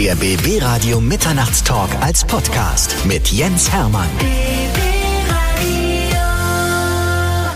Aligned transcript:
Der 0.00 0.14
BB 0.14 0.62
Radio 0.62 0.98
Mitternachtstalk 0.98 1.90
als 2.00 2.24
Podcast 2.24 2.96
mit 3.04 3.30
Jens 3.30 3.70
Hermann. 3.70 4.08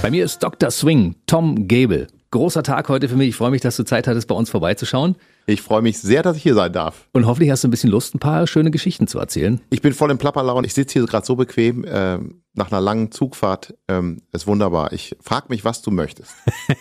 Bei 0.02 0.10
mir 0.10 0.26
ist 0.26 0.40
Dr. 0.40 0.70
Swing, 0.70 1.14
Tom 1.24 1.66
Gable. 1.66 2.06
Großer 2.34 2.64
Tag 2.64 2.88
heute 2.88 3.08
für 3.08 3.14
mich. 3.14 3.28
Ich 3.28 3.36
freue 3.36 3.52
mich, 3.52 3.60
dass 3.60 3.76
du 3.76 3.84
Zeit 3.84 4.08
hattest, 4.08 4.26
bei 4.26 4.34
uns 4.34 4.50
vorbeizuschauen. 4.50 5.14
Ich 5.46 5.62
freue 5.62 5.82
mich 5.82 5.98
sehr, 5.98 6.24
dass 6.24 6.36
ich 6.36 6.42
hier 6.42 6.54
sein 6.54 6.72
darf. 6.72 7.08
Und 7.12 7.26
hoffentlich 7.26 7.52
hast 7.52 7.62
du 7.62 7.68
ein 7.68 7.70
bisschen 7.70 7.90
Lust, 7.90 8.12
ein 8.12 8.18
paar 8.18 8.48
schöne 8.48 8.72
Geschichten 8.72 9.06
zu 9.06 9.20
erzählen. 9.20 9.60
Ich 9.70 9.82
bin 9.82 9.92
voll 9.92 10.10
im 10.10 10.18
Plapperlaun. 10.18 10.64
Ich 10.64 10.74
sitze 10.74 10.94
hier 10.94 11.06
gerade 11.06 11.24
so 11.24 11.36
bequem 11.36 11.84
äh, 11.84 12.18
nach 12.54 12.72
einer 12.72 12.80
langen 12.80 13.12
Zugfahrt. 13.12 13.74
Ähm, 13.86 14.22
ist 14.32 14.48
wunderbar. 14.48 14.92
Ich 14.92 15.14
frage 15.20 15.46
mich, 15.50 15.64
was 15.64 15.82
du 15.82 15.92
möchtest. 15.92 16.32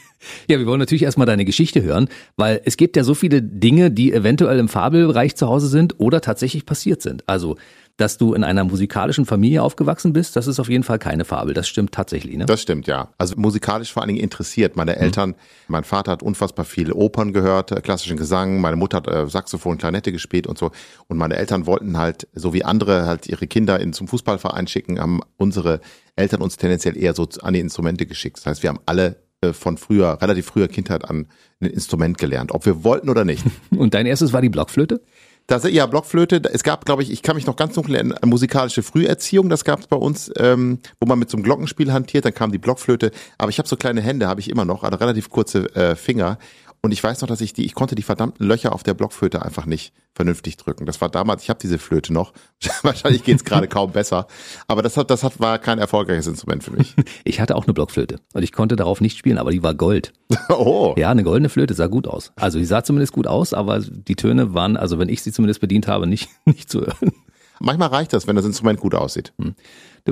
ja, 0.48 0.58
wir 0.58 0.66
wollen 0.66 0.80
natürlich 0.80 1.04
erstmal 1.04 1.27
deine 1.27 1.45
Geschichte 1.45 1.84
hören, 1.84 2.09
weil 2.35 2.59
es 2.66 2.76
gibt 2.76 2.98
ja 2.98 3.04
so 3.04 3.13
viele 3.13 3.44
Dinge, 3.44 3.91
die 3.91 4.12
eventuell 4.12 4.58
im 4.58 4.70
Fabelbereich 4.70 5.35
zu 5.35 5.48
Hause 5.48 5.67
sind 5.67 5.99
oder 5.99 6.20
tatsächlich 6.20 6.66
passiert 6.66 7.04
sind. 7.04 7.30
Also 7.30 7.58
dass 7.97 8.17
du 8.17 8.33
in 8.33 8.43
einer 8.43 8.63
musikalischen 8.63 9.25
Familie 9.25 9.61
aufgewachsen 9.61 10.13
bist, 10.13 10.35
das 10.35 10.47
ist 10.47 10.59
auf 10.59 10.67
jeden 10.67 10.83
Fall 10.83 10.97
keine 10.97 11.25
Fabel. 11.25 11.53
Das 11.53 11.67
stimmt 11.67 11.91
tatsächlich, 11.91 12.35
ne? 12.35 12.45
Das 12.45 12.61
stimmt, 12.61 12.88
ja. 12.88 13.09
Also 13.19 13.35
musikalisch 13.38 13.93
vor 13.93 14.02
allen 14.02 14.07
Dingen 14.07 14.23
interessiert. 14.23 14.75
Meine 14.75 14.95
Eltern, 14.95 15.29
mhm. 15.29 15.35
mein 15.67 15.83
Vater 15.83 16.11
hat 16.11 16.23
unfassbar 16.23 16.66
viele 16.66 16.95
Opern 16.95 17.33
gehört, 17.33 17.71
äh, 17.71 17.81
klassischen 17.81 18.17
Gesang, 18.17 18.61
meine 18.61 18.77
Mutter 18.77 18.97
hat 18.97 19.07
äh, 19.07 19.27
Saxophon, 19.27 19.77
Klarinette 19.77 20.11
gespielt 20.11 20.47
und 20.47 20.57
so. 20.57 20.71
Und 21.07 21.17
meine 21.17 21.35
Eltern 21.35 21.67
wollten 21.67 21.97
halt, 21.97 22.27
so 22.33 22.53
wie 22.53 22.63
andere 22.63 23.05
halt 23.05 23.27
ihre 23.27 23.45
Kinder 23.45 23.79
in, 23.79 23.94
zum 23.94 24.07
Fußballverein 24.07 24.66
schicken, 24.66 24.99
haben 24.99 25.21
unsere 25.38 25.80
Eltern 26.16 26.41
uns 26.41 26.57
tendenziell 26.57 26.97
eher 26.97 27.13
so 27.13 27.27
an 27.41 27.53
die 27.53 27.59
Instrumente 27.59 28.07
geschickt. 28.07 28.38
Das 28.38 28.47
heißt, 28.47 28.63
wir 28.63 28.69
haben 28.69 28.80
alle 28.88 29.17
äh, 29.44 29.53
von 29.53 29.77
früher, 29.77 30.19
relativ 30.21 30.47
früher 30.47 30.67
Kindheit 30.67 31.05
an 31.05 31.27
ein 31.61 31.69
Instrument 31.69 32.17
gelernt, 32.17 32.52
ob 32.52 32.66
wir 32.66 32.83
wollten 32.83 33.09
oder 33.09 33.25
nicht. 33.25 33.44
Und 33.69 33.94
dein 33.94 34.05
erstes 34.05 34.33
war 34.33 34.41
die 34.41 34.49
Blockflöte? 34.49 35.02
Das, 35.47 35.70
ja, 35.70 35.85
Blockflöte. 35.85 36.41
Es 36.53 36.63
gab, 36.63 36.85
glaube 36.85 37.03
ich, 37.03 37.11
ich 37.11 37.21
kann 37.21 37.35
mich 37.35 37.45
noch 37.45 37.57
ganz 37.57 37.75
dunkel 37.75 37.95
erinnern, 37.95 38.17
musikalische 38.25 38.81
Früherziehung, 38.81 39.50
das 39.50 39.66
gab 39.66 39.81
es 39.81 39.88
bei 39.88 39.97
uns, 39.97 40.31
ähm, 40.38 40.80
wo 41.02 41.08
man 41.08 41.19
mit 41.19 41.30
so 41.30 41.35
einem 41.35 41.44
Glockenspiel 41.44 41.91
hantiert, 41.91 42.23
dann 42.23 42.33
kam 42.33 42.52
die 42.52 42.58
Blockflöte. 42.58 43.11
Aber 43.38 43.50
ich 43.50 43.58
habe 43.58 43.67
so 43.67 43.75
kleine 43.75 44.02
Hände, 44.02 44.27
habe 44.27 44.39
ich 44.39 44.50
immer 44.50 44.63
noch, 44.63 44.83
also 44.83 44.97
relativ 44.97 45.30
kurze 45.30 45.66
äh, 45.75 45.95
Finger. 45.95 46.38
Und 46.86 46.92
ich 46.92 47.02
weiß 47.02 47.22
noch, 47.22 47.30
dass 47.30 47.39
ich 47.39 47.53
die, 47.53 47.66
ich 47.66 47.76
konnte 47.76 47.95
die 47.95 48.03
verdammten 48.03 48.45
Löcher 48.45 48.73
auf 48.73 48.84
der 48.84 48.94
Blockflöte 48.94 49.42
einfach 49.42 49.66
nicht 49.66 49.94
vernünftig 50.14 50.58
drücken. 50.58 50.86
Das 50.86 51.00
war 51.00 51.08
damals, 51.08 51.42
ich 51.42 51.50
habe 51.50 51.58
diese 51.62 51.80
Flöte 51.80 52.12
noch. 52.12 52.34
Wahrscheinlich 52.81 53.23
geht's 53.23 53.45
gerade 53.45 53.70
kaum 53.70 53.94
besser. 53.94 54.28
Aber 54.67 54.81
das 54.81 54.98
hat, 54.98 55.09
das 55.09 55.23
hat, 55.23 55.40
war 55.40 55.59
kein 55.59 55.80
erfolgreiches 55.80 56.28
Instrument 56.28 56.62
für 56.64 56.72
mich. 56.72 56.94
Ich 57.25 57.40
hatte 57.40 57.56
auch 57.56 57.64
eine 57.66 57.73
Blockflöte 57.73 58.20
und 58.34 58.44
ich 58.44 58.52
konnte 58.52 58.75
darauf 58.75 59.00
nicht 59.00 59.17
spielen, 59.17 59.38
aber 59.38 59.52
die 59.52 59.64
war 59.64 59.73
Gold. 59.73 60.12
Oh. 60.50 60.94
Ja, 60.98 61.09
eine 61.09 61.23
goldene 61.23 61.48
Flöte 61.48 61.73
sah 61.73 61.88
gut 61.88 62.06
aus. 62.06 62.34
Also 62.36 62.59
die 62.59 62.66
sah 62.66 62.84
zumindest 62.84 63.14
gut 63.14 63.28
aus, 63.28 63.53
aber 63.53 63.80
die 63.80 64.16
Töne 64.16 64.53
waren, 64.53 64.75
also 64.75 65.00
wenn 65.00 65.09
ich 65.09 65.23
sie 65.23 65.31
zumindest 65.31 65.62
bedient 65.62 65.88
habe, 65.88 66.06
nicht, 66.06 66.30
nicht 66.45 66.70
zu 66.70 66.81
hören. 66.81 67.14
Manchmal 67.59 67.90
reicht 67.90 68.12
das, 68.12 68.28
wenn 68.28 68.36
das 68.36 68.45
Instrument 68.45 68.80
gut 68.80 68.94
aussieht. 68.94 69.31
Hm. 69.40 69.56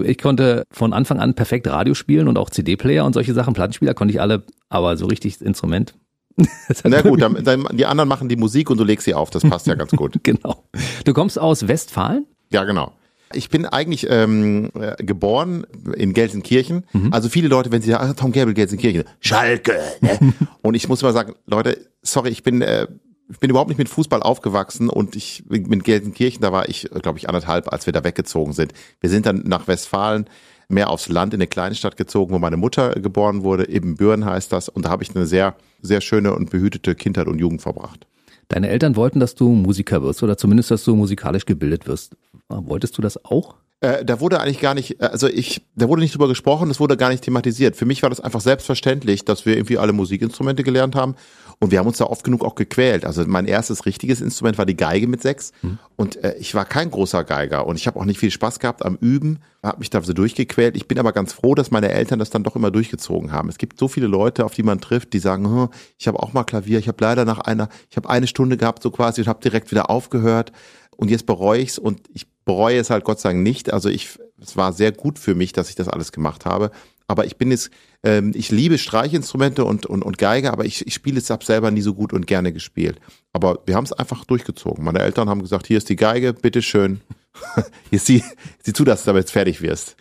Ich 0.05 0.19
konnte 0.19 0.63
von 0.71 0.93
Anfang 0.93 1.19
an 1.19 1.33
perfekt 1.33 1.67
Radio 1.67 1.95
spielen 1.95 2.29
und 2.29 2.37
auch 2.37 2.49
CD-Player 2.49 3.03
und 3.03 3.13
solche 3.13 3.33
Sachen, 3.33 3.53
Plattenspieler 3.53 3.93
konnte 3.93 4.13
ich 4.13 4.21
alle, 4.21 4.45
aber 4.69 4.95
so 4.95 5.07
richtig 5.07 5.41
Instrument 5.41 5.95
Na 6.83 7.01
gut, 7.01 7.21
dann, 7.21 7.43
dann, 7.43 7.67
die 7.71 7.85
anderen 7.85 8.07
machen 8.07 8.29
die 8.29 8.35
Musik 8.35 8.69
und 8.69 8.77
du 8.77 8.83
legst 8.83 9.05
sie 9.05 9.13
auf. 9.13 9.29
Das 9.29 9.43
passt 9.43 9.67
ja 9.67 9.75
ganz 9.75 9.91
gut. 9.91 10.19
genau. 10.23 10.63
Du 11.05 11.13
kommst 11.13 11.39
aus 11.39 11.67
Westfalen? 11.67 12.25
Ja, 12.51 12.63
genau. 12.63 12.93
Ich 13.33 13.49
bin 13.49 13.65
eigentlich 13.65 14.07
ähm, 14.09 14.71
äh, 14.73 15.01
geboren 15.01 15.65
in 15.95 16.13
Gelsenkirchen. 16.13 16.85
Mhm. 16.91 17.13
Also 17.13 17.29
viele 17.29 17.47
Leute, 17.47 17.71
wenn 17.71 17.81
sie 17.81 17.91
sagen, 17.91 18.09
ah, 18.09 18.13
Tom 18.13 18.33
Gable, 18.33 18.53
Gelsenkirchen, 18.53 19.05
Schalke. 19.21 19.79
Ne? 20.01 20.33
und 20.61 20.73
ich 20.75 20.89
muss 20.89 21.01
mal 21.01 21.13
sagen, 21.13 21.35
Leute, 21.45 21.77
sorry, 22.01 22.29
ich 22.29 22.43
bin 22.43 22.61
äh, 22.61 22.87
ich 23.31 23.39
bin 23.39 23.49
überhaupt 23.49 23.69
nicht 23.69 23.77
mit 23.77 23.87
Fußball 23.89 24.21
aufgewachsen 24.21 24.89
und 24.89 25.15
ich 25.15 25.45
mit 25.47 25.83
Gelsenkirchen, 25.85 26.41
da 26.41 26.51
war 26.51 26.67
ich, 26.67 26.89
glaube 27.01 27.17
ich, 27.17 27.29
anderthalb, 27.29 27.71
als 27.71 27.85
wir 27.85 27.93
da 27.93 28.03
weggezogen 28.03 28.51
sind. 28.51 28.73
Wir 28.99 29.09
sind 29.09 29.25
dann 29.25 29.43
nach 29.45 29.67
Westfalen 29.67 30.25
mehr 30.71 30.89
aufs 30.89 31.09
Land 31.09 31.33
in 31.33 31.39
eine 31.39 31.47
kleine 31.47 31.75
Stadt 31.75 31.97
gezogen, 31.97 32.33
wo 32.33 32.39
meine 32.39 32.57
Mutter 32.57 32.91
geboren 32.95 33.43
wurde. 33.43 33.69
Eben 33.69 33.95
Büren 33.95 34.25
heißt 34.25 34.51
das. 34.51 34.69
Und 34.69 34.85
da 34.85 34.89
habe 34.89 35.03
ich 35.03 35.15
eine 35.15 35.25
sehr, 35.25 35.55
sehr 35.81 36.01
schöne 36.01 36.33
und 36.33 36.49
behütete 36.49 36.95
Kindheit 36.95 37.27
und 37.27 37.39
Jugend 37.39 37.61
verbracht. 37.61 38.07
Deine 38.47 38.69
Eltern 38.69 38.95
wollten, 38.95 39.19
dass 39.19 39.35
du 39.35 39.49
Musiker 39.49 40.03
wirst 40.03 40.23
oder 40.23 40.37
zumindest, 40.37 40.71
dass 40.71 40.83
du 40.83 40.95
musikalisch 40.95 41.45
gebildet 41.45 41.87
wirst. 41.87 42.15
Wolltest 42.49 42.97
du 42.97 43.01
das 43.01 43.23
auch? 43.23 43.55
Äh, 43.79 44.05
da 44.05 44.19
wurde 44.19 44.39
eigentlich 44.39 44.59
gar 44.59 44.73
nicht, 44.75 45.01
also 45.01 45.27
ich, 45.27 45.61
da 45.75 45.87
wurde 45.87 46.01
nicht 46.01 46.13
drüber 46.13 46.27
gesprochen, 46.27 46.67
das 46.67 46.79
wurde 46.79 46.97
gar 46.97 47.09
nicht 47.09 47.23
thematisiert. 47.23 47.75
Für 47.75 47.85
mich 47.85 48.03
war 48.03 48.09
das 48.09 48.19
einfach 48.19 48.41
selbstverständlich, 48.41 49.25
dass 49.25 49.45
wir 49.45 49.55
irgendwie 49.55 49.77
alle 49.77 49.93
Musikinstrumente 49.93 50.63
gelernt 50.63 50.95
haben 50.95 51.15
und 51.61 51.69
wir 51.69 51.77
haben 51.77 51.87
uns 51.87 51.99
da 51.99 52.05
oft 52.05 52.23
genug 52.23 52.43
auch 52.43 52.55
gequält. 52.55 53.05
Also 53.05 53.23
mein 53.27 53.45
erstes 53.45 53.85
richtiges 53.85 54.19
Instrument 54.19 54.57
war 54.57 54.65
die 54.65 54.75
Geige 54.75 55.07
mit 55.07 55.21
sechs. 55.21 55.51
Mhm. 55.61 55.77
Und 55.95 56.23
äh, 56.23 56.35
ich 56.39 56.55
war 56.55 56.65
kein 56.65 56.89
großer 56.89 57.23
Geiger 57.23 57.67
und 57.67 57.75
ich 57.75 57.85
habe 57.85 57.99
auch 57.99 58.05
nicht 58.05 58.19
viel 58.19 58.31
Spaß 58.31 58.57
gehabt 58.57 58.83
am 58.83 58.97
Üben, 58.99 59.37
habe 59.61 59.77
mich 59.77 59.91
da 59.91 60.01
so 60.01 60.13
durchgequält. 60.13 60.75
Ich 60.75 60.87
bin 60.87 60.97
aber 60.97 61.11
ganz 61.11 61.33
froh, 61.33 61.53
dass 61.53 61.69
meine 61.69 61.91
Eltern 61.91 62.17
das 62.17 62.31
dann 62.31 62.43
doch 62.43 62.55
immer 62.55 62.71
durchgezogen 62.71 63.31
haben. 63.31 63.47
Es 63.47 63.59
gibt 63.59 63.77
so 63.77 63.87
viele 63.87 64.07
Leute, 64.07 64.43
auf 64.43 64.55
die 64.55 64.63
man 64.63 64.81
trifft, 64.81 65.13
die 65.13 65.19
sagen, 65.19 65.45
hm, 65.45 65.69
ich 65.99 66.07
habe 66.07 66.19
auch 66.19 66.33
mal 66.33 66.45
Klavier, 66.45 66.79
ich 66.79 66.87
habe 66.87 66.97
leider 66.99 67.25
nach 67.25 67.37
einer, 67.37 67.69
ich 67.91 67.95
habe 67.95 68.09
eine 68.09 68.25
Stunde 68.25 68.57
gehabt 68.57 68.81
so 68.81 68.89
quasi 68.89 69.21
und 69.21 69.27
habe 69.27 69.41
direkt 69.43 69.69
wieder 69.69 69.91
aufgehört 69.91 70.51
und 70.97 71.11
jetzt 71.11 71.27
bereue 71.27 71.61
ich's 71.61 71.77
und 71.77 72.01
ich 72.11 72.25
bereue 72.43 72.79
es 72.79 72.89
halt 72.89 73.03
Gott 73.03 73.19
sei 73.19 73.33
Dank 73.33 73.43
nicht. 73.43 73.71
Also 73.71 73.89
ich, 73.89 74.17
es 74.41 74.57
war 74.57 74.73
sehr 74.73 74.91
gut 74.91 75.19
für 75.19 75.35
mich, 75.35 75.53
dass 75.53 75.69
ich 75.69 75.75
das 75.75 75.87
alles 75.87 76.11
gemacht 76.11 76.45
habe. 76.45 76.71
Aber 77.11 77.25
ich 77.25 77.35
bin 77.35 77.51
jetzt 77.51 77.69
ähm, 78.03 78.31
ich 78.33 78.51
liebe 78.51 78.77
Streichinstrumente 78.77 79.65
und, 79.65 79.85
und, 79.85 80.01
und 80.01 80.17
Geige, 80.17 80.53
aber 80.53 80.63
ich, 80.63 80.87
ich 80.87 80.93
spiele 80.93 81.19
es 81.19 81.29
ab 81.29 81.43
selber 81.43 81.69
nie 81.69 81.81
so 81.81 81.93
gut 81.93 82.13
und 82.13 82.25
gerne 82.25 82.53
gespielt. 82.53 82.99
Aber 83.33 83.59
wir 83.65 83.75
haben 83.75 83.83
es 83.83 83.91
einfach 83.91 84.23
durchgezogen. 84.23 84.85
Meine 84.85 84.99
Eltern 84.99 85.29
haben 85.29 85.41
gesagt, 85.41 85.67
hier 85.67 85.77
ist 85.77 85.89
die 85.89 85.97
Geige, 85.97 86.33
bitteschön. 86.33 87.01
hier 87.89 87.99
sieh, 87.99 88.23
sieh 88.63 88.73
zu, 88.73 88.85
dass 88.85 89.03
du 89.03 89.07
damit 89.07 89.29
fertig 89.29 89.61
wirst. 89.61 89.97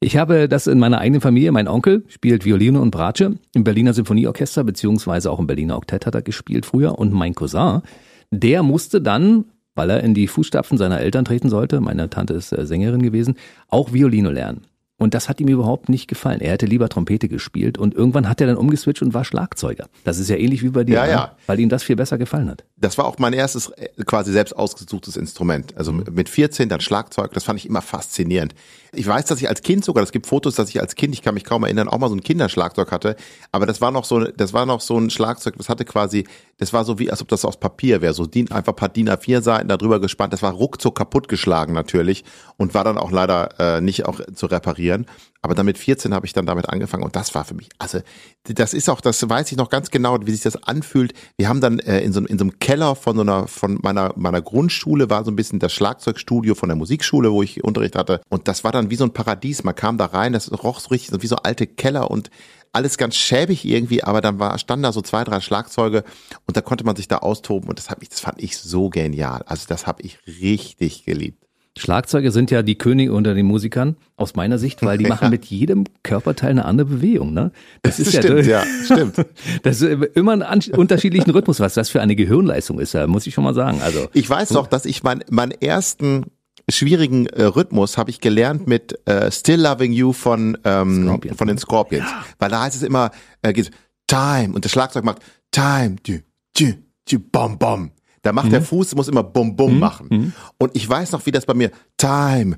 Ich 0.00 0.16
habe 0.16 0.48
das 0.48 0.66
in 0.66 0.78
meiner 0.78 0.98
eigenen 0.98 1.20
Familie. 1.20 1.52
Mein 1.52 1.68
Onkel 1.68 2.04
spielt 2.08 2.44
Violine 2.44 2.80
und 2.80 2.90
Bratsche 2.90 3.38
im 3.54 3.64
Berliner 3.64 3.92
Symphonieorchester, 3.92 4.64
beziehungsweise 4.64 5.30
auch 5.30 5.38
im 5.38 5.46
Berliner 5.46 5.76
Oktett 5.76 6.06
hat 6.06 6.14
er 6.14 6.22
gespielt 6.22 6.66
früher. 6.66 6.98
Und 6.98 7.12
mein 7.12 7.34
Cousin, 7.34 7.82
der 8.30 8.62
musste 8.62 9.00
dann, 9.00 9.44
weil 9.74 9.90
er 9.90 10.02
in 10.02 10.14
die 10.14 10.28
Fußstapfen 10.28 10.76
seiner 10.76 11.00
Eltern 11.00 11.24
treten 11.24 11.48
sollte, 11.48 11.80
meine 11.80 12.10
Tante 12.10 12.34
ist 12.34 12.52
äh, 12.52 12.66
Sängerin 12.66 13.02
gewesen, 13.02 13.36
auch 13.68 13.92
Violine 13.92 14.30
lernen. 14.30 14.62
Und 14.96 15.14
das 15.14 15.28
hat 15.28 15.40
ihm 15.40 15.48
überhaupt 15.48 15.88
nicht 15.88 16.06
gefallen. 16.06 16.40
Er 16.40 16.52
hätte 16.52 16.66
lieber 16.66 16.88
Trompete 16.88 17.28
gespielt 17.28 17.78
und 17.78 17.94
irgendwann 17.94 18.28
hat 18.28 18.40
er 18.40 18.46
dann 18.46 18.56
umgeswitcht 18.56 19.02
und 19.02 19.12
war 19.12 19.24
Schlagzeuger. 19.24 19.88
Das 20.04 20.18
ist 20.18 20.30
ja 20.30 20.36
ähnlich 20.36 20.62
wie 20.62 20.68
bei 20.68 20.84
dir, 20.84 20.94
ja, 20.94 21.06
ja. 21.06 21.16
Ne? 21.16 21.30
weil 21.46 21.60
ihm 21.60 21.68
das 21.68 21.82
viel 21.82 21.96
besser 21.96 22.16
gefallen 22.16 22.48
hat. 22.48 22.64
Das 22.84 22.98
war 22.98 23.06
auch 23.06 23.18
mein 23.18 23.32
erstes 23.32 23.70
äh, 23.70 23.88
quasi 24.04 24.30
selbst 24.30 24.54
ausgesuchtes 24.54 25.16
Instrument. 25.16 25.74
Also 25.74 25.90
mit 25.90 26.28
14 26.28 26.68
dann 26.68 26.80
Schlagzeug, 26.80 27.32
das 27.32 27.44
fand 27.44 27.58
ich 27.58 27.66
immer 27.66 27.80
faszinierend. 27.80 28.54
Ich 28.92 29.06
weiß, 29.06 29.24
dass 29.24 29.40
ich 29.40 29.48
als 29.48 29.62
Kind 29.62 29.86
sogar, 29.86 30.04
es 30.04 30.12
gibt 30.12 30.26
Fotos, 30.26 30.54
dass 30.54 30.68
ich 30.68 30.80
als 30.80 30.94
Kind, 30.94 31.14
ich 31.14 31.22
kann 31.22 31.32
mich 31.32 31.44
kaum 31.44 31.64
erinnern, 31.64 31.88
auch 31.88 31.96
mal 31.96 32.10
so 32.10 32.14
ein 32.14 32.22
Kinderschlagzeug 32.22 32.92
hatte, 32.92 33.16
aber 33.52 33.64
das 33.64 33.80
war 33.80 33.90
noch 33.90 34.04
so, 34.04 34.20
das 34.20 34.52
war 34.52 34.66
noch 34.66 34.82
so 34.82 34.98
ein 34.98 35.08
Schlagzeug, 35.08 35.54
das 35.56 35.70
hatte 35.70 35.86
quasi, 35.86 36.26
das 36.58 36.74
war 36.74 36.84
so 36.84 36.98
wie, 36.98 37.10
als 37.10 37.22
ob 37.22 37.28
das 37.28 37.46
aus 37.46 37.58
Papier 37.58 38.02
wäre, 38.02 38.12
so 38.12 38.26
DIN, 38.26 38.52
einfach 38.52 38.74
ein 38.74 38.76
paar 38.76 38.90
DIN 38.90 39.08
A4 39.08 39.40
Seiten 39.40 39.68
darüber 39.68 39.98
gespannt, 39.98 40.34
das 40.34 40.42
war 40.42 40.52
ruckzuck 40.52 40.94
kaputtgeschlagen 40.94 41.74
natürlich 41.74 42.22
und 42.58 42.74
war 42.74 42.84
dann 42.84 42.98
auch 42.98 43.10
leider 43.10 43.78
äh, 43.78 43.80
nicht 43.80 44.04
auch 44.04 44.20
zu 44.34 44.44
reparieren. 44.46 45.06
Aber 45.44 45.54
dann 45.54 45.66
mit 45.66 45.76
14 45.76 46.14
habe 46.14 46.24
ich 46.24 46.32
dann 46.32 46.46
damit 46.46 46.70
angefangen 46.70 47.02
und 47.02 47.16
das 47.16 47.34
war 47.34 47.44
für 47.44 47.52
mich, 47.52 47.68
also 47.76 48.00
das 48.44 48.72
ist 48.72 48.88
auch, 48.88 49.02
das 49.02 49.28
weiß 49.28 49.52
ich 49.52 49.58
noch 49.58 49.68
ganz 49.68 49.90
genau, 49.90 50.16
wie 50.22 50.30
sich 50.30 50.40
das 50.40 50.56
anfühlt. 50.56 51.12
Wir 51.36 51.50
haben 51.50 51.60
dann 51.60 51.80
äh, 51.80 52.00
in, 52.00 52.14
so, 52.14 52.20
in 52.20 52.38
so 52.38 52.44
einem 52.44 52.58
Keller 52.60 52.96
von 52.96 53.14
so 53.14 53.20
einer, 53.20 53.46
von 53.46 53.78
meiner, 53.82 54.14
meiner 54.16 54.40
Grundschule 54.40 55.10
war 55.10 55.22
so 55.22 55.30
ein 55.30 55.36
bisschen 55.36 55.58
das 55.58 55.74
Schlagzeugstudio 55.74 56.54
von 56.54 56.70
der 56.70 56.76
Musikschule, 56.76 57.30
wo 57.30 57.42
ich 57.42 57.62
Unterricht 57.62 57.94
hatte. 57.94 58.22
Und 58.30 58.48
das 58.48 58.64
war 58.64 58.72
dann 58.72 58.88
wie 58.88 58.96
so 58.96 59.04
ein 59.04 59.12
Paradies. 59.12 59.64
Man 59.64 59.74
kam 59.74 59.98
da 59.98 60.06
rein, 60.06 60.32
das 60.32 60.50
roch 60.50 60.80
so 60.80 60.88
richtig, 60.88 61.22
wie 61.22 61.26
so 61.26 61.36
alte 61.36 61.66
Keller 61.66 62.10
und 62.10 62.30
alles 62.72 62.96
ganz 62.96 63.14
schäbig 63.14 63.66
irgendwie, 63.66 64.02
aber 64.02 64.22
dann 64.22 64.38
war, 64.38 64.58
standen 64.58 64.84
da 64.84 64.92
so 64.92 65.02
zwei, 65.02 65.24
drei 65.24 65.40
Schlagzeuge 65.40 66.04
und 66.46 66.56
da 66.56 66.62
konnte 66.62 66.84
man 66.84 66.96
sich 66.96 67.06
da 67.06 67.18
austoben 67.18 67.68
und 67.68 67.78
das, 67.78 67.90
hab 67.90 68.02
ich, 68.02 68.08
das 68.08 68.20
fand 68.20 68.42
ich 68.42 68.56
so 68.56 68.88
genial. 68.88 69.42
Also 69.44 69.66
das 69.68 69.86
habe 69.86 70.00
ich 70.00 70.18
richtig 70.26 71.04
geliebt. 71.04 71.43
Schlagzeuge 71.76 72.30
sind 72.30 72.50
ja 72.50 72.62
die 72.62 72.76
Könige 72.76 73.12
unter 73.12 73.34
den 73.34 73.46
Musikern, 73.46 73.96
aus 74.16 74.36
meiner 74.36 74.58
Sicht, 74.58 74.82
weil 74.84 74.96
die 74.96 75.06
machen 75.08 75.30
mit 75.30 75.44
jedem 75.46 75.84
Körperteil 76.02 76.50
eine 76.50 76.64
andere 76.64 76.86
Bewegung. 76.86 77.34
Ne? 77.34 77.50
Das 77.82 77.98
ist 78.00 78.16
stimmt, 78.16 78.46
ja, 78.46 78.62
ja, 78.62 78.84
stimmt. 78.84 79.16
Das 79.62 79.80
ist 79.80 80.04
immer 80.14 80.32
einen 80.32 80.62
unterschiedlichen 80.72 81.30
Rhythmus, 81.30 81.60
was 81.60 81.74
das 81.74 81.88
für 81.90 82.00
eine 82.00 82.14
Gehirnleistung 82.16 82.78
ist, 82.78 82.94
muss 83.06 83.26
ich 83.26 83.34
schon 83.34 83.44
mal 83.44 83.54
sagen. 83.54 83.80
Also 83.82 84.08
Ich 84.12 84.28
weiß 84.28 84.50
doch, 84.50 84.66
dass 84.66 84.84
ich 84.84 85.02
mein, 85.02 85.24
meinen 85.30 85.52
ersten 85.52 86.26
schwierigen 86.70 87.26
äh, 87.26 87.44
Rhythmus 87.44 87.98
habe 87.98 88.10
ich 88.10 88.20
gelernt 88.20 88.66
mit 88.66 88.98
äh, 89.06 89.30
Still 89.30 89.60
Loving 89.60 89.92
You 89.92 90.12
von, 90.12 90.56
ähm, 90.64 91.20
von 91.36 91.48
den 91.48 91.58
Scorpions. 91.58 92.08
Ja. 92.08 92.24
Weil 92.38 92.50
da 92.50 92.62
heißt 92.62 92.76
es 92.76 92.82
immer, 92.82 93.10
äh, 93.42 93.52
geht 93.52 93.70
Time 94.06 94.54
und 94.54 94.64
das 94.64 94.72
Schlagzeug 94.72 95.04
macht 95.04 95.18
Time, 95.50 95.96
dü, 96.06 96.20
dü, 96.58 96.74
dü, 97.10 97.18
bom, 97.18 97.58
bom. 97.58 97.90
Da 98.24 98.32
macht 98.32 98.46
mhm. 98.46 98.52
der 98.52 98.62
Fuß, 98.62 98.94
muss 98.96 99.08
immer 99.08 99.22
bum 99.22 99.54
bum 99.54 99.74
mhm. 99.74 99.78
machen. 99.78 100.06
Mhm. 100.10 100.32
Und 100.58 100.74
ich 100.74 100.88
weiß 100.88 101.12
noch, 101.12 101.24
wie 101.26 101.30
das 101.30 101.46
bei 101.46 101.54
mir 101.54 101.70
Time, 101.98 102.56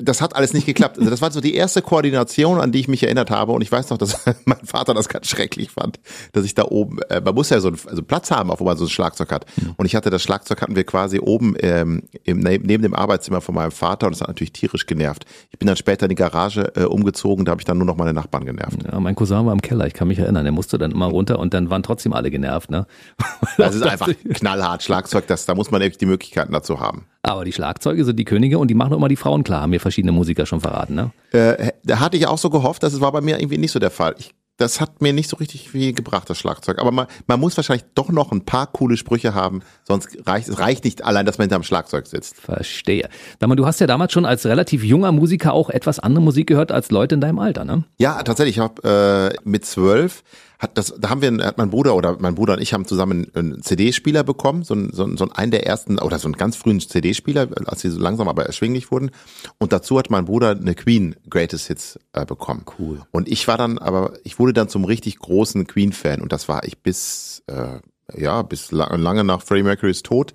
das 0.00 0.20
hat 0.20 0.36
alles 0.36 0.52
nicht 0.52 0.66
geklappt. 0.66 0.98
Also 0.98 1.10
das 1.10 1.20
war 1.20 1.30
so 1.30 1.40
die 1.40 1.54
erste 1.54 1.82
Koordination, 1.82 2.60
an 2.60 2.72
die 2.72 2.80
ich 2.80 2.88
mich 2.88 3.02
erinnert 3.02 3.30
habe. 3.30 3.52
Und 3.52 3.62
ich 3.62 3.70
weiß 3.70 3.90
noch, 3.90 3.98
dass 3.98 4.24
mein 4.44 4.64
Vater 4.64 4.94
das 4.94 5.08
ganz 5.08 5.28
schrecklich 5.28 5.70
fand, 5.70 6.00
dass 6.32 6.44
ich 6.44 6.54
da 6.54 6.64
oben, 6.64 6.98
äh, 7.08 7.20
man 7.20 7.34
muss 7.34 7.50
ja 7.50 7.60
so 7.60 7.68
einen 7.68 7.78
also 7.86 8.02
Platz 8.02 8.30
haben, 8.30 8.50
auf 8.50 8.60
wo 8.60 8.64
man 8.64 8.76
so 8.76 8.84
ein 8.84 8.90
Schlagzeug 8.90 9.32
hat. 9.32 9.46
Und 9.76 9.86
ich 9.86 9.94
hatte 9.94 10.10
das 10.10 10.22
Schlagzeug 10.22 10.62
hatten 10.62 10.76
wir 10.76 10.84
quasi 10.84 11.18
oben 11.18 11.56
ähm, 11.60 12.04
im, 12.24 12.40
neben 12.40 12.82
dem 12.82 12.94
Arbeitszimmer 12.94 13.40
von 13.40 13.54
meinem 13.54 13.72
Vater 13.72 14.06
und 14.06 14.14
das 14.14 14.20
hat 14.20 14.28
natürlich 14.28 14.52
tierisch 14.52 14.86
genervt. 14.86 15.24
Ich 15.50 15.58
bin 15.58 15.66
dann 15.66 15.76
später 15.76 16.06
in 16.06 16.10
die 16.10 16.16
Garage 16.16 16.72
äh, 16.76 16.84
umgezogen, 16.84 17.44
da 17.44 17.50
habe 17.50 17.60
ich 17.60 17.64
dann 17.64 17.78
nur 17.78 17.86
noch 17.86 17.96
meine 17.96 18.12
Nachbarn 18.12 18.44
genervt. 18.44 18.78
Ja, 18.84 18.98
mein 19.00 19.14
Cousin 19.14 19.46
war 19.46 19.52
im 19.52 19.62
Keller, 19.62 19.86
ich 19.86 19.94
kann 19.94 20.08
mich 20.08 20.18
erinnern. 20.18 20.46
Er 20.46 20.52
musste 20.52 20.78
dann 20.78 20.92
immer 20.92 21.06
runter 21.06 21.38
und 21.38 21.54
dann 21.54 21.70
waren 21.70 21.82
trotzdem 21.82 22.12
alle 22.12 22.30
genervt. 22.30 22.70
Ne? 22.70 22.86
Das 23.58 23.74
ist 23.74 23.82
einfach 23.82 24.10
knallhart 24.34 24.82
Schlagzeug, 24.82 25.26
das, 25.26 25.46
da 25.46 25.54
muss 25.54 25.70
man 25.70 25.80
echt 25.80 26.00
die 26.00 26.06
Möglichkeiten 26.06 26.52
dazu 26.52 26.78
haben. 26.78 27.06
Aber 27.26 27.44
die 27.44 27.52
Schlagzeuge 27.52 28.04
sind 28.04 28.20
die 28.20 28.24
Könige 28.24 28.56
und 28.60 28.68
die 28.68 28.74
machen 28.74 28.92
auch 28.92 28.98
immer 28.98 29.08
die 29.08 29.16
Frauen 29.16 29.42
klar, 29.42 29.62
haben 29.62 29.70
mir 29.70 29.80
verschiedene 29.80 30.12
Musiker 30.12 30.46
schon 30.46 30.60
verraten. 30.60 30.94
Ne? 30.94 31.10
Äh, 31.32 31.72
da 31.82 31.98
hatte 31.98 32.16
ich 32.16 32.28
auch 32.28 32.38
so 32.38 32.50
gehofft, 32.50 32.84
das 32.84 33.00
war 33.00 33.10
bei 33.10 33.20
mir 33.20 33.40
irgendwie 33.40 33.58
nicht 33.58 33.72
so 33.72 33.80
der 33.80 33.90
Fall. 33.90 34.14
Ich, 34.18 34.32
das 34.58 34.80
hat 34.80 35.02
mir 35.02 35.12
nicht 35.12 35.28
so 35.28 35.36
richtig 35.36 35.68
viel 35.68 35.92
gebracht, 35.92 36.30
das 36.30 36.38
Schlagzeug. 36.38 36.78
Aber 36.78 36.92
man, 36.92 37.08
man 37.26 37.40
muss 37.40 37.56
wahrscheinlich 37.56 37.84
doch 37.96 38.10
noch 38.10 38.30
ein 38.30 38.44
paar 38.44 38.68
coole 38.68 38.96
Sprüche 38.96 39.34
haben, 39.34 39.62
sonst 39.82 40.16
reicht 40.24 40.48
es 40.48 40.60
reicht 40.60 40.84
nicht 40.84 41.04
allein, 41.04 41.26
dass 41.26 41.38
man 41.38 41.46
hinterm 41.46 41.64
Schlagzeug 41.64 42.06
sitzt. 42.06 42.36
Verstehe. 42.36 43.08
Sag 43.40 43.48
mal, 43.48 43.56
du 43.56 43.66
hast 43.66 43.80
ja 43.80 43.88
damals 43.88 44.12
schon 44.12 44.24
als 44.24 44.46
relativ 44.46 44.84
junger 44.84 45.10
Musiker 45.10 45.52
auch 45.52 45.68
etwas 45.68 45.98
andere 45.98 46.22
Musik 46.22 46.46
gehört 46.46 46.70
als 46.70 46.92
Leute 46.92 47.16
in 47.16 47.20
deinem 47.20 47.40
Alter, 47.40 47.64
ne? 47.64 47.82
Ja, 47.98 48.22
tatsächlich. 48.22 48.58
Ich 48.58 48.62
habe 48.62 49.34
äh, 49.34 49.36
mit 49.42 49.66
zwölf 49.66 50.22
hat 50.58 50.78
das, 50.78 50.94
da 50.98 51.10
haben 51.10 51.22
wir, 51.22 51.44
hat 51.44 51.58
mein 51.58 51.70
Bruder 51.70 51.94
oder 51.94 52.16
mein 52.18 52.34
Bruder 52.34 52.54
und 52.54 52.60
ich 52.60 52.72
haben 52.72 52.86
zusammen 52.86 53.26
einen 53.34 53.62
CD-Spieler 53.62 54.24
bekommen, 54.24 54.62
so, 54.62 54.74
ein, 54.74 54.90
so, 54.92 55.04
ein, 55.04 55.16
so 55.16 55.28
einen 55.30 55.50
der 55.50 55.66
ersten 55.66 55.98
oder 55.98 56.18
so 56.18 56.28
einen 56.28 56.36
ganz 56.36 56.56
frühen 56.56 56.80
CD-Spieler, 56.80 57.48
als 57.66 57.80
sie 57.80 57.90
so 57.90 58.00
langsam 58.00 58.28
aber 58.28 58.46
erschwinglich 58.46 58.90
wurden. 58.90 59.10
Und 59.58 59.72
dazu 59.72 59.98
hat 59.98 60.10
mein 60.10 60.24
Bruder 60.24 60.50
eine 60.50 60.74
Queen 60.74 61.16
Greatest 61.28 61.66
Hits 61.66 61.98
äh, 62.12 62.24
bekommen. 62.24 62.64
Cool. 62.78 63.02
Und 63.10 63.28
ich 63.28 63.46
war 63.48 63.58
dann, 63.58 63.78
aber 63.78 64.14
ich 64.24 64.38
wurde 64.38 64.52
dann 64.52 64.68
zum 64.68 64.84
richtig 64.84 65.18
großen 65.18 65.66
Queen-Fan 65.66 66.22
und 66.22 66.32
das 66.32 66.48
war 66.48 66.64
ich 66.64 66.78
bis 66.78 67.42
äh, 67.46 67.78
ja 68.14 68.42
bis 68.42 68.70
lange 68.70 69.24
nach 69.24 69.42
Freddie 69.42 69.64
Mercurys 69.64 70.02
Tod 70.02 70.32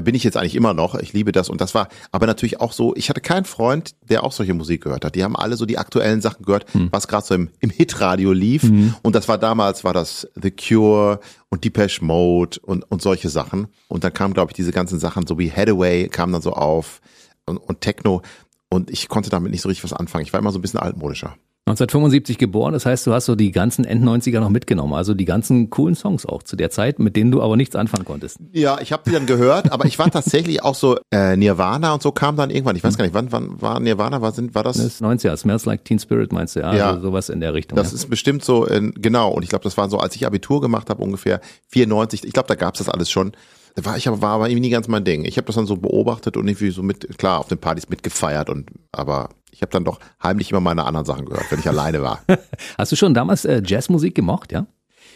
bin 0.00 0.14
ich 0.14 0.24
jetzt 0.24 0.36
eigentlich 0.36 0.56
immer 0.56 0.74
noch. 0.74 0.94
Ich 0.96 1.12
liebe 1.12 1.32
das 1.32 1.48
und 1.48 1.60
das 1.60 1.74
war 1.74 1.88
aber 2.10 2.26
natürlich 2.26 2.60
auch 2.60 2.72
so, 2.72 2.94
ich 2.96 3.08
hatte 3.10 3.20
keinen 3.20 3.44
Freund, 3.44 3.94
der 4.02 4.24
auch 4.24 4.32
solche 4.32 4.54
Musik 4.54 4.82
gehört 4.82 5.04
hat. 5.04 5.14
Die 5.14 5.22
haben 5.22 5.36
alle 5.36 5.56
so 5.56 5.66
die 5.66 5.78
aktuellen 5.78 6.20
Sachen 6.20 6.44
gehört, 6.44 6.72
hm. 6.74 6.88
was 6.90 7.08
gerade 7.08 7.26
so 7.26 7.34
im, 7.34 7.50
im 7.60 7.70
Hitradio 7.70 8.32
lief 8.32 8.64
mhm. 8.64 8.94
und 9.02 9.14
das 9.14 9.28
war 9.28 9.38
damals 9.38 9.84
war 9.84 9.92
das 9.92 10.28
The 10.40 10.50
Cure 10.50 11.20
und 11.48 11.64
Depeche 11.64 12.04
Mode 12.04 12.58
und 12.62 12.90
und 12.90 13.02
solche 13.02 13.28
Sachen 13.28 13.68
und 13.88 14.04
dann 14.04 14.12
kamen 14.12 14.34
glaube 14.34 14.50
ich 14.50 14.56
diese 14.56 14.72
ganzen 14.72 14.98
Sachen 14.98 15.26
so 15.26 15.38
wie 15.38 15.50
Hathaway 15.50 16.08
kam 16.08 16.32
dann 16.32 16.42
so 16.42 16.52
auf 16.52 17.00
und, 17.46 17.58
und 17.58 17.80
Techno 17.80 18.22
und 18.68 18.90
ich 18.90 19.08
konnte 19.08 19.30
damit 19.30 19.52
nicht 19.52 19.62
so 19.62 19.68
richtig 19.68 19.84
was 19.84 19.92
anfangen. 19.92 20.24
Ich 20.24 20.32
war 20.32 20.40
immer 20.40 20.50
so 20.50 20.58
ein 20.58 20.62
bisschen 20.62 20.80
altmodischer. 20.80 21.36
1975 21.66 22.36
geboren, 22.36 22.74
das 22.74 22.84
heißt, 22.84 23.06
du 23.06 23.14
hast 23.14 23.24
so 23.24 23.36
die 23.36 23.50
ganzen 23.50 23.86
End-90er 23.86 24.38
noch 24.38 24.50
mitgenommen, 24.50 24.92
also 24.92 25.14
die 25.14 25.24
ganzen 25.24 25.70
coolen 25.70 25.94
Songs 25.94 26.26
auch 26.26 26.42
zu 26.42 26.56
der 26.56 26.68
Zeit, 26.68 26.98
mit 26.98 27.16
denen 27.16 27.30
du 27.30 27.40
aber 27.40 27.56
nichts 27.56 27.74
anfangen 27.74 28.04
konntest. 28.04 28.36
Ja, 28.52 28.78
ich 28.82 28.92
habe 28.92 29.04
die 29.06 29.12
dann 29.12 29.24
gehört, 29.24 29.72
aber 29.72 29.86
ich 29.86 29.98
war 29.98 30.10
tatsächlich 30.10 30.62
auch 30.62 30.74
so, 30.74 30.98
äh, 31.10 31.38
Nirvana 31.38 31.94
und 31.94 32.02
so 32.02 32.12
kam 32.12 32.36
dann 32.36 32.50
irgendwann, 32.50 32.76
ich 32.76 32.84
weiß 32.84 32.98
gar 32.98 33.06
nicht, 33.06 33.14
wann, 33.14 33.32
wann 33.32 33.62
war 33.62 33.80
Nirvana, 33.80 34.20
war, 34.20 34.32
sind, 34.32 34.54
war 34.54 34.62
das? 34.62 34.76
Das 34.76 35.00
90er, 35.00 35.34
Smells 35.38 35.64
Like 35.64 35.86
Teen 35.86 35.98
Spirit 35.98 36.32
meinst 36.34 36.54
du, 36.54 36.60
ja, 36.60 36.74
ja. 36.74 36.90
Also 36.90 37.00
sowas 37.00 37.30
in 37.30 37.40
der 37.40 37.54
Richtung. 37.54 37.76
Das 37.76 37.92
ja. 37.92 37.94
ist 37.94 38.10
bestimmt 38.10 38.44
so, 38.44 38.66
in, 38.66 38.92
genau, 38.92 39.30
und 39.30 39.42
ich 39.42 39.48
glaube, 39.48 39.64
das 39.64 39.78
war 39.78 39.88
so, 39.88 39.96
als 39.98 40.14
ich 40.16 40.26
Abitur 40.26 40.60
gemacht 40.60 40.90
habe, 40.90 41.02
ungefähr 41.02 41.40
94, 41.70 42.24
ich 42.24 42.32
glaube, 42.34 42.48
da 42.48 42.56
gab's 42.56 42.78
das 42.78 42.90
alles 42.90 43.10
schon. 43.10 43.32
Da 43.74 43.86
war 43.86 43.96
ich 43.96 44.06
aber, 44.06 44.20
war 44.20 44.34
aber 44.34 44.48
irgendwie 44.48 44.68
nie 44.68 44.70
ganz 44.70 44.86
mein 44.86 45.04
Ding. 45.04 45.24
Ich 45.24 45.38
habe 45.38 45.46
das 45.46 45.56
dann 45.56 45.66
so 45.66 45.76
beobachtet 45.76 46.36
und 46.36 46.46
irgendwie 46.46 46.70
so 46.70 46.82
mit, 46.82 47.18
klar, 47.18 47.40
auf 47.40 47.48
den 47.48 47.58
Partys 47.58 47.88
mitgefeiert 47.88 48.50
und 48.50 48.70
aber 48.92 49.30
ich 49.54 49.62
habe 49.62 49.70
dann 49.70 49.84
doch 49.84 50.00
heimlich 50.22 50.50
immer 50.50 50.60
meine 50.60 50.84
anderen 50.84 51.06
Sachen 51.06 51.26
gehört, 51.26 51.50
wenn 51.50 51.60
ich 51.60 51.68
alleine 51.68 52.02
war. 52.02 52.20
Hast 52.78 52.92
du 52.92 52.96
schon 52.96 53.14
damals 53.14 53.44
äh, 53.44 53.62
Jazzmusik 53.64 54.14
gemocht, 54.14 54.52
ja? 54.52 54.66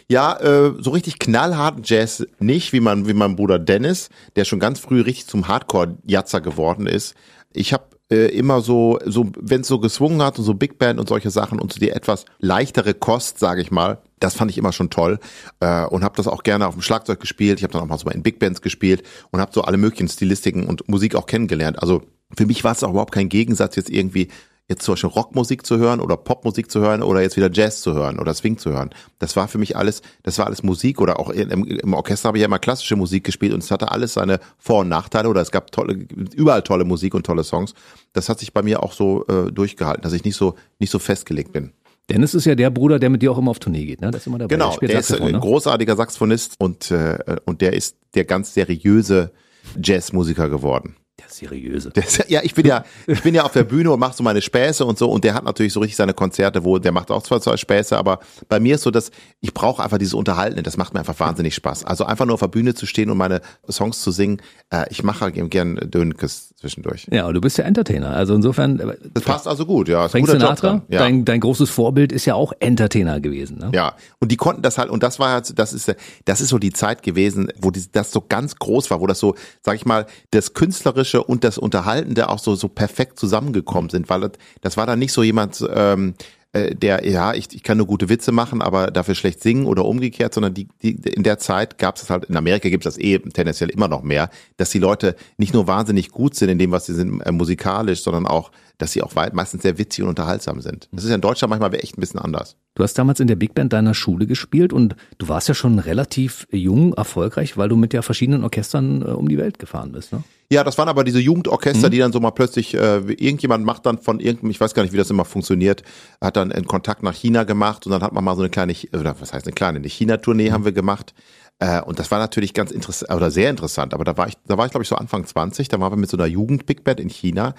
Ja, 0.07 0.37
äh, 0.39 0.73
so 0.79 0.89
richtig 0.91 1.19
knallharten 1.19 1.83
Jazz 1.83 2.25
nicht, 2.39 2.73
wie 2.73 2.79
mein, 2.79 3.07
wie 3.07 3.13
mein 3.13 3.35
Bruder 3.35 3.59
Dennis, 3.59 4.09
der 4.35 4.45
schon 4.45 4.59
ganz 4.59 4.79
früh 4.79 5.01
richtig 5.01 5.27
zum 5.27 5.47
Hardcore-Jatzer 5.47 6.41
geworden 6.41 6.87
ist. 6.87 7.13
Ich 7.53 7.73
habe 7.73 7.83
äh, 8.11 8.27
immer 8.35 8.61
so, 8.61 8.97
so 9.05 9.29
wenn 9.39 9.61
es 9.61 9.67
so 9.67 9.79
geswungen 9.79 10.23
hat 10.23 10.39
und 10.39 10.45
so 10.45 10.55
Big 10.55 10.79
Band 10.79 10.99
und 10.99 11.07
solche 11.09 11.29
Sachen 11.29 11.59
und 11.59 11.71
so 11.71 11.79
die 11.79 11.91
etwas 11.91 12.25
leichtere 12.39 12.95
Kost, 12.95 13.37
sage 13.37 13.61
ich 13.61 13.69
mal, 13.69 14.01
das 14.19 14.33
fand 14.33 14.49
ich 14.49 14.57
immer 14.57 14.71
schon 14.71 14.89
toll 14.89 15.19
äh, 15.59 15.85
und 15.85 16.03
habe 16.03 16.15
das 16.15 16.27
auch 16.27 16.43
gerne 16.43 16.65
auf 16.65 16.73
dem 16.73 16.81
Schlagzeug 16.81 17.19
gespielt. 17.19 17.59
Ich 17.59 17.63
habe 17.63 17.73
dann 17.73 17.83
auch 17.83 17.87
mal 17.87 17.99
so 17.99 18.05
mal 18.05 18.15
in 18.15 18.23
Big 18.23 18.39
Bands 18.39 18.61
gespielt 18.61 19.03
und 19.31 19.41
habe 19.41 19.51
so 19.53 19.61
alle 19.61 19.77
möglichen 19.77 20.07
Stilistiken 20.07 20.65
und 20.65 20.87
Musik 20.89 21.13
auch 21.15 21.27
kennengelernt. 21.27 21.79
Also 21.79 22.03
für 22.35 22.45
mich 22.45 22.63
war 22.63 22.73
es 22.73 22.83
auch 22.83 22.91
überhaupt 22.91 23.13
kein 23.13 23.29
Gegensatz, 23.29 23.75
jetzt 23.75 23.89
irgendwie 23.89 24.29
jetzt 24.69 24.83
zum 24.83 24.93
Beispiel 24.93 25.09
Rockmusik 25.09 25.65
zu 25.65 25.77
hören 25.77 25.99
oder 25.99 26.15
Popmusik 26.15 26.69
zu 26.69 26.79
hören 26.79 27.01
oder 27.01 27.21
jetzt 27.21 27.35
wieder 27.35 27.49
Jazz 27.51 27.81
zu 27.81 27.93
hören 27.93 28.19
oder 28.19 28.33
Swing 28.35 28.57
zu 28.57 28.69
hören. 28.71 28.91
Das 29.17 29.35
war 29.35 29.47
für 29.47 29.57
mich 29.57 29.75
alles, 29.75 30.03
das 30.21 30.37
war 30.37 30.45
alles 30.45 30.61
Musik 30.61 31.01
oder 31.01 31.19
auch 31.19 31.31
im, 31.31 31.65
im 31.65 31.93
Orchester 31.93 32.27
habe 32.27 32.37
ich 32.37 32.41
ja 32.41 32.45
immer 32.45 32.59
klassische 32.59 32.95
Musik 32.95 33.23
gespielt 33.23 33.53
und 33.53 33.63
es 33.63 33.71
hatte 33.71 33.91
alles 33.91 34.13
seine 34.13 34.39
Vor- 34.59 34.81
und 34.81 34.89
Nachteile 34.89 35.27
oder 35.27 35.41
es 35.41 35.49
gab 35.49 35.71
tolle, 35.71 35.93
überall 36.35 36.61
tolle 36.61 36.85
Musik 36.85 37.15
und 37.15 37.25
tolle 37.25 37.43
Songs. 37.43 37.73
Das 38.13 38.29
hat 38.29 38.39
sich 38.39 38.53
bei 38.53 38.61
mir 38.61 38.83
auch 38.83 38.93
so 38.93 39.25
äh, 39.27 39.51
durchgehalten, 39.51 40.03
dass 40.03 40.13
ich 40.13 40.23
nicht 40.23 40.35
so, 40.35 40.55
nicht 40.77 40.91
so 40.91 40.99
festgelegt 40.99 41.51
bin. 41.51 41.71
Dennis 42.09 42.33
ist 42.33 42.45
ja 42.45 42.55
der 42.55 42.69
Bruder, 42.69 42.99
der 42.99 43.09
mit 43.09 43.21
dir 43.21 43.31
auch 43.31 43.37
immer 43.37 43.51
auf 43.51 43.59
Tournee 43.59 43.85
geht, 43.85 44.01
ne? 44.01 44.09
Das 44.09 44.21
ist 44.21 44.27
immer 44.27 44.39
dabei. 44.39 44.55
Genau, 44.55 44.75
der, 44.77 44.87
der 44.87 44.99
ist 44.99 45.11
ein 45.11 45.31
ne? 45.31 45.39
großartiger 45.39 45.95
Saxophonist 45.95 46.55
und, 46.57 46.89
äh, 46.89 47.37
und 47.45 47.61
der 47.61 47.73
ist 47.73 47.97
der 48.15 48.25
ganz 48.25 48.53
seriöse 48.53 49.31
Jazzmusiker 49.79 50.49
geworden. 50.49 50.95
Der 51.19 51.29
seriöse. 51.29 51.91
Der 51.91 52.03
ja, 52.27 52.41
ich 52.43 52.53
bin 52.55 52.65
ja, 52.65 52.85
ich 53.07 53.21
bin 53.21 53.35
ja 53.35 53.43
auf 53.43 53.51
der 53.51 53.63
Bühne 53.63 53.91
und 53.91 53.99
mache 53.99 54.15
so 54.15 54.23
meine 54.23 54.41
Späße 54.41 54.85
und 54.85 54.97
so 54.97 55.09
und 55.09 55.23
der 55.23 55.33
hat 55.33 55.43
natürlich 55.43 55.73
so 55.73 55.79
richtig 55.79 55.97
seine 55.97 56.13
Konzerte, 56.13 56.63
wo 56.63 56.79
der 56.79 56.91
macht 56.91 57.11
auch 57.11 57.23
zwar 57.23 57.41
zwei 57.41 57.57
Späße, 57.57 57.97
aber 57.97 58.19
bei 58.47 58.59
mir 58.59 58.75
ist 58.75 58.83
so, 58.83 58.91
dass 58.91 59.11
ich 59.41 59.53
brauche 59.53 59.83
einfach 59.83 59.97
dieses 59.97 60.13
Unterhalten, 60.13 60.61
das 60.63 60.77
macht 60.77 60.93
mir 60.93 60.99
einfach 60.99 61.19
wahnsinnig 61.19 61.55
Spaß. 61.55 61.85
Also 61.85 62.05
einfach 62.05 62.25
nur 62.25 62.35
auf 62.35 62.39
der 62.39 62.47
Bühne 62.47 62.73
zu 62.73 62.85
stehen 62.85 63.09
und 63.09 63.17
meine 63.17 63.41
Songs 63.69 64.01
zu 64.01 64.11
singen, 64.11 64.41
äh, 64.71 64.85
ich 64.89 65.03
mache 65.03 65.31
gern 65.31 65.75
Dönkes 65.75 66.48
zwischendurch. 66.59 67.07
Ja, 67.11 67.27
und 67.27 67.33
du 67.33 67.41
bist 67.41 67.57
ja 67.57 67.63
Entertainer, 67.65 68.11
also 68.11 68.35
insofern. 68.35 68.79
Äh, 68.79 68.97
das 69.13 69.23
passt 69.23 69.47
also 69.47 69.65
gut, 69.65 69.87
ja. 69.87 70.07
Frank 70.09 70.27
Sinatra, 70.27 70.83
ja. 70.89 70.99
dein, 70.99 71.25
dein 71.25 71.39
großes 71.39 71.69
Vorbild 71.69 72.11
ist 72.11 72.25
ja 72.25 72.35
auch 72.35 72.53
Entertainer 72.59 73.19
gewesen, 73.19 73.57
ne? 73.57 73.71
Ja, 73.73 73.95
und 74.19 74.31
die 74.31 74.37
konnten 74.37 74.61
das 74.61 74.77
halt 74.77 74.89
und 74.89 75.03
das 75.03 75.19
war 75.19 75.31
halt, 75.31 75.57
das 75.57 75.73
ist, 75.73 75.93
das 76.25 76.41
ist 76.41 76.49
so 76.49 76.57
die 76.57 76.71
Zeit 76.71 77.03
gewesen, 77.03 77.51
wo 77.59 77.71
die, 77.71 77.83
das 77.91 78.11
so 78.11 78.21
ganz 78.21 78.55
groß 78.57 78.91
war, 78.91 79.01
wo 79.01 79.07
das 79.07 79.19
so, 79.19 79.35
sag 79.61 79.75
ich 79.75 79.85
mal, 79.85 80.05
das 80.31 80.53
künstlerische 80.53 81.23
und 81.23 81.43
das 81.43 81.57
Unterhaltende 81.57 82.29
auch 82.29 82.39
so 82.39 82.55
so 82.55 82.67
perfekt 82.67 83.19
zusammengekommen 83.19 83.89
sind, 83.89 84.09
weil 84.09 84.21
das, 84.21 84.31
das 84.61 84.77
war 84.77 84.85
dann 84.85 84.99
nicht 84.99 85.13
so 85.13 85.23
jemand. 85.23 85.65
Ähm, 85.73 86.15
äh, 86.51 86.73
der, 86.75 87.07
ja, 87.07 87.33
ich, 87.33 87.53
ich 87.53 87.61
kann 87.61 87.77
nur 87.77 87.85
gute 87.85 88.09
Witze 88.09 88.31
machen, 88.31 88.61
aber 88.61 88.89
dafür 88.89 89.13
schlecht 89.13 89.41
singen 89.41 89.65
oder 89.65 89.85
umgekehrt, 89.85 90.33
sondern 90.33 90.53
die, 90.53 90.67
die 90.81 90.91
in 90.91 91.23
der 91.23 91.37
Zeit 91.37 91.77
gab 91.77 91.97
es 91.97 92.09
halt, 92.09 92.25
in 92.25 92.35
Amerika 92.35 92.69
gibt 92.69 92.85
es 92.85 92.95
das 92.95 93.03
eh 93.03 93.19
tendenziell 93.19 93.69
immer 93.69 93.87
noch 93.87 94.01
mehr, 94.01 94.29
dass 94.57 94.71
die 94.71 94.79
Leute 94.79 95.15
nicht 95.37 95.53
nur 95.53 95.67
wahnsinnig 95.67 96.09
gut 96.09 96.33
sind 96.33 96.49
in 96.49 96.57
dem, 96.57 96.71
was 96.71 96.87
sie 96.87 96.95
sind, 96.95 97.21
äh, 97.21 97.31
musikalisch, 97.31 98.01
sondern 98.01 98.25
auch, 98.25 98.51
dass 98.79 98.93
sie 98.93 99.03
auch 99.03 99.15
weit, 99.15 99.33
meistens 99.33 99.61
sehr 99.61 99.77
witzig 99.77 100.03
und 100.03 100.09
unterhaltsam 100.09 100.61
sind. 100.61 100.89
Das 100.91 101.03
ist 101.03 101.09
ja 101.09 101.15
in 101.15 101.21
Deutschland 101.21 101.49
manchmal 101.49 101.75
echt 101.75 101.97
ein 101.97 102.01
bisschen 102.01 102.19
anders. 102.19 102.55
Du 102.75 102.83
hast 102.83 102.97
damals 102.97 103.19
in 103.19 103.27
der 103.27 103.35
Big 103.35 103.53
Band 103.53 103.73
deiner 103.73 103.93
Schule 103.93 104.25
gespielt 104.25 104.73
und 104.73 104.95
du 105.17 105.27
warst 105.27 105.49
ja 105.49 105.53
schon 105.53 105.79
relativ 105.79 106.47
jung 106.49 106.93
erfolgreich, 106.93 107.57
weil 107.57 107.69
du 107.69 107.75
mit 107.75 107.93
ja 107.93 108.01
verschiedenen 108.01 108.43
Orchestern 108.43 109.01
äh, 109.01 109.05
um 109.05 109.27
die 109.27 109.37
Welt 109.37 109.59
gefahren 109.59 109.91
bist, 109.91 110.13
ne? 110.13 110.23
Ja, 110.51 110.63
das 110.63 110.79
waren 110.79 110.89
aber 110.89 111.03
diese 111.03 111.19
Jugendorchester, 111.19 111.87
mhm. 111.87 111.91
die 111.91 111.99
dann 111.99 112.11
so 112.11 112.19
mal 112.19 112.31
plötzlich, 112.31 112.73
äh, 112.73 112.97
irgendjemand 112.97 113.63
macht 113.65 113.85
dann 113.85 113.99
von 113.99 114.19
irgendeinem, 114.19 114.49
ich 114.49 114.59
weiß 114.59 114.73
gar 114.73 114.81
nicht, 114.81 114.93
wie 114.93 114.97
das 114.97 115.11
immer 115.11 115.25
funktioniert, 115.25 115.83
hat 116.19 116.37
dann 116.37 116.51
einen 116.51 116.65
Kontakt 116.65 117.03
nach 117.03 117.13
China 117.13 117.43
gemacht 117.43 117.85
und 117.85 117.91
dann 117.91 118.01
hat 118.01 118.13
man 118.13 118.23
mal 118.23 118.35
so 118.35 118.41
eine 118.41 118.49
kleine, 118.49 118.73
oder 118.93 119.15
was 119.19 119.31
heißt 119.31 119.45
eine 119.45 119.53
kleine, 119.53 119.77
eine 119.77 119.87
China-Tournee 119.87 120.49
mhm. 120.49 120.53
haben 120.53 120.65
wir 120.65 120.71
gemacht. 120.71 121.13
Äh, 121.59 121.81
und 121.81 121.99
das 121.99 122.09
war 122.09 122.17
natürlich 122.17 122.55
ganz 122.55 122.71
interessant, 122.71 123.11
oder 123.11 123.29
sehr 123.29 123.49
interessant, 123.49 123.93
aber 123.93 124.05
da 124.05 124.17
war 124.17 124.27
ich, 124.27 124.35
da 124.47 124.57
war 124.57 124.65
ich 124.65 124.71
glaube 124.71 124.83
ich 124.83 124.89
so 124.89 124.95
Anfang 124.95 125.25
20, 125.25 125.67
da 125.67 125.79
waren 125.79 125.91
wir 125.91 125.97
mit 125.97 126.09
so 126.09 126.17
einer 126.17 126.25
Jugend-Big 126.25 126.83
Band 126.83 126.99
in 126.99 127.09
China 127.09 127.53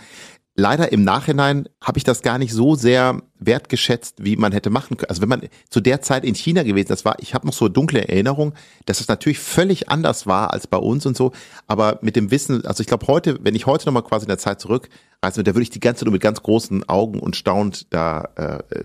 leider 0.54 0.92
im 0.92 1.04
Nachhinein 1.04 1.68
habe 1.82 1.98
ich 1.98 2.04
das 2.04 2.22
gar 2.22 2.38
nicht 2.38 2.52
so 2.52 2.74
sehr 2.74 3.22
wertgeschätzt, 3.38 4.16
wie 4.24 4.36
man 4.36 4.52
hätte 4.52 4.70
machen 4.70 4.96
können. 4.96 5.08
Also 5.08 5.22
wenn 5.22 5.28
man 5.28 5.42
zu 5.68 5.80
der 5.80 6.02
Zeit 6.02 6.24
in 6.24 6.34
China 6.34 6.62
gewesen, 6.62 6.88
das 6.88 7.04
war, 7.04 7.16
ich 7.20 7.34
habe 7.34 7.46
noch 7.46 7.54
so 7.54 7.68
dunkle 7.68 8.06
Erinnerungen, 8.08 8.54
dass 8.86 9.00
es 9.00 9.08
natürlich 9.08 9.38
völlig 9.38 9.88
anders 9.88 10.26
war 10.26 10.52
als 10.52 10.66
bei 10.66 10.76
uns 10.76 11.06
und 11.06 11.16
so. 11.16 11.32
Aber 11.66 11.98
mit 12.02 12.16
dem 12.16 12.30
Wissen, 12.30 12.64
also 12.64 12.82
ich 12.82 12.86
glaube 12.86 13.06
heute, 13.06 13.38
wenn 13.42 13.54
ich 13.54 13.66
heute 13.66 13.86
nochmal 13.86 14.04
quasi 14.04 14.24
in 14.24 14.28
der 14.28 14.38
Zeit 14.38 14.60
zurückreise, 14.60 15.42
da 15.42 15.54
würde 15.54 15.62
ich 15.62 15.70
die 15.70 15.80
ganze 15.80 16.00
Zeit 16.00 16.06
nur 16.06 16.12
mit 16.12 16.22
ganz 16.22 16.42
großen 16.42 16.88
Augen 16.88 17.18
und 17.18 17.36
staunt 17.36 17.86
da 17.90 18.28
äh, 18.36 18.84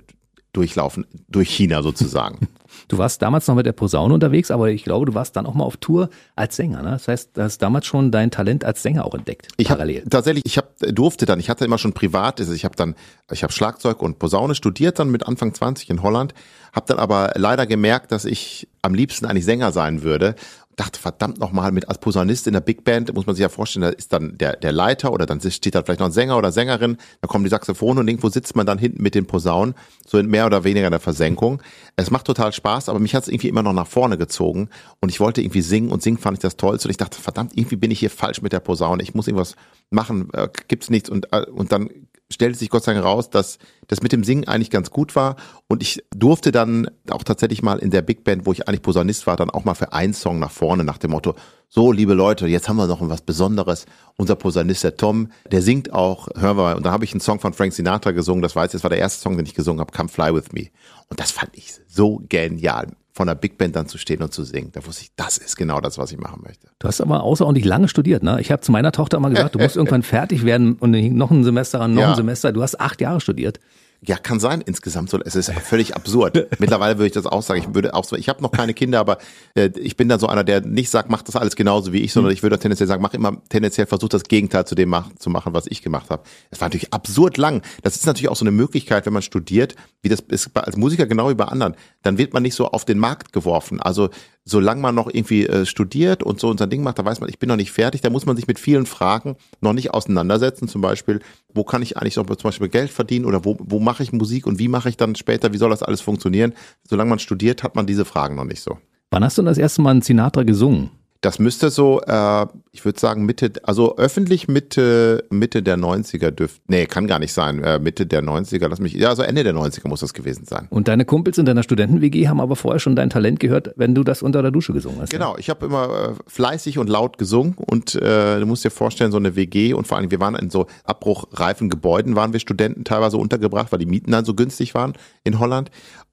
durchlaufen, 0.54 1.06
durch 1.28 1.50
China 1.50 1.84
sozusagen. 1.84 2.48
Du 2.88 2.98
warst 2.98 3.22
damals 3.22 3.48
noch 3.48 3.56
mit 3.56 3.66
der 3.66 3.72
Posaune 3.72 4.14
unterwegs, 4.14 4.52
aber 4.52 4.70
ich 4.70 4.84
glaube, 4.84 5.06
du 5.06 5.14
warst 5.14 5.36
dann 5.36 5.46
auch 5.46 5.54
mal 5.54 5.64
auf 5.64 5.78
Tour 5.78 6.10
als 6.36 6.56
Sänger. 6.56 6.82
Ne? 6.82 6.92
Das 6.92 7.08
heißt, 7.08 7.32
du 7.36 7.42
hast 7.42 7.60
damals 7.60 7.86
schon 7.86 8.12
dein 8.12 8.32
Talent 8.32 8.66
als 8.66 8.84
Sänger 8.84 9.06
auch 9.06 9.14
entdeckt. 9.14 9.48
Ich 9.58 9.68
parallel. 9.68 10.04
Hab, 10.04 10.10
tatsächlich, 10.10 10.44
ich 10.46 10.58
hab, 10.58 10.78
durfte 10.80 11.26
dann, 11.26 11.40
ich 11.40 11.50
hatte 11.50 11.66
immer 11.66 11.78
schon 11.78 11.94
privat, 11.94 12.40
also 12.40 12.54
ich 12.54 12.66
habe 12.66 12.76
dann, 12.76 12.96
ich 13.32 13.44
habe 13.44 13.54
Schlagzeug 13.54 14.02
und 14.02 14.20
Posaune 14.20 14.56
studiert 14.56 15.00
dann 15.00 15.10
mit 15.10 15.28
Anfang 15.28 15.54
20 15.54 15.90
in 15.90 16.02
Holland, 16.02 16.34
habe 16.74 16.86
dann 16.88 17.00
aber 17.00 17.32
leider 17.36 17.66
gemerkt, 17.66 18.12
dass 18.12 18.26
ich 18.26 18.68
am 18.82 18.94
liebsten 18.94 19.26
eigentlich 19.26 19.46
Sänger 19.46 19.72
sein 19.72 20.04
würde 20.04 20.36
dachte, 20.76 21.00
verdammt 21.00 21.40
nochmal, 21.40 21.72
mit 21.72 21.88
als 21.88 22.00
Posaunist 22.00 22.48
in 22.48 22.54
der 22.54 22.62
Big 22.62 22.84
Band, 22.84 23.14
muss 23.14 23.26
man 23.26 23.36
sich 23.36 23.42
ja 23.42 23.50
vorstellen, 23.50 23.84
da 23.84 23.90
ist 23.90 24.12
dann 24.14 24.38
der, 24.38 24.56
der 24.56 24.72
Leiter 24.72 25.14
oder 25.14 25.26
dann 25.26 25.40
steht 25.40 25.76
da 25.76 25.84
vielleicht 25.84 26.00
noch 26.00 26.08
ein 26.08 26.12
Sänger 26.12 26.38
oder 26.38 26.52
Sängerin, 26.52 26.98
da 27.22 27.28
kommen 27.28 27.44
die 27.44 27.50
Saxophone 27.50 27.98
und 28.00 28.08
irgendwo 28.08 28.30
sitzt 28.30 28.56
man 28.56 28.66
dann 28.66 28.78
hinten 28.78 29.02
mit 29.02 29.16
den 29.16 29.26
Posaunen, 29.26 29.76
so 30.06 30.18
in 30.18 30.28
mehr 30.28 30.46
oder 30.46 30.64
weniger 30.64 30.90
der 30.90 31.00
Versenkung. 31.00 31.62
Es 31.96 32.12
macht 32.12 32.26
total 32.26 32.52
Spaß, 32.52 32.90
aber 32.90 33.00
mich 33.00 33.16
hat 33.16 33.24
es 33.24 33.30
irgendwie 33.30 33.50
immer 33.50 33.64
noch 33.64 33.74
nach 33.74 33.88
vorne 33.88 34.18
gezogen 34.18 34.70
und 35.00 35.10
ich 35.10 35.20
wollte 35.20 35.42
irgendwie 35.42 35.62
singen 35.62 35.92
und 35.92 36.04
singen 36.04 36.18
fand 36.18 36.38
ich 36.38 36.42
das 36.42 36.58
Tollste 36.58 36.88
und 36.88 36.92
ich 36.92 36.98
dachte, 36.98 37.22
verdammt, 37.22 37.54
irgendwie 37.56 37.78
bin 37.78 37.92
ich 37.92 38.00
hier 38.00 38.10
falsch 38.10 38.42
mit 38.42 38.54
der 38.54 38.60
Posaune, 38.60 39.04
ich 39.04 39.14
muss 39.14 39.28
irgendwas 39.28 39.56
machen, 39.90 40.30
äh, 40.34 40.50
gibt's 40.68 40.90
nichts 40.90 41.10
und, 41.10 41.32
äh, 41.32 41.46
und 41.46 41.72
dann 41.72 41.90
stellte 42.32 42.58
sich 42.58 42.70
Gott 42.70 42.84
sei 42.84 42.94
Dank 42.94 43.06
raus, 43.06 43.30
dass 43.30 43.60
das 43.88 44.02
mit 44.02 44.12
dem 44.12 44.24
Singen 44.24 44.48
eigentlich 44.48 44.72
ganz 44.72 44.90
gut 44.90 45.16
war 45.16 45.36
und 45.68 45.82
ich 45.82 46.04
durfte 46.16 46.52
dann 46.52 46.90
auch 47.10 47.24
tatsächlich 47.24 47.62
mal 47.62 47.80
in 47.80 47.92
der 47.92 48.02
Big 48.02 48.24
Band, 48.24 48.46
wo 48.46 48.52
ich 48.52 48.68
eigentlich 48.68 48.82
Posaunist 48.82 49.28
war, 49.28 49.38
dann 49.38 49.50
auch 49.50 49.64
mal 49.64 49.76
für 49.76 49.94
einen 49.94 50.14
Song 50.14 50.40
nach 50.40 50.52
vorne 50.52 50.84
nach 50.84 50.98
dem 50.98 51.12
Motto, 51.12 51.36
so 51.70 51.92
liebe 51.92 52.14
Leute, 52.14 52.48
jetzt 52.48 52.70
haben 52.70 52.78
wir 52.78 52.88
noch 52.88 53.02
was 53.02 53.22
Besonderes. 53.22 53.86
Unser 54.18 54.36
Posaunist, 54.36 54.84
der 54.84 54.98
Tom, 54.98 55.30
der 55.52 55.62
singt 55.62 55.92
auch, 55.94 56.28
hören 56.36 56.58
wir 56.58 56.64
mal, 56.64 56.76
und 56.76 56.86
da 56.86 56.92
habe 56.92 57.04
ich 57.04 57.12
einen 57.12 57.22
Song 57.22 57.40
von 57.40 57.54
Frank 57.54 57.74
Sinatra 57.74 58.12
gesungen, 58.12 58.42
das 58.42 58.56
weiß 58.56 58.68
ich, 58.68 58.72
das 58.74 58.84
war 58.84 58.90
der 58.90 59.00
erste 59.00 59.22
Song, 59.22 59.36
den 59.36 59.46
ich 59.46 59.56
gesungen 59.56 59.82
habe, 59.82 59.92
Come 59.92 60.10
Fly 60.10 60.34
With 60.34 60.52
Me. 60.52 60.70
Und 61.10 61.20
das 61.20 61.32
fand 61.32 61.56
ich 61.56 61.74
so 61.88 62.22
genial 62.30 62.88
von 63.16 63.28
der 63.28 63.36
Big 63.36 63.58
Band 63.58 63.78
dann 63.78 63.88
zu 63.88 63.98
stehen 63.98 64.22
und 64.22 64.34
zu 64.34 64.44
singen. 64.44 64.72
Da 64.74 64.86
wusste 64.86 65.04
ich, 65.04 65.12
das 65.16 65.38
ist 65.38 65.56
genau 65.56 65.80
das, 65.80 65.98
was 65.98 66.12
ich 66.12 66.18
machen 66.18 66.42
möchte. 66.46 66.68
Du 66.80 66.88
hast 66.90 67.00
aber 67.00 67.24
außerordentlich 67.24 67.64
lange 67.64 67.88
studiert, 67.88 68.24
ne? 68.24 68.42
Ich 68.42 68.52
habe 68.52 68.62
zu 68.62 68.74
meiner 68.74 68.92
Tochter 68.92 69.16
immer 69.18 69.30
gesagt, 69.30 69.56
du 69.56 69.60
musst 69.60 69.76
irgendwann 69.78 70.04
fertig 70.04 70.44
werden 70.44 70.74
und 70.74 70.92
noch 70.92 71.32
ein 71.32 71.46
Semester 71.46 71.80
ran, 71.80 71.94
noch 71.94 72.02
ja. 72.02 72.10
ein 72.10 72.16
Semester. 72.18 72.52
Du 72.52 72.62
hast 72.62 72.78
acht 72.82 73.00
Jahre 73.00 73.22
studiert. 73.22 73.62
Ja, 74.08 74.18
kann 74.18 74.40
sein 74.40 74.62
insgesamt 74.62 75.10
so. 75.10 75.20
Es 75.20 75.36
ist 75.36 75.52
völlig 75.52 75.96
absurd. 75.96 76.48
Mittlerweile 76.60 76.98
würde 76.98 77.08
ich 77.08 77.14
das 77.14 77.26
auch 77.26 77.42
sagen. 77.42 77.62
Ich 77.62 77.74
würde 77.74 77.94
auch 77.94 78.04
so, 78.04 78.16
ich 78.16 78.30
habe 78.30 78.42
noch 78.44 78.52
keine 78.52 78.74
Kinder, 78.74 79.00
aber 79.00 79.18
äh, 79.56 79.70
ich 79.78 79.98
bin 79.98 80.10
dann 80.10 80.20
so 80.20 80.28
einer, 80.28 80.44
der 80.44 80.62
nicht 80.62 80.90
sagt, 80.90 81.10
mach 81.10 81.24
das 81.24 81.36
alles 81.36 81.56
genauso 81.56 81.92
wie 81.92 82.02
ich, 82.02 82.14
sondern 82.14 82.32
ich 82.32 82.44
würde 82.44 82.60
tendenziell 82.60 82.88
sagen, 82.88 83.02
mach 83.02 83.14
immer 83.14 83.42
tendenziell 83.50 83.88
versuch 83.88 84.10
das 84.10 84.24
Gegenteil 84.24 84.66
zu 84.66 84.76
dem 84.76 84.90
mach, 84.90 85.14
zu 85.18 85.30
machen, 85.30 85.54
was 85.54 85.66
ich 85.68 85.82
gemacht 85.82 86.10
habe. 86.10 86.24
Es 86.52 86.62
war 86.62 86.68
natürlich 86.68 86.94
absurd 86.94 87.38
lang. 87.38 87.64
Das 87.82 87.96
ist 87.96 88.06
natürlich 88.06 88.30
auch 88.30 88.36
so 88.36 88.46
eine 88.46 88.52
Möglichkeit, 88.52 89.06
wenn 89.06 89.14
man 89.14 89.24
studiert, 89.24 89.76
wie 90.02 90.10
das 90.10 90.20
ist 90.20 90.56
als 90.56 90.78
Musiker 90.78 91.08
genau 91.08 91.30
wie 91.30 91.36
bei 91.36 91.46
anderen, 91.46 91.76
dann 92.04 92.18
wird 92.18 92.34
man 92.34 92.44
nicht 92.44 92.56
so 92.56 92.68
auf 92.68 92.86
den 92.86 93.00
Markt 93.00 93.34
geworfen. 93.34 93.82
Also 93.82 94.10
solange 94.46 94.80
man 94.80 94.94
noch 94.94 95.08
irgendwie 95.12 95.48
äh, 95.48 95.66
studiert 95.66 96.24
und 96.24 96.40
so 96.40 96.50
unser 96.50 96.68
Ding 96.68 96.84
macht, 96.84 97.00
da 97.00 97.06
weiß 97.06 97.20
man, 97.20 97.30
ich 97.30 97.40
bin 97.40 97.50
noch 97.50 97.56
nicht 97.56 97.72
fertig, 97.72 98.02
da 98.02 98.12
muss 98.12 98.28
man 98.28 98.36
sich 98.36 98.48
mit 98.48 98.60
vielen 98.60 98.86
Fragen 98.86 99.36
noch 99.60 99.74
nicht 99.74 99.94
auseinandersetzen. 99.94 100.68
Zum 100.68 100.82
Beispiel, 100.82 101.20
wo 101.54 101.64
kann 101.64 101.82
ich 101.82 101.98
eigentlich 101.98 102.16
noch 102.16 102.28
zum 102.28 102.48
Beispiel 102.48 102.70
Geld 102.70 102.92
verdienen 102.92 103.26
oder 103.26 103.44
wo, 103.44 103.58
wo 103.60 103.80
mache 103.80 104.04
ich 104.04 104.14
Musik 104.14 104.46
und 104.46 104.60
wie 104.60 104.68
mache 104.68 104.90
ich 104.90 104.98
dann 104.98 105.16
später, 105.16 105.52
wie 105.52 105.58
soll 105.58 105.72
das 105.72 105.84
alles 105.84 106.02
funktionieren? 106.02 106.54
Solange 106.88 107.10
man 107.10 107.20
studiert, 107.20 107.64
hat 107.64 107.76
man 107.76 107.88
diese 107.88 108.06
Fragen 108.06 108.36
noch 108.36 108.46
nicht 108.46 108.62
so. 108.62 108.78
Wann 109.10 109.24
hast 109.24 109.38
du 109.38 109.42
das 109.42 109.58
erste 109.58 109.82
Mal 109.82 109.96
ein 109.96 110.02
Sinatra 110.02 110.44
gesungen? 110.44 110.92
Das 111.26 111.40
müsste 111.40 111.72
so, 111.72 112.02
äh, 112.02 112.46
ich 112.72 112.86
würde 112.86 113.00
sagen 113.00 113.26
Mitte, 113.26 113.54
also 113.64 113.98
öffentlich 113.98 114.48
Mitte, 114.48 115.26
Mitte 115.32 115.64
der 115.64 115.76
90er 115.76 116.30
dürfte, 116.30 116.62
nee, 116.68 116.86
kann 116.86 117.08
gar 117.08 117.18
nicht 117.18 117.34
sein, 117.34 117.64
äh, 117.64 117.80
Mitte 117.80 118.06
der 118.06 118.22
90er, 118.22 118.68
lass 118.68 118.80
mich, 118.80 118.94
ja, 118.94 119.10
also 119.10 119.24
Ende 119.24 119.44
der 119.44 119.56
90er 119.56 119.88
muss 119.88 120.02
das 120.02 120.14
gewesen 120.14 120.46
sein. 120.46 120.68
Und 120.70 120.88
deine 120.88 121.04
Kumpels 121.04 121.40
in 121.40 121.46
deiner 121.48 121.64
Studenten-WG 121.64 122.28
haben 122.28 122.40
aber 122.40 122.56
vorher 122.56 122.80
schon 122.80 122.96
dein 122.96 123.10
Talent 123.10 123.40
gehört, 123.40 123.74
wenn 123.76 123.96
du 123.96 124.04
das 124.04 124.22
unter 124.22 124.44
der 124.44 124.52
Dusche 124.52 124.72
gesungen 124.72 125.02
hast. 125.02 125.10
Genau, 125.10 125.36
ich 125.40 125.50
habe 125.50 125.66
immer 125.66 126.12
äh, 126.12 126.14
fleißig 126.28 126.78
und 126.78 126.90
laut 126.90 127.18
gesungen 127.18 127.56
und 127.56 127.96
äh, 127.96 128.40
du 128.40 128.46
musst 128.46 128.64
dir 128.64 128.70
vorstellen, 128.70 129.12
so 129.12 129.18
eine 129.18 129.36
WG 129.36 129.74
und 129.74 129.88
vor 129.88 129.98
allem, 129.98 130.12
wir 130.12 130.20
waren 130.20 130.36
in 130.36 130.52
so 130.52 130.68
abbruchreifen 130.84 131.72
Gebäuden, 131.72 132.16
waren 132.16 132.34
wir 132.34 132.40
Studenten 132.40 132.84
teilweise 132.84 133.18
untergebracht, 133.18 133.72
weil 133.72 133.80
die 133.80 133.88
Mieten 133.88 134.12
dann 134.12 134.26
so 134.26 134.36
günstig 134.36 134.76
waren 134.76 134.94
in 135.24 135.40
Holland. 135.40 135.72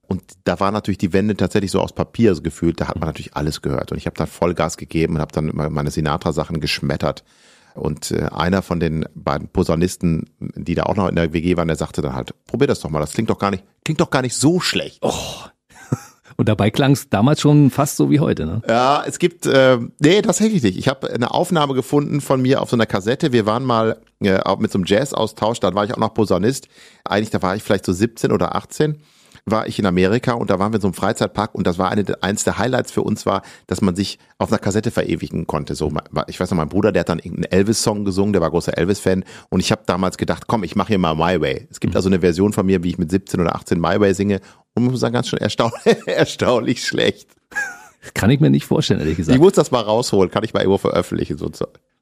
Und 0.09 0.23
da 0.45 0.61
war 0.61 0.71
natürlich 0.73 0.99
die 0.99 1.13
Wände 1.13 1.37
tatsächlich 1.37 1.71
so 1.71 1.81
aus 1.81 1.93
Papier 1.93 2.35
so 2.35 2.43
gefühlt, 2.43 2.81
da 2.81 2.89
hat 2.89 2.97
man 2.97 3.09
natürlich 3.09 3.35
alles 3.35 3.63
gehört. 3.63 3.93
Und 3.93 3.99
ich 3.99 4.07
habe 4.07 4.17
dann 4.17 4.27
Vollgas 4.27 4.77
gegeben 4.77 5.15
und 5.15 5.21
habe 5.21 5.33
dann 5.33 5.51
meine 5.55 5.91
Sinatra-Sachen 5.91 6.61
geschmettert. 6.61 7.25
Und 7.75 8.11
äh, 8.11 8.29
einer 8.31 8.61
von 8.61 8.81
den 8.81 9.07
beiden 9.15 9.49
Posaunisten, 9.49 10.29
die 10.39 10.75
da 10.75 10.83
auch 10.85 10.97
noch 10.97 11.09
in 11.09 11.17
der 11.17 11.33
WG 11.33 11.57
waren, 11.57 11.69
der 11.69 11.77
sagte 11.77 12.03
dann 12.03 12.15
halt, 12.15 12.35
probier 12.47 12.67
das 12.67 12.81
doch 12.81 12.91
mal, 12.91 13.01
das 13.01 13.15
klingt 13.15 13.31
doch 13.31 13.39
gar 13.39 13.51
nicht, 13.51 13.65
klingt 13.85 14.01
doch 14.01 14.11
gar 14.11 14.23
nicht 14.23 14.35
so 14.35 14.61
schlecht. 14.61 14.99
Oh. 15.01 15.15
Und 16.37 16.49
dabei 16.49 16.71
klang 16.71 16.93
es 16.93 17.09
damals 17.09 17.41
schon 17.41 17.71
fast 17.71 17.97
so 17.97 18.11
wie 18.11 18.21
heute, 18.21 18.45
ne? 18.45 18.63
Ja, 18.69 19.03
es 19.07 19.19
gibt, 19.19 19.47
äh, 19.47 19.79
nee, 20.01 20.21
tatsächlich 20.21 20.63
nicht. 20.63 20.77
Ich 20.77 20.89
habe 20.89 21.11
eine 21.11 21.31
Aufnahme 21.31 21.73
gefunden 21.73 22.21
von 22.21 22.43
mir 22.43 22.61
auf 22.61 22.69
so 22.69 22.77
einer 22.77 22.87
Kassette. 22.87 23.33
Wir 23.33 23.47
waren 23.47 23.65
mal 23.65 24.03
äh, 24.21 24.39
mit 24.59 24.71
so 24.71 24.79
einem 24.79 24.85
Jazz-Austausch, 24.87 25.61
da 25.61 25.75
war 25.75 25.85
ich 25.85 25.95
auch 25.95 25.99
noch 25.99 26.13
Posaunist. 26.13 26.69
Eigentlich, 27.05 27.31
da 27.31 27.41
war 27.41 27.57
ich 27.57 27.63
vielleicht 27.63 27.87
so 27.87 27.93
17 27.95 28.33
oder 28.33 28.55
18 28.55 29.01
war 29.45 29.67
ich 29.67 29.79
in 29.79 29.87
Amerika 29.87 30.33
und 30.35 30.51
da 30.51 30.59
waren 30.59 30.73
wir 30.73 30.77
in 30.77 30.83
so 30.83 30.89
einem 30.89 30.95
Freizeitpark 30.95 31.55
und 31.55 31.67
das 31.67 31.79
war 31.79 31.91
eine, 31.91 32.05
eins 32.23 32.45
der 32.45 32.59
Highlights 32.59 32.93
für 32.93 33.03
uns 33.03 33.27
war, 33.27 33.43
dass 33.67 33.81
man 33.81 33.97
sich 33.97 34.19
auf 34.39 34.51
einer 34.51 34.59
Kassette 34.59 34.91
verewigen 34.91 35.47
konnte. 35.47 35.75
So, 35.75 35.93
ich 36.29 36.39
weiß 36.39 36.51
noch, 36.51 36.57
mein 36.57 36.69
Bruder, 36.69 36.93
der 36.93 37.01
hat 37.01 37.09
dann 37.09 37.19
irgendeinen 37.19 37.51
Elvis-Song 37.51 38.05
gesungen, 38.05 38.33
der 38.33 38.43
war 38.43 38.51
großer 38.51 38.77
Elvis-Fan 38.79 39.25
und 39.51 39.61
ich 39.61 39.73
habe 39.73 39.83
damals 39.87 40.17
gedacht, 40.17 40.47
komm, 40.47 40.63
ich 40.63 40.77
mache 40.77 40.89
hier 40.89 40.99
mal 40.99 41.15
My 41.15 41.41
Way. 41.41 41.67
Es 41.71 41.81
gibt 41.81 41.95
mhm. 41.95 41.97
also 41.97 42.09
eine 42.09 42.21
Version 42.21 42.53
von 42.53 42.67
mir, 42.67 42.85
wie 42.85 42.91
ich 42.91 42.99
mit 42.99 43.11
17 43.11 43.41
oder 43.41 43.57
18 43.57 43.81
My 43.81 43.99
Way 43.99 44.15
singe 44.15 44.41
und 44.75 44.85
muss 44.85 45.01
sagen, 45.01 45.15
ganz 45.15 45.29
schön 45.29 45.41
erstaunlich, 45.41 45.97
erstaunlich 46.07 46.85
schlecht. 46.87 47.29
Kann 48.15 48.31
ich 48.31 48.41
mir 48.41 48.51
nicht 48.51 48.67
vorstellen, 48.67 49.01
ehrlich 49.01 49.17
gesagt. 49.17 49.35
Ich 49.35 49.43
muss 49.43 49.53
das 49.53 49.71
mal 49.71 49.81
rausholen, 49.81 50.31
kann 50.31 50.45
ich 50.45 50.55
mal 50.55 50.61
irgendwo 50.61 50.79
veröffentlichen. 50.79 51.39
So. 51.39 51.51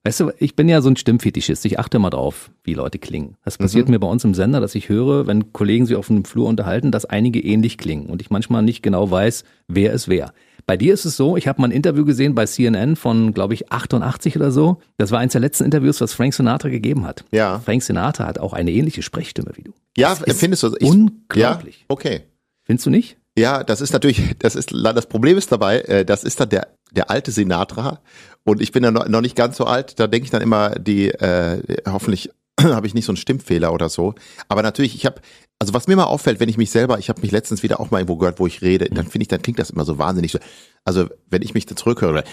Weißt 0.02 0.20
du, 0.20 0.30
ich 0.38 0.56
bin 0.56 0.68
ja 0.68 0.80
so 0.80 0.88
ein 0.88 0.96
Stimmfetischist. 0.96 1.64
Ich 1.66 1.78
achte 1.78 1.98
mal 1.98 2.08
drauf, 2.08 2.50
wie 2.64 2.72
Leute 2.72 2.98
klingen. 2.98 3.36
Das 3.44 3.58
passiert 3.58 3.88
mhm. 3.88 3.92
mir 3.92 3.98
bei 4.00 4.06
uns 4.06 4.24
im 4.24 4.32
Sender, 4.32 4.60
dass 4.60 4.74
ich 4.74 4.88
höre, 4.88 5.26
wenn 5.26 5.52
Kollegen 5.52 5.84
sich 5.84 5.96
auf 5.96 6.06
dem 6.06 6.24
Flur 6.24 6.48
unterhalten, 6.48 6.90
dass 6.90 7.04
einige 7.04 7.40
ähnlich 7.40 7.76
klingen 7.76 8.06
und 8.06 8.22
ich 8.22 8.30
manchmal 8.30 8.62
nicht 8.62 8.82
genau 8.82 9.10
weiß, 9.10 9.44
wer 9.68 9.92
ist 9.92 10.08
wer. 10.08 10.32
Bei 10.66 10.76
dir 10.76 10.94
ist 10.94 11.04
es 11.04 11.16
so, 11.16 11.36
ich 11.36 11.48
habe 11.48 11.60
mal 11.60 11.68
ein 11.68 11.72
Interview 11.72 12.04
gesehen 12.04 12.34
bei 12.34 12.46
CNN 12.46 12.96
von, 12.96 13.34
glaube 13.34 13.54
ich, 13.54 13.72
88 13.72 14.36
oder 14.36 14.50
so. 14.50 14.78
Das 14.96 15.10
war 15.10 15.18
eins 15.18 15.32
der 15.32 15.40
letzten 15.40 15.64
Interviews, 15.64 16.00
was 16.00 16.14
Frank 16.14 16.32
Sinatra 16.32 16.68
gegeben 16.68 17.04
hat. 17.04 17.24
Ja. 17.30 17.60
Frank 17.60 17.82
Sinatra 17.82 18.26
hat 18.26 18.38
auch 18.38 18.52
eine 18.52 18.70
ähnliche 18.70 19.02
Sprechstimme 19.02 19.52
wie 19.54 19.62
du. 19.62 19.72
Ja, 19.96 20.14
findest 20.14 20.62
du? 20.62 20.76
Ich, 20.78 20.88
unglaublich. 20.88 21.80
Ja, 21.80 21.84
okay. 21.88 22.20
Findest 22.64 22.86
du 22.86 22.90
nicht? 22.90 23.16
Ja, 23.36 23.64
das 23.64 23.80
ist 23.80 23.92
natürlich, 23.92 24.36
das 24.38 24.54
ist, 24.54 24.72
das 24.72 25.06
Problem 25.06 25.38
ist 25.38 25.50
dabei, 25.52 25.80
äh, 25.80 26.04
das 26.04 26.24
ist 26.24 26.40
dann 26.40 26.48
der, 26.48 26.68
der 26.92 27.10
alte 27.10 27.30
Sinatra 27.30 28.00
und 28.44 28.60
ich 28.60 28.72
bin 28.72 28.84
ja 28.84 28.90
noch 28.90 29.20
nicht 29.20 29.36
ganz 29.36 29.56
so 29.56 29.64
alt, 29.64 29.98
da 30.00 30.06
denke 30.06 30.24
ich 30.24 30.30
dann 30.30 30.42
immer, 30.42 30.70
die, 30.70 31.10
äh, 31.10 31.62
hoffentlich 31.86 32.30
habe 32.62 32.86
ich 32.86 32.94
nicht 32.94 33.04
so 33.04 33.12
einen 33.12 33.16
Stimmfehler 33.16 33.72
oder 33.72 33.88
so. 33.88 34.14
Aber 34.48 34.62
natürlich, 34.62 34.94
ich 34.94 35.06
habe, 35.06 35.20
also 35.58 35.74
was 35.74 35.86
mir 35.86 35.96
mal 35.96 36.04
auffällt, 36.04 36.40
wenn 36.40 36.48
ich 36.48 36.56
mich 36.56 36.70
selber, 36.70 36.98
ich 36.98 37.08
habe 37.08 37.20
mich 37.20 37.30
letztens 37.30 37.62
wieder 37.62 37.80
auch 37.80 37.90
mal 37.90 37.98
irgendwo 37.98 38.16
gehört, 38.16 38.38
wo 38.38 38.46
ich 38.46 38.62
rede, 38.62 38.86
dann 38.86 39.06
finde 39.06 39.22
ich, 39.22 39.28
dann 39.28 39.42
klingt 39.42 39.58
das 39.58 39.70
immer 39.70 39.84
so 39.84 39.98
wahnsinnig 39.98 40.32
so. 40.32 40.38
Also 40.84 41.08
wenn 41.28 41.42
ich 41.42 41.54
mich 41.54 41.66
da 41.66 41.76
zurückhöre, 41.76 42.24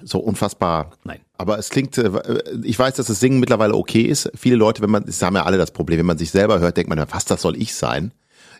so 0.04 0.18
unfassbar. 0.18 0.92
Nein. 1.04 1.20
Aber 1.36 1.58
es 1.58 1.70
klingt, 1.70 1.98
äh, 1.98 2.42
ich 2.62 2.78
weiß, 2.78 2.94
dass 2.94 3.06
das 3.06 3.20
Singen 3.20 3.40
mittlerweile 3.40 3.74
okay 3.74 4.02
ist. 4.02 4.30
Viele 4.36 4.56
Leute, 4.56 4.82
wenn 4.82 4.90
man, 4.90 5.04
das 5.04 5.20
haben 5.22 5.36
ja 5.36 5.44
alle 5.44 5.58
das 5.58 5.72
Problem, 5.72 5.98
wenn 5.98 6.06
man 6.06 6.18
sich 6.18 6.30
selber 6.30 6.60
hört, 6.60 6.76
denkt 6.76 6.88
man, 6.88 7.04
was 7.10 7.24
das 7.24 7.42
soll 7.42 7.60
ich 7.60 7.74
sein? 7.74 8.12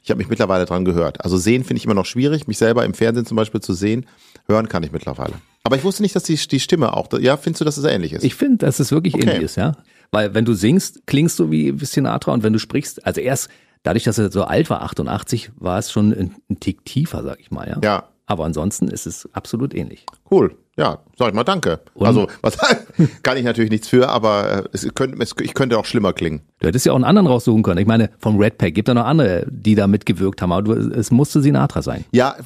Ich 0.03 0.11
habe 0.11 0.19
mich 0.19 0.29
mittlerweile 0.29 0.67
dran 0.67 0.85
gehört. 0.85 1.25
Also 1.25 1.37
sehen 1.37 1.65
finde 1.65 1.79
ich 1.79 1.85
immer 1.85 1.95
noch 1.95 2.07
schwierig, 2.07 2.47
mich 2.47 2.59
selber 2.59 2.85
im 2.85 2.95
Fernsehen 2.95 3.27
zum 3.27 3.37
Beispiel 3.37 3.61
zu 3.61 3.73
sehen. 3.73 4.07
Hören 4.47 4.69
kann 4.69 4.85
ich 4.85 4.93
mittlerweile. 4.93 5.35
Aber 5.67 5.77
ich 5.77 5.85
wusste 5.85 6.03
nicht, 6.03 6.15
dass 6.17 6.23
die, 6.23 6.37
die 6.37 6.61
Stimme 6.61 6.95
auch, 6.95 7.09
ja, 7.19 7.37
findest 7.37 7.61
du, 7.61 7.65
dass 7.65 7.77
es 7.77 7.85
ähnlich 7.85 8.13
ist? 8.13 8.25
Ich 8.25 8.35
finde, 8.35 8.59
dass 8.59 8.81
es 8.81 8.93
wirklich 8.93 9.15
okay. 9.15 9.25
ähnlich 9.25 9.43
ist, 9.43 9.57
ja. 9.57 9.73
Weil 10.11 10.35
wenn 10.35 10.45
du 10.45 10.55
singst, 10.55 11.07
klingst 11.07 11.39
du 11.39 11.51
wie 11.51 11.77
Sinatra 11.85 12.33
und 12.33 12.43
wenn 12.43 12.53
du 12.53 12.59
sprichst, 12.59 13.05
also 13.05 13.21
erst 13.21 13.49
dadurch, 13.83 14.05
dass 14.05 14.19
er 14.19 14.31
so 14.31 14.45
alt 14.45 14.71
war, 14.71 14.83
88, 14.83 15.51
war 15.57 15.79
es 15.79 15.91
schon 15.91 16.13
ein, 16.13 16.35
ein 16.51 16.61
Tick 16.61 16.85
tiefer, 16.85 17.23
sag 17.23 17.41
ich 17.41 17.51
mal, 17.51 17.69
ja. 17.69 17.79
Ja. 17.83 18.09
Aber 18.27 18.45
ansonsten 18.45 18.89
ist 18.89 19.07
es 19.07 19.29
absolut 19.33 19.75
ähnlich. 19.75 20.05
Cool. 20.31 20.57
Ja, 20.79 20.99
sag 21.19 21.29
ich 21.29 21.35
mal 21.35 21.43
danke. 21.43 21.81
Und? 21.95 22.07
Also, 22.07 22.29
was 22.43 22.59
kann 23.23 23.39
ich 23.39 23.45
natürlich 23.45 23.71
nichts 23.71 23.89
für, 23.89 24.11
aber 24.11 24.65
äh, 24.65 24.69
es 24.73 24.87
könnte, 24.95 25.17
es, 25.23 25.35
ich 25.41 25.55
könnte 25.55 25.79
auch 25.79 25.87
schlimmer 25.87 26.13
klingen. 26.13 26.43
Du 26.59 26.69
hättest 26.69 26.85
ja 26.85 26.93
auch 26.93 26.97
einen 26.97 27.05
anderen 27.05 27.27
raussuchen 27.27 27.63
können. 27.63 27.81
Ich 27.81 27.87
meine, 27.87 28.11
vom 28.19 28.39
Red 28.39 28.59
Pack 28.59 28.75
gibt 28.75 28.89
da 28.89 28.93
noch 28.93 29.07
andere, 29.07 29.47
die 29.51 29.75
da 29.75 29.87
mitgewirkt 29.87 30.43
haben, 30.43 30.53
aber 30.53 30.63
du, 30.63 30.73
es 30.93 31.11
musste 31.11 31.41
Sinatra 31.41 31.81
sein. 31.81 32.05
Ja, 32.13 32.37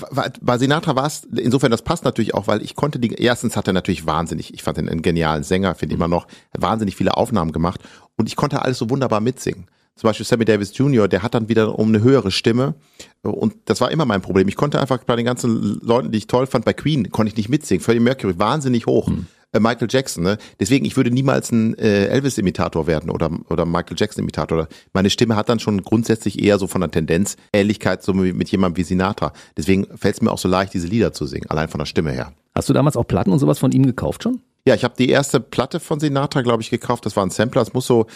bei 0.41 0.59
Sinatra 0.59 0.95
war 0.95 1.07
es, 1.07 1.25
insofern 1.37 1.73
das 1.73 1.83
passt 1.83 2.05
natürlich 2.05 2.35
auch, 2.35 2.47
weil 2.47 2.63
ich 2.63 2.77
konnte 2.77 3.01
die, 3.01 3.13
erstens 3.15 3.57
hat 3.57 3.67
er 3.67 3.73
natürlich 3.73 4.07
wahnsinnig, 4.07 4.55
ich 4.55 4.63
fand 4.63 4.79
ihn 4.79 4.89
einen 4.89 5.03
genialen 5.03 5.43
Sänger, 5.43 5.75
finde 5.75 5.95
ich 5.95 5.99
immer 5.99 6.09
noch, 6.09 6.29
wahnsinnig 6.57 6.95
viele 6.95 7.17
Aufnahmen 7.17 7.51
gemacht 7.51 7.81
und 8.17 8.29
ich 8.29 8.37
konnte 8.37 8.63
alles 8.63 8.79
so 8.79 8.91
wunderbar 8.91 9.21
mitsingen 9.21 9.67
zum 10.01 10.09
Beispiel 10.09 10.25
Sammy 10.25 10.47
Davis 10.47 10.75
Jr., 10.75 11.09
der 11.09 11.23
hat 11.23 11.35
dann 11.35 11.51
wieder 11.51 11.79
um 11.79 11.89
eine 11.89 12.03
höhere 12.03 12.31
Stimme. 12.31 12.75
Und 13.21 13.53
das 13.67 13.83
war 13.83 13.91
immer 13.91 14.07
mein 14.07 14.23
Problem. 14.23 14.49
Ich 14.49 14.57
konnte 14.57 14.81
einfach 14.81 15.05
bei 15.05 15.15
den 15.15 15.27
ganzen 15.27 15.79
Leuten, 15.83 16.11
die 16.11 16.17
ich 16.17 16.27
toll 16.27 16.47
fand, 16.47 16.65
bei 16.65 16.73
Queen, 16.73 17.11
konnte 17.11 17.31
ich 17.31 17.37
nicht 17.37 17.51
mitsingen. 17.51 17.85
Freddie 17.85 18.01
Mercury, 18.01 18.39
wahnsinnig 18.39 18.87
hoch. 18.87 19.09
Mhm. 19.09 19.27
Michael 19.53 19.89
Jackson, 19.91 20.23
ne? 20.23 20.39
Deswegen, 20.59 20.87
ich 20.87 20.97
würde 20.97 21.11
niemals 21.11 21.53
ein 21.53 21.77
äh, 21.77 22.07
Elvis-Imitator 22.07 22.87
werden 22.87 23.11
oder, 23.11 23.31
oder 23.51 23.67
Michael 23.67 23.97
Jackson-Imitator. 23.99 24.69
Meine 24.95 25.11
Stimme 25.11 25.37
hat 25.37 25.51
dann 25.51 25.59
schon 25.59 25.83
grundsätzlich 25.83 26.43
eher 26.43 26.59
so 26.59 26.67
von 26.67 26.81
der 26.81 26.91
Tendenz 26.91 27.37
Ähnlichkeit 27.53 28.03
so 28.03 28.15
mit, 28.15 28.35
mit 28.35 28.49
jemandem 28.49 28.79
wie 28.79 28.85
Sinatra. 28.85 29.35
Deswegen 29.59 29.87
fällt 29.99 30.15
es 30.15 30.23
mir 30.23 30.31
auch 30.31 30.39
so 30.39 30.49
leicht, 30.49 30.73
diese 30.73 30.87
Lieder 30.87 31.13
zu 31.13 31.27
singen, 31.27 31.51
allein 31.51 31.69
von 31.69 31.79
der 31.79 31.85
Stimme 31.87 32.13
her. 32.13 32.33
Hast 32.55 32.71
du 32.71 32.73
damals 32.73 32.97
auch 32.97 33.07
Platten 33.07 33.33
und 33.33 33.39
sowas 33.39 33.59
von 33.59 33.73
ihm 33.73 33.85
gekauft 33.85 34.23
schon? 34.23 34.41
Ja, 34.67 34.75
ich 34.75 34.85
habe 34.85 34.95
die 34.99 35.09
erste 35.09 35.41
Platte 35.41 35.81
von 35.81 36.01
Sinatra, 36.01 36.43
glaube 36.43 36.63
ich, 36.63 36.71
gekauft. 36.71 37.07
Das 37.07 37.17
war 37.17 37.25
ein 37.25 37.31
Sampler. 37.31 37.63
Es 37.63 37.73
muss 37.73 37.87
so 37.87 38.07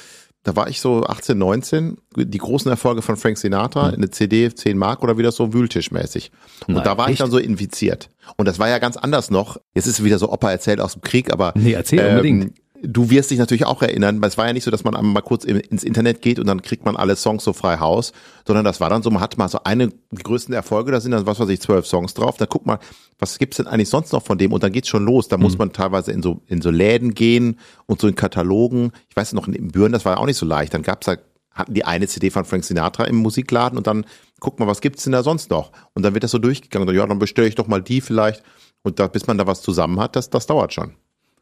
da 0.45 0.55
war 0.55 0.69
ich 0.69 0.81
so 0.81 1.05
18, 1.05 1.37
19, 1.37 1.97
die 2.17 2.39
großen 2.39 2.71
Erfolge 2.71 3.01
von 3.01 3.17
Frank 3.17 3.39
Sinatra, 3.39 3.89
eine 3.89 4.11
CD, 4.11 4.55
10 4.55 4.77
Mark 4.77 5.03
oder 5.03 5.17
wieder 5.17 5.33
so 5.33 5.55
wühltischmäßig. 5.55 6.31
Und 6.69 6.75
Nein, 6.75 6.85
da 6.85 6.99
war 6.99 7.07
ich 7.07 7.13
echt? 7.13 7.23
dann 7.23 7.31
so 7.31 7.39
infiziert. 7.39 8.11
Und 8.37 8.47
das 8.47 8.59
war 8.59 8.69
ja 8.69 8.79
ganz 8.79 8.99
anders 8.99 9.31
noch. 9.31 9.57
Jetzt 9.75 9.87
ist 9.87 10.05
wieder 10.05 10.19
so 10.19 10.31
Opa 10.31 10.51
erzählt 10.51 10.81
aus 10.81 10.93
dem 10.93 11.03
Krieg, 11.03 11.33
aber 11.33 11.53
Nee, 11.57 11.73
erzähl 11.73 12.07
unbedingt. 12.07 12.55
Du 12.83 13.09
wirst 13.09 13.31
dich 13.31 13.39
natürlich 13.39 13.65
auch 13.67 13.83
erinnern, 13.83 14.21
weil 14.21 14.29
es 14.29 14.37
war 14.37 14.47
ja 14.47 14.53
nicht 14.53 14.65
so, 14.65 14.71
dass 14.71 14.85
man 14.85 14.95
einmal 14.97 15.13
mal 15.15 15.21
kurz 15.23 15.45
in- 15.45 15.61
ins 15.61 15.85
Internet 15.85 16.21
geht 16.23 16.39
und 16.39 16.47
dann 16.47 16.61
kriegt 16.61 16.85
man 16.85 16.97
alle 16.97 17.17
Songs 17.17 17.45
so 17.45 17.53
frei 17.53 17.79
Haus, 17.79 18.13
sondern 18.47 18.65
das 18.65 18.81
war 18.81 18.91
dann 18.91 19.03
so, 19.03 19.11
man 19.11 19.23
hat 19.23 19.39
mal 19.39 19.49
so 19.49 19.61
eine, 19.65 19.89
die 19.89 20.23
größten 20.23 20.53
Erfolge, 20.55 20.91
da 20.93 21.01
sind 21.01 21.13
dann, 21.13 21.27
was 21.27 21.39
weiß 21.41 21.49
ich, 21.49 21.61
zwölf 21.61 21.87
Songs 21.87 22.15
drauf, 22.15 22.37
dann 22.37 22.49
guck 22.49 22.67
mal, 22.67 22.79
was 23.19 23.39
gibt's 23.39 23.57
denn 23.59 23.67
eigentlich 23.67 23.89
sonst 23.89 24.13
noch 24.13 24.23
von 24.25 24.39
dem? 24.39 24.53
Und 24.53 24.63
dann 24.63 24.73
geht's 24.73 24.89
schon 24.89 25.05
los, 25.05 25.29
da 25.29 25.39
muss 25.39 25.57
man 25.57 25.73
teilweise 25.73 26.13
in 26.13 26.23
so, 26.23 26.43
in 26.47 26.61
so 26.61 26.71
Läden 26.71 27.15
gehen 27.15 27.59
und 27.87 28.01
so 28.01 28.09
in 28.09 28.17
Katalogen, 28.17 28.93
ich 29.09 29.17
weiß 29.17 29.33
noch, 29.35 29.47
in 29.49 29.69
Büren, 29.69 29.93
das 29.93 30.05
war 30.05 30.19
auch 30.19 30.27
nicht 30.27 30.37
so 30.37 30.45
leicht, 30.47 30.75
dann 30.75 30.83
gab's 30.83 31.07
da, 31.07 31.17
hatten 31.53 31.75
die 31.75 31.85
eine 31.85 32.09
CD 32.09 32.31
von 32.31 32.45
Frank 32.45 32.65
Sinatra 32.65 33.05
im 33.05 33.17
Musikladen 33.17 33.79
und 33.79 33.87
dann 33.87 34.05
guck 34.41 34.59
mal, 34.59 34.67
was 34.67 34.81
gibt's 34.81 35.05
denn 35.05 35.13
da 35.13 35.23
sonst 35.23 35.49
noch? 35.51 35.71
Und 35.95 36.03
dann 36.03 36.13
wird 36.13 36.25
das 36.25 36.33
so 36.33 36.39
durchgegangen, 36.39 36.83
und 36.89 36.95
dann, 36.95 37.01
ja, 37.01 37.07
dann 37.07 37.21
bestelle 37.21 37.47
ich 37.49 37.55
doch 37.55 37.69
mal 37.69 37.81
die 37.81 38.01
vielleicht. 38.01 38.43
Und 38.83 38.99
da, 38.99 39.07
bis 39.07 39.27
man 39.27 39.39
da 39.39 39.47
was 39.47 39.63
zusammen 39.63 39.99
hat, 40.01 40.17
das, 40.17 40.29
das 40.29 40.47
dauert 40.47 40.75
schon. 40.75 40.95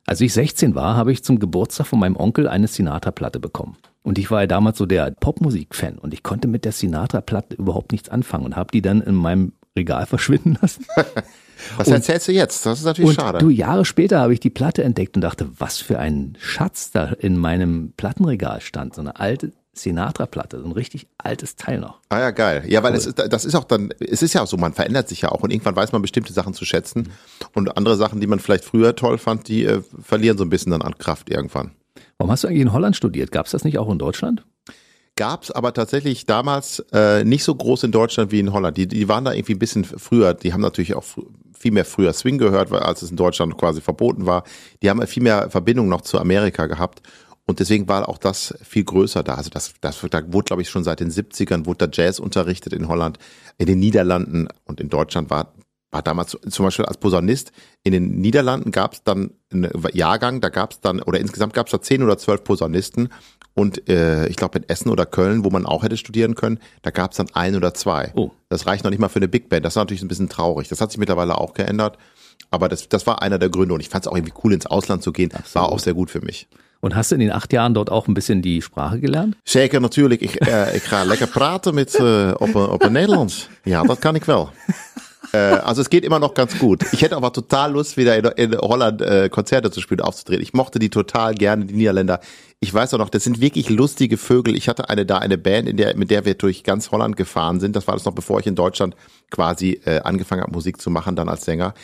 Als 0.07 0.21
ich 0.21 0.33
16 0.33 0.75
war, 0.75 0.97
habe 0.97 1.13
ich 1.13 1.23
zum 1.23 1.39
Geburtstag 1.39 1.87
von 1.87 2.01
meinem 2.01 2.17
Onkel 2.17 2.49
eine 2.49 2.67
Sinatra-Platte 2.67 3.39
bekommen. 3.39 3.77
Und 4.03 4.19
ich 4.19 4.31
war 4.31 4.41
ja 4.41 4.47
damals 4.47 4.79
so 4.79 4.87
der 4.87 5.13
Popmusik-Fan 5.13 5.99
und 5.99 6.13
ich 6.13 6.23
konnte 6.23 6.49
mit 6.49 6.65
der 6.65 6.73
Sinatra-Platte 6.73 7.55
überhaupt 7.57 7.93
nichts 7.93 8.09
anfangen 8.09 8.45
und 8.45 8.57
habe 8.57 8.71
die 8.73 8.83
dann 8.83 9.01
in 9.01 9.15
meinem 9.15 9.53
Regal 9.77 10.07
verschwinden 10.07 10.59
lassen. 10.61 10.85
Was 11.77 11.87
erzählst 11.89 12.27
du 12.27 12.33
jetzt? 12.33 12.67
Das 12.67 12.81
ist 12.81 12.85
natürlich 12.85 13.11
Und 13.11 13.15
schade. 13.15 13.39
du, 13.39 13.49
Jahre 13.49 13.85
später 13.85 14.19
habe 14.19 14.33
ich 14.33 14.41
die 14.41 14.51
Platte 14.51 14.83
entdeckt 14.83 15.15
und 15.15 15.21
dachte, 15.23 15.49
was 15.59 15.79
für 15.79 16.01
ein 16.01 16.37
Schatz 16.41 16.91
da 16.91 17.05
in 17.05 17.39
meinem 17.39 17.93
Plattenregal 17.97 18.61
stand. 18.61 18.97
So 18.97 19.01
eine 19.01 19.21
alte 19.21 19.53
Sinatra-Platte, 19.75 20.61
so 20.61 20.67
ein 20.67 20.73
richtig 20.73 21.07
altes 21.17 21.57
Teil 21.57 21.81
noch. 21.81 21.99
Ah 22.11 22.21
ja, 22.21 22.31
geil. 22.31 22.64
Ja, 22.69 22.83
weil 22.83 22.95
es 22.95 23.07
ist, 23.07 23.19
das 23.19 23.45
ist 23.45 23.55
auch 23.55 23.64
dann, 23.64 23.93
es 24.00 24.23
ist 24.23 24.35
ja 24.35 24.43
auch 24.43 24.47
so, 24.47 24.57
man 24.59 24.75
verändert 24.75 25.09
sich 25.09 25.23
ja 25.23 25.31
auch 25.31 25.43
und 25.43 25.50
irgendwann 25.50 25.76
weiß 25.76 25.93
man 25.93 26.02
bestimmte 26.02 26.33
Sachen 26.33 26.52
zu 26.52 26.64
schätzen 26.64 27.11
und 27.55 27.76
andere 27.76 27.97
Sachen, 27.97 28.21
die 28.21 28.26
man 28.26 28.38
vielleicht 28.38 28.64
früher 28.64 28.95
toll 28.95 29.17
fand, 29.17 29.49
die 29.49 29.64
äh, 29.64 29.83
verlieren 30.02 30.37
so 30.37 30.45
ein 30.45 30.50
bisschen 30.50 30.73
dann 30.73 30.83
an 30.83 30.99
Kraft 30.99 31.31
irgendwann. 31.31 31.73
Warum 32.19 32.31
hast 32.31 32.45
du 32.45 32.49
eigentlich 32.49 32.62
in 32.62 32.73
Holland 32.73 32.97
studiert? 32.97 33.33
Gab 33.33 33.47
es 33.47 33.52
das 33.52 33.64
nicht 33.64 33.79
auch 33.79 33.91
in 33.91 33.99
Deutschland? 33.99 34.45
Gab's 35.17 35.50
aber 35.50 35.75
tatsächlich 35.75 36.25
damals 36.25 36.81
äh, 36.93 37.25
nicht 37.25 37.45
so 37.45 37.55
groß 37.55 37.85
in 37.85 37.93
Deutschland 37.93 38.33
wie 38.33 38.41
in 38.41 38.52
Holland. 38.52 38.76
Die, 38.76 38.87
die 38.87 39.09
waren 39.09 39.25
da 39.25 39.33
irgendwie 39.33 39.55
ein 39.55 39.59
bisschen 39.59 39.85
früher, 39.85 40.33
die 40.35 40.52
haben 40.52 40.62
natürlich 40.62 40.95
auch 40.95 41.05
viel 41.62 41.71
mehr 41.71 41.85
früher 41.85 42.12
Swing 42.12 42.38
gehört, 42.38 42.71
weil 42.71 42.81
als 42.81 43.02
es 43.02 43.11
in 43.11 43.17
Deutschland 43.17 43.57
quasi 43.57 43.81
verboten 43.81 44.26
war. 44.26 44.45
Die 44.83 44.91
haben 44.91 45.07
viel 45.07 45.23
mehr 45.23 45.50
Verbindung 45.50 45.88
noch 45.88 46.00
zu 46.00 46.19
Amerika 46.19 46.67
gehabt. 46.67 47.02
Und 47.47 47.61
deswegen 47.61 47.89
war 47.89 48.09
auch 48.09 48.19
das 48.19 48.55
viel 48.63 48.85
größer 48.85 49.23
da. 49.23 49.35
Also 49.35 49.51
das, 49.51 49.75
das 49.81 50.01
da 50.11 50.33
wurde, 50.33 50.45
glaube 50.45 50.63
ich, 50.63 50.71
schon 50.71 50.85
seit 50.85 51.01
den 51.01 51.11
70ern, 51.11 51.67
wurde 51.67 51.89
da 51.89 52.03
Jazz 52.03 52.19
unterrichtet 52.19 52.73
in 52.73 52.89
Holland, 52.89 53.19
in 53.59 53.67
den 53.67 53.81
Niederlanden 53.81 54.49
und 54.65 54.81
in 54.81 54.89
Deutschland 54.89 55.29
war, 55.29 55.53
war 55.91 56.03
damals 56.03 56.39
zum 56.49 56.65
Beispiel 56.65 56.85
als 56.85 56.99
Posaunist. 56.99 57.53
In 57.83 57.93
den 57.93 58.21
Niederlanden 58.21 58.71
gab 58.71 58.95
es 58.95 59.03
dann 59.03 59.33
einen 59.53 59.71
Jahrgang, 59.93 60.41
da 60.41 60.51
gab 60.51 60.73
es 60.73 60.81
dann, 60.81 61.03
oder 61.03 61.19
insgesamt 61.19 61.53
gab 61.53 61.67
es 61.67 61.73
da 61.73 61.83
zehn 61.83 62.03
oder 62.03 62.17
zwölf 62.17 62.45
Posaunisten. 62.45 63.09
Und 63.55 63.89
äh, 63.89 64.27
ich 64.29 64.37
glaube 64.37 64.59
in 64.59 64.69
Essen 64.69 64.89
oder 64.89 65.05
Köln, 65.05 65.45
wo 65.45 65.51
man 65.51 65.67
auch 65.67 65.83
hätte 65.83 65.97
studieren 65.97 66.35
können, 66.35 66.59
da 66.81 66.91
gab 66.91 67.11
es 67.11 67.19
dann 67.19 67.29
ein 67.35 67.57
oder 67.57 67.75
zwei. 67.75 68.13
Oh. 68.15 68.31
Das 68.49 68.67
reicht 68.67 68.85
noch 68.85 68.91
nicht 68.91 69.01
mal 69.01 69.09
für 69.09 69.19
eine 69.19 69.29
Big 69.29 69.49
Band. 69.49 69.65
Das 69.65 69.75
ist 69.75 69.77
natürlich 69.77 70.03
ein 70.03 70.09
bisschen 70.09 70.29
traurig. 70.29 70.69
Das 70.69 70.81
hat 70.81 70.91
sich 70.91 70.99
mittlerweile 70.99 71.37
auch 71.37 71.53
geändert. 71.53 71.99
Aber 72.51 72.69
das, 72.69 72.89
das 72.89 73.07
war 73.07 73.21
einer 73.21 73.39
der 73.39 73.51
Gründe. 73.51 73.75
Und 73.75 73.81
ich 73.81 73.89
fand 73.89 74.07
es 74.07 74.11
auch 74.11 74.17
irgendwie 74.17 74.35
cool, 74.45 74.53
ins 74.53 74.67
Ausland 74.67 75.03
zu 75.03 75.13
gehen. 75.13 75.31
War 75.53 75.71
auch 75.71 75.81
sehr 75.81 75.95
gut 75.95 76.11
für 76.11 76.21
mich. 76.21 76.49
Und 76.85 76.97
hast 76.97 77.12
du 77.12 77.15
in 77.15 77.21
den 77.21 77.31
acht 77.31 77.53
Jahren 77.53 77.75
dort 77.75 77.91
auch 77.91 78.09
ein 78.09 78.15
bisschen 78.15 78.43
die 78.43 78.61
Sprache 78.61 78.99
gelernt? 78.99 79.37
Zeker, 79.45 79.81
natuurlijk. 79.81 80.21
Ik, 80.21 80.35
eh, 80.35 80.75
ik 80.75 80.83
ga 80.83 81.05
lekker 81.05 81.29
praten 81.29 81.75
met, 81.75 81.95
eh, 81.95 82.31
op, 82.39 82.55
op 82.55 82.83
een 82.83 82.93
Nederlands. 82.93 83.49
Ja, 83.62 83.83
dat 83.83 83.99
kan 83.99 84.15
ik 84.15 84.25
wel. 84.25 84.51
Äh, 85.33 85.39
also 85.65 85.81
es 85.81 85.89
geht 85.89 86.05
immer 86.05 86.19
noch 86.19 86.35
ganz 86.35 86.59
gut. 86.59 86.85
Ich 86.93 87.01
hätte 87.01 87.17
aber 87.17 87.33
total 87.33 87.73
Lust, 87.73 87.97
wieder 87.97 88.17
in, 88.17 88.53
in 88.53 88.59
Holland 88.59 89.01
äh, 89.01 89.29
Konzerte 89.31 89.71
zu 89.71 89.81
spielen, 89.81 90.01
aufzutreten. 90.01 90.43
Ich 90.43 90.53
mochte 90.53 90.79
die 90.79 90.91
total 90.91 91.35
gerne, 91.35 91.65
die 91.65 91.75
Niederländer. 91.75 92.21
Ich 92.61 92.75
weiß 92.75 92.93
auch 92.95 92.99
noch, 92.99 93.09
das 93.09 93.25
sind 93.25 93.41
wirklich 93.41 93.71
lustige 93.71 94.17
Vögel. 94.17 94.57
Ich 94.57 94.69
hatte 94.69 94.91
eine 94.91 95.07
da, 95.07 95.19
eine 95.19 95.39
Band, 95.39 95.69
in 95.69 95.77
der, 95.77 95.97
mit 95.97 96.11
der 96.11 96.25
wir 96.25 96.35
durch 96.35 96.65
ganz 96.65 96.91
Holland 96.91 97.17
gefahren 97.17 97.61
sind. 97.61 97.75
Das 97.77 97.87
war 97.87 97.95
das 97.95 98.05
noch, 98.05 98.15
bevor 98.15 98.41
ich 98.41 98.47
in 98.47 98.57
Deutschland 98.57 98.95
quasi 99.31 99.81
äh, 99.85 100.01
angefangen 100.01 100.43
habe, 100.43 100.53
Musik 100.53 100.81
zu 100.81 100.91
machen, 100.91 101.17
dann 101.17 101.29
als 101.29 101.45
Sänger. 101.45 101.75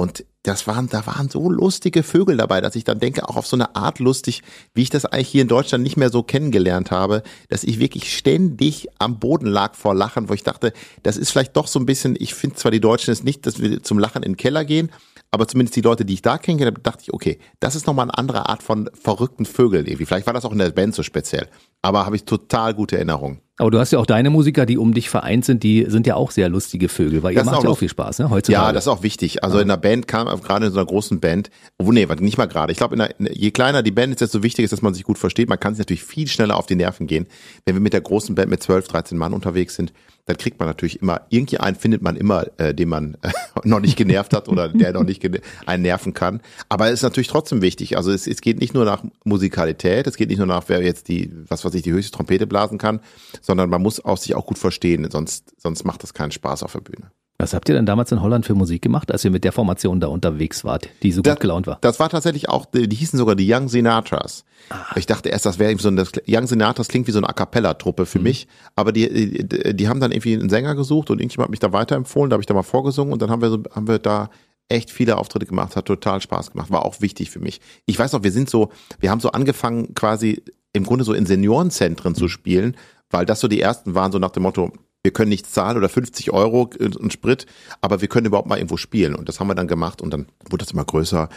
Und 0.00 0.24
das 0.44 0.68
waren, 0.68 0.88
da 0.88 1.04
waren 1.06 1.28
so 1.28 1.50
lustige 1.50 2.04
Vögel 2.04 2.36
dabei, 2.36 2.60
dass 2.60 2.76
ich 2.76 2.84
dann 2.84 3.00
denke, 3.00 3.28
auch 3.28 3.34
auf 3.34 3.48
so 3.48 3.56
eine 3.56 3.74
Art 3.74 3.98
lustig, 3.98 4.42
wie 4.72 4.82
ich 4.82 4.90
das 4.90 5.04
eigentlich 5.04 5.26
hier 5.26 5.42
in 5.42 5.48
Deutschland 5.48 5.82
nicht 5.82 5.96
mehr 5.96 6.10
so 6.10 6.22
kennengelernt 6.22 6.92
habe, 6.92 7.24
dass 7.48 7.64
ich 7.64 7.80
wirklich 7.80 8.16
ständig 8.16 8.86
am 9.00 9.18
Boden 9.18 9.48
lag 9.48 9.74
vor 9.74 9.96
Lachen, 9.96 10.28
wo 10.28 10.34
ich 10.34 10.44
dachte, 10.44 10.72
das 11.02 11.16
ist 11.16 11.30
vielleicht 11.30 11.56
doch 11.56 11.66
so 11.66 11.80
ein 11.80 11.84
bisschen, 11.84 12.14
ich 12.16 12.34
finde 12.34 12.54
zwar 12.54 12.70
die 12.70 12.80
Deutschen 12.80 13.10
es 13.10 13.24
nicht, 13.24 13.44
dass 13.44 13.60
wir 13.60 13.82
zum 13.82 13.98
Lachen 13.98 14.22
in 14.22 14.32
den 14.32 14.36
Keller 14.36 14.64
gehen, 14.64 14.92
aber 15.32 15.48
zumindest 15.48 15.74
die 15.74 15.80
Leute, 15.80 16.04
die 16.04 16.14
ich 16.14 16.22
da 16.22 16.38
kennengelernt 16.38 16.76
habe, 16.76 16.84
dachte 16.84 17.02
ich, 17.02 17.12
okay, 17.12 17.40
das 17.58 17.74
ist 17.74 17.88
nochmal 17.88 18.04
eine 18.04 18.16
andere 18.16 18.48
Art 18.48 18.62
von 18.62 18.88
verrückten 18.94 19.46
Vögeln 19.46 19.84
irgendwie. 19.84 20.06
Vielleicht 20.06 20.28
war 20.28 20.34
das 20.34 20.44
auch 20.44 20.52
in 20.52 20.58
der 20.58 20.70
Band 20.70 20.94
so 20.94 21.02
speziell, 21.02 21.48
aber 21.82 22.06
habe 22.06 22.14
ich 22.14 22.24
total 22.24 22.72
gute 22.72 22.94
Erinnerungen. 22.94 23.40
Aber 23.58 23.72
du 23.72 23.78
hast 23.80 23.90
ja 23.90 23.98
auch 23.98 24.06
deine 24.06 24.30
Musiker, 24.30 24.66
die 24.66 24.78
um 24.78 24.94
dich 24.94 25.10
vereint 25.10 25.44
sind, 25.44 25.64
die 25.64 25.86
sind 25.88 26.06
ja 26.06 26.14
auch 26.14 26.30
sehr 26.30 26.48
lustige 26.48 26.88
Vögel, 26.88 27.24
weil 27.24 27.32
ihr 27.32 27.38
Das 27.38 27.46
ist 27.46 27.50
macht 27.50 27.58
auch 27.58 27.64
ja 27.64 27.70
auch 27.70 27.78
viel 27.78 27.88
Spaß, 27.88 28.20
ne? 28.20 28.30
Heutzutage. 28.30 28.66
Ja, 28.66 28.72
das 28.72 28.84
ist 28.84 28.88
auch 28.88 29.02
wichtig. 29.02 29.42
Also 29.42 29.58
in 29.58 29.64
einer 29.64 29.76
Band 29.76 30.06
kam, 30.06 30.28
gerade 30.40 30.66
in 30.66 30.72
so 30.72 30.78
einer 30.78 30.86
großen 30.86 31.18
Band, 31.18 31.50
obwohl, 31.76 31.94
nee, 31.94 32.06
nicht 32.20 32.38
mal 32.38 32.46
gerade. 32.46 32.70
Ich 32.70 32.78
glaube, 32.78 32.96
je 33.18 33.50
kleiner 33.50 33.82
die 33.82 33.90
Band 33.90 34.12
ist, 34.12 34.20
desto 34.20 34.44
wichtiger 34.44 34.64
ist, 34.64 34.72
dass 34.72 34.82
man 34.82 34.94
sich 34.94 35.02
gut 35.02 35.18
versteht. 35.18 35.48
Man 35.48 35.58
kann 35.58 35.74
sich 35.74 35.80
natürlich 35.80 36.04
viel 36.04 36.28
schneller 36.28 36.56
auf 36.56 36.66
die 36.66 36.76
Nerven 36.76 37.08
gehen. 37.08 37.26
Wenn 37.66 37.74
wir 37.74 37.80
mit 37.80 37.92
der 37.92 38.00
großen 38.00 38.36
Band 38.36 38.48
mit 38.48 38.62
12, 38.62 38.86
13 38.86 39.18
Mann 39.18 39.32
unterwegs 39.32 39.74
sind, 39.74 39.92
dann 40.28 40.36
kriegt 40.36 40.60
man 40.60 40.68
natürlich 40.68 41.00
immer, 41.00 41.22
irgendwie 41.30 41.58
einen 41.58 41.74
findet 41.74 42.02
man 42.02 42.14
immer, 42.14 42.44
äh, 42.58 42.74
den 42.74 42.90
man 42.90 43.16
äh, 43.22 43.30
noch 43.64 43.80
nicht 43.80 43.96
genervt 43.96 44.34
hat 44.34 44.48
oder 44.48 44.68
der 44.68 44.92
noch 44.92 45.04
nicht 45.04 45.26
einen 45.64 45.82
nerven 45.82 46.12
kann. 46.12 46.42
Aber 46.68 46.88
es 46.88 46.94
ist 46.94 47.02
natürlich 47.02 47.28
trotzdem 47.28 47.62
wichtig. 47.62 47.96
Also 47.96 48.12
es, 48.12 48.26
es 48.26 48.42
geht 48.42 48.60
nicht 48.60 48.74
nur 48.74 48.84
nach 48.84 49.02
Musikalität, 49.24 50.06
es 50.06 50.16
geht 50.16 50.28
nicht 50.28 50.36
nur 50.36 50.46
nach, 50.46 50.64
wer 50.66 50.82
jetzt 50.82 51.08
die, 51.08 51.32
was 51.48 51.64
weiß 51.64 51.72
ich, 51.72 51.82
die 51.82 51.92
höchste 51.92 52.14
Trompete 52.14 52.46
blasen 52.46 52.76
kann, 52.76 53.00
sondern 53.48 53.70
man 53.70 53.80
muss 53.80 54.04
auch 54.04 54.18
sich 54.18 54.34
auch 54.34 54.44
gut 54.44 54.58
verstehen, 54.58 55.08
sonst, 55.10 55.54
sonst 55.56 55.84
macht 55.84 56.02
das 56.02 56.12
keinen 56.12 56.32
Spaß 56.32 56.62
auf 56.62 56.72
der 56.72 56.82
Bühne. 56.82 57.10
Was 57.38 57.54
habt 57.54 57.68
ihr 57.70 57.76
denn 57.76 57.86
damals 57.86 58.12
in 58.12 58.20
Holland 58.20 58.44
für 58.44 58.54
Musik 58.54 58.82
gemacht, 58.82 59.10
als 59.10 59.24
ihr 59.24 59.30
mit 59.30 59.42
der 59.42 59.52
Formation 59.52 60.00
da 60.00 60.08
unterwegs 60.08 60.64
wart, 60.64 60.88
die 61.02 61.12
so 61.12 61.22
gut 61.22 61.40
gelaunt 61.40 61.66
war? 61.66 61.78
Das 61.80 61.98
war 61.98 62.10
tatsächlich 62.10 62.50
auch, 62.50 62.66
die 62.66 62.94
hießen 62.94 63.18
sogar 63.18 63.36
die 63.36 63.50
Young 63.50 63.68
Sinatras. 63.68 64.44
Ich 64.96 65.06
dachte 65.06 65.30
erst, 65.30 65.46
das 65.46 65.58
wäre 65.58 65.70
irgendwie 65.70 65.84
so 65.84 65.88
ein, 65.88 65.96
das 65.96 66.12
Young 66.28 66.46
Sinatras 66.46 66.88
klingt 66.88 67.06
wie 67.06 67.12
so 67.12 67.20
eine 67.20 67.28
A 67.28 67.32
Cappella-Truppe 67.32 68.04
für 68.04 68.18
mich, 68.18 68.48
aber 68.76 68.92
die, 68.92 69.46
die, 69.46 69.74
die 69.74 69.88
haben 69.88 70.00
dann 70.00 70.12
irgendwie 70.12 70.34
einen 70.34 70.50
Sänger 70.50 70.74
gesucht 70.74 71.10
und 71.10 71.20
irgendjemand 71.20 71.46
hat 71.46 71.50
mich 71.52 71.60
da 71.60 71.72
weiterempfohlen, 71.72 72.28
da 72.28 72.34
habe 72.34 72.42
ich 72.42 72.46
da 72.46 72.54
mal 72.54 72.62
vorgesungen 72.62 73.14
und 73.14 73.22
dann 73.22 73.30
haben 73.30 73.40
wir 73.40 73.48
so, 73.48 73.62
haben 73.74 73.88
wir 73.88 73.98
da 73.98 74.28
echt 74.68 74.90
viele 74.90 75.16
Auftritte 75.16 75.46
gemacht, 75.46 75.74
hat 75.74 75.86
total 75.86 76.20
Spaß 76.20 76.50
gemacht, 76.50 76.70
war 76.70 76.84
auch 76.84 77.00
wichtig 77.00 77.30
für 77.30 77.40
mich. 77.40 77.62
Ich 77.86 77.98
weiß 77.98 78.12
noch, 78.12 78.24
wir 78.24 78.32
sind 78.32 78.50
so, 78.50 78.70
wir 78.98 79.10
haben 79.10 79.20
so 79.20 79.30
angefangen 79.30 79.94
quasi 79.94 80.42
im 80.72 80.84
Grunde 80.84 81.04
so 81.04 81.14
in 81.14 81.24
Seniorenzentren 81.24 82.14
zu 82.14 82.28
spielen, 82.28 82.76
weil 83.10 83.26
das 83.26 83.40
so 83.40 83.48
die 83.48 83.60
ersten 83.60 83.94
waren, 83.94 84.12
so 84.12 84.18
nach 84.18 84.30
dem 84.30 84.42
Motto, 84.42 84.72
wir 85.02 85.12
können 85.12 85.30
nichts 85.30 85.52
zahlen 85.52 85.76
oder 85.76 85.88
50 85.88 86.32
Euro 86.32 86.70
und 86.80 87.12
Sprit, 87.12 87.46
aber 87.80 88.00
wir 88.00 88.08
können 88.08 88.26
überhaupt 88.26 88.48
mal 88.48 88.56
irgendwo 88.58 88.76
spielen. 88.76 89.14
Und 89.14 89.28
das 89.28 89.40
haben 89.40 89.46
wir 89.46 89.54
dann 89.54 89.68
gemacht 89.68 90.02
und 90.02 90.10
dann 90.10 90.26
wurde 90.50 90.64
das 90.64 90.72
immer 90.72 90.84
größer. 90.84 91.28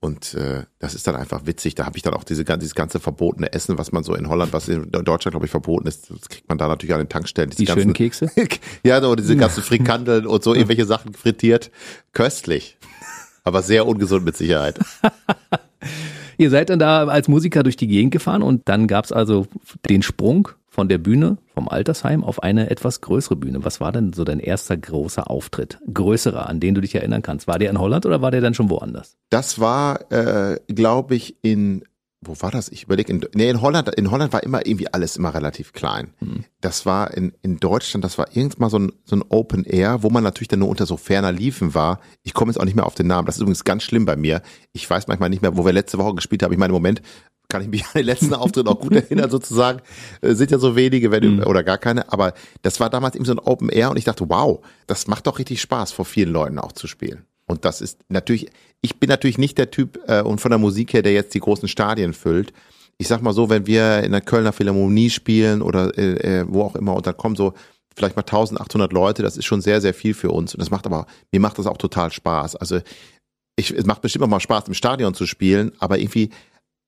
Und 0.00 0.34
äh, 0.34 0.62
das 0.78 0.94
ist 0.94 1.08
dann 1.08 1.16
einfach 1.16 1.44
witzig. 1.44 1.74
Da 1.74 1.84
habe 1.84 1.96
ich 1.96 2.02
dann 2.04 2.14
auch 2.14 2.22
diese, 2.22 2.44
dieses 2.44 2.76
ganze 2.76 3.00
verbotene 3.00 3.52
Essen, 3.52 3.78
was 3.78 3.90
man 3.90 4.04
so 4.04 4.14
in 4.14 4.28
Holland, 4.28 4.52
was 4.52 4.68
in 4.68 4.92
Deutschland, 4.92 5.32
glaube 5.32 5.46
ich, 5.46 5.50
verboten 5.50 5.88
ist, 5.88 6.10
das 6.10 6.28
kriegt 6.28 6.48
man 6.48 6.56
da 6.56 6.68
natürlich 6.68 6.94
an 6.94 7.00
den 7.00 7.08
Tankstellen. 7.08 7.50
Diese 7.50 7.64
Die 7.64 7.72
schönen 7.72 7.94
Kekse? 7.94 8.30
ja, 8.84 9.00
so 9.00 9.16
diese 9.16 9.36
ganzen 9.36 9.64
Frikandeln 9.64 10.26
und 10.26 10.44
so 10.44 10.54
irgendwelche 10.54 10.86
Sachen 10.86 11.14
frittiert. 11.14 11.72
Köstlich. 12.12 12.78
Aber 13.42 13.62
sehr 13.62 13.86
ungesund 13.86 14.24
mit 14.24 14.36
Sicherheit. 14.36 14.78
Ihr 16.38 16.50
seid 16.50 16.70
dann 16.70 16.78
da 16.78 17.08
als 17.08 17.26
Musiker 17.26 17.64
durch 17.64 17.76
die 17.76 17.88
Gegend 17.88 18.12
gefahren 18.12 18.42
und 18.42 18.68
dann 18.68 18.86
gab's 18.86 19.10
also 19.10 19.48
den 19.88 20.02
Sprung 20.02 20.48
von 20.78 20.88
der 20.88 20.98
Bühne, 20.98 21.38
vom 21.54 21.68
Altersheim, 21.68 22.22
auf 22.22 22.40
eine 22.40 22.70
etwas 22.70 23.00
größere 23.00 23.34
Bühne. 23.34 23.64
Was 23.64 23.80
war 23.80 23.90
denn 23.90 24.12
so 24.12 24.22
dein 24.22 24.38
erster 24.38 24.76
großer 24.76 25.28
Auftritt? 25.28 25.80
Größerer, 25.92 26.48
an 26.48 26.60
den 26.60 26.76
du 26.76 26.80
dich 26.80 26.94
erinnern 26.94 27.20
kannst. 27.20 27.48
War 27.48 27.58
der 27.58 27.70
in 27.70 27.80
Holland 27.80 28.06
oder 28.06 28.22
war 28.22 28.30
der 28.30 28.42
dann 28.42 28.54
schon 28.54 28.70
woanders? 28.70 29.16
Das 29.28 29.58
war, 29.58 30.12
äh, 30.12 30.60
glaube 30.68 31.16
ich, 31.16 31.34
in 31.42 31.82
wo 32.20 32.34
war 32.40 32.50
das? 32.50 32.68
Ich 32.68 32.84
überlege, 32.84 33.12
in, 33.12 33.24
nee, 33.34 33.48
in 33.48 33.60
Holland, 33.60 33.88
in 33.94 34.10
Holland 34.10 34.32
war 34.32 34.42
immer 34.42 34.66
irgendwie 34.66 34.92
alles 34.92 35.16
immer 35.16 35.34
relativ 35.34 35.72
klein. 35.72 36.12
Das 36.60 36.84
war 36.84 37.14
in, 37.14 37.32
in 37.42 37.58
Deutschland, 37.58 38.04
das 38.04 38.18
war 38.18 38.36
irgendwann 38.36 38.60
mal 38.60 38.70
so 38.70 38.78
ein, 38.78 38.92
so 39.04 39.16
ein 39.16 39.24
Open 39.28 39.64
Air, 39.64 40.02
wo 40.02 40.10
man 40.10 40.24
natürlich 40.24 40.48
dann 40.48 40.58
nur 40.58 40.68
unter 40.68 40.86
so 40.86 40.96
ferner 40.96 41.30
Liefen 41.30 41.74
war. 41.74 42.00
Ich 42.22 42.34
komme 42.34 42.50
jetzt 42.50 42.58
auch 42.58 42.64
nicht 42.64 42.74
mehr 42.74 42.86
auf 42.86 42.96
den 42.96 43.06
Namen. 43.06 43.26
Das 43.26 43.36
ist 43.36 43.40
übrigens 43.40 43.64
ganz 43.64 43.84
schlimm 43.84 44.04
bei 44.04 44.16
mir. 44.16 44.42
Ich 44.72 44.88
weiß 44.88 45.06
manchmal 45.06 45.30
nicht 45.30 45.42
mehr, 45.42 45.56
wo 45.56 45.64
wir 45.64 45.72
letzte 45.72 45.98
Woche 45.98 46.14
gespielt 46.14 46.42
haben. 46.42 46.52
Ich 46.52 46.58
meine, 46.58 46.70
im 46.70 46.74
Moment 46.74 47.02
kann 47.48 47.62
ich 47.62 47.68
mich 47.68 47.84
an 47.86 47.92
den 47.94 48.06
letzten 48.06 48.34
Auftritt 48.34 48.66
auch 48.68 48.78
gut 48.78 48.94
erinnern, 48.94 49.30
sozusagen. 49.30 49.80
Äh, 50.20 50.34
sind 50.34 50.50
ja 50.50 50.58
so 50.58 50.76
wenige, 50.76 51.10
wenn, 51.10 51.42
oder 51.44 51.62
gar 51.62 51.78
keine. 51.78 52.12
Aber 52.12 52.34
das 52.62 52.80
war 52.80 52.90
damals 52.90 53.16
eben 53.16 53.24
so 53.24 53.32
ein 53.32 53.38
Open 53.38 53.68
Air 53.68 53.90
und 53.90 53.96
ich 53.96 54.04
dachte, 54.04 54.28
wow, 54.28 54.60
das 54.86 55.06
macht 55.06 55.26
doch 55.26 55.38
richtig 55.38 55.60
Spaß, 55.60 55.92
vor 55.92 56.04
vielen 56.04 56.32
Leuten 56.32 56.58
auch 56.58 56.72
zu 56.72 56.86
spielen. 56.86 57.24
Und 57.46 57.64
das 57.64 57.80
ist 57.80 58.00
natürlich, 58.08 58.50
ich 58.82 59.00
bin 59.00 59.08
natürlich 59.08 59.38
nicht 59.38 59.56
der 59.58 59.70
Typ 59.70 59.98
äh, 60.06 60.20
und 60.20 60.40
von 60.40 60.50
der 60.50 60.58
Musik 60.58 60.92
her, 60.92 61.02
der 61.02 61.12
jetzt 61.12 61.34
die 61.34 61.40
großen 61.40 61.68
Stadien 61.68 62.12
füllt. 62.12 62.52
ich 62.98 63.08
sag 63.08 63.22
mal 63.22 63.32
so, 63.32 63.48
wenn 63.48 63.66
wir 63.66 64.02
in 64.02 64.12
der 64.12 64.20
Kölner 64.20 64.52
Philharmonie 64.52 65.08
spielen 65.08 65.62
oder 65.62 65.96
äh, 65.96 66.40
äh 66.40 66.44
wo 66.46 66.62
auch 66.62 66.76
immer 66.76 66.94
und 66.94 67.06
dann 67.06 67.16
kommen 67.16 67.36
so 67.36 67.54
vielleicht 67.96 68.16
mal 68.16 68.22
1800 68.22 68.92
Leute, 68.92 69.22
das 69.22 69.36
ist 69.36 69.46
schon 69.46 69.60
sehr, 69.60 69.80
sehr 69.80 69.94
viel 69.94 70.14
für 70.14 70.30
uns 70.30 70.54
und 70.54 70.60
das 70.60 70.70
macht 70.70 70.86
aber, 70.86 71.06
mir 71.32 71.40
macht 71.40 71.58
das 71.58 71.66
auch 71.66 71.78
total 71.78 72.12
Spaß. 72.12 72.56
Also 72.56 72.80
ich, 73.56 73.72
es 73.72 73.86
macht 73.86 74.02
bestimmt 74.02 74.24
auch 74.24 74.28
mal 74.28 74.40
Spaß 74.40 74.68
im 74.68 74.74
Stadion 74.74 75.14
zu 75.14 75.26
spielen, 75.26 75.72
aber 75.80 75.98
irgendwie, 75.98 76.30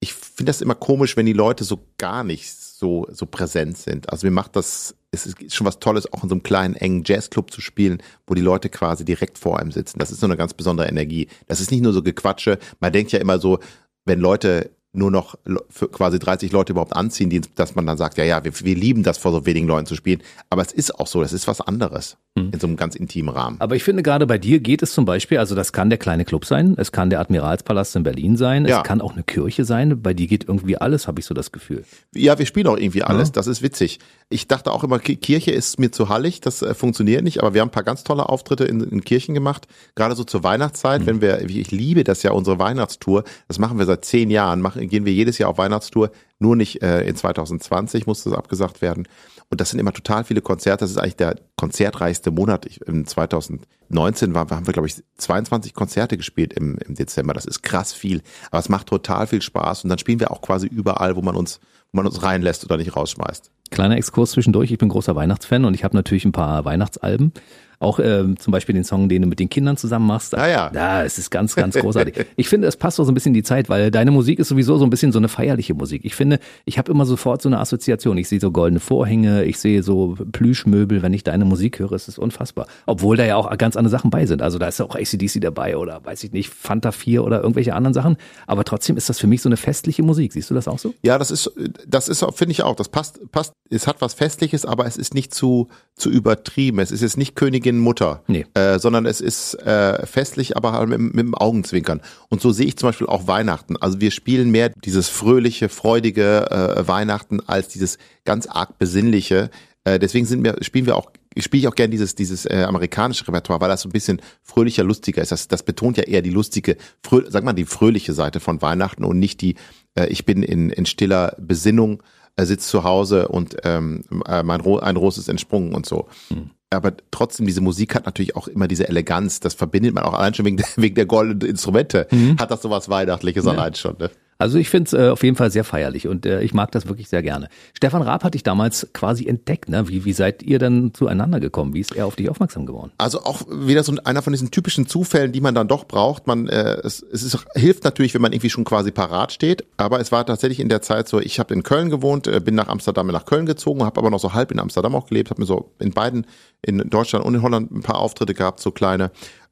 ich 0.00 0.14
finde 0.14 0.50
das 0.50 0.62
immer 0.62 0.74
komisch, 0.74 1.16
wenn 1.16 1.26
die 1.26 1.34
Leute 1.34 1.62
so 1.62 1.78
gar 1.98 2.24
nicht 2.24 2.50
so, 2.50 3.06
so 3.10 3.26
präsent 3.26 3.76
sind. 3.76 4.08
Also 4.08 4.26
mir 4.26 4.30
macht 4.30 4.56
das, 4.56 4.94
es 5.10 5.26
ist 5.26 5.54
schon 5.54 5.66
was 5.66 5.78
Tolles, 5.78 6.10
auch 6.10 6.22
in 6.22 6.30
so 6.30 6.34
einem 6.34 6.42
kleinen, 6.42 6.74
engen 6.74 7.04
Jazzclub 7.04 7.52
zu 7.52 7.60
spielen, 7.60 8.02
wo 8.26 8.32
die 8.32 8.40
Leute 8.40 8.70
quasi 8.70 9.04
direkt 9.04 9.36
vor 9.36 9.58
einem 9.58 9.72
sitzen. 9.72 9.98
Das 9.98 10.10
ist 10.10 10.20
so 10.20 10.26
eine 10.26 10.38
ganz 10.38 10.54
besondere 10.54 10.88
Energie. 10.88 11.28
Das 11.48 11.60
ist 11.60 11.70
nicht 11.70 11.82
nur 11.82 11.92
so 11.92 12.02
Gequatsche. 12.02 12.58
Man 12.80 12.92
denkt 12.92 13.12
ja 13.12 13.18
immer 13.18 13.38
so, 13.38 13.58
wenn 14.06 14.20
Leute 14.20 14.70
nur 14.92 15.10
noch 15.10 15.36
für 15.68 15.88
quasi 15.88 16.18
30 16.18 16.50
Leute 16.50 16.72
überhaupt 16.72 16.94
anziehen, 16.94 17.30
die, 17.30 17.40
dass 17.54 17.74
man 17.74 17.86
dann 17.86 17.96
sagt, 17.96 18.18
ja, 18.18 18.24
ja, 18.24 18.44
wir, 18.44 18.52
wir 18.60 18.74
lieben 18.74 19.02
das 19.02 19.18
vor 19.18 19.30
so 19.30 19.46
wenigen 19.46 19.68
Leuten 19.68 19.86
zu 19.86 19.94
spielen. 19.94 20.20
Aber 20.48 20.62
es 20.62 20.72
ist 20.72 20.98
auch 20.98 21.06
so, 21.06 21.22
das 21.22 21.32
ist 21.32 21.46
was 21.46 21.60
anderes 21.60 22.16
mhm. 22.34 22.50
in 22.52 22.60
so 22.60 22.66
einem 22.66 22.76
ganz 22.76 22.96
intimen 22.96 23.34
Rahmen. 23.34 23.56
Aber 23.60 23.76
ich 23.76 23.84
finde 23.84 24.02
gerade 24.02 24.26
bei 24.26 24.38
dir 24.38 24.58
geht 24.60 24.82
es 24.82 24.92
zum 24.92 25.04
Beispiel, 25.04 25.38
also 25.38 25.54
das 25.54 25.72
kann 25.72 25.90
der 25.90 25.98
kleine 25.98 26.24
Club 26.24 26.44
sein, 26.44 26.74
es 26.76 26.90
kann 26.90 27.10
der 27.10 27.20
Admiralspalast 27.20 27.96
in 27.96 28.02
Berlin 28.02 28.36
sein, 28.36 28.66
ja. 28.66 28.78
es 28.78 28.84
kann 28.84 29.00
auch 29.00 29.12
eine 29.12 29.22
Kirche 29.22 29.64
sein. 29.64 30.02
Bei 30.02 30.14
dir 30.14 30.26
geht 30.26 30.48
irgendwie 30.48 30.76
alles, 30.76 31.06
habe 31.06 31.20
ich 31.20 31.26
so 31.26 31.34
das 31.34 31.52
Gefühl. 31.52 31.84
Ja, 32.14 32.38
wir 32.38 32.46
spielen 32.46 32.66
auch 32.66 32.76
irgendwie 32.76 33.02
alles. 33.02 33.28
Ja. 33.28 33.32
Das 33.32 33.46
ist 33.46 33.62
witzig. 33.62 34.00
Ich 34.28 34.48
dachte 34.48 34.72
auch 34.72 34.84
immer, 34.84 34.98
Kirche 34.98 35.50
ist 35.50 35.80
mir 35.80 35.90
zu 35.90 36.08
hallig, 36.08 36.40
das 36.40 36.62
äh, 36.62 36.74
funktioniert 36.74 37.24
nicht. 37.24 37.40
Aber 37.40 37.54
wir 37.54 37.60
haben 37.60 37.68
ein 37.68 37.72
paar 37.72 37.82
ganz 37.82 38.04
tolle 38.04 38.28
Auftritte 38.28 38.64
in, 38.64 38.80
in 38.80 39.02
Kirchen 39.02 39.34
gemacht, 39.34 39.66
gerade 39.94 40.14
so 40.14 40.24
zur 40.24 40.42
Weihnachtszeit, 40.42 41.02
mhm. 41.02 41.06
wenn 41.06 41.20
wir, 41.20 41.40
ich 41.42 41.70
liebe 41.70 42.04
das 42.04 42.22
ja, 42.22 42.32
unsere 42.32 42.58
Weihnachtstour. 42.58 43.24
Das 43.48 43.58
machen 43.58 43.78
wir 43.78 43.86
seit 43.86 44.04
zehn 44.04 44.30
Jahren. 44.30 44.60
Machen, 44.60 44.79
gehen 44.88 45.04
wir 45.04 45.12
jedes 45.12 45.38
Jahr 45.38 45.50
auf 45.50 45.58
Weihnachtstour. 45.58 46.10
Nur 46.38 46.56
nicht 46.56 46.82
äh, 46.82 47.02
in 47.02 47.16
2020 47.16 48.06
musste 48.06 48.30
es 48.30 48.36
abgesagt 48.36 48.82
werden. 48.82 49.06
Und 49.50 49.60
das 49.60 49.70
sind 49.70 49.80
immer 49.80 49.92
total 49.92 50.24
viele 50.24 50.40
Konzerte. 50.40 50.84
Das 50.84 50.90
ist 50.90 50.96
eigentlich 50.96 51.16
der 51.16 51.36
konzertreichste 51.56 52.30
Monat. 52.30 52.66
Ich, 52.66 52.80
in 52.82 53.04
2019 53.04 54.32
war, 54.32 54.48
haben 54.48 54.66
wir, 54.66 54.72
glaube 54.72 54.86
ich, 54.86 55.02
22 55.18 55.74
Konzerte 55.74 56.16
gespielt 56.16 56.52
im, 56.52 56.78
im 56.78 56.94
Dezember. 56.94 57.34
Das 57.34 57.46
ist 57.46 57.62
krass 57.62 57.92
viel. 57.92 58.22
Aber 58.50 58.60
es 58.60 58.68
macht 58.68 58.86
total 58.86 59.26
viel 59.26 59.42
Spaß. 59.42 59.84
Und 59.84 59.90
dann 59.90 59.98
spielen 59.98 60.20
wir 60.20 60.30
auch 60.30 60.40
quasi 60.40 60.68
überall, 60.68 61.16
wo 61.16 61.22
man 61.22 61.34
uns, 61.34 61.58
wo 61.92 61.96
man 61.96 62.06
uns 62.06 62.22
reinlässt 62.22 62.64
oder 62.64 62.76
nicht 62.76 62.96
rausschmeißt. 62.96 63.50
Kleiner 63.70 63.96
Exkurs 63.96 64.32
zwischendurch. 64.32 64.70
Ich 64.70 64.78
bin 64.78 64.88
großer 64.88 65.16
Weihnachtsfan 65.16 65.64
und 65.64 65.74
ich 65.74 65.82
habe 65.82 65.96
natürlich 65.96 66.24
ein 66.24 66.32
paar 66.32 66.64
Weihnachtsalben. 66.64 67.32
Auch 67.80 67.98
ähm, 67.98 68.38
zum 68.38 68.52
Beispiel 68.52 68.74
den 68.74 68.84
Song, 68.84 69.08
den 69.08 69.22
du 69.22 69.28
mit 69.28 69.40
den 69.40 69.48
Kindern 69.48 69.78
zusammen 69.78 70.06
machst. 70.06 70.36
Ah, 70.36 70.46
ja. 70.46 70.70
Ja, 70.74 71.02
es 71.02 71.18
ist 71.18 71.30
ganz, 71.30 71.56
ganz 71.56 71.74
großartig. 71.78 72.26
ich 72.36 72.46
finde, 72.46 72.68
es 72.68 72.76
passt 72.76 73.00
auch 73.00 73.04
so 73.04 73.10
ein 73.10 73.14
bisschen 73.14 73.30
in 73.30 73.34
die 73.34 73.42
Zeit, 73.42 73.70
weil 73.70 73.90
deine 73.90 74.10
Musik 74.10 74.38
ist 74.38 74.48
sowieso 74.48 74.76
so 74.76 74.84
ein 74.84 74.90
bisschen 74.90 75.12
so 75.12 75.18
eine 75.18 75.28
feierliche 75.28 75.72
Musik. 75.72 76.04
Ich 76.04 76.14
finde, 76.14 76.40
ich 76.66 76.76
habe 76.76 76.92
immer 76.92 77.06
sofort 77.06 77.40
so 77.40 77.48
eine 77.48 77.58
Assoziation. 77.58 78.18
Ich 78.18 78.28
sehe 78.28 78.38
so 78.38 78.50
goldene 78.50 78.80
Vorhänge, 78.80 79.44
ich 79.44 79.58
sehe 79.58 79.82
so 79.82 80.14
Plüschmöbel, 80.30 81.00
wenn 81.00 81.14
ich 81.14 81.24
deine 81.24 81.46
Musik 81.46 81.78
höre, 81.78 81.92
es 81.92 82.06
ist 82.06 82.18
unfassbar. 82.18 82.66
Obwohl 82.84 83.16
da 83.16 83.24
ja 83.24 83.36
auch 83.36 83.56
ganz 83.56 83.76
andere 83.76 83.90
Sachen 83.90 84.10
bei 84.10 84.26
sind. 84.26 84.42
Also 84.42 84.58
da 84.58 84.68
ist 84.68 84.78
ja 84.78 84.84
auch 84.84 84.94
ACDC 84.94 85.40
dabei 85.40 85.78
oder 85.78 86.04
weiß 86.04 86.22
ich 86.24 86.32
nicht, 86.32 86.50
Fanta 86.50 86.92
4 86.92 87.24
oder 87.24 87.40
irgendwelche 87.40 87.74
anderen 87.74 87.94
Sachen. 87.94 88.18
Aber 88.46 88.64
trotzdem 88.64 88.98
ist 88.98 89.08
das 89.08 89.18
für 89.18 89.26
mich 89.26 89.40
so 89.40 89.48
eine 89.48 89.56
festliche 89.56 90.02
Musik. 90.02 90.34
Siehst 90.34 90.50
du 90.50 90.54
das 90.54 90.68
auch 90.68 90.78
so? 90.78 90.92
Ja, 91.02 91.16
das 91.16 91.30
ist, 91.30 91.50
das 91.86 92.08
ist, 92.08 92.22
finde 92.34 92.52
ich 92.52 92.62
auch. 92.62 92.76
Das 92.76 92.90
passt, 92.90 93.20
passt, 93.32 93.52
es 93.70 93.86
hat 93.86 94.02
was 94.02 94.12
Festliches, 94.12 94.66
aber 94.66 94.84
es 94.84 94.98
ist 94.98 95.14
nicht 95.14 95.32
zu, 95.32 95.68
zu 95.94 96.10
übertrieben. 96.10 96.78
Es 96.80 96.90
ist 96.90 97.00
jetzt 97.00 97.16
nicht 97.16 97.36
Königin 97.36 97.69
Mutter. 97.78 98.22
Nee 98.26 98.46
äh, 98.60 98.78
sondern 98.78 99.06
es 99.06 99.20
ist 99.20 99.54
äh, 99.54 100.06
festlich, 100.06 100.56
aber 100.56 100.72
halt 100.72 100.88
mit, 100.88 101.00
mit 101.00 101.18
dem 101.18 101.34
Augenzwinkern. 101.34 102.00
Und 102.28 102.40
so 102.40 102.52
sehe 102.52 102.66
ich 102.66 102.76
zum 102.76 102.88
Beispiel 102.88 103.06
auch 103.06 103.26
Weihnachten. 103.26 103.76
Also 103.76 104.00
wir 104.00 104.10
spielen 104.10 104.50
mehr 104.50 104.70
dieses 104.84 105.08
fröhliche, 105.08 105.68
freudige 105.68 106.50
äh, 106.50 106.88
Weihnachten 106.88 107.40
als 107.46 107.68
dieses 107.68 107.98
ganz 108.24 108.46
arg 108.46 108.78
besinnliche. 108.78 109.50
Äh, 109.84 109.98
deswegen 109.98 110.26
sind 110.26 110.44
wir, 110.44 110.56
spielen 110.62 110.86
wir 110.86 110.96
auch 110.96 111.10
spiele 111.36 111.60
ich 111.60 111.68
auch 111.68 111.76
gern 111.76 111.92
dieses 111.92 112.16
dieses 112.16 112.44
äh, 112.44 112.64
amerikanische 112.66 113.26
Repertoire, 113.28 113.60
weil 113.60 113.68
das 113.68 113.82
so 113.82 113.88
ein 113.88 113.92
bisschen 113.92 114.20
fröhlicher, 114.42 114.82
lustiger 114.82 115.22
ist. 115.22 115.30
Das, 115.30 115.46
das 115.46 115.62
betont 115.62 115.96
ja 115.96 116.02
eher 116.02 116.22
die 116.22 116.30
lustige, 116.30 116.76
frö 117.04 117.22
sag 117.28 117.44
mal 117.44 117.52
die 117.52 117.64
fröhliche 117.64 118.12
Seite 118.12 118.40
von 118.40 118.60
Weihnachten 118.62 119.04
und 119.04 119.18
nicht 119.18 119.40
die 119.40 119.54
äh, 119.94 120.06
ich 120.06 120.24
bin 120.24 120.42
in 120.42 120.70
in 120.70 120.86
stiller 120.86 121.36
Besinnung, 121.38 122.02
äh, 122.34 122.44
sitze 122.44 122.68
zu 122.68 122.82
Hause 122.82 123.28
und 123.28 123.56
ähm, 123.62 124.02
äh, 124.26 124.42
mein 124.42 124.60
Ro 124.60 124.80
ein 124.80 124.96
Ros 124.96 125.18
ist 125.18 125.28
entsprungen 125.28 125.72
und 125.72 125.86
so. 125.86 126.08
Mhm 126.30 126.50
aber 126.72 126.92
trotzdem, 127.10 127.46
diese 127.46 127.60
Musik 127.60 127.94
hat 127.94 128.06
natürlich 128.06 128.36
auch 128.36 128.46
immer 128.46 128.68
diese 128.68 128.88
Eleganz. 128.88 129.40
Das 129.40 129.54
verbindet 129.54 129.94
man 129.94 130.04
auch 130.04 130.14
allein 130.14 130.34
schon 130.34 130.46
wegen 130.46 130.56
der, 130.56 130.66
wegen 130.76 130.94
der 130.94 131.06
goldenen 131.06 131.48
Instrumente. 131.48 132.06
Mhm. 132.10 132.38
Hat 132.38 132.50
das 132.50 132.62
sowas 132.62 132.88
Weihnachtliches 132.88 133.44
ja. 133.44 133.50
allein 133.50 133.74
schon. 133.74 133.96
Ne? 133.98 134.10
Also 134.40 134.56
ich 134.56 134.70
finde 134.70 134.88
es 134.88 134.92
äh, 134.94 135.10
auf 135.10 135.22
jeden 135.22 135.36
Fall 135.36 135.50
sehr 135.50 135.64
feierlich 135.64 136.08
und 136.08 136.24
äh, 136.24 136.40
ich 136.42 136.54
mag 136.54 136.72
das 136.72 136.88
wirklich 136.88 137.10
sehr 137.10 137.22
gerne. 137.22 137.48
Stefan 137.74 138.00
Raab 138.00 138.24
hat 138.24 138.32
dich 138.32 138.42
damals 138.42 138.88
quasi 138.94 139.26
entdeckt. 139.26 139.68
Ne? 139.68 139.86
Wie, 139.88 140.06
wie 140.06 140.14
seid 140.14 140.42
ihr 140.42 140.58
dann 140.58 140.94
zueinander 140.94 141.40
gekommen? 141.40 141.74
Wie 141.74 141.80
ist 141.80 141.94
er 141.94 142.06
auf 142.06 142.16
dich 142.16 142.30
aufmerksam 142.30 142.64
geworden? 142.64 142.90
Also 142.96 143.22
auch 143.24 143.42
wieder 143.50 143.82
so 143.82 143.94
einer 144.02 144.22
von 144.22 144.32
diesen 144.32 144.50
typischen 144.50 144.86
Zufällen, 144.86 145.32
die 145.32 145.42
man 145.42 145.54
dann 145.54 145.68
doch 145.68 145.84
braucht. 145.84 146.26
Man, 146.26 146.48
äh, 146.48 146.78
es, 146.82 147.02
es 147.02 147.22
ist, 147.22 147.38
hilft 147.54 147.84
natürlich, 147.84 148.14
wenn 148.14 148.22
man 148.22 148.32
irgendwie 148.32 148.48
schon 148.48 148.64
quasi 148.64 148.90
parat 148.90 149.32
steht. 149.32 149.66
Aber 149.76 150.00
es 150.00 150.10
war 150.10 150.24
tatsächlich 150.24 150.58
in 150.58 150.70
der 150.70 150.80
Zeit 150.80 151.06
so, 151.06 151.20
ich 151.20 151.38
habe 151.38 151.52
in 151.52 151.62
Köln 151.62 151.90
gewohnt, 151.90 152.26
äh, 152.26 152.40
bin 152.40 152.54
nach 152.54 152.68
Amsterdam 152.68 153.08
nach 153.08 153.26
Köln 153.26 153.44
gezogen, 153.44 153.84
habe 153.84 154.00
aber 154.00 154.08
noch 154.08 154.20
so 154.20 154.32
halb 154.32 154.52
in 154.52 154.58
Amsterdam 154.58 154.94
auch 154.94 155.06
gelebt, 155.06 155.28
habe 155.28 155.42
mir 155.42 155.46
so 155.46 155.70
in 155.78 155.90
beiden, 155.90 156.26
in 156.62 156.78
Deutschland 156.88 157.26
und 157.26 157.34
in 157.34 157.42
Holland 157.42 157.70
ein 157.70 157.82
paar 157.82 157.98
Auftritte 157.98 158.32
gehabt, 158.32 158.60
so 158.60 158.70
kleine. 158.70 159.10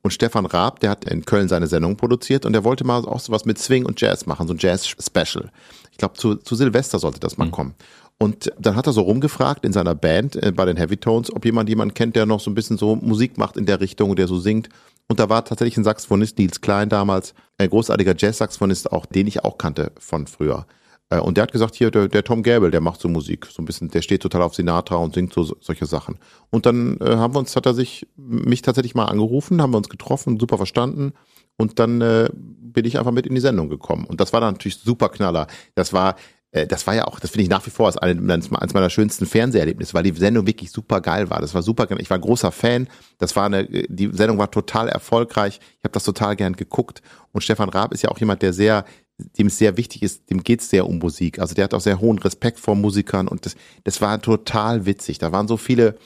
Und 0.09 0.13
Stefan 0.13 0.47
Raab, 0.47 0.81
der 0.81 0.89
hat 0.89 1.05
in 1.05 1.27
Köln 1.27 1.49
seine 1.49 1.67
Sendung 1.67 1.99
produziert 1.99 2.47
und 2.47 2.55
der 2.55 2.65
wollte 2.65 2.83
mal 2.83 3.05
auch 3.05 3.21
sowas 3.21 3.45
mit 3.45 3.59
Swing 3.59 3.85
und 3.85 4.01
Jazz 4.01 4.25
machen, 4.25 4.49
so 4.49 4.55
ein 4.55 4.59
Jazz-Special. 4.59 5.51
Ich 5.93 5.99
glaube, 5.99 6.15
zu, 6.15 6.37
zu 6.37 6.55
Silvester 6.55 6.99
sollte 6.99 7.21
das 7.21 7.37
mal 7.37 7.45
mhm. 7.45 7.51
kommen. 7.51 7.75
Und 8.17 8.51
dann 8.59 8.75
hat 8.75 8.87
er 8.87 8.95
so 8.95 9.03
rumgefragt 9.03 9.67
in 9.67 9.75
seiner 9.75 9.95
Band 9.95 10.43
äh, 10.43 10.51
bei 10.51 10.65
den 10.65 10.79
Heavy 10.79 10.97
Tones, 10.97 11.31
ob 11.31 11.45
jemand 11.45 11.69
jemanden 11.69 11.93
kennt, 11.93 12.17
der 12.17 12.25
noch 12.25 12.41
so 12.41 12.51
ein 12.51 12.55
bisschen 12.55 12.79
so 12.79 12.97
Musik 12.97 13.37
macht 13.37 13.59
in 13.59 13.67
der 13.67 13.81
Richtung, 13.83 14.17
der 14.17 14.29
so 14.29 14.39
singt. 14.39 14.71
Und 15.09 15.21
da 15.21 15.29
war 15.29 15.45
tatsächlich 15.45 15.77
ein 15.77 15.85
Saxophonist, 15.85 16.39
Nils 16.39 16.63
Klein 16.63 16.89
damals, 16.89 17.35
ein 17.59 17.69
großartiger 17.69 18.15
Jazz-Saxophonist, 18.17 18.91
auch 18.91 19.05
den 19.05 19.27
ich 19.27 19.45
auch 19.45 19.59
kannte 19.59 19.93
von 19.99 20.27
früher. 20.27 20.65
Äh, 21.11 21.21
und 21.21 21.37
der 21.37 21.43
hat 21.43 21.53
gesagt, 21.53 21.75
hier, 21.75 21.91
der, 21.91 22.09
der 22.09 22.25
Tom 22.25 22.43
Gable, 22.43 22.71
der 22.71 22.81
macht 22.81 23.01
so 23.01 23.09
Musik, 23.09 23.47
so 23.47 23.63
ein 23.63 23.65
bisschen, 23.65 23.89
der 23.89 24.03
steht 24.03 24.23
total 24.23 24.43
auf 24.43 24.55
Sinatra 24.55 24.97
und 24.97 25.15
singt 25.15 25.33
so 25.33 25.57
solche 25.61 25.87
Sachen. 25.87 26.19
Und 26.51 26.67
dann 26.67 26.99
äh, 27.01 27.17
haben 27.17 27.35
wir 27.35 27.39
uns, 27.39 27.57
hat 27.57 27.67
er 27.67 27.75
sich 27.75 28.07
mich 28.17 28.63
tatsächlich 28.63 28.95
mal 28.95 29.07
angerufen, 29.07 29.63
haben 29.63 29.73
wir 29.73 29.79
uns 29.79 29.89
getroffen, 29.89 30.39
super 30.39 30.57
verstanden. 30.57 31.13
Und 31.57 31.79
dann 31.79 32.01
äh, 32.01 32.29
bin 32.33 32.85
ich 32.85 32.99
einfach 32.99 33.11
mit 33.11 33.27
in 33.27 33.35
die 33.35 33.41
Sendung 33.41 33.69
gekommen. 33.69 34.05
Und 34.05 34.21
das 34.21 34.33
war 34.33 34.41
dann 34.41 34.55
natürlich 34.55 34.79
super 34.79 35.09
Knaller. 35.09 35.49
Das 35.75 35.93
war, 35.93 36.15
äh, 36.53 36.67
das 36.67 36.87
war 36.87 36.95
ja 36.95 37.07
auch, 37.07 37.19
das 37.19 37.31
finde 37.31 37.43
ich 37.43 37.49
nach 37.49 37.67
wie 37.67 37.71
vor 37.71 37.87
als 37.87 37.97
eines 37.99 38.51
meiner 38.51 38.91
schönsten 38.91 39.27
Fernseherlebnisse, 39.27 39.95
weil 39.95 40.05
die 40.05 40.13
Sendung 40.13 40.47
wirklich 40.47 40.71
super 40.71 41.01
geil 41.01 41.31
war. 41.31 41.41
Das 41.41 41.55
war 41.55 41.63
super, 41.63 41.89
ich 41.99 42.11
war 42.11 42.19
ein 42.19 42.23
großer 42.23 42.53
Fan. 42.53 42.87
Das 43.19 43.35
war 43.35 43.47
eine, 43.47 43.65
die 43.65 44.11
Sendung 44.13 44.39
war 44.39 44.51
total 44.51 44.89
erfolgreich. 44.89 45.59
Ich 45.79 45.85
habe 45.85 45.93
das 45.93 46.05
total 46.05 46.37
gern 46.37 46.55
geguckt. 46.55 47.03
Und 47.33 47.43
Stefan 47.43 47.71
Raab 47.71 47.93
ist 47.93 48.03
ja 48.03 48.11
auch 48.11 48.19
jemand, 48.19 48.43
der 48.43 48.53
sehr 48.53 48.85
dem 49.19 49.49
sehr 49.49 49.77
wichtig 49.77 50.03
ist, 50.03 50.31
dem 50.31 50.45
geht's 50.45 50.71
sehr 50.71 50.87
um 50.87 50.99
Musik. 50.99 51.41
Also 51.41 51.55
der 51.55 51.65
hat 51.65 51.75
auch 51.75 51.81
sehr 51.81 52.01
hohen 52.01 52.19
Respekt 52.19 52.61
vor 52.61 52.77
Musikern 52.77 53.27
und 53.27 53.47
das, 53.47 53.57
das 53.85 54.01
war 54.01 54.21
total 54.23 54.87
witzig. 54.87 55.19
Da 55.19 55.33
waren 55.33 55.49
so 55.49 55.57
viele 55.57 55.97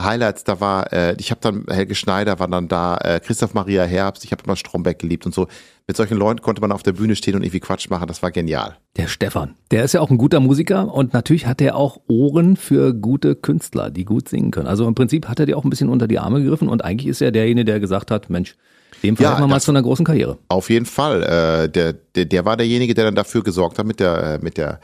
Highlights. 0.00 0.44
Da 0.44 0.60
war, 0.60 0.92
äh, 0.92 1.16
ich 1.18 1.30
habe 1.30 1.40
dann 1.40 1.64
Helge 1.68 1.94
Schneider 1.94 2.38
war 2.38 2.48
dann 2.48 2.68
da, 2.68 2.96
äh, 2.98 3.20
Christoph 3.20 3.54
Maria 3.54 3.84
Herbst. 3.84 4.24
Ich 4.24 4.32
habe 4.32 4.42
immer 4.44 4.56
Stromberg 4.56 4.98
geliebt 4.98 5.26
und 5.26 5.34
so. 5.34 5.46
Mit 5.86 5.96
solchen 5.96 6.18
Leuten 6.18 6.42
konnte 6.42 6.60
man 6.60 6.72
auf 6.72 6.82
der 6.82 6.92
Bühne 6.92 7.14
stehen 7.14 7.36
und 7.36 7.42
irgendwie 7.42 7.60
Quatsch 7.60 7.88
machen. 7.88 8.08
Das 8.08 8.22
war 8.22 8.32
genial. 8.32 8.76
Der 8.96 9.06
Stefan, 9.06 9.54
der 9.70 9.84
ist 9.84 9.92
ja 9.92 10.00
auch 10.00 10.10
ein 10.10 10.18
guter 10.18 10.40
Musiker 10.40 10.92
und 10.92 11.12
natürlich 11.12 11.46
hat 11.46 11.60
er 11.60 11.76
auch 11.76 12.00
Ohren 12.08 12.56
für 12.56 12.94
gute 12.94 13.36
Künstler, 13.36 13.90
die 13.90 14.04
gut 14.04 14.28
singen 14.28 14.50
können. 14.50 14.66
Also 14.66 14.88
im 14.88 14.94
Prinzip 14.94 15.28
hat 15.28 15.38
er 15.38 15.46
dir 15.46 15.56
auch 15.56 15.64
ein 15.64 15.70
bisschen 15.70 15.88
unter 15.88 16.08
die 16.08 16.18
Arme 16.18 16.42
gegriffen 16.42 16.68
und 16.68 16.84
eigentlich 16.84 17.08
ist 17.08 17.20
er 17.20 17.30
derjenige, 17.30 17.66
der 17.66 17.80
gesagt 17.80 18.10
hat, 18.10 18.28
Mensch, 18.28 18.56
dem 19.02 19.16
Fall 19.16 19.40
ja, 19.40 19.46
mal 19.46 19.60
zu 19.60 19.70
einer 19.70 19.82
großen 19.82 20.04
Karriere. 20.04 20.38
Auf 20.48 20.70
jeden 20.70 20.86
Fall. 20.86 21.22
Äh, 21.22 21.68
der, 21.68 21.92
der, 21.92 22.24
der 22.24 22.44
war 22.44 22.56
derjenige, 22.56 22.94
der 22.94 23.04
dann 23.04 23.14
dafür 23.14 23.42
gesorgt 23.42 23.78
hat 23.78 23.86
mit 23.86 24.00
der, 24.00 24.22
äh, 24.22 24.38
mit 24.38 24.56
der 24.56 24.80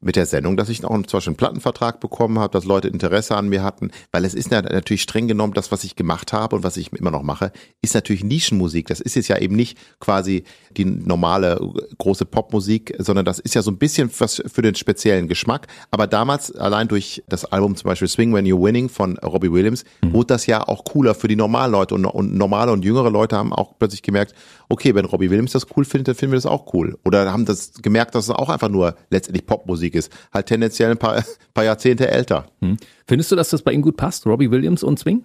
mit 0.00 0.16
der 0.16 0.26
Sendung, 0.26 0.56
dass 0.56 0.68
ich 0.68 0.84
auch 0.84 0.90
zum 0.90 1.02
Beispiel 1.02 1.30
einen 1.30 1.36
Plattenvertrag 1.36 2.00
bekommen 2.00 2.38
habe, 2.38 2.52
dass 2.52 2.64
Leute 2.64 2.88
Interesse 2.88 3.36
an 3.36 3.48
mir 3.48 3.62
hatten, 3.62 3.90
weil 4.12 4.24
es 4.24 4.34
ist 4.34 4.50
ja 4.50 4.62
natürlich 4.62 5.02
streng 5.02 5.28
genommen, 5.28 5.54
das, 5.54 5.72
was 5.72 5.84
ich 5.84 5.96
gemacht 5.96 6.32
habe 6.32 6.56
und 6.56 6.62
was 6.62 6.76
ich 6.76 6.92
immer 6.92 7.10
noch 7.10 7.22
mache, 7.22 7.52
ist 7.82 7.94
natürlich 7.94 8.24
Nischenmusik. 8.24 8.86
Das 8.86 9.00
ist 9.00 9.16
jetzt 9.16 9.28
ja 9.28 9.38
eben 9.38 9.56
nicht 9.56 9.78
quasi 10.00 10.44
die 10.76 10.84
normale 10.84 11.58
große 11.98 12.24
Popmusik, 12.24 12.94
sondern 12.98 13.24
das 13.24 13.38
ist 13.38 13.54
ja 13.54 13.62
so 13.62 13.70
ein 13.70 13.78
bisschen 13.78 14.10
was 14.18 14.42
für 14.46 14.62
den 14.62 14.74
speziellen 14.74 15.28
Geschmack. 15.28 15.66
Aber 15.90 16.06
damals, 16.06 16.54
allein 16.54 16.88
durch 16.88 17.22
das 17.28 17.44
Album 17.44 17.76
zum 17.76 17.88
Beispiel 17.88 18.08
Swing 18.08 18.34
When 18.34 18.46
You're 18.46 18.62
Winning 18.62 18.88
von 18.88 19.18
Robbie 19.18 19.52
Williams, 19.52 19.84
mhm. 20.02 20.12
wurde 20.12 20.28
das 20.28 20.46
ja 20.46 20.66
auch 20.66 20.84
cooler 20.84 21.14
für 21.14 21.28
die 21.28 21.36
normalen 21.36 21.72
Leute 21.72 21.94
und, 21.94 22.04
und 22.04 22.34
normale 22.34 22.72
und 22.72 22.84
jüngere 22.84 23.10
Leute 23.10 23.36
haben 23.36 23.52
auch 23.52 23.78
plötzlich 23.78 24.02
gemerkt, 24.02 24.34
okay, 24.68 24.94
wenn 24.94 25.04
Robbie 25.04 25.30
Williams 25.30 25.52
das 25.52 25.66
cool 25.76 25.84
findet, 25.84 26.08
dann 26.08 26.14
finden 26.14 26.32
wir 26.32 26.36
das 26.36 26.46
auch 26.46 26.72
cool. 26.74 26.98
Oder 27.04 27.32
haben 27.32 27.44
das 27.44 27.72
gemerkt, 27.74 28.14
dass 28.14 28.24
es 28.24 28.30
auch 28.30 28.48
einfach 28.48 28.68
nur 28.68 28.96
letztendlich 29.10 29.46
Popmusik 29.46 29.94
ist. 29.94 30.12
Halt 30.32 30.46
tendenziell 30.46 30.90
ein 30.90 30.98
paar, 30.98 31.22
paar 31.54 31.64
Jahrzehnte 31.64 32.08
älter. 32.08 32.46
Hm. 32.60 32.76
Findest 33.06 33.32
du, 33.32 33.36
dass 33.36 33.50
das 33.50 33.62
bei 33.62 33.72
ihm 33.72 33.82
gut 33.82 33.96
passt, 33.96 34.26
Robbie 34.26 34.50
Williams 34.50 34.82
und 34.82 34.98
Swing? 34.98 35.24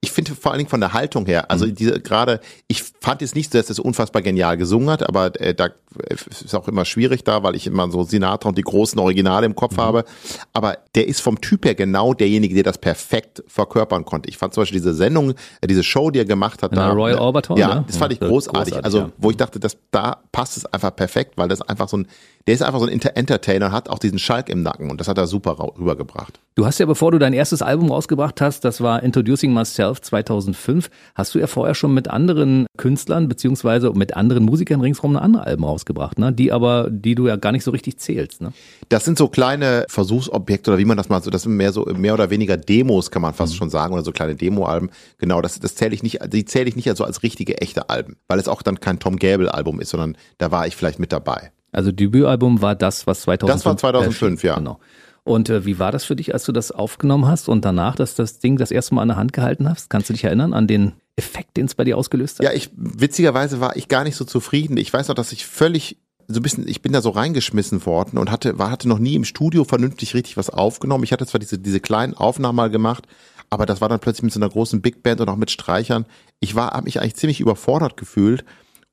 Ich 0.00 0.12
finde 0.12 0.36
vor 0.36 0.52
allen 0.52 0.58
Dingen 0.58 0.70
von 0.70 0.80
der 0.80 0.92
Haltung 0.92 1.26
her, 1.26 1.50
also 1.50 1.66
mhm. 1.66 1.74
diese 1.74 2.00
gerade, 2.00 2.40
ich 2.68 2.84
fand 3.00 3.20
es 3.20 3.34
nicht 3.34 3.52
so, 3.52 3.58
dass 3.58 3.68
er 3.68 3.74
so 3.74 3.82
unfassbar 3.82 4.22
genial 4.22 4.56
gesungen 4.56 4.90
hat, 4.90 5.08
aber 5.08 5.40
äh, 5.40 5.54
da 5.54 5.70
ist 6.08 6.54
auch 6.54 6.68
immer 6.68 6.84
schwierig 6.84 7.24
da, 7.24 7.42
weil 7.42 7.56
ich 7.56 7.66
immer 7.66 7.90
so 7.90 8.04
Sinatra 8.04 8.48
und 8.48 8.58
die 8.58 8.62
großen 8.62 8.98
Originale 9.00 9.46
im 9.46 9.56
Kopf 9.56 9.76
mhm. 9.76 9.80
habe. 9.80 10.04
Aber 10.52 10.78
der 10.94 11.08
ist 11.08 11.20
vom 11.20 11.40
Typ 11.40 11.64
her 11.64 11.74
genau 11.74 12.14
derjenige, 12.14 12.54
der 12.54 12.62
das 12.62 12.78
perfekt 12.78 13.42
verkörpern 13.48 14.04
konnte. 14.04 14.28
Ich 14.28 14.38
fand 14.38 14.54
zum 14.54 14.62
Beispiel 14.62 14.78
diese 14.78 14.94
Sendung, 14.94 15.34
äh, 15.60 15.66
diese 15.66 15.82
Show, 15.82 16.10
die 16.10 16.20
er 16.20 16.24
gemacht 16.24 16.62
hat, 16.62 16.76
da, 16.76 16.92
Royal 16.92 17.18
Orbiter, 17.18 17.56
ja, 17.56 17.76
ne? 17.76 17.84
das 17.86 17.96
fand 17.96 18.12
ich 18.12 18.20
großartig. 18.20 18.74
großartig 18.74 18.84
also, 18.84 18.98
ja. 18.98 19.10
wo 19.18 19.30
ich 19.30 19.36
dachte, 19.36 19.58
dass 19.58 19.76
da 19.90 20.18
passt 20.30 20.56
es 20.56 20.66
einfach 20.66 20.94
perfekt, 20.94 21.32
weil 21.36 21.48
das 21.48 21.60
einfach 21.62 21.88
so 21.88 21.96
ein, 21.96 22.06
der 22.46 22.54
ist 22.54 22.62
einfach 22.62 22.78
so 22.80 22.86
ein 22.86 22.92
Entertainer, 22.92 23.72
hat 23.72 23.88
auch 23.88 23.98
diesen 23.98 24.18
Schalk 24.18 24.48
im 24.48 24.62
Nacken 24.62 24.90
und 24.90 25.00
das 25.00 25.08
hat 25.08 25.18
er 25.18 25.26
super 25.26 25.58
rübergebracht. 25.58 26.38
Du 26.54 26.66
hast 26.66 26.78
ja, 26.78 26.86
bevor 26.86 27.12
du 27.12 27.18
dein 27.18 27.32
erstes 27.32 27.62
Album 27.62 27.90
rausgebracht 27.90 28.40
hast, 28.40 28.64
das 28.64 28.80
war 28.80 29.02
Introducing 29.02 29.52
Myself 29.52 29.87
2005, 29.96 30.90
hast 31.14 31.34
du 31.34 31.38
ja 31.38 31.46
vorher 31.46 31.74
schon 31.74 31.94
mit 31.94 32.08
anderen 32.08 32.66
Künstlern 32.76 33.28
beziehungsweise 33.28 33.92
mit 33.92 34.16
anderen 34.16 34.44
Musikern 34.44 34.80
ringsherum 34.80 35.16
ein 35.16 35.22
andere 35.22 35.46
Alben 35.46 35.64
rausgebracht, 35.64 36.18
ne? 36.18 36.32
die 36.32 36.52
aber, 36.52 36.88
die 36.90 37.14
du 37.14 37.26
ja 37.26 37.36
gar 37.36 37.52
nicht 37.52 37.64
so 37.64 37.70
richtig 37.70 37.98
zählst. 37.98 38.40
Ne? 38.40 38.52
Das 38.88 39.04
sind 39.04 39.18
so 39.18 39.28
kleine 39.28 39.86
Versuchsobjekte 39.88 40.70
oder 40.70 40.78
wie 40.78 40.84
man 40.84 40.96
das 40.96 41.08
mal 41.08 41.22
so, 41.22 41.30
das 41.30 41.42
sind 41.42 41.56
mehr 41.56 41.72
so 41.72 41.84
mehr 41.84 42.14
oder 42.14 42.30
weniger 42.30 42.56
Demos, 42.56 43.10
kann 43.10 43.22
man 43.22 43.34
fast 43.34 43.54
mhm. 43.54 43.58
schon 43.58 43.70
sagen, 43.70 43.94
oder 43.94 44.04
so 44.04 44.12
kleine 44.12 44.34
Demoalben. 44.34 44.90
Genau, 45.18 45.40
das, 45.42 45.58
das 45.60 45.74
zähle 45.74 45.94
ich 45.94 46.02
nicht, 46.02 46.20
die 46.32 46.44
zähle 46.44 46.68
ich 46.68 46.76
nicht 46.76 46.88
also 46.88 47.04
als 47.04 47.22
richtige, 47.22 47.58
echte 47.60 47.90
Alben, 47.90 48.16
weil 48.28 48.38
es 48.38 48.48
auch 48.48 48.62
dann 48.62 48.80
kein 48.80 48.98
Tom 48.98 49.16
Gable-Album 49.16 49.80
ist, 49.80 49.90
sondern 49.90 50.16
da 50.38 50.50
war 50.50 50.66
ich 50.66 50.76
vielleicht 50.76 50.98
mit 50.98 51.12
dabei. 51.12 51.50
Also 51.72 51.92
Debütalbum 51.92 52.62
war 52.62 52.74
das, 52.74 53.06
was 53.06 53.22
2005 53.22 53.56
Das 53.56 53.66
war 53.66 53.76
2005, 53.76 54.42
ja. 54.42 54.56
Genau. 54.56 54.78
Und 55.24 55.50
äh, 55.50 55.64
wie 55.64 55.78
war 55.78 55.92
das 55.92 56.04
für 56.04 56.16
dich, 56.16 56.32
als 56.32 56.44
du 56.44 56.52
das 56.52 56.70
aufgenommen 56.70 57.26
hast 57.26 57.48
und 57.48 57.64
danach, 57.64 57.96
dass 57.96 58.14
das 58.14 58.38
Ding 58.38 58.56
das 58.56 58.70
erste 58.70 58.94
Mal 58.94 59.02
an 59.02 59.08
der 59.08 59.16
Hand 59.16 59.32
gehalten 59.32 59.68
hast? 59.68 59.90
Kannst 59.90 60.08
du 60.08 60.12
dich 60.12 60.24
erinnern 60.24 60.54
an 60.54 60.66
den 60.66 60.92
Effekt, 61.16 61.56
den 61.56 61.66
es 61.66 61.74
bei 61.74 61.84
dir 61.84 61.96
ausgelöst 61.96 62.38
hat? 62.38 62.44
Ja, 62.44 62.52
ich 62.52 62.70
witzigerweise 62.76 63.60
war 63.60 63.76
ich 63.76 63.88
gar 63.88 64.04
nicht 64.04 64.16
so 64.16 64.24
zufrieden. 64.24 64.76
Ich 64.76 64.92
weiß 64.92 65.08
noch, 65.08 65.14
dass 65.14 65.32
ich 65.32 65.46
völlig 65.46 65.98
so 66.28 66.40
ein 66.40 66.42
bisschen, 66.42 66.68
ich 66.68 66.82
bin 66.82 66.92
da 66.92 67.00
so 67.00 67.10
reingeschmissen 67.10 67.84
worden 67.86 68.18
und 68.18 68.30
hatte, 68.30 68.58
war, 68.58 68.70
hatte 68.70 68.88
noch 68.88 68.98
nie 68.98 69.14
im 69.14 69.24
Studio 69.24 69.64
vernünftig 69.64 70.14
richtig 70.14 70.36
was 70.36 70.50
aufgenommen. 70.50 71.04
Ich 71.04 71.12
hatte 71.12 71.26
zwar 71.26 71.40
diese, 71.40 71.58
diese 71.58 71.80
kleinen 71.80 72.14
Aufnahmen 72.14 72.56
mal 72.56 72.70
gemacht, 72.70 73.06
aber 73.48 73.64
das 73.64 73.80
war 73.80 73.88
dann 73.88 74.00
plötzlich 74.00 74.24
mit 74.24 74.32
so 74.34 74.40
einer 74.40 74.50
großen 74.50 74.82
Big 74.82 75.02
Band 75.02 75.22
und 75.22 75.28
auch 75.30 75.36
mit 75.36 75.50
Streichern. 75.50 76.04
Ich 76.38 76.54
war, 76.54 76.72
habe 76.72 76.84
mich 76.84 77.00
eigentlich 77.00 77.16
ziemlich 77.16 77.40
überfordert 77.40 77.96
gefühlt 77.96 78.44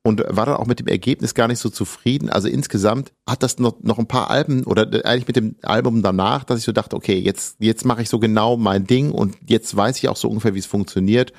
und 0.06 0.24
war 0.28 0.46
dann 0.46 0.58
auch 0.58 0.68
mit 0.68 0.80
dem 0.80 0.86
Ergebnis 0.86 1.34
gar 1.34 1.48
nicht 1.48 1.58
so 1.58 1.68
zufrieden. 1.68 2.30
Also 2.30 2.48
insgesamt 2.48 3.12
hat 3.28 3.42
das 3.42 3.58
noch, 3.58 3.82
noch 3.82 3.98
ein 3.98 4.06
paar 4.06 4.30
Alben 4.30 4.64
oder 4.64 4.84
eigentlich 5.04 5.26
mit 5.26 5.36
dem 5.36 5.56
Album 5.64 6.04
danach, 6.04 6.44
dass 6.44 6.60
ich 6.60 6.64
so 6.64 6.72
dachte, 6.72 6.96
okay, 6.96 7.18
jetzt, 7.18 7.56
jetzt 7.58 7.86
mache 7.86 8.04
ich 8.04 8.10
so 8.10 8.20
genau 8.20 8.56
mein 8.56 8.86
Ding 8.86 9.12
und 9.12 9.36
jetzt 9.48 9.76
weiß 9.76 9.98
ich 9.98 10.08
auch 10.08 10.16
so 10.16 10.30
ungefähr, 10.30 10.54
wie 10.54 10.60
es 10.60 10.68
funktioniert. 10.68 11.34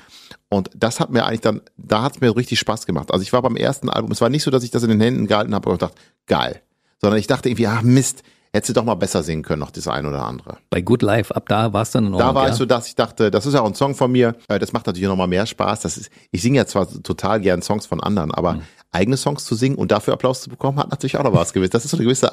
Und 0.49 0.69
das 0.75 0.99
hat 0.99 1.11
mir 1.11 1.25
eigentlich 1.25 1.39
dann, 1.39 1.61
da 1.77 2.03
hat 2.03 2.15
es 2.15 2.19
mir 2.19 2.35
richtig 2.35 2.59
Spaß 2.59 2.85
gemacht. 2.85 3.13
Also 3.13 3.23
ich 3.23 3.31
war 3.31 3.41
beim 3.41 3.55
ersten 3.55 3.89
Album, 3.89 4.11
es 4.11 4.19
war 4.19 4.27
nicht 4.27 4.43
so, 4.43 4.51
dass 4.51 4.65
ich 4.65 4.71
das 4.71 4.83
in 4.83 4.89
den 4.89 4.99
Händen 4.99 5.27
gehalten 5.27 5.55
habe 5.55 5.69
und 5.69 5.81
dachte, 5.81 5.95
geil. 6.25 6.61
Sondern 6.99 7.21
ich 7.21 7.27
dachte 7.27 7.47
irgendwie, 7.47 7.67
ah 7.67 7.81
Mist, 7.83 8.23
hättest 8.57 8.69
du 8.69 8.73
doch 8.73 8.83
mal 8.83 8.95
besser 8.95 9.23
singen 9.23 9.43
können, 9.43 9.59
noch 9.59 9.71
das 9.71 9.87
eine 9.87 10.09
oder 10.09 10.25
andere. 10.25 10.57
Bei 10.69 10.81
Good 10.81 11.01
Life, 11.01 11.35
ab 11.35 11.47
da 11.47 11.71
war 11.73 11.83
es 11.83 11.91
dann 11.91 12.07
in 12.07 12.13
Ordnung. 12.13 12.29
Da 12.29 12.35
war 12.35 12.45
ja? 12.45 12.51
es 12.51 12.57
so, 12.57 12.65
dass 12.65 12.87
ich 12.87 12.95
dachte, 12.95 13.31
das 13.31 13.45
ist 13.45 13.53
ja 13.53 13.61
auch 13.61 13.67
ein 13.67 13.75
Song 13.75 13.95
von 13.95 14.11
mir, 14.11 14.35
äh, 14.49 14.59
das 14.59 14.73
macht 14.73 14.87
natürlich 14.87 15.07
noch 15.07 15.15
mal 15.15 15.27
mehr 15.27 15.45
Spaß. 15.45 15.81
Das 15.81 15.97
ist, 15.97 16.09
ich 16.31 16.41
singe 16.41 16.57
ja 16.57 16.65
zwar 16.65 16.87
total 17.03 17.39
gern 17.39 17.61
Songs 17.61 17.85
von 17.85 18.01
anderen, 18.01 18.33
aber 18.33 18.53
mhm. 18.53 18.61
Eigene 18.91 19.17
Songs 19.17 19.45
zu 19.45 19.55
singen 19.55 19.75
und 19.75 19.91
dafür 19.91 20.13
Applaus 20.13 20.41
zu 20.41 20.49
bekommen, 20.49 20.79
hat 20.79 20.89
natürlich 20.89 21.17
auch 21.17 21.23
noch 21.23 21.33
was 21.33 21.53
gewiss. 21.53 21.69
Das 21.69 21.85
ist 21.85 21.91
so 21.91 21.97
eine 21.97 22.05
gewisse 22.05 22.31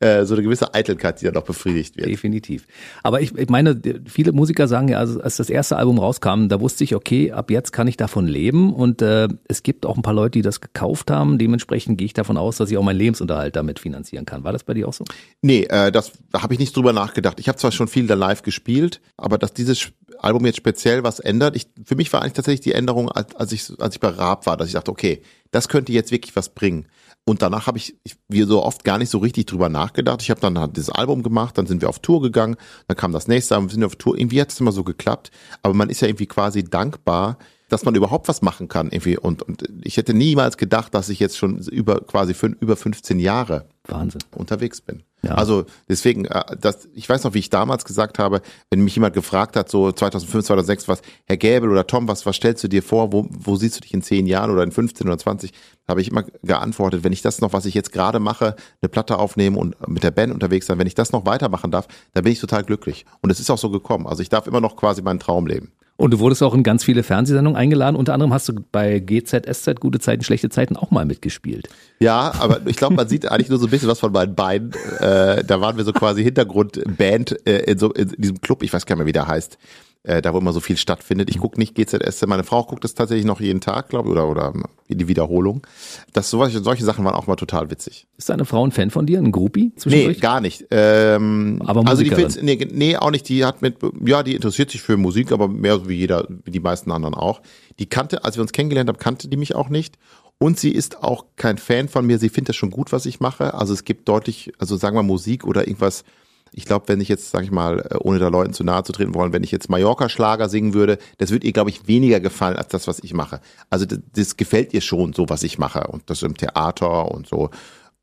äh, 0.00 0.24
so 0.24 0.34
eine 0.34 0.42
gewisse 0.42 0.72
Eitelkeit, 0.72 1.20
die 1.20 1.26
dann 1.26 1.36
auch 1.36 1.44
befriedigt 1.44 1.96
wird. 1.96 2.08
Definitiv. 2.08 2.66
Aber 3.02 3.20
ich, 3.20 3.36
ich 3.36 3.50
meine, 3.50 3.78
viele 4.06 4.32
Musiker 4.32 4.66
sagen 4.66 4.88
ja, 4.88 4.98
also 4.98 5.20
als 5.20 5.36
das 5.36 5.50
erste 5.50 5.76
Album 5.76 5.98
rauskam, 5.98 6.48
da 6.48 6.58
wusste 6.58 6.84
ich, 6.84 6.94
okay, 6.94 7.32
ab 7.32 7.50
jetzt 7.50 7.72
kann 7.72 7.86
ich 7.86 7.98
davon 7.98 8.26
leben 8.26 8.72
und 8.72 9.02
äh, 9.02 9.28
es 9.46 9.62
gibt 9.62 9.84
auch 9.84 9.96
ein 9.96 10.02
paar 10.02 10.14
Leute, 10.14 10.38
die 10.38 10.42
das 10.42 10.62
gekauft 10.62 11.10
haben. 11.10 11.36
Dementsprechend 11.36 11.98
gehe 11.98 12.06
ich 12.06 12.14
davon 12.14 12.38
aus, 12.38 12.56
dass 12.56 12.70
ich 12.70 12.78
auch 12.78 12.82
meinen 12.82 12.96
Lebensunterhalt 12.96 13.56
damit 13.56 13.78
finanzieren 13.78 14.24
kann. 14.24 14.42
War 14.42 14.52
das 14.52 14.64
bei 14.64 14.72
dir 14.72 14.88
auch 14.88 14.94
so? 14.94 15.04
Nee, 15.42 15.64
äh, 15.64 15.92
das 15.92 16.12
habe 16.34 16.54
ich 16.54 16.60
nicht 16.60 16.74
drüber 16.74 16.94
nachgedacht. 16.94 17.38
Ich 17.38 17.48
habe 17.48 17.58
zwar 17.58 17.70
schon 17.70 17.88
viel 17.88 18.06
da 18.06 18.14
live 18.14 18.42
gespielt, 18.42 19.02
aber 19.18 19.36
dass 19.36 19.52
dieses 19.52 19.92
Album 20.22 20.44
jetzt 20.46 20.56
speziell 20.56 21.02
was 21.02 21.18
ändert, 21.18 21.56
ich, 21.56 21.68
für 21.84 21.96
mich 21.96 22.12
war 22.12 22.22
eigentlich 22.22 22.34
tatsächlich 22.34 22.60
die 22.60 22.72
Änderung, 22.72 23.10
als, 23.10 23.52
ich 23.52 23.72
als 23.80 23.94
ich 23.94 24.00
bei 24.00 24.08
Raab 24.08 24.46
war, 24.46 24.56
dass 24.56 24.68
ich 24.68 24.74
dachte, 24.74 24.90
okay, 24.90 25.22
das 25.50 25.68
könnte 25.68 25.92
jetzt 25.92 26.10
wirklich 26.12 26.36
was 26.36 26.50
bringen. 26.50 26.86
Und 27.24 27.42
danach 27.42 27.66
habe 27.66 27.78
ich, 27.78 27.96
ich, 28.02 28.16
wie 28.28 28.42
so 28.42 28.62
oft, 28.62 28.84
gar 28.84 28.98
nicht 28.98 29.10
so 29.10 29.18
richtig 29.18 29.46
drüber 29.46 29.68
nachgedacht. 29.68 30.22
Ich 30.22 30.30
habe 30.30 30.40
dann 30.40 30.58
halt 30.58 30.76
dieses 30.76 30.90
Album 30.90 31.22
gemacht, 31.22 31.58
dann 31.58 31.66
sind 31.66 31.82
wir 31.82 31.88
auf 31.88 31.98
Tour 31.98 32.22
gegangen, 32.22 32.56
dann 32.88 32.96
kam 32.96 33.12
das 33.12 33.28
nächste 33.28 33.54
Album, 33.54 33.68
wir 33.68 33.74
sind 33.74 33.84
auf 33.84 33.96
Tour. 33.96 34.18
Irgendwie 34.18 34.40
hat 34.40 34.50
es 34.50 34.60
immer 34.60 34.72
so 34.72 34.84
geklappt, 34.84 35.30
aber 35.62 35.74
man 35.74 35.90
ist 35.90 36.00
ja 36.00 36.08
irgendwie 36.08 36.26
quasi 36.26 36.64
dankbar, 36.64 37.38
dass 37.68 37.84
man 37.84 37.94
überhaupt 37.94 38.28
was 38.28 38.42
machen 38.42 38.68
kann 38.68 38.90
irgendwie. 38.90 39.16
Und, 39.16 39.42
und 39.42 39.64
ich 39.82 39.96
hätte 39.96 40.12
niemals 40.12 40.56
gedacht, 40.56 40.94
dass 40.94 41.08
ich 41.08 41.20
jetzt 41.20 41.38
schon 41.38 41.58
über 41.58 42.00
quasi 42.00 42.34
für, 42.34 42.46
über 42.46 42.76
15 42.76 43.20
Jahre 43.20 43.68
Wahnsinn. 43.86 44.22
unterwegs 44.34 44.80
bin. 44.80 45.04
Ja. 45.22 45.34
Also 45.34 45.66
deswegen, 45.88 46.24
äh, 46.24 46.56
das, 46.58 46.88
ich 46.94 47.08
weiß 47.08 47.24
noch, 47.24 47.34
wie 47.34 47.38
ich 47.40 47.50
damals 47.50 47.84
gesagt 47.84 48.18
habe, 48.18 48.40
wenn 48.70 48.80
mich 48.80 48.94
jemand 48.94 49.14
gefragt 49.14 49.56
hat, 49.56 49.68
so 49.68 49.92
2005, 49.92 50.46
2006, 50.46 50.88
was, 50.88 51.02
Herr 51.26 51.36
Gäbel 51.36 51.70
oder 51.70 51.86
Tom, 51.86 52.08
was, 52.08 52.24
was 52.26 52.36
stellst 52.36 52.64
du 52.64 52.68
dir 52.68 52.82
vor, 52.82 53.12
wo, 53.12 53.26
wo 53.30 53.56
siehst 53.56 53.76
du 53.76 53.80
dich 53.80 53.92
in 53.92 54.02
10 54.02 54.26
Jahren 54.26 54.50
oder 54.50 54.62
in 54.62 54.72
15 54.72 55.06
oder 55.06 55.18
20, 55.18 55.52
habe 55.88 56.00
ich 56.00 56.08
immer 56.08 56.24
geantwortet, 56.42 57.04
wenn 57.04 57.12
ich 57.12 57.22
das 57.22 57.40
noch, 57.40 57.52
was 57.52 57.66
ich 57.66 57.74
jetzt 57.74 57.92
gerade 57.92 58.20
mache, 58.20 58.56
eine 58.80 58.88
Platte 58.88 59.18
aufnehmen 59.18 59.56
und 59.56 59.88
mit 59.88 60.02
der 60.02 60.10
Band 60.10 60.32
unterwegs 60.32 60.66
sein, 60.66 60.78
wenn 60.78 60.86
ich 60.86 60.94
das 60.94 61.12
noch 61.12 61.26
weitermachen 61.26 61.70
darf, 61.70 61.86
dann 62.14 62.24
bin 62.24 62.32
ich 62.32 62.40
total 62.40 62.64
glücklich. 62.64 63.04
Und 63.20 63.30
es 63.30 63.40
ist 63.40 63.50
auch 63.50 63.58
so 63.58 63.70
gekommen. 63.70 64.06
Also 64.06 64.22
ich 64.22 64.28
darf 64.28 64.46
immer 64.46 64.60
noch 64.60 64.76
quasi 64.76 65.02
meinen 65.02 65.20
Traum 65.20 65.46
leben. 65.46 65.72
Und 66.00 66.12
du 66.12 66.18
wurdest 66.18 66.42
auch 66.42 66.54
in 66.54 66.62
ganz 66.62 66.82
viele 66.82 67.02
Fernsehsendungen 67.02 67.60
eingeladen. 67.60 67.94
Unter 67.94 68.14
anderem 68.14 68.32
hast 68.32 68.48
du 68.48 68.54
bei 68.72 69.00
GZSZ 69.00 69.80
gute 69.80 70.00
Zeiten, 70.00 70.24
schlechte 70.24 70.48
Zeiten 70.48 70.74
auch 70.74 70.90
mal 70.90 71.04
mitgespielt. 71.04 71.68
Ja, 72.00 72.32
aber 72.38 72.60
ich 72.64 72.76
glaube, 72.76 72.94
man 72.94 73.06
sieht 73.06 73.30
eigentlich 73.30 73.50
nur 73.50 73.58
so 73.58 73.66
ein 73.66 73.70
bisschen 73.70 73.90
was 73.90 74.00
von 74.00 74.10
meinen 74.10 74.34
Beinen. 74.34 74.72
Äh, 74.98 75.44
da 75.44 75.60
waren 75.60 75.76
wir 75.76 75.84
so 75.84 75.92
quasi 75.92 76.22
Hintergrundband 76.22 77.46
äh, 77.46 77.70
in, 77.70 77.78
so, 77.78 77.92
in 77.92 78.14
diesem 78.16 78.40
Club, 78.40 78.62
ich 78.62 78.72
weiß 78.72 78.86
gar 78.86 78.94
nicht 78.94 79.00
mehr, 79.00 79.08
wie 79.08 79.12
der 79.12 79.28
heißt 79.28 79.58
äh, 80.02 80.22
da 80.22 80.32
wo 80.32 80.38
immer 80.38 80.52
so 80.52 80.60
viel 80.60 80.76
stattfindet. 80.76 81.28
Ich 81.30 81.38
gucke 81.38 81.58
nicht 81.58 81.74
GZS, 81.74 82.26
meine 82.26 82.44
Frau 82.44 82.64
guckt 82.64 82.84
es 82.84 82.94
tatsächlich 82.94 83.26
noch 83.26 83.40
jeden 83.40 83.60
Tag, 83.60 83.88
glaube 83.88 84.08
ich, 84.08 84.12
oder, 84.12 84.28
oder 84.28 84.52
die 84.88 85.08
Wiederholung. 85.08 85.66
Das, 86.12 86.30
solche, 86.30 86.60
solche 86.60 86.84
Sachen 86.84 87.04
waren 87.04 87.14
auch 87.14 87.26
mal 87.26 87.36
total 87.36 87.70
witzig. 87.70 88.06
Ist 88.16 88.30
deine 88.30 88.44
Frau 88.44 88.66
ein 88.66 88.72
Fan 88.72 88.90
von 88.90 89.06
dir, 89.06 89.18
ein 89.18 89.30
Groupie? 89.30 89.72
Nee, 89.84 90.14
gar 90.14 90.40
nicht. 90.40 90.66
Ähm, 90.70 91.62
aber 91.64 91.86
also 91.86 92.02
die 92.02 92.10
nee, 92.42 92.68
nee, 92.72 92.96
auch 92.96 93.10
nicht. 93.10 93.28
Die 93.28 93.44
hat 93.44 93.62
mit, 93.62 93.76
ja, 94.04 94.22
die 94.22 94.34
interessiert 94.34 94.70
sich 94.70 94.82
für 94.82 94.96
Musik, 94.96 95.32
aber 95.32 95.48
mehr 95.48 95.76
so 95.78 95.88
wie 95.88 95.96
jeder, 95.96 96.26
wie 96.44 96.50
die 96.50 96.60
meisten 96.60 96.90
anderen 96.90 97.14
auch. 97.14 97.42
Die 97.78 97.86
kannte, 97.86 98.24
als 98.24 98.36
wir 98.36 98.42
uns 98.42 98.52
kennengelernt 98.52 98.88
haben, 98.88 98.98
kannte 98.98 99.28
die 99.28 99.36
mich 99.36 99.54
auch 99.54 99.68
nicht. 99.68 99.98
Und 100.38 100.58
sie 100.58 100.70
ist 100.70 101.04
auch 101.04 101.26
kein 101.36 101.58
Fan 101.58 101.88
von 101.88 102.06
mir. 102.06 102.18
Sie 102.18 102.30
findet 102.30 102.50
das 102.50 102.56
schon 102.56 102.70
gut, 102.70 102.92
was 102.92 103.04
ich 103.04 103.20
mache. 103.20 103.52
Also 103.52 103.74
es 103.74 103.84
gibt 103.84 104.08
deutlich, 104.08 104.52
also 104.58 104.76
sagen 104.76 104.96
wir 104.96 105.02
Musik 105.02 105.44
oder 105.44 105.68
irgendwas, 105.68 106.04
ich 106.52 106.64
glaube, 106.64 106.88
wenn 106.88 107.00
ich 107.00 107.08
jetzt, 107.08 107.30
sag 107.30 107.44
ich 107.44 107.50
mal, 107.50 107.80
äh, 107.90 107.96
ohne 107.98 108.18
da 108.18 108.28
Leuten 108.28 108.52
zu 108.52 108.64
nahe 108.64 108.82
zu 108.84 108.92
treten 108.92 109.14
wollen, 109.14 109.32
wenn 109.32 109.44
ich 109.44 109.50
jetzt 109.50 109.70
Mallorca-Schlager 109.70 110.48
singen 110.48 110.74
würde, 110.74 110.98
das 111.18 111.30
würde 111.30 111.46
ihr, 111.46 111.52
glaube 111.52 111.70
ich, 111.70 111.86
weniger 111.86 112.20
gefallen 112.20 112.56
als 112.56 112.68
das, 112.68 112.86
was 112.88 113.00
ich 113.02 113.14
mache. 113.14 113.40
Also 113.68 113.86
das, 113.86 114.00
das 114.14 114.36
gefällt 114.36 114.74
ihr 114.74 114.80
schon, 114.80 115.12
so 115.12 115.28
was 115.28 115.42
ich 115.42 115.58
mache 115.58 115.86
und 115.88 116.08
das 116.10 116.22
im 116.22 116.36
Theater 116.36 117.10
und 117.10 117.26
so. 117.26 117.50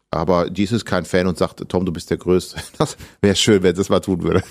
Aber 0.09 0.49
die 0.49 0.63
ist 0.63 0.85
kein 0.85 1.03
Fan 1.03 1.27
und 1.27 1.37
sagt, 1.37 1.67
Tom, 1.67 1.85
du 1.85 1.91
bist 1.91 2.09
der 2.09 2.17
Größte. 2.17 2.61
Das 2.77 2.95
wäre 3.21 3.35
schön, 3.35 3.63
wenn 3.63 3.75
sie 3.75 3.81
das 3.81 3.89
mal 3.89 3.99
tun 3.99 4.23
würde. 4.23 4.41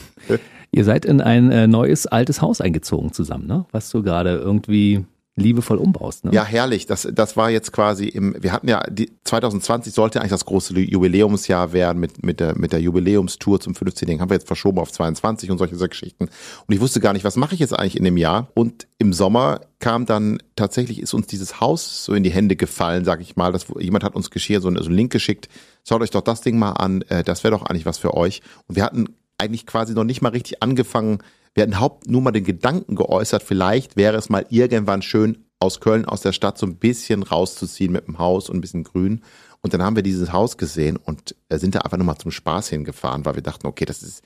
Ihr 0.70 0.84
seid 0.84 1.04
in 1.04 1.20
ein 1.20 1.50
äh, 1.50 1.66
neues, 1.66 2.06
altes 2.06 2.42
Haus 2.42 2.60
eingezogen 2.60 3.12
zusammen, 3.12 3.46
ne? 3.46 3.64
Was 3.72 3.88
du 3.90 4.02
gerade 4.02 4.36
irgendwie 4.36 5.06
liebevoll 5.36 5.76
umbaust. 5.76 6.24
Ne? 6.24 6.32
Ja, 6.32 6.44
herrlich. 6.44 6.86
Das, 6.86 7.06
das 7.12 7.36
war 7.36 7.50
jetzt 7.50 7.70
quasi 7.70 8.06
im, 8.06 8.34
wir 8.40 8.52
hatten 8.52 8.68
ja, 8.68 8.82
die, 8.88 9.12
2020 9.24 9.92
sollte 9.92 10.20
eigentlich 10.20 10.30
das 10.30 10.46
große 10.46 10.78
Jubiläumsjahr 10.78 11.74
werden 11.74 11.98
mit, 11.98 12.24
mit 12.24 12.40
der, 12.40 12.56
mit 12.56 12.72
der 12.72 12.80
Jubiläumstour 12.80 13.60
zum 13.60 13.74
15. 13.74 14.18
Haben 14.20 14.30
wir 14.30 14.34
jetzt 14.34 14.46
verschoben 14.46 14.78
auf 14.78 14.90
22 14.90 15.50
und 15.50 15.58
solche, 15.58 15.76
solche 15.76 15.90
Geschichten. 15.90 16.24
Und 16.24 16.74
ich 16.74 16.80
wusste 16.80 17.00
gar 17.00 17.12
nicht, 17.12 17.24
was 17.24 17.36
mache 17.36 17.54
ich 17.54 17.60
jetzt 17.60 17.78
eigentlich 17.78 17.98
in 17.98 18.04
dem 18.04 18.16
Jahr? 18.16 18.48
Und 18.54 18.88
im 18.98 19.12
Sommer 19.12 19.60
kam 19.78 20.06
dann, 20.06 20.38
tatsächlich 20.56 21.00
ist 21.00 21.12
uns 21.12 21.26
dieses 21.26 21.60
Haus 21.60 22.04
so 22.06 22.14
in 22.14 22.22
die 22.22 22.30
Hände 22.30 22.56
gefallen, 22.56 23.04
sag 23.04 23.20
ich 23.20 23.36
mal. 23.36 23.52
Das, 23.52 23.66
jemand 23.78 24.04
hat 24.04 24.14
uns 24.14 24.30
Geschirr 24.30 24.62
so, 24.62 24.70
so 24.70 24.86
einen 24.86 24.94
Link 24.94 25.12
geschickt. 25.12 25.50
Schaut 25.86 26.00
euch 26.00 26.10
doch 26.10 26.22
das 26.22 26.40
Ding 26.40 26.58
mal 26.58 26.72
an. 26.72 27.02
Äh, 27.02 27.22
das 27.22 27.44
wäre 27.44 27.52
doch 27.52 27.66
eigentlich 27.66 27.84
was 27.86 27.98
für 27.98 28.14
euch. 28.14 28.40
Und 28.68 28.76
wir 28.76 28.84
hatten 28.84 29.14
eigentlich 29.38 29.66
quasi 29.66 29.94
noch 29.94 30.04
nicht 30.04 30.22
mal 30.22 30.30
richtig 30.30 30.62
angefangen, 30.62 31.18
wir 31.54 31.62
hatten 31.62 31.80
haupt 31.80 32.08
nur 32.08 32.20
mal 32.20 32.32
den 32.32 32.44
Gedanken 32.44 32.96
geäußert, 32.96 33.42
vielleicht 33.42 33.96
wäre 33.96 34.16
es 34.16 34.28
mal 34.28 34.44
irgendwann 34.50 35.02
schön, 35.02 35.46
aus 35.58 35.80
Köln, 35.80 36.04
aus 36.04 36.20
der 36.20 36.32
Stadt 36.32 36.58
so 36.58 36.66
ein 36.66 36.76
bisschen 36.76 37.22
rauszuziehen 37.22 37.92
mit 37.92 38.06
dem 38.06 38.18
Haus 38.18 38.50
und 38.50 38.58
ein 38.58 38.60
bisschen 38.60 38.84
grün. 38.84 39.22
Und 39.62 39.72
dann 39.72 39.82
haben 39.82 39.96
wir 39.96 40.02
dieses 40.02 40.32
Haus 40.32 40.58
gesehen 40.58 40.96
und 40.96 41.34
sind 41.50 41.74
da 41.74 41.80
einfach 41.80 41.96
nur 41.96 42.06
mal 42.06 42.18
zum 42.18 42.30
Spaß 42.30 42.68
hingefahren, 42.68 43.24
weil 43.24 43.36
wir 43.36 43.42
dachten, 43.42 43.66
okay, 43.66 43.84
das 43.84 44.02
ist, 44.02 44.22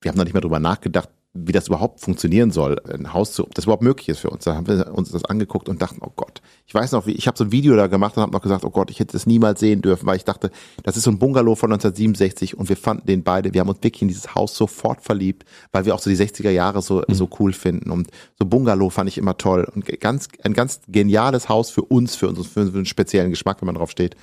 wir 0.00 0.10
haben 0.10 0.18
noch 0.18 0.24
nicht 0.24 0.34
mehr 0.34 0.42
drüber 0.42 0.60
nachgedacht, 0.60 1.08
wie 1.36 1.50
das 1.50 1.66
überhaupt 1.66 2.00
funktionieren 2.00 2.52
soll, 2.52 2.80
ein 2.88 3.12
Haus 3.12 3.32
zu, 3.32 3.42
ob 3.42 3.54
das 3.54 3.64
überhaupt 3.64 3.82
möglich 3.82 4.08
ist 4.08 4.20
für 4.20 4.30
uns. 4.30 4.44
Da 4.44 4.54
haben 4.54 4.68
wir 4.68 4.94
uns 4.94 5.10
das 5.10 5.24
angeguckt 5.24 5.68
und 5.68 5.82
dachten, 5.82 5.98
oh 6.00 6.12
Gott, 6.14 6.40
ich 6.64 6.72
weiß 6.72 6.92
noch, 6.92 7.06
wie 7.06 7.12
ich 7.12 7.26
habe 7.26 7.36
so 7.36 7.44
ein 7.44 7.50
Video 7.52 7.74
da 7.74 7.88
gemacht 7.88 8.16
und 8.16 8.22
habe 8.22 8.32
noch 8.32 8.40
gesagt, 8.40 8.64
oh 8.64 8.70
Gott, 8.70 8.88
ich 8.88 9.00
hätte 9.00 9.14
das 9.14 9.26
niemals 9.26 9.58
sehen 9.58 9.82
dürfen, 9.82 10.06
weil 10.06 10.16
ich 10.16 10.24
dachte, 10.24 10.52
das 10.84 10.96
ist 10.96 11.02
so 11.02 11.10
ein 11.10 11.18
Bungalow 11.18 11.56
von 11.56 11.72
1967 11.72 12.56
und 12.56 12.68
wir 12.68 12.76
fanden 12.76 13.06
den 13.06 13.24
beide, 13.24 13.52
wir 13.52 13.60
haben 13.60 13.68
uns 13.68 13.82
wirklich 13.82 14.02
in 14.02 14.08
dieses 14.08 14.36
Haus 14.36 14.56
sofort 14.56 15.00
verliebt, 15.00 15.44
weil 15.72 15.84
wir 15.84 15.96
auch 15.96 15.98
so 15.98 16.08
die 16.08 16.16
60er 16.16 16.50
Jahre 16.50 16.82
so 16.82 17.02
mhm. 17.06 17.14
so 17.14 17.28
cool 17.40 17.52
finden 17.52 17.90
und 17.90 18.10
so 18.38 18.46
Bungalow 18.46 18.88
fand 18.90 19.08
ich 19.08 19.18
immer 19.18 19.36
toll 19.36 19.68
und 19.74 19.86
ganz 20.00 20.28
ein 20.44 20.54
ganz 20.54 20.82
geniales 20.86 21.48
Haus 21.48 21.70
für 21.70 21.82
uns, 21.82 22.14
für 22.14 22.28
uns 22.28 22.46
für 22.46 22.60
einen 22.60 22.86
speziellen 22.86 23.30
Geschmack, 23.30 23.60
wenn 23.60 23.66
man 23.66 23.74
drauf 23.74 23.90
steht. 23.90 24.14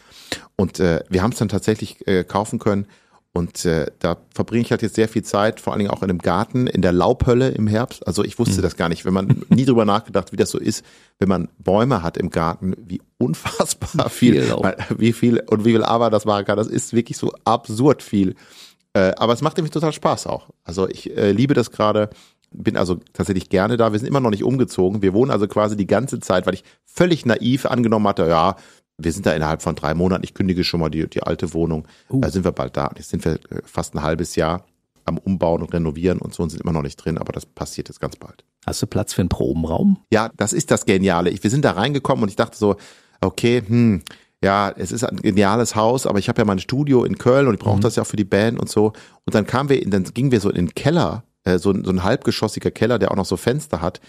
Und 0.56 0.80
äh, 0.80 1.04
wir 1.10 1.24
haben 1.24 1.34
es 1.34 1.40
dann 1.40 1.50
tatsächlich 1.50 2.08
äh, 2.08 2.24
kaufen 2.24 2.58
können 2.58 2.88
und 3.34 3.64
äh, 3.64 3.86
da 4.00 4.18
verbringe 4.34 4.64
ich 4.64 4.72
halt 4.72 4.82
jetzt 4.82 4.96
sehr 4.96 5.08
viel 5.08 5.24
Zeit, 5.24 5.62
vor 5.62 5.72
allen 5.72 5.80
Dingen 5.80 5.92
auch 5.92 6.04
in 6.04 6.10
einem 6.10 6.20
Garten, 6.20 6.68
in 6.68 6.82
der 6.82 6.92
Laubhölle 6.92 7.50
im 7.50 7.66
Herbst. 7.66 8.06
Also 8.06 8.26
ich 8.26 8.38
wusste 8.38 8.58
mhm. 8.58 8.64
das 8.64 8.76
gar 8.76 8.90
nicht, 8.90 9.06
wenn 9.06 9.14
man 9.14 9.44
nie 9.50 9.64
drüber 9.64 9.86
nachgedacht, 9.86 10.34
wie 10.34 10.38
das 10.38 10.50
so 10.50 10.60
ist, 10.60 10.86
wenn 11.18 11.30
man 11.30 11.48
Bäume 11.58 12.04
hat 12.04 12.18
im 12.18 12.30
Garten, 12.30 12.76
wie 12.78 13.02
unfassbar 13.18 14.10
viel, 14.10 14.42
viel 14.42 14.76
wie 14.98 15.14
viel 15.14 15.44
und 15.50 15.64
wie 15.64 15.72
viel 15.72 15.84
Arbeit 15.84 16.12
das 16.12 16.26
machen 16.26 16.44
kann. 16.44 16.58
Das 16.58 16.68
ist 16.68 16.94
wirklich 16.94 17.18
so 17.18 17.32
absurd 17.46 18.04
viel. 18.04 18.36
Äh, 18.94 19.14
aber 19.16 19.32
es 19.32 19.42
macht 19.42 19.56
nämlich 19.56 19.72
total 19.72 19.94
Spaß 19.94 20.28
auch. 20.28 20.50
Also 20.66 20.90
ich 20.90 21.16
äh, 21.16 21.32
liebe 21.32 21.54
das 21.54 21.72
gerade, 21.72 22.10
bin 22.52 22.76
also 22.76 23.00
tatsächlich 23.14 23.48
gerne 23.48 23.78
da. 23.78 23.94
Wir 23.94 24.00
sind 24.00 24.10
immer 24.10 24.20
noch 24.20 24.32
nicht 24.32 24.44
umgezogen. 24.44 25.02
Wir 25.02 25.14
wohnen 25.14 25.32
also 25.32 25.48
quasi 25.48 25.78
die 25.78 25.88
ganze 25.88 26.20
Zeit, 26.20 26.46
weil 26.46 26.56
ich 26.56 26.66
völlig 26.84 27.26
naiv 27.26 27.66
angenommen 27.66 28.08
hatte, 28.08 28.28
ja, 28.28 28.58
wir 29.04 29.12
sind 29.12 29.26
da 29.26 29.34
innerhalb 29.34 29.62
von 29.62 29.76
drei 29.76 29.94
Monaten, 29.94 30.24
ich 30.24 30.34
kündige 30.34 30.64
schon 30.64 30.80
mal 30.80 30.90
die, 30.90 31.10
die 31.10 31.24
alte 31.24 31.54
Wohnung, 31.54 31.88
uh. 32.10 32.22
da 32.22 32.30
sind 32.30 32.44
wir 32.44 32.52
bald 32.52 32.78
da. 32.78 32.92
Jetzt 32.98 33.10
sind 33.10 33.26
wir 33.26 33.34
äh, 33.34 33.62
fast 33.66 33.96
ein 33.96 34.02
halbes 34.02 34.36
Jahr 34.36 34.66
am 35.06 35.18
Umbauen 35.18 35.62
und 35.62 35.74
Renovieren 35.74 36.20
und 36.20 36.34
so 36.34 36.44
und 36.44 36.50
sind 36.50 36.62
immer 36.62 36.74
noch 36.74 36.84
nicht 36.84 36.98
drin, 36.98 37.18
aber 37.18 37.34
das 37.34 37.46
passiert 37.46 37.90
jetzt 37.90 38.00
ganz 38.00 38.16
bald. 38.16 38.44
Hast 38.66 38.82
du 38.82 38.88
Platz 38.88 39.14
für 39.14 39.22
einen 39.22 39.30
Probenraum? 39.30 39.98
Ja, 40.12 40.30
das 40.38 40.54
ist 40.54 40.70
das 40.72 40.86
Geniale. 40.86 41.30
Ich, 41.32 41.44
wir 41.44 41.50
sind 41.50 41.66
da 41.66 41.72
reingekommen 41.72 42.24
und 42.24 42.30
ich 42.30 42.36
dachte 42.36 42.58
so, 42.58 42.76
okay, 43.20 43.64
hm, 43.66 44.04
ja, 44.44 44.72
es 44.76 44.92
ist 44.92 45.04
ein 45.04 45.18
geniales 45.18 45.76
Haus, 45.76 46.08
aber 46.08 46.20
ich 46.20 46.28
habe 46.28 46.42
ja 46.42 46.46
mein 46.46 46.60
Studio 46.60 47.04
in 47.04 47.18
Köln 47.18 47.48
und 47.48 47.54
ich 47.54 47.60
brauche 47.60 47.78
mhm. 47.78 47.82
das 47.82 47.96
ja 47.96 48.04
auch 48.04 48.08
für 48.08 48.18
die 48.18 48.24
Band 48.24 48.60
und 48.60 48.70
so. 48.70 48.94
Und 49.26 49.36
dann 49.36 49.46
kamen 49.46 49.70
wir, 49.70 49.82
in, 49.82 49.92
dann 49.92 50.04
gingen 50.04 50.32
wir 50.32 50.40
so 50.40 50.50
in 50.50 50.56
den 50.56 50.74
Keller, 50.74 51.24
äh, 51.44 51.60
so, 51.60 51.74
so 51.74 51.92
ein 51.92 52.04
halbgeschossiger 52.04 52.72
Keller, 52.72 52.98
der 52.98 53.12
auch 53.12 53.16
noch 53.16 53.26
so 53.26 53.38
Fenster 53.38 53.82
hat. 53.82 54.02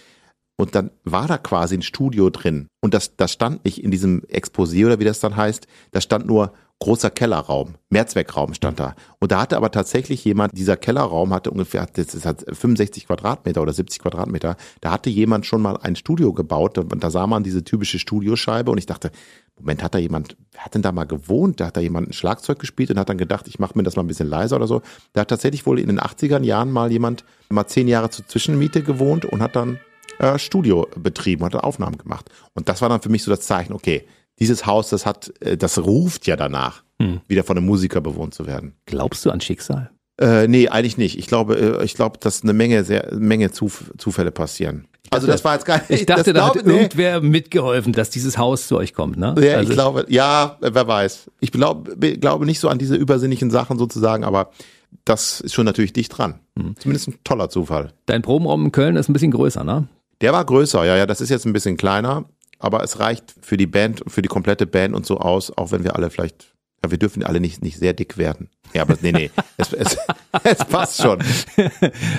Und 0.56 0.74
dann 0.74 0.90
war 1.04 1.26
da 1.26 1.38
quasi 1.38 1.76
ein 1.76 1.82
Studio 1.82 2.30
drin. 2.30 2.68
Und 2.80 2.94
das, 2.94 3.16
das 3.16 3.32
stand 3.32 3.64
nicht 3.64 3.82
in 3.82 3.90
diesem 3.90 4.20
Exposé 4.22 4.86
oder 4.86 5.00
wie 5.00 5.04
das 5.04 5.20
dann 5.20 5.36
heißt. 5.36 5.66
Da 5.90 6.00
stand 6.00 6.26
nur 6.26 6.52
großer 6.82 7.10
Kellerraum, 7.10 7.74
Mehrzweckraum 7.90 8.54
stand 8.54 8.80
da. 8.80 8.96
Und 9.20 9.30
da 9.30 9.40
hatte 9.40 9.56
aber 9.56 9.70
tatsächlich 9.70 10.24
jemand, 10.24 10.58
dieser 10.58 10.76
Kellerraum 10.76 11.32
hatte 11.32 11.52
ungefähr, 11.52 11.86
das 11.86 12.12
ist 12.12 12.24
65 12.24 13.06
Quadratmeter 13.06 13.62
oder 13.62 13.72
70 13.72 14.00
Quadratmeter, 14.00 14.56
da 14.80 14.90
hatte 14.90 15.08
jemand 15.08 15.46
schon 15.46 15.62
mal 15.62 15.76
ein 15.76 15.94
Studio 15.94 16.32
gebaut 16.32 16.78
und 16.78 17.04
da 17.04 17.10
sah 17.10 17.28
man 17.28 17.44
diese 17.44 17.62
typische 17.62 18.00
Studioscheibe 18.00 18.68
und 18.68 18.78
ich 18.78 18.86
dachte, 18.86 19.12
Moment, 19.60 19.80
hat 19.80 19.94
da 19.94 19.98
jemand, 19.98 20.36
wer 20.50 20.64
hat 20.64 20.74
denn 20.74 20.82
da 20.82 20.90
mal 20.90 21.04
gewohnt? 21.04 21.60
Da 21.60 21.66
hat 21.66 21.76
da 21.76 21.80
jemand 21.80 22.08
ein 22.08 22.12
Schlagzeug 22.14 22.58
gespielt 22.58 22.90
und 22.90 22.98
hat 22.98 23.08
dann 23.08 23.18
gedacht, 23.18 23.46
ich 23.46 23.60
mache 23.60 23.78
mir 23.78 23.84
das 23.84 23.94
mal 23.94 24.02
ein 24.02 24.08
bisschen 24.08 24.28
leiser 24.28 24.56
oder 24.56 24.66
so. 24.66 24.82
Da 25.12 25.20
hat 25.20 25.28
tatsächlich 25.28 25.64
wohl 25.66 25.78
in 25.78 25.86
den 25.86 26.00
80er 26.00 26.42
Jahren 26.42 26.72
mal 26.72 26.90
jemand 26.90 27.24
mal 27.48 27.68
zehn 27.68 27.86
Jahre 27.86 28.10
zur 28.10 28.26
Zwischenmiete 28.26 28.82
gewohnt 28.82 29.24
und 29.24 29.40
hat 29.40 29.54
dann 29.54 29.78
äh, 30.18 30.38
Studio 30.38 30.88
betrieben, 30.96 31.44
hat 31.44 31.54
Aufnahmen 31.54 31.98
gemacht. 31.98 32.30
Und 32.54 32.68
das 32.68 32.82
war 32.82 32.88
dann 32.88 33.02
für 33.02 33.08
mich 33.08 33.22
so 33.22 33.30
das 33.30 33.40
Zeichen, 33.42 33.72
okay, 33.72 34.04
dieses 34.38 34.66
Haus, 34.66 34.90
das 34.90 35.06
hat, 35.06 35.32
äh, 35.40 35.56
das 35.56 35.78
ruft 35.78 36.26
ja 36.26 36.36
danach, 36.36 36.82
hm. 37.00 37.20
wieder 37.28 37.44
von 37.44 37.56
einem 37.56 37.66
Musiker 37.66 38.00
bewohnt 38.00 38.34
zu 38.34 38.46
werden. 38.46 38.74
Glaubst 38.86 39.24
du 39.24 39.30
an 39.30 39.40
Schicksal? 39.40 39.90
Äh, 40.20 40.46
nee, 40.46 40.68
eigentlich 40.68 40.98
nicht. 40.98 41.18
Ich 41.18 41.26
glaube, 41.26 41.78
äh, 41.80 41.84
ich 41.84 41.94
glaube, 41.94 42.18
dass 42.18 42.42
eine 42.42 42.52
Menge, 42.52 42.84
sehr, 42.84 43.14
Menge 43.14 43.50
Zuf 43.50 43.92
Zufälle 43.98 44.30
passieren. 44.30 44.86
Also 45.10 45.26
das 45.26 45.44
war 45.44 45.54
jetzt 45.54 45.66
gar 45.66 45.78
nicht. 45.78 45.90
Ich 45.90 46.06
dachte, 46.06 46.32
da 46.32 46.46
hat 46.46 46.64
nee. 46.64 46.72
irgendwer 46.72 47.20
mitgeholfen, 47.20 47.92
dass 47.92 48.08
dieses 48.08 48.38
Haus 48.38 48.66
zu 48.66 48.76
euch 48.78 48.94
kommt, 48.94 49.18
ne? 49.18 49.34
Ja, 49.38 49.56
also 49.56 49.70
ich 49.70 49.76
glaube, 49.76 50.06
ja, 50.08 50.56
wer 50.60 50.86
weiß. 50.86 51.30
Ich 51.40 51.52
glaube, 51.52 51.96
glaube 51.96 52.46
nicht 52.46 52.60
so 52.60 52.68
an 52.68 52.78
diese 52.78 52.96
übersinnlichen 52.96 53.50
Sachen 53.50 53.78
sozusagen, 53.78 54.24
aber 54.24 54.50
das 55.04 55.40
ist 55.40 55.54
schon 55.54 55.66
natürlich 55.66 55.92
dicht 55.92 56.16
dran. 56.16 56.40
Hm. 56.58 56.76
Zumindest 56.78 57.08
ein 57.08 57.18
toller 57.24 57.50
Zufall. 57.50 57.92
Dein 58.06 58.22
Probenraum 58.22 58.64
in 58.66 58.72
Köln 58.72 58.96
ist 58.96 59.08
ein 59.08 59.12
bisschen 59.12 59.32
größer, 59.32 59.64
ne? 59.64 59.88
Der 60.22 60.32
war 60.32 60.44
größer, 60.44 60.84
ja, 60.84 60.96
ja, 60.96 61.04
das 61.04 61.20
ist 61.20 61.30
jetzt 61.30 61.44
ein 61.46 61.52
bisschen 61.52 61.76
kleiner, 61.76 62.24
aber 62.60 62.84
es 62.84 63.00
reicht 63.00 63.34
für 63.42 63.56
die 63.56 63.66
Band, 63.66 64.04
für 64.06 64.22
die 64.22 64.28
komplette 64.28 64.66
Band 64.66 64.94
und 64.94 65.04
so 65.04 65.18
aus, 65.18 65.50
auch 65.58 65.72
wenn 65.72 65.82
wir 65.82 65.96
alle 65.96 66.10
vielleicht, 66.10 66.54
ja, 66.84 66.92
wir 66.92 66.98
dürfen 66.98 67.24
alle 67.24 67.40
nicht, 67.40 67.60
nicht 67.60 67.76
sehr 67.76 67.92
dick 67.92 68.16
werden. 68.16 68.48
Ja, 68.72 68.82
aber 68.82 68.96
nee, 69.02 69.10
nee, 69.10 69.30
es, 69.56 69.72
es, 69.72 69.98
es 70.44 70.64
passt 70.64 71.02
schon. 71.02 71.18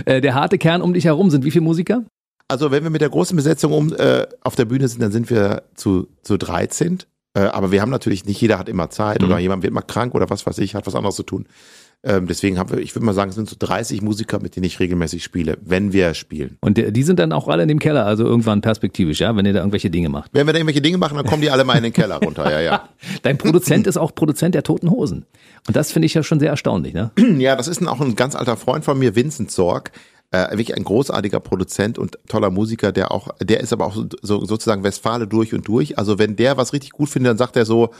Äh, 0.06 0.20
der 0.20 0.34
harte 0.34 0.58
Kern 0.58 0.82
um 0.82 0.94
dich 0.94 1.06
herum 1.06 1.30
sind 1.30 1.46
wie 1.46 1.52
viele 1.52 1.64
Musiker? 1.64 2.04
Also 2.50 2.72
wenn 2.72 2.84
wir 2.84 2.90
mit 2.90 3.00
der 3.00 3.10
großen 3.10 3.38
Besetzung 3.38 3.72
um 3.72 3.94
äh, 3.94 4.28
auf 4.42 4.56
der 4.56 4.66
Bühne 4.66 4.88
sind, 4.90 5.02
dann 5.02 5.14
sind 5.14 5.30
wir 5.30 5.64
zu, 5.76 6.10
zu 6.24 6.38
13. 6.38 7.00
Äh, 7.36 7.42
aber 7.42 7.72
wir 7.72 7.82
haben 7.82 7.90
natürlich, 7.90 8.26
nicht 8.26 8.42
jeder 8.42 8.60
hat 8.60 8.68
immer 8.68 8.90
Zeit 8.90 9.22
mhm. 9.22 9.28
oder 9.28 9.40
jemand 9.40 9.64
wird 9.64 9.74
mal 9.74 9.82
krank 9.82 10.14
oder 10.14 10.30
was 10.30 10.46
weiß 10.46 10.58
ich, 10.58 10.76
hat 10.76 10.86
was 10.86 10.96
anderes 10.96 11.16
zu 11.16 11.24
tun. 11.24 11.48
Ähm, 12.06 12.28
deswegen 12.28 12.60
haben 12.60 12.70
wir, 12.70 12.80
ich 12.80 12.94
würde 12.96 13.06
mal 13.06 13.14
sagen, 13.14 13.30
es 13.30 13.36
sind 13.36 13.50
so 13.50 13.56
30 13.58 14.02
Musiker, 14.02 14.40
mit 14.40 14.58
denen 14.58 14.66
ich 14.66 14.80
regelmäßig 14.82 15.24
spiele, 15.24 15.58
wenn 15.62 15.94
wir 15.94 16.14
spielen. 16.14 16.58
Und 16.60 16.78
die, 16.78 16.92
die 16.92 17.04
sind 17.04 17.18
dann 17.18 17.32
auch 17.32 17.48
alle 17.48 17.64
in 17.64 17.70
dem 17.70 17.80
Keller, 17.80 18.06
also 18.06 18.26
irgendwann 18.26 18.60
perspektivisch, 18.60 19.22
ja, 19.22 19.34
wenn 19.38 19.46
ihr 19.46 19.54
da 19.54 19.60
irgendwelche 19.60 19.90
Dinge 19.90 20.10
macht. 20.10 20.30
Wenn 20.34 20.46
wir 20.46 20.52
da 20.52 20.60
irgendwelche 20.60 20.82
Dinge 20.82 20.98
machen, 20.98 21.16
dann 21.16 21.26
kommen 21.26 21.42
die 21.42 21.50
alle 21.50 21.64
mal 21.64 21.78
in 21.78 21.84
den 21.84 21.94
Keller 21.94 22.18
runter, 22.18 22.52
ja, 22.52 22.60
ja. 22.60 22.90
Dein 23.22 23.38
Produzent 23.38 23.88
ist 23.88 23.96
auch 23.96 24.14
Produzent 24.14 24.54
der 24.54 24.64
Toten 24.64 24.90
Hosen. 24.92 25.26
Und 25.66 25.78
das 25.78 25.94
finde 25.94 26.08
ich 26.08 26.14
ja 26.14 26.24
schon 26.24 26.42
sehr 26.42 26.50
erstaunlich, 26.50 26.94
ne? 26.94 27.12
Ja, 27.38 27.56
das 27.56 27.70
ist 27.70 27.82
ein, 27.82 27.88
auch 27.88 28.02
ein 28.02 28.16
ganz 28.16 28.36
alter 28.36 28.58
Freund 28.58 28.84
von 28.84 29.00
mir, 29.00 29.16
Vincent 29.16 29.50
Sorg. 29.50 29.92
Äh, 30.32 30.58
wirklich 30.58 30.76
ein 30.76 30.84
großartiger 30.84 31.40
Produzent 31.40 31.98
und 32.00 32.18
toller 32.28 32.50
Musiker, 32.50 32.92
der 32.92 33.12
auch, 33.12 33.30
der 33.40 33.60
ist 33.60 33.72
aber 33.72 33.86
auch 33.86 33.96
so, 33.96 34.46
sozusagen 34.46 34.84
Westfale 34.84 35.28
durch 35.28 35.54
und 35.54 35.68
durch. 35.68 35.98
Also 35.98 36.20
wenn 36.20 36.36
der 36.36 36.58
was 36.58 36.74
richtig 36.74 36.92
gut 36.92 37.10
findet, 37.10 37.30
dann 37.30 37.38
sagt 37.38 37.56
er 37.56 37.66
so, 37.66 37.92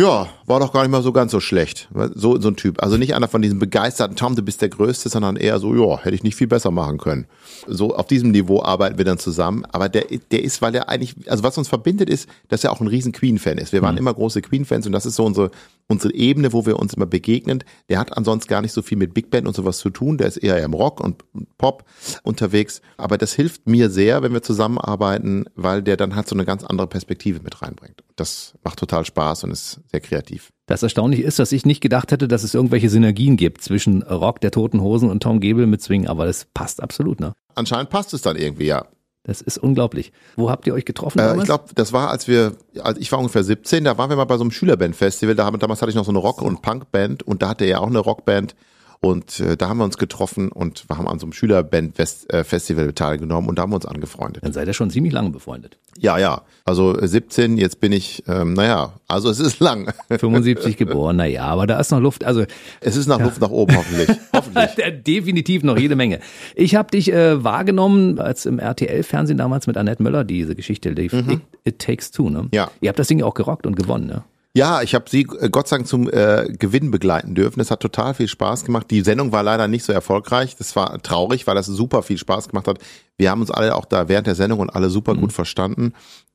ja, 0.00 0.28
war 0.46 0.60
doch 0.60 0.72
gar 0.72 0.82
nicht 0.82 0.90
mal 0.90 1.02
so 1.02 1.12
ganz 1.12 1.30
so 1.30 1.40
schlecht. 1.40 1.88
So, 2.14 2.40
so 2.40 2.48
ein 2.48 2.56
Typ. 2.56 2.82
Also 2.82 2.96
nicht 2.96 3.14
einer 3.14 3.28
von 3.28 3.42
diesen 3.42 3.58
begeisterten 3.58 4.16
Tom, 4.16 4.34
du 4.34 4.42
bist 4.42 4.62
der 4.62 4.70
Größte, 4.70 5.08
sondern 5.10 5.36
eher 5.36 5.58
so, 5.58 5.74
ja, 5.74 5.98
hätte 5.98 6.14
ich 6.14 6.22
nicht 6.22 6.36
viel 6.36 6.46
besser 6.46 6.70
machen 6.70 6.98
können. 6.98 7.26
So 7.66 7.94
auf 7.94 8.06
diesem 8.06 8.30
Niveau 8.30 8.62
arbeiten 8.62 8.96
wir 8.96 9.04
dann 9.04 9.18
zusammen. 9.18 9.64
Aber 9.66 9.88
der, 9.88 10.06
der 10.30 10.42
ist, 10.42 10.62
weil 10.62 10.74
er 10.74 10.88
eigentlich, 10.88 11.14
also 11.28 11.42
was 11.42 11.58
uns 11.58 11.68
verbindet 11.68 12.08
ist, 12.08 12.28
dass 12.48 12.64
er 12.64 12.72
auch 12.72 12.80
ein 12.80 12.86
riesen 12.86 13.12
Queen-Fan 13.12 13.58
ist. 13.58 13.72
Wir 13.72 13.82
waren 13.82 13.94
mhm. 13.94 14.00
immer 14.00 14.14
große 14.14 14.40
Queen-Fans 14.40 14.86
und 14.86 14.92
das 14.92 15.04
ist 15.04 15.16
so 15.16 15.24
unsere, 15.24 15.50
unsere 15.90 16.14
Ebene, 16.14 16.52
wo 16.52 16.66
wir 16.66 16.78
uns 16.78 16.94
immer 16.94 17.06
begegnen. 17.06 17.64
Der 17.88 17.98
hat 17.98 18.16
ansonsten 18.16 18.48
gar 18.48 18.62
nicht 18.62 18.72
so 18.72 18.80
viel 18.80 18.96
mit 18.96 19.12
Big 19.12 19.28
Band 19.28 19.48
und 19.48 19.56
sowas 19.56 19.78
zu 19.78 19.90
tun. 19.90 20.18
Der 20.18 20.28
ist 20.28 20.36
eher 20.36 20.62
im 20.62 20.72
Rock 20.72 21.00
und 21.00 21.24
Pop 21.58 21.84
unterwegs. 22.22 22.80
Aber 22.96 23.18
das 23.18 23.32
hilft 23.34 23.68
mir 23.68 23.90
sehr, 23.90 24.22
wenn 24.22 24.32
wir 24.32 24.42
zusammenarbeiten, 24.42 25.46
weil 25.56 25.82
der 25.82 25.96
dann 25.96 26.14
halt 26.14 26.28
so 26.28 26.36
eine 26.36 26.44
ganz 26.44 26.62
andere 26.62 26.86
Perspektive 26.86 27.40
mit 27.42 27.60
reinbringt. 27.60 28.04
Das 28.14 28.54
macht 28.62 28.78
total 28.78 29.04
Spaß 29.04 29.44
und 29.44 29.50
ist 29.50 29.80
sehr 29.90 30.00
kreativ. 30.00 30.50
Das 30.66 30.84
Erstaunliche 30.84 31.24
ist, 31.24 31.40
dass 31.40 31.50
ich 31.50 31.66
nicht 31.66 31.80
gedacht 31.80 32.12
hätte, 32.12 32.28
dass 32.28 32.44
es 32.44 32.54
irgendwelche 32.54 32.88
Synergien 32.88 33.36
gibt 33.36 33.60
zwischen 33.62 34.02
Rock 34.02 34.40
der 34.40 34.52
Toten 34.52 34.80
Hosen 34.80 35.10
und 35.10 35.20
Tom 35.22 35.40
Gebel 35.40 35.66
mit 35.66 35.82
Swing, 35.82 36.06
aber 36.06 36.26
das 36.26 36.46
passt 36.54 36.80
absolut, 36.80 37.18
ne? 37.18 37.34
Anscheinend 37.56 37.90
passt 37.90 38.14
es 38.14 38.22
dann 38.22 38.36
irgendwie, 38.36 38.66
ja. 38.66 38.86
Das 39.22 39.42
ist 39.42 39.58
unglaublich. 39.58 40.12
Wo 40.36 40.50
habt 40.50 40.66
ihr 40.66 40.72
euch 40.72 40.86
getroffen? 40.86 41.18
Äh, 41.18 41.36
ich 41.36 41.44
glaube, 41.44 41.64
das 41.74 41.92
war, 41.92 42.08
als 42.08 42.26
wir, 42.26 42.56
als 42.82 42.98
ich 42.98 43.12
war 43.12 43.18
ungefähr 43.18 43.44
17, 43.44 43.84
da 43.84 43.98
waren 43.98 44.08
wir 44.08 44.16
mal 44.16 44.24
bei 44.24 44.36
so 44.36 44.42
einem 44.42 44.50
Schülerband-Festival. 44.50 45.34
Da, 45.34 45.50
damals 45.50 45.82
hatte 45.82 45.90
ich 45.90 45.96
noch 45.96 46.06
so 46.06 46.10
eine 46.10 46.18
Rock- 46.18 46.42
und 46.42 46.62
Punkband 46.62 47.22
und 47.22 47.42
da 47.42 47.50
hatte 47.50 47.66
er 47.66 47.82
auch 47.82 47.88
eine 47.88 47.98
Rockband 47.98 48.54
und 49.02 49.40
äh, 49.40 49.56
da 49.56 49.70
haben 49.70 49.78
wir 49.78 49.84
uns 49.84 49.96
getroffen 49.96 50.52
und 50.52 50.84
wir 50.88 50.98
haben 50.98 51.08
an 51.08 51.18
so 51.18 51.24
einem 51.24 51.32
Schülerband-Festival 51.32 52.88
äh, 52.90 52.92
teilgenommen 52.92 53.48
und 53.48 53.58
da 53.58 53.62
haben 53.62 53.70
wir 53.70 53.76
uns 53.76 53.86
angefreundet. 53.86 54.44
Dann 54.44 54.52
seid 54.52 54.68
ihr 54.68 54.74
schon 54.74 54.90
ziemlich 54.90 55.14
lange 55.14 55.30
befreundet. 55.30 55.78
Ja, 55.98 56.18
ja. 56.18 56.42
Also 56.66 56.94
17, 57.00 57.56
äh, 57.56 57.62
jetzt 57.62 57.80
bin 57.80 57.92
ich, 57.92 58.22
ähm, 58.28 58.52
naja, 58.52 58.92
also 59.08 59.30
es 59.30 59.40
ist 59.40 59.58
lang. 59.60 59.90
75 60.10 60.76
geboren, 60.76 61.16
naja, 61.16 61.44
aber 61.44 61.66
da 61.66 61.80
ist 61.80 61.90
noch 61.92 62.00
Luft. 62.00 62.24
Also 62.24 62.44
Es 62.82 62.96
ist 62.96 63.06
noch 63.06 63.18
ja. 63.18 63.24
Luft 63.24 63.40
nach 63.40 63.50
oben, 63.50 63.74
hoffentlich. 63.74 64.18
hoffentlich. 64.34 65.02
Definitiv 65.02 65.62
noch 65.62 65.78
jede 65.78 65.96
Menge. 65.96 66.20
Ich 66.54 66.74
habe 66.74 66.90
dich 66.90 67.10
äh, 67.10 67.42
wahrgenommen, 67.42 68.18
als 68.18 68.44
im 68.44 68.58
RTL-Fernsehen 68.58 69.38
damals 69.38 69.66
mit 69.66 69.78
Annette 69.78 70.02
Möller 70.02 70.24
diese 70.24 70.54
Geschichte, 70.54 70.94
die 70.94 71.08
mhm. 71.10 71.30
It, 71.30 71.40
It 71.64 71.78
Takes 71.78 72.10
Two, 72.10 72.28
ne? 72.28 72.48
Ja. 72.52 72.70
Ihr 72.82 72.90
habt 72.90 72.98
das 72.98 73.08
Ding 73.08 73.22
auch 73.22 73.34
gerockt 73.34 73.66
und 73.66 73.76
gewonnen, 73.76 74.08
ne? 74.08 74.24
Ja, 74.52 74.82
ich 74.82 74.96
habe 74.96 75.08
sie 75.08 75.22
äh, 75.40 75.48
Gott 75.48 75.68
sei 75.68 75.76
Dank 75.76 75.86
zum 75.86 76.10
äh, 76.10 76.48
Gewinn 76.58 76.90
begleiten 76.90 77.34
dürfen. 77.34 77.60
Es 77.60 77.70
hat 77.70 77.80
total 77.80 78.14
viel 78.14 78.26
Spaß 78.26 78.64
gemacht. 78.64 78.90
Die 78.90 79.02
Sendung 79.02 79.30
war 79.30 79.44
leider 79.44 79.68
nicht 79.68 79.84
so 79.84 79.92
erfolgreich. 79.92 80.56
Das 80.56 80.74
war 80.74 81.00
traurig, 81.02 81.46
weil 81.46 81.54
das 81.54 81.66
super 81.66 82.02
viel 82.02 82.18
Spaß 82.18 82.48
gemacht 82.48 82.66
hat. 82.66 82.78
Wir 83.16 83.30
haben 83.30 83.40
uns 83.40 83.50
alle 83.50 83.76
auch 83.76 83.84
da 83.84 84.08
während 84.08 84.26
der 84.26 84.34
Sendung 84.34 84.58
und 84.58 84.70
alle 84.70 84.90
super 84.90 85.14
mhm. 85.14 85.20
gut 85.20 85.32
verstanden. 85.32 85.92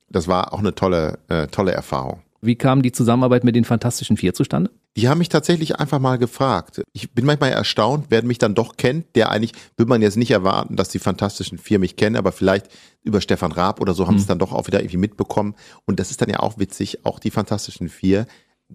Das 0.10 0.28
war 0.28 0.54
auch 0.54 0.60
eine 0.60 0.74
tolle, 0.76 1.20
äh, 1.28 1.48
tolle 1.48 1.74
Erfahrung. 1.74 2.22
Wie 2.42 2.56
kam 2.56 2.82
die 2.82 2.92
Zusammenarbeit 2.92 3.44
mit 3.44 3.56
den 3.56 3.66
Fantastischen 3.66 4.18
Vier 4.18 4.34
zustande? 4.34 4.72
Die 4.98 5.10
haben 5.10 5.18
mich 5.18 5.30
tatsächlich 5.30 5.78
einfach 5.78 6.00
mal 6.00 6.18
gefragt. 6.18 6.82
Ich 6.94 7.12
bin 7.12 7.26
manchmal 7.26 7.52
erstaunt, 7.52 8.06
wer 8.10 8.24
mich 8.24 8.38
dann 8.38 8.56
doch 8.56 8.78
kennt, 8.78 9.16
der 9.16 9.32
eigentlich, 9.32 9.54
würde 9.76 9.90
man 9.90 10.02
jetzt 10.02 10.16
nicht 10.16 10.32
erwarten, 10.32 10.76
dass 10.76 10.90
die 10.90 11.00
Fantastischen 11.00 11.58
Vier 11.58 11.80
mich 11.80 11.96
kennen, 11.96 12.16
aber 12.16 12.32
vielleicht 12.32 12.68
über 13.04 13.20
Stefan 13.20 13.52
Raab 13.52 13.82
oder 13.82 13.94
so 13.94 14.08
haben 14.08 14.16
mhm. 14.16 14.22
es 14.22 14.28
dann 14.28 14.40
doch 14.40 14.54
auch 14.54 14.68
wieder 14.68 14.80
irgendwie 14.80 14.98
mitbekommen. 14.98 15.56
Und 15.86 16.00
das 16.00 16.12
ist 16.12 16.22
dann 16.22 16.30
ja 16.30 16.40
auch 16.40 16.58
witzig, 16.58 17.06
auch 17.06 17.20
die 17.20 17.32
Fantastischen 17.32 17.90
Vier, 17.90 18.26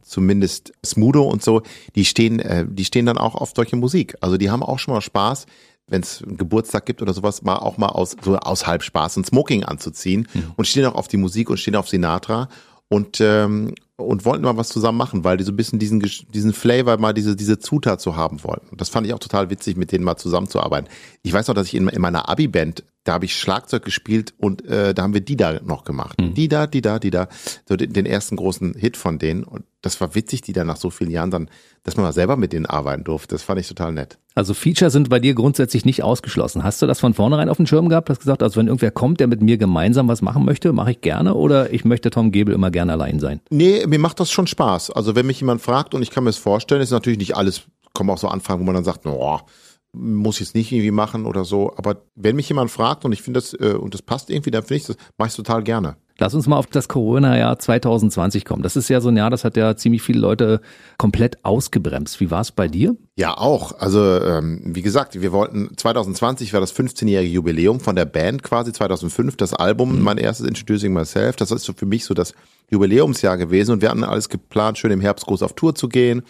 zumindest 0.02 0.72
Smudo 0.84 1.24
und 1.24 1.42
so, 1.42 1.62
die 1.94 2.04
stehen, 2.04 2.38
äh, 2.38 2.66
die 2.68 2.84
stehen 2.84 3.06
dann 3.06 3.18
auch 3.18 3.34
auf 3.34 3.52
solche 3.54 3.76
Musik. 3.76 4.16
Also 4.20 4.36
die 4.36 4.50
haben 4.50 4.62
auch 4.62 4.78
schon 4.78 4.94
mal 4.94 5.00
Spaß, 5.00 5.46
wenn 5.88 6.02
es 6.02 6.22
einen 6.22 6.36
Geburtstag 6.36 6.86
gibt 6.86 7.02
oder 7.02 7.12
sowas, 7.12 7.42
mal 7.42 7.56
auch 7.56 7.76
mal 7.76 7.88
aus 7.88 8.16
so 8.22 8.36
aus 8.36 8.66
Halbspaß 8.66 9.16
ein 9.16 9.24
Smoking 9.24 9.64
anzuziehen 9.64 10.28
mhm. 10.32 10.52
und 10.56 10.66
stehen 10.66 10.86
auch 10.86 10.94
auf 10.94 11.08
die 11.08 11.16
Musik 11.16 11.50
und 11.50 11.58
stehen 11.58 11.76
auf 11.76 11.88
Sinatra 11.88 12.48
und 12.90 13.20
ähm, 13.20 13.74
und 13.96 14.24
wollten 14.24 14.44
mal 14.44 14.56
was 14.56 14.68
zusammen 14.68 14.98
machen, 14.98 15.24
weil 15.24 15.36
die 15.36 15.44
so 15.44 15.52
ein 15.52 15.56
bisschen 15.56 15.78
diesen 15.78 16.00
diesen 16.00 16.52
Flavor 16.52 16.98
mal 16.98 17.14
diese 17.14 17.36
diese 17.36 17.58
Zutat 17.58 18.00
zu 18.00 18.16
haben 18.16 18.42
wollten. 18.42 18.68
Und 18.70 18.80
das 18.80 18.88
fand 18.88 19.06
ich 19.06 19.14
auch 19.14 19.18
total 19.18 19.48
witzig, 19.50 19.76
mit 19.76 19.92
denen 19.92 20.04
mal 20.04 20.16
zusammenzuarbeiten. 20.16 20.88
Ich 21.22 21.32
weiß 21.32 21.48
noch, 21.48 21.54
dass 21.54 21.68
ich 21.68 21.74
in, 21.74 21.88
in 21.88 22.00
meiner 22.00 22.28
Abi-Band 22.28 22.82
da 23.04 23.14
habe 23.14 23.24
ich 23.24 23.34
Schlagzeug 23.34 23.82
gespielt 23.84 24.34
und 24.36 24.64
äh, 24.66 24.92
da 24.92 25.02
haben 25.02 25.14
wir 25.14 25.22
die 25.22 25.36
da 25.36 25.58
noch 25.64 25.84
gemacht. 25.84 26.20
Mhm. 26.20 26.34
Die 26.34 26.48
da, 26.48 26.66
die 26.66 26.82
da, 26.82 26.98
die 26.98 27.10
da, 27.10 27.28
so 27.66 27.76
den, 27.76 27.92
den, 27.92 28.04
ersten 28.04 28.36
großen 28.36 28.74
Hit 28.74 28.96
von 28.98 29.18
denen. 29.18 29.42
Und 29.42 29.64
das 29.80 30.00
war 30.02 30.14
witzig, 30.14 30.42
die 30.42 30.52
dann 30.52 30.66
nach 30.66 30.76
so 30.76 30.90
vielen 30.90 31.10
Jahren 31.10 31.30
dann, 31.30 31.48
dass 31.82 31.96
man 31.96 32.04
mal 32.04 32.12
selber 32.12 32.36
mit 32.36 32.52
denen 32.52 32.66
arbeiten 32.66 33.02
durfte. 33.04 33.34
Das 33.34 33.42
fand 33.42 33.58
ich 33.58 33.68
total 33.68 33.92
nett. 33.92 34.18
Also 34.34 34.52
Feature 34.52 34.90
sind 34.90 35.08
bei 35.08 35.18
dir 35.18 35.34
grundsätzlich 35.34 35.86
nicht 35.86 36.02
ausgeschlossen. 36.02 36.62
Hast 36.62 36.82
du 36.82 36.86
das 36.86 37.00
von 37.00 37.14
vornherein 37.14 37.48
auf 37.48 37.56
dem 37.56 37.66
Schirm 37.66 37.88
gehabt? 37.88 38.10
Hast 38.10 38.20
gesagt, 38.20 38.42
also 38.42 38.60
wenn 38.60 38.66
irgendwer 38.66 38.90
kommt, 38.90 39.18
der 39.18 39.28
mit 39.28 39.40
mir 39.40 39.56
gemeinsam 39.56 40.06
was 40.06 40.20
machen 40.20 40.44
möchte, 40.44 40.72
mache 40.74 40.90
ich 40.90 41.00
gerne 41.00 41.34
oder 41.34 41.72
ich 41.72 41.86
möchte 41.86 42.10
Tom 42.10 42.32
Gebel 42.32 42.54
immer 42.54 42.70
gerne 42.70 42.92
allein 42.92 43.18
sein? 43.18 43.40
Nee, 43.48 43.86
mir 43.86 43.98
macht 43.98 44.20
das 44.20 44.30
schon 44.30 44.46
Spaß. 44.46 44.90
Also 44.90 45.16
wenn 45.16 45.26
mich 45.26 45.40
jemand 45.40 45.62
fragt 45.62 45.94
und 45.94 46.02
ich 46.02 46.10
kann 46.10 46.24
mir 46.24 46.30
es 46.30 46.36
vorstellen, 46.36 46.82
ist 46.82 46.90
natürlich 46.90 47.18
nicht 47.18 47.34
alles, 47.34 47.62
kommen 47.94 48.10
auch 48.10 48.18
so 48.18 48.28
Anfragen, 48.28 48.60
wo 48.60 48.64
man 48.66 48.74
dann 48.74 48.84
sagt, 48.84 49.02
boah, 49.02 49.46
muss 49.92 50.40
ich 50.40 50.48
es 50.48 50.54
nicht 50.54 50.72
irgendwie 50.72 50.90
machen 50.90 51.26
oder 51.26 51.44
so. 51.44 51.72
Aber 51.76 52.02
wenn 52.14 52.36
mich 52.36 52.48
jemand 52.48 52.70
fragt 52.70 53.04
und 53.04 53.12
ich 53.12 53.22
finde 53.22 53.40
das 53.40 53.54
äh, 53.54 53.74
und 53.74 53.94
das 53.94 54.02
passt 54.02 54.30
irgendwie, 54.30 54.50
dann 54.50 54.62
finde 54.62 54.76
ich 54.76 54.86
das, 54.86 54.96
mache 55.18 55.28
ich 55.28 55.34
total 55.34 55.62
gerne. 55.62 55.96
Lass 56.20 56.34
uns 56.34 56.46
mal 56.46 56.58
auf 56.58 56.66
das 56.66 56.86
Corona-Jahr 56.86 57.58
2020 57.58 58.44
kommen. 58.44 58.62
Das 58.62 58.76
ist 58.76 58.90
ja 58.90 59.00
so 59.00 59.08
ein 59.08 59.16
Jahr, 59.16 59.30
das 59.30 59.42
hat 59.42 59.56
ja 59.56 59.74
ziemlich 59.74 60.02
viele 60.02 60.20
Leute 60.20 60.60
komplett 60.98 61.42
ausgebremst. 61.46 62.20
Wie 62.20 62.30
war 62.30 62.42
es 62.42 62.52
bei 62.52 62.68
dir? 62.68 62.94
Ja, 63.16 63.38
auch. 63.38 63.80
Also 63.80 64.20
ähm, 64.20 64.60
wie 64.66 64.82
gesagt, 64.82 65.18
wir 65.18 65.32
wollten 65.32 65.74
2020 65.74 66.52
war 66.52 66.60
das 66.60 66.76
15-jährige 66.76 67.32
Jubiläum 67.32 67.80
von 67.80 67.96
der 67.96 68.04
Band 68.04 68.42
quasi 68.42 68.70
2005 68.70 69.38
das 69.38 69.54
Album, 69.54 69.96
mhm. 69.96 70.02
mein 70.02 70.18
erstes 70.18 70.46
Introducing 70.46 70.92
Myself. 70.92 71.36
Das 71.36 71.50
ist 71.52 71.64
so 71.64 71.72
für 71.72 71.86
mich 71.86 72.04
so 72.04 72.12
das 72.12 72.34
Jubiläumsjahr 72.70 73.38
gewesen 73.38 73.72
und 73.72 73.82
wir 73.82 73.88
hatten 73.88 74.04
alles 74.04 74.28
geplant, 74.28 74.76
schön 74.76 74.90
im 74.90 75.00
Herbst 75.00 75.24
groß 75.24 75.42
auf 75.42 75.54
Tour 75.54 75.74
zu 75.74 75.88
gehen. 75.88 76.22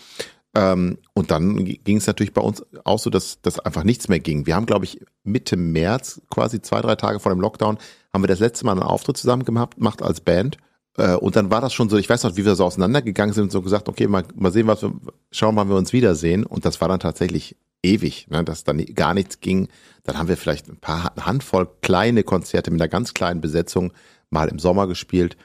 Ähm, 0.55 0.99
und 1.15 1.31
dann 1.31 1.65
ging 1.65 1.97
es 1.99 2.07
natürlich 2.07 2.33
bei 2.33 2.41
uns 2.41 2.65
auch 2.85 2.99
so, 2.99 3.09
dass, 3.11 3.41
dass 3.41 3.61
einfach 3.61 3.85
nichts 3.85 4.09
mehr 4.09 4.21
ging. 4.21 4.47
Wir 4.47 4.57
haben, 4.57 4.67
glaube 4.67 4.85
ich, 4.85 5.01
Mitte 5.23 5.57
März, 5.57 6.21
quasi 6.31 6.61
zwei, 6.61 6.81
drei 6.81 6.97
Tage 6.97 7.21
vor 7.21 7.33
dem 7.33 7.41
Lockdown, 7.41 7.79
haben 8.13 8.23
wir 8.23 8.29
das 8.29 8.41
letzte 8.41 8.67
Mal 8.67 8.73
einen 8.73 8.83
Auftritt 8.83 9.17
zusammen 9.17 9.45
gemacht, 9.45 9.77
gemacht 9.77 10.03
als 10.03 10.21
Band. 10.21 10.57
Äh, 10.97 11.15
und 11.15 11.37
dann 11.37 11.51
war 11.51 11.61
das 11.61 11.73
schon 11.73 11.89
so, 11.89 11.97
ich 11.97 12.09
weiß 12.09 12.25
noch, 12.25 12.37
wie 12.37 12.45
wir 12.45 12.57
so 12.57 12.65
auseinandergegangen 12.65 13.33
sind 13.33 13.45
und 13.45 13.53
so 13.53 13.63
gesagt, 13.63 13.89
okay, 13.89 14.09
mal, 14.09 14.25
mal 14.35 14.53
sehen, 14.53 14.67
was 14.67 14.83
wir, 14.83 14.93
schauen, 15.31 15.57
wann 15.57 15.69
wir 15.69 15.77
uns 15.77 15.93
wiedersehen. 15.93 16.45
Und 16.45 16.65
das 16.65 16.81
war 16.81 16.89
dann 16.89 17.01
tatsächlich 17.01 17.57
ewig, 17.83 18.27
ne, 18.29 18.45
dass 18.45 18.65
dann 18.65 18.85
gar 18.95 19.15
nichts 19.15 19.41
ging. 19.41 19.69
Dann 20.03 20.19
haben 20.19 20.29
wir 20.29 20.37
vielleicht 20.37 20.69
ein 20.69 20.79
paar 20.79 21.13
eine 21.17 21.27
Handvoll 21.27 21.69
kleine 21.83 22.25
Konzerte 22.25 22.71
mit 22.71 22.81
einer 22.81 22.89
ganz 22.89 23.15
kleinen 23.15 23.41
Besetzung 23.41 23.93
mal 24.31 24.49
im 24.49 24.59
Sommer 24.59 24.87
gespielt. 24.87 25.37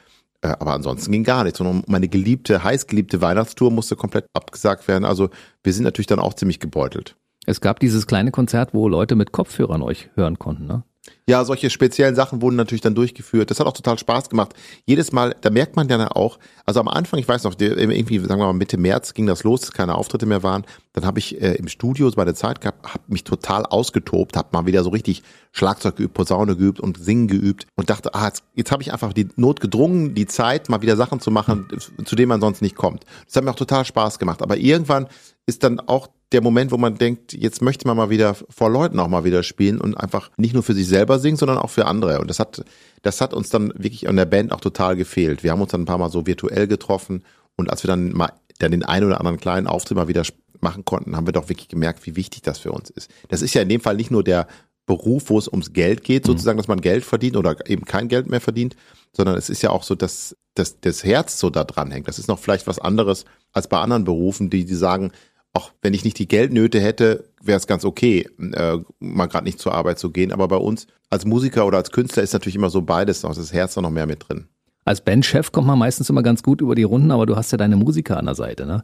Äh, 0.42 0.48
aber 0.48 0.72
ansonsten 0.72 1.12
ging 1.12 1.24
gar 1.24 1.44
nichts. 1.44 1.60
Und 1.60 1.88
meine 1.88 2.08
geliebte, 2.08 2.62
heißgeliebte 2.62 3.20
Weihnachtstour 3.20 3.70
musste 3.70 3.96
komplett 3.96 4.26
abgesagt 4.32 4.88
werden. 4.88 5.04
Also 5.04 5.30
wir 5.62 5.72
sind 5.72 5.84
natürlich 5.84 6.06
dann 6.06 6.18
auch 6.18 6.34
ziemlich 6.34 6.60
gebeutelt. 6.60 7.16
Es 7.46 7.60
gab 7.60 7.78
dieses 7.80 8.06
kleine 8.06 8.32
Konzert, 8.32 8.74
wo 8.74 8.88
Leute 8.88 9.14
mit 9.14 9.32
Kopfhörern 9.32 9.82
euch 9.82 10.10
hören 10.14 10.38
konnten, 10.38 10.66
ne? 10.66 10.82
Ja, 11.28 11.44
solche 11.44 11.70
speziellen 11.70 12.14
Sachen 12.14 12.40
wurden 12.40 12.54
natürlich 12.54 12.82
dann 12.82 12.94
durchgeführt. 12.94 13.50
Das 13.50 13.58
hat 13.58 13.66
auch 13.66 13.72
total 13.72 13.98
Spaß 13.98 14.30
gemacht. 14.30 14.54
Jedes 14.84 15.10
Mal, 15.10 15.34
da 15.40 15.50
merkt 15.50 15.74
man 15.74 15.88
ja 15.88 16.08
auch, 16.12 16.38
also 16.64 16.78
am 16.78 16.86
Anfang, 16.86 17.18
ich 17.18 17.26
weiß 17.26 17.42
noch, 17.42 17.56
irgendwie, 17.58 18.20
sagen 18.20 18.40
wir 18.40 18.46
mal 18.46 18.52
Mitte 18.52 18.78
März 18.78 19.12
ging 19.12 19.26
das 19.26 19.42
los, 19.42 19.62
dass 19.62 19.72
keine 19.72 19.96
Auftritte 19.96 20.24
mehr 20.24 20.44
waren. 20.44 20.64
Dann 20.92 21.04
habe 21.04 21.18
ich 21.18 21.42
äh, 21.42 21.54
im 21.54 21.66
Studio 21.66 22.08
bei 22.14 22.24
der 22.24 22.36
Zeit 22.36 22.60
gehabt, 22.60 22.94
habe 22.94 23.02
mich 23.08 23.24
total 23.24 23.66
ausgetobt, 23.66 24.36
habe 24.36 24.50
mal 24.52 24.66
wieder 24.66 24.84
so 24.84 24.90
richtig 24.90 25.24
Schlagzeug 25.50 25.96
geübt, 25.96 26.14
Posaune 26.14 26.54
geübt 26.54 26.78
und 26.78 26.96
Singen 26.96 27.26
geübt 27.26 27.66
und 27.74 27.90
dachte, 27.90 28.14
ah, 28.14 28.26
jetzt, 28.26 28.44
jetzt 28.54 28.70
habe 28.70 28.84
ich 28.84 28.92
einfach 28.92 29.12
die 29.12 29.26
Not 29.34 29.60
gedrungen, 29.60 30.14
die 30.14 30.26
Zeit, 30.26 30.68
mal 30.68 30.80
wieder 30.80 30.96
Sachen 30.96 31.18
zu 31.18 31.32
machen, 31.32 31.66
zu 32.04 32.14
denen 32.14 32.28
man 32.28 32.40
sonst 32.40 32.62
nicht 32.62 32.76
kommt. 32.76 33.04
Das 33.26 33.34
hat 33.34 33.42
mir 33.42 33.50
auch 33.50 33.56
total 33.56 33.84
Spaß 33.84 34.20
gemacht. 34.20 34.42
Aber 34.42 34.58
irgendwann 34.58 35.08
ist 35.44 35.64
dann 35.64 35.80
auch 35.80 36.08
der 36.32 36.42
Moment, 36.42 36.72
wo 36.72 36.76
man 36.76 36.98
denkt, 36.98 37.32
jetzt 37.32 37.62
möchte 37.62 37.86
man 37.86 37.96
mal 37.96 38.10
wieder 38.10 38.34
vor 38.34 38.68
Leuten 38.68 38.98
auch 38.98 39.08
mal 39.08 39.24
wieder 39.24 39.42
spielen 39.42 39.80
und 39.80 39.94
einfach 39.94 40.30
nicht 40.36 40.54
nur 40.54 40.62
für 40.62 40.74
sich 40.74 40.88
selber 40.88 41.15
singen, 41.18 41.36
sondern 41.36 41.58
auch 41.58 41.70
für 41.70 41.86
andere. 41.86 42.20
Und 42.20 42.28
das 42.28 42.38
hat, 42.38 42.64
das 43.02 43.20
hat 43.20 43.34
uns 43.34 43.50
dann 43.50 43.72
wirklich 43.76 44.08
an 44.08 44.16
der 44.16 44.24
Band 44.26 44.52
auch 44.52 44.60
total 44.60 44.96
gefehlt. 44.96 45.42
Wir 45.42 45.52
haben 45.52 45.60
uns 45.60 45.72
dann 45.72 45.82
ein 45.82 45.86
paar 45.86 45.98
Mal 45.98 46.10
so 46.10 46.26
virtuell 46.26 46.66
getroffen 46.66 47.24
und 47.56 47.70
als 47.70 47.82
wir 47.82 47.88
dann 47.88 48.12
mal 48.12 48.32
dann 48.58 48.70
den 48.70 48.84
einen 48.84 49.06
oder 49.06 49.18
anderen 49.20 49.38
kleinen 49.38 49.66
Auftritt 49.66 49.96
mal 49.96 50.08
wieder 50.08 50.22
machen 50.60 50.84
konnten, 50.84 51.16
haben 51.16 51.26
wir 51.26 51.32
doch 51.32 51.48
wirklich 51.48 51.68
gemerkt, 51.68 52.06
wie 52.06 52.16
wichtig 52.16 52.42
das 52.42 52.58
für 52.58 52.72
uns 52.72 52.90
ist. 52.90 53.10
Das 53.28 53.42
ist 53.42 53.54
ja 53.54 53.62
in 53.62 53.68
dem 53.68 53.80
Fall 53.80 53.96
nicht 53.96 54.10
nur 54.10 54.24
der 54.24 54.46
Beruf, 54.86 55.30
wo 55.30 55.38
es 55.38 55.48
ums 55.48 55.72
Geld 55.72 56.04
geht, 56.04 56.24
mhm. 56.24 56.28
sozusagen, 56.28 56.56
dass 56.56 56.68
man 56.68 56.80
Geld 56.80 57.04
verdient 57.04 57.36
oder 57.36 57.68
eben 57.68 57.84
kein 57.84 58.08
Geld 58.08 58.28
mehr 58.28 58.40
verdient, 58.40 58.76
sondern 59.12 59.36
es 59.36 59.50
ist 59.50 59.62
ja 59.62 59.70
auch 59.70 59.82
so, 59.82 59.94
dass, 59.94 60.36
dass 60.54 60.80
das 60.80 61.04
Herz 61.04 61.38
so 61.38 61.50
da 61.50 61.64
dran 61.64 61.90
hängt. 61.90 62.08
Das 62.08 62.18
ist 62.18 62.28
noch 62.28 62.38
vielleicht 62.38 62.66
was 62.66 62.78
anderes 62.78 63.24
als 63.52 63.68
bei 63.68 63.78
anderen 63.78 64.04
Berufen, 64.04 64.48
die, 64.48 64.64
die 64.64 64.74
sagen, 64.74 65.12
auch 65.56 65.72
wenn 65.80 65.94
ich 65.94 66.04
nicht 66.04 66.18
die 66.18 66.28
Geldnöte 66.28 66.80
hätte, 66.80 67.24
wäre 67.42 67.56
es 67.56 67.66
ganz 67.66 67.86
okay, 67.86 68.28
äh, 68.38 68.76
mal 69.00 69.26
gerade 69.26 69.44
nicht 69.44 69.58
zur 69.58 69.72
Arbeit 69.72 69.98
zu 69.98 70.10
gehen. 70.10 70.30
Aber 70.30 70.48
bei 70.48 70.56
uns 70.56 70.86
als 71.08 71.24
Musiker 71.24 71.66
oder 71.66 71.78
als 71.78 71.90
Künstler 71.90 72.22
ist 72.22 72.34
natürlich 72.34 72.56
immer 72.56 72.68
so 72.68 72.82
beides 72.82 73.22
noch, 73.22 73.34
das 73.34 73.54
Herz 73.54 73.74
noch 73.76 73.90
mehr 73.90 74.06
mit 74.06 74.28
drin. 74.28 74.48
Als 74.84 75.00
Bandchef 75.00 75.52
kommt 75.52 75.66
man 75.66 75.78
meistens 75.78 76.10
immer 76.10 76.22
ganz 76.22 76.42
gut 76.42 76.60
über 76.60 76.74
die 76.74 76.82
Runden, 76.82 77.10
aber 77.10 77.24
du 77.24 77.36
hast 77.36 77.52
ja 77.52 77.58
deine 77.58 77.76
Musiker 77.76 78.18
an 78.18 78.26
der 78.26 78.34
Seite. 78.34 78.66
Ne? 78.66 78.82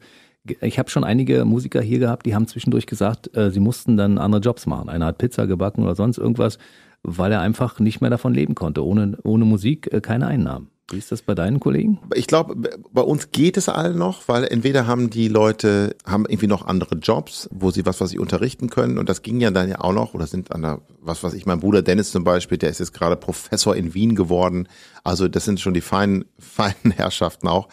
Ich 0.62 0.78
habe 0.78 0.88
schon 0.88 1.04
einige 1.04 1.44
Musiker 1.44 1.82
hier 1.82 1.98
gehabt, 1.98 2.24
die 2.24 2.34
haben 2.34 2.48
zwischendurch 2.48 2.86
gesagt, 2.86 3.36
äh, 3.36 3.50
sie 3.50 3.60
mussten 3.60 3.98
dann 3.98 4.16
andere 4.16 4.40
Jobs 4.40 4.66
machen. 4.66 4.88
Einer 4.88 5.06
hat 5.06 5.18
Pizza 5.18 5.46
gebacken 5.46 5.82
oder 5.82 5.94
sonst 5.94 6.16
irgendwas, 6.16 6.56
weil 7.02 7.32
er 7.32 7.42
einfach 7.42 7.80
nicht 7.80 8.00
mehr 8.00 8.10
davon 8.10 8.32
leben 8.32 8.54
konnte. 8.54 8.84
Ohne, 8.84 9.18
ohne 9.24 9.44
Musik 9.44 9.92
äh, 9.92 10.00
keine 10.00 10.26
Einnahmen. 10.26 10.70
Wie 10.92 10.98
ist 10.98 11.10
das 11.10 11.22
bei 11.22 11.34
deinen 11.34 11.58
Kollegen? 11.58 11.98
Ich 12.14 12.26
glaube, 12.26 12.54
bei 12.92 13.00
uns 13.00 13.32
geht 13.32 13.56
es 13.56 13.70
allen 13.70 13.96
noch, 13.96 14.28
weil 14.28 14.44
entweder 14.44 14.86
haben 14.86 15.08
die 15.08 15.28
Leute, 15.28 15.96
haben 16.04 16.26
irgendwie 16.26 16.46
noch 16.46 16.66
andere 16.66 16.96
Jobs, 16.96 17.48
wo 17.50 17.70
sie 17.70 17.86
was, 17.86 18.00
was 18.02 18.10
sie 18.10 18.18
unterrichten 18.18 18.68
können. 18.68 18.98
Und 18.98 19.08
das 19.08 19.22
ging 19.22 19.40
ja 19.40 19.50
dann 19.50 19.70
ja 19.70 19.80
auch 19.80 19.94
noch, 19.94 20.12
oder 20.12 20.26
sind 20.26 20.52
an 20.52 20.60
der, 20.60 20.80
was 21.00 21.24
weiß 21.24 21.32
ich, 21.32 21.46
mein 21.46 21.60
Bruder 21.60 21.80
Dennis 21.80 22.12
zum 22.12 22.24
Beispiel, 22.24 22.58
der 22.58 22.68
ist 22.68 22.78
jetzt 22.78 22.92
gerade 22.92 23.16
Professor 23.16 23.74
in 23.74 23.94
Wien 23.94 24.14
geworden. 24.14 24.68
Also 25.02 25.28
das 25.28 25.46
sind 25.46 25.60
schon 25.60 25.72
die 25.72 25.80
feinen, 25.80 26.26
feinen 26.38 26.92
Herrschaften 26.94 27.48
auch 27.48 27.68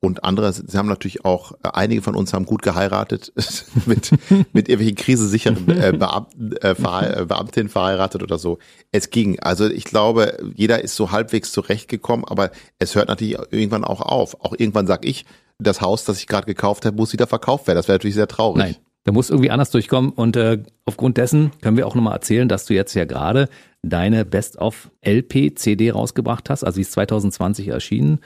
und 0.00 0.22
andere, 0.22 0.52
sie 0.52 0.78
haben 0.78 0.88
natürlich 0.88 1.24
auch, 1.24 1.52
äh, 1.64 1.70
einige 1.72 2.02
von 2.02 2.14
uns 2.14 2.32
haben 2.32 2.46
gut 2.46 2.62
geheiratet, 2.62 3.32
mit, 3.86 4.12
mit 4.52 4.68
irgendwelchen 4.68 4.94
krisesicheren 4.94 5.68
äh, 5.68 5.92
Beamten, 5.98 6.52
äh, 6.52 6.70
äh, 6.70 7.24
Beamtinnen 7.24 7.68
verheiratet 7.68 8.22
oder 8.22 8.38
so. 8.38 8.58
Es 8.92 9.10
ging. 9.10 9.40
Also 9.40 9.68
ich 9.68 9.84
glaube, 9.84 10.38
jeder 10.54 10.84
ist 10.84 10.94
so 10.94 11.10
halbwegs 11.10 11.50
zurechtgekommen, 11.50 12.24
aber 12.24 12.52
es 12.78 12.94
hört 12.94 13.08
natürlich 13.08 13.38
irgendwann 13.50 13.84
auch 13.84 14.00
auf. 14.00 14.40
Auch 14.40 14.54
irgendwann 14.56 14.86
sag 14.86 15.04
ich, 15.04 15.24
das 15.58 15.80
Haus, 15.80 16.04
das 16.04 16.20
ich 16.20 16.28
gerade 16.28 16.46
gekauft 16.46 16.84
habe, 16.84 16.96
muss 16.96 17.12
wieder 17.12 17.26
verkauft 17.26 17.66
werden. 17.66 17.76
Das 17.76 17.88
wäre 17.88 17.96
natürlich 17.96 18.14
sehr 18.14 18.28
traurig. 18.28 18.58
Nein. 18.62 18.76
Da 19.02 19.12
muss 19.12 19.30
irgendwie 19.30 19.50
anders 19.50 19.70
durchkommen 19.70 20.10
und 20.10 20.36
äh, 20.36 20.62
aufgrund 20.84 21.16
dessen 21.16 21.50
können 21.62 21.76
wir 21.76 21.86
auch 21.86 21.94
nochmal 21.94 22.12
erzählen, 22.12 22.46
dass 22.46 22.66
du 22.66 22.74
jetzt 22.74 22.94
ja 22.94 23.06
gerade 23.06 23.48
deine 23.82 24.24
Best-of-LP-CD 24.24 25.90
rausgebracht 25.92 26.50
hast, 26.50 26.62
also 26.62 26.74
sie 26.74 26.82
ist 26.82 26.92
2020 26.92 27.68
erschienen 27.68 28.18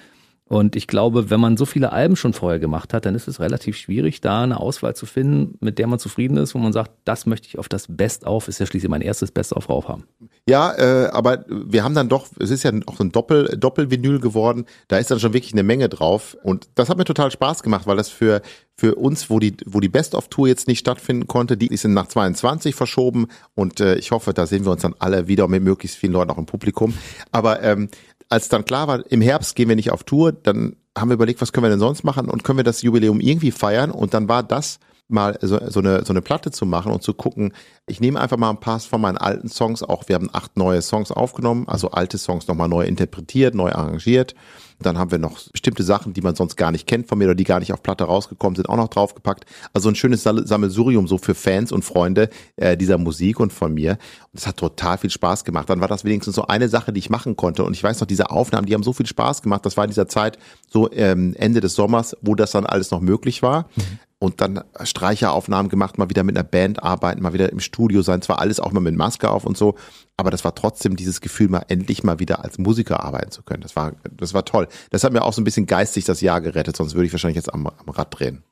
und 0.53 0.77
ich 0.77 0.87
glaube, 0.87 1.31
wenn 1.31 1.41
man 1.41 1.57
so 1.57 1.65
viele 1.65 1.93
Alben 1.93 2.15
schon 2.15 2.35
vorher 2.35 2.59
gemacht 2.59 2.93
hat, 2.93 3.07
dann 3.07 3.15
ist 3.15 3.27
es 3.27 3.41
relativ 3.41 3.75
schwierig, 3.75 4.21
da 4.21 4.43
eine 4.43 4.61
Auswahl 4.61 4.95
zu 4.95 5.07
finden, 5.07 5.57
mit 5.61 5.79
der 5.79 5.87
man 5.87 5.99
zufrieden 5.99 6.37
ist, 6.37 6.55
wo 6.55 6.59
man 6.59 6.75
sagt, 6.75 6.91
das 7.07 7.25
möchte 7.25 7.49
ich 7.49 7.59
auf 7.59 7.71
das 7.71 7.87
Best-of, 7.89 8.49
ist 8.49 8.61
ja 8.61 8.67
schließlich 8.67 8.91
mein 8.91 9.01
erstes 9.01 9.31
Best-of 9.31 9.65
drauf 9.65 9.89
haben. 9.89 10.05
Ja, 10.47 10.75
äh, 10.75 11.07
aber 11.07 11.47
wir 11.49 11.85
haben 11.85 11.95
dann 11.95 12.11
doch, 12.11 12.27
es 12.39 12.51
ist 12.51 12.65
ja 12.65 12.73
auch 12.85 13.01
ein 13.01 13.13
Doppel, 13.13 13.57
Doppel-Vinyl 13.57 14.21
geworden, 14.21 14.67
da 14.89 14.99
ist 14.99 15.11
dann 15.11 15.21
schon 15.21 15.33
wirklich 15.33 15.55
eine 15.55 15.63
Menge 15.63 15.89
drauf. 15.89 16.37
Und 16.43 16.69
das 16.75 16.91
hat 16.91 16.99
mir 16.99 17.05
total 17.05 17.31
Spaß 17.31 17.63
gemacht, 17.63 17.87
weil 17.87 17.97
das 17.97 18.11
für, 18.11 18.43
für 18.77 18.97
uns, 18.97 19.31
wo 19.31 19.39
die, 19.39 19.57
wo 19.65 19.81
die 19.81 19.89
Best-of-Tour 19.89 20.49
jetzt 20.49 20.69
nicht 20.69 20.81
stattfinden 20.81 21.29
konnte, 21.29 21.57
die 21.57 21.69
ist 21.69 21.85
nach 21.87 22.09
22 22.09 22.75
verschoben 22.75 23.29
und 23.55 23.81
äh, 23.81 23.95
ich 23.95 24.11
hoffe, 24.11 24.35
da 24.35 24.47
sehen 24.47 24.67
wir 24.67 24.73
uns 24.73 24.83
dann 24.83 24.95
alle 24.99 25.29
wieder 25.29 25.49
mit 25.49 25.63
möglichst 25.63 25.97
vielen 25.97 26.13
Leuten 26.13 26.31
auch 26.31 26.39
im 26.39 26.47
Publikum. 26.47 26.93
Aber 27.31 27.63
ähm, 27.63 27.89
als 28.33 28.49
dann 28.49 28.65
klar 28.65 28.89
war, 28.89 29.05
im 29.13 29.21
Herbst 29.21 29.55
gehen 29.57 29.69
wir 29.69 29.77
nicht 29.77 29.93
auf 29.93 30.05
Tour, 30.05 30.33
dann 30.33 30.77
haben 30.97 31.11
wir 31.11 31.15
überlegt, 31.15 31.43
was 31.43 31.53
können 31.53 31.67
wir 31.67 31.71
denn 31.71 31.79
sonst 31.79 32.03
machen 32.03 32.31
und 32.31 32.45
können 32.45 32.59
wir 32.59 32.65
das 32.65 32.81
Jubiläum 32.81 33.21
irgendwie 33.21 33.51
feiern? 33.51 33.91
Und 33.91 34.15
dann 34.15 34.27
war 34.27 34.43
das 34.43 34.81
mal 35.13 35.39
so, 35.41 35.59
so, 35.69 35.81
eine, 35.81 36.05
so 36.05 36.13
eine 36.13 36.23
Platte 36.23 36.51
zu 36.51 36.67
machen 36.67 36.93
und 36.93 37.03
zu 37.03 37.15
gucken, 37.15 37.53
ich 37.87 38.01
nehme 38.01 38.21
einfach 38.21 38.37
mal 38.37 38.51
ein 38.51 38.61
paar 38.61 38.81
von 38.81 39.01
meinen 39.01 39.19
alten 39.19 39.49
Songs 39.49 39.83
auch, 39.83 40.09
wir 40.09 40.15
haben 40.15 40.31
acht 40.33 40.57
neue 40.57 40.83
Songs 40.83 41.13
aufgenommen, 41.13 41.69
also 41.69 41.91
alte 41.91 42.19
Songs 42.19 42.49
nochmal 42.49 42.69
neu 42.69 42.85
interpretiert, 42.85 43.55
neu 43.55 43.71
arrangiert 43.71 44.35
dann 44.83 44.99
haben 44.99 45.11
wir 45.11 45.19
noch 45.19 45.39
bestimmte 45.51 45.83
Sachen, 45.83 46.13
die 46.13 46.21
man 46.21 46.35
sonst 46.35 46.57
gar 46.57 46.71
nicht 46.71 46.87
kennt 46.87 47.09
von 47.09 47.19
mir 47.19 47.27
oder 47.27 47.35
die 47.35 47.45
gar 47.45 47.61
nicht 47.61 47.73
auf 47.73 47.83
Platte 47.83 48.05
rausgekommen 48.05 48.57
sind, 48.57 48.69
auch 48.69 48.77
noch 48.77 48.89
draufgepackt. 48.89 49.45
Also 49.73 49.89
ein 49.89 49.95
schönes 49.95 50.23
Sammelsurium 50.23 51.09
so 51.09 51.19
für 51.19 51.35
Fans 51.35 51.73
und 51.73 51.85
Freunde 51.85 52.29
äh, 52.57 52.77
dieser 52.77 52.99
Musik 52.99 53.41
und 53.41 53.53
von 53.53 53.73
mir. 53.73 53.93
Und 54.33 54.41
es 54.41 54.47
hat 54.47 54.57
total 54.57 54.99
viel 54.99 55.11
Spaß 55.11 55.45
gemacht. 55.45 55.71
Dann 55.71 55.81
war 55.81 55.89
das 55.89 56.05
wenigstens 56.05 56.35
so 56.35 56.47
eine 56.47 56.69
Sache, 56.69 56.93
die 56.93 56.99
ich 56.99 57.11
machen 57.11 57.37
konnte. 57.37 57.65
Und 57.65 57.75
ich 57.75 57.83
weiß 57.83 58.01
noch, 58.01 58.07
diese 58.07 58.31
Aufnahmen, 58.31 58.67
die 58.67 58.75
haben 58.75 58.83
so 58.83 58.93
viel 58.93 59.07
Spaß 59.07 59.43
gemacht. 59.43 59.65
Das 59.65 59.77
war 59.77 59.85
in 59.85 59.91
dieser 59.91 60.09
Zeit 60.09 60.39
so 60.69 60.91
ähm, 60.93 61.35
Ende 61.37 61.61
des 61.61 61.75
Sommers, 61.75 62.17
wo 62.21 62.35
das 62.35 62.53
dann 62.53 62.67
alles 62.67 62.91
noch 62.91 63.01
möglich 63.01 63.43
war. 63.43 63.69
Mhm. 63.77 63.99
Und 64.23 64.41
dann 64.41 64.63
Streicheraufnahmen 64.81 65.69
gemacht, 65.69 65.99
mal 65.99 66.09
wieder 66.09 66.23
mit 66.23 66.37
einer 66.37 66.45
Band 66.45 66.81
arbeiten, 66.81 67.23
mal 67.23 67.33
wieder 67.33 67.51
im 67.51 67.59
Studio 67.59 68.03
sein, 68.03 68.23
zwar 68.23 68.39
alles 68.39 68.61
auch 68.61 68.71
mal 68.71 68.79
mit 68.79 68.95
Maske 68.95 69.29
auf 69.29 69.45
und 69.45 69.57
so, 69.57 69.75
aber 70.17 70.31
das 70.31 70.45
war 70.45 70.55
trotzdem 70.55 70.95
dieses 70.95 71.21
Gefühl, 71.21 71.49
mal 71.49 71.65
endlich 71.67 72.05
mal 72.05 72.21
wieder 72.21 72.45
als 72.45 72.57
Musiker 72.57 73.03
arbeiten 73.03 73.33
zu 73.33 73.43
können. 73.43 73.63
Das 73.63 73.75
war, 73.75 73.95
das 74.17 74.33
war 74.33 74.45
toll. 74.45 74.69
Das 74.91 75.03
hat 75.03 75.13
mir 75.13 75.23
auch 75.23 75.33
so 75.33 75.41
ein 75.41 75.45
bisschen 75.45 75.67
geistig 75.67 76.05
das 76.05 76.21
Jahr 76.21 76.41
gerettet, 76.41 76.77
sonst 76.77 76.95
würde 76.95 77.07
ich 77.07 77.13
wahrscheinlich 77.13 77.35
jetzt 77.35 77.53
am, 77.53 77.67
am 77.67 77.89
Rad 77.89 78.17
drehen. 78.17 78.45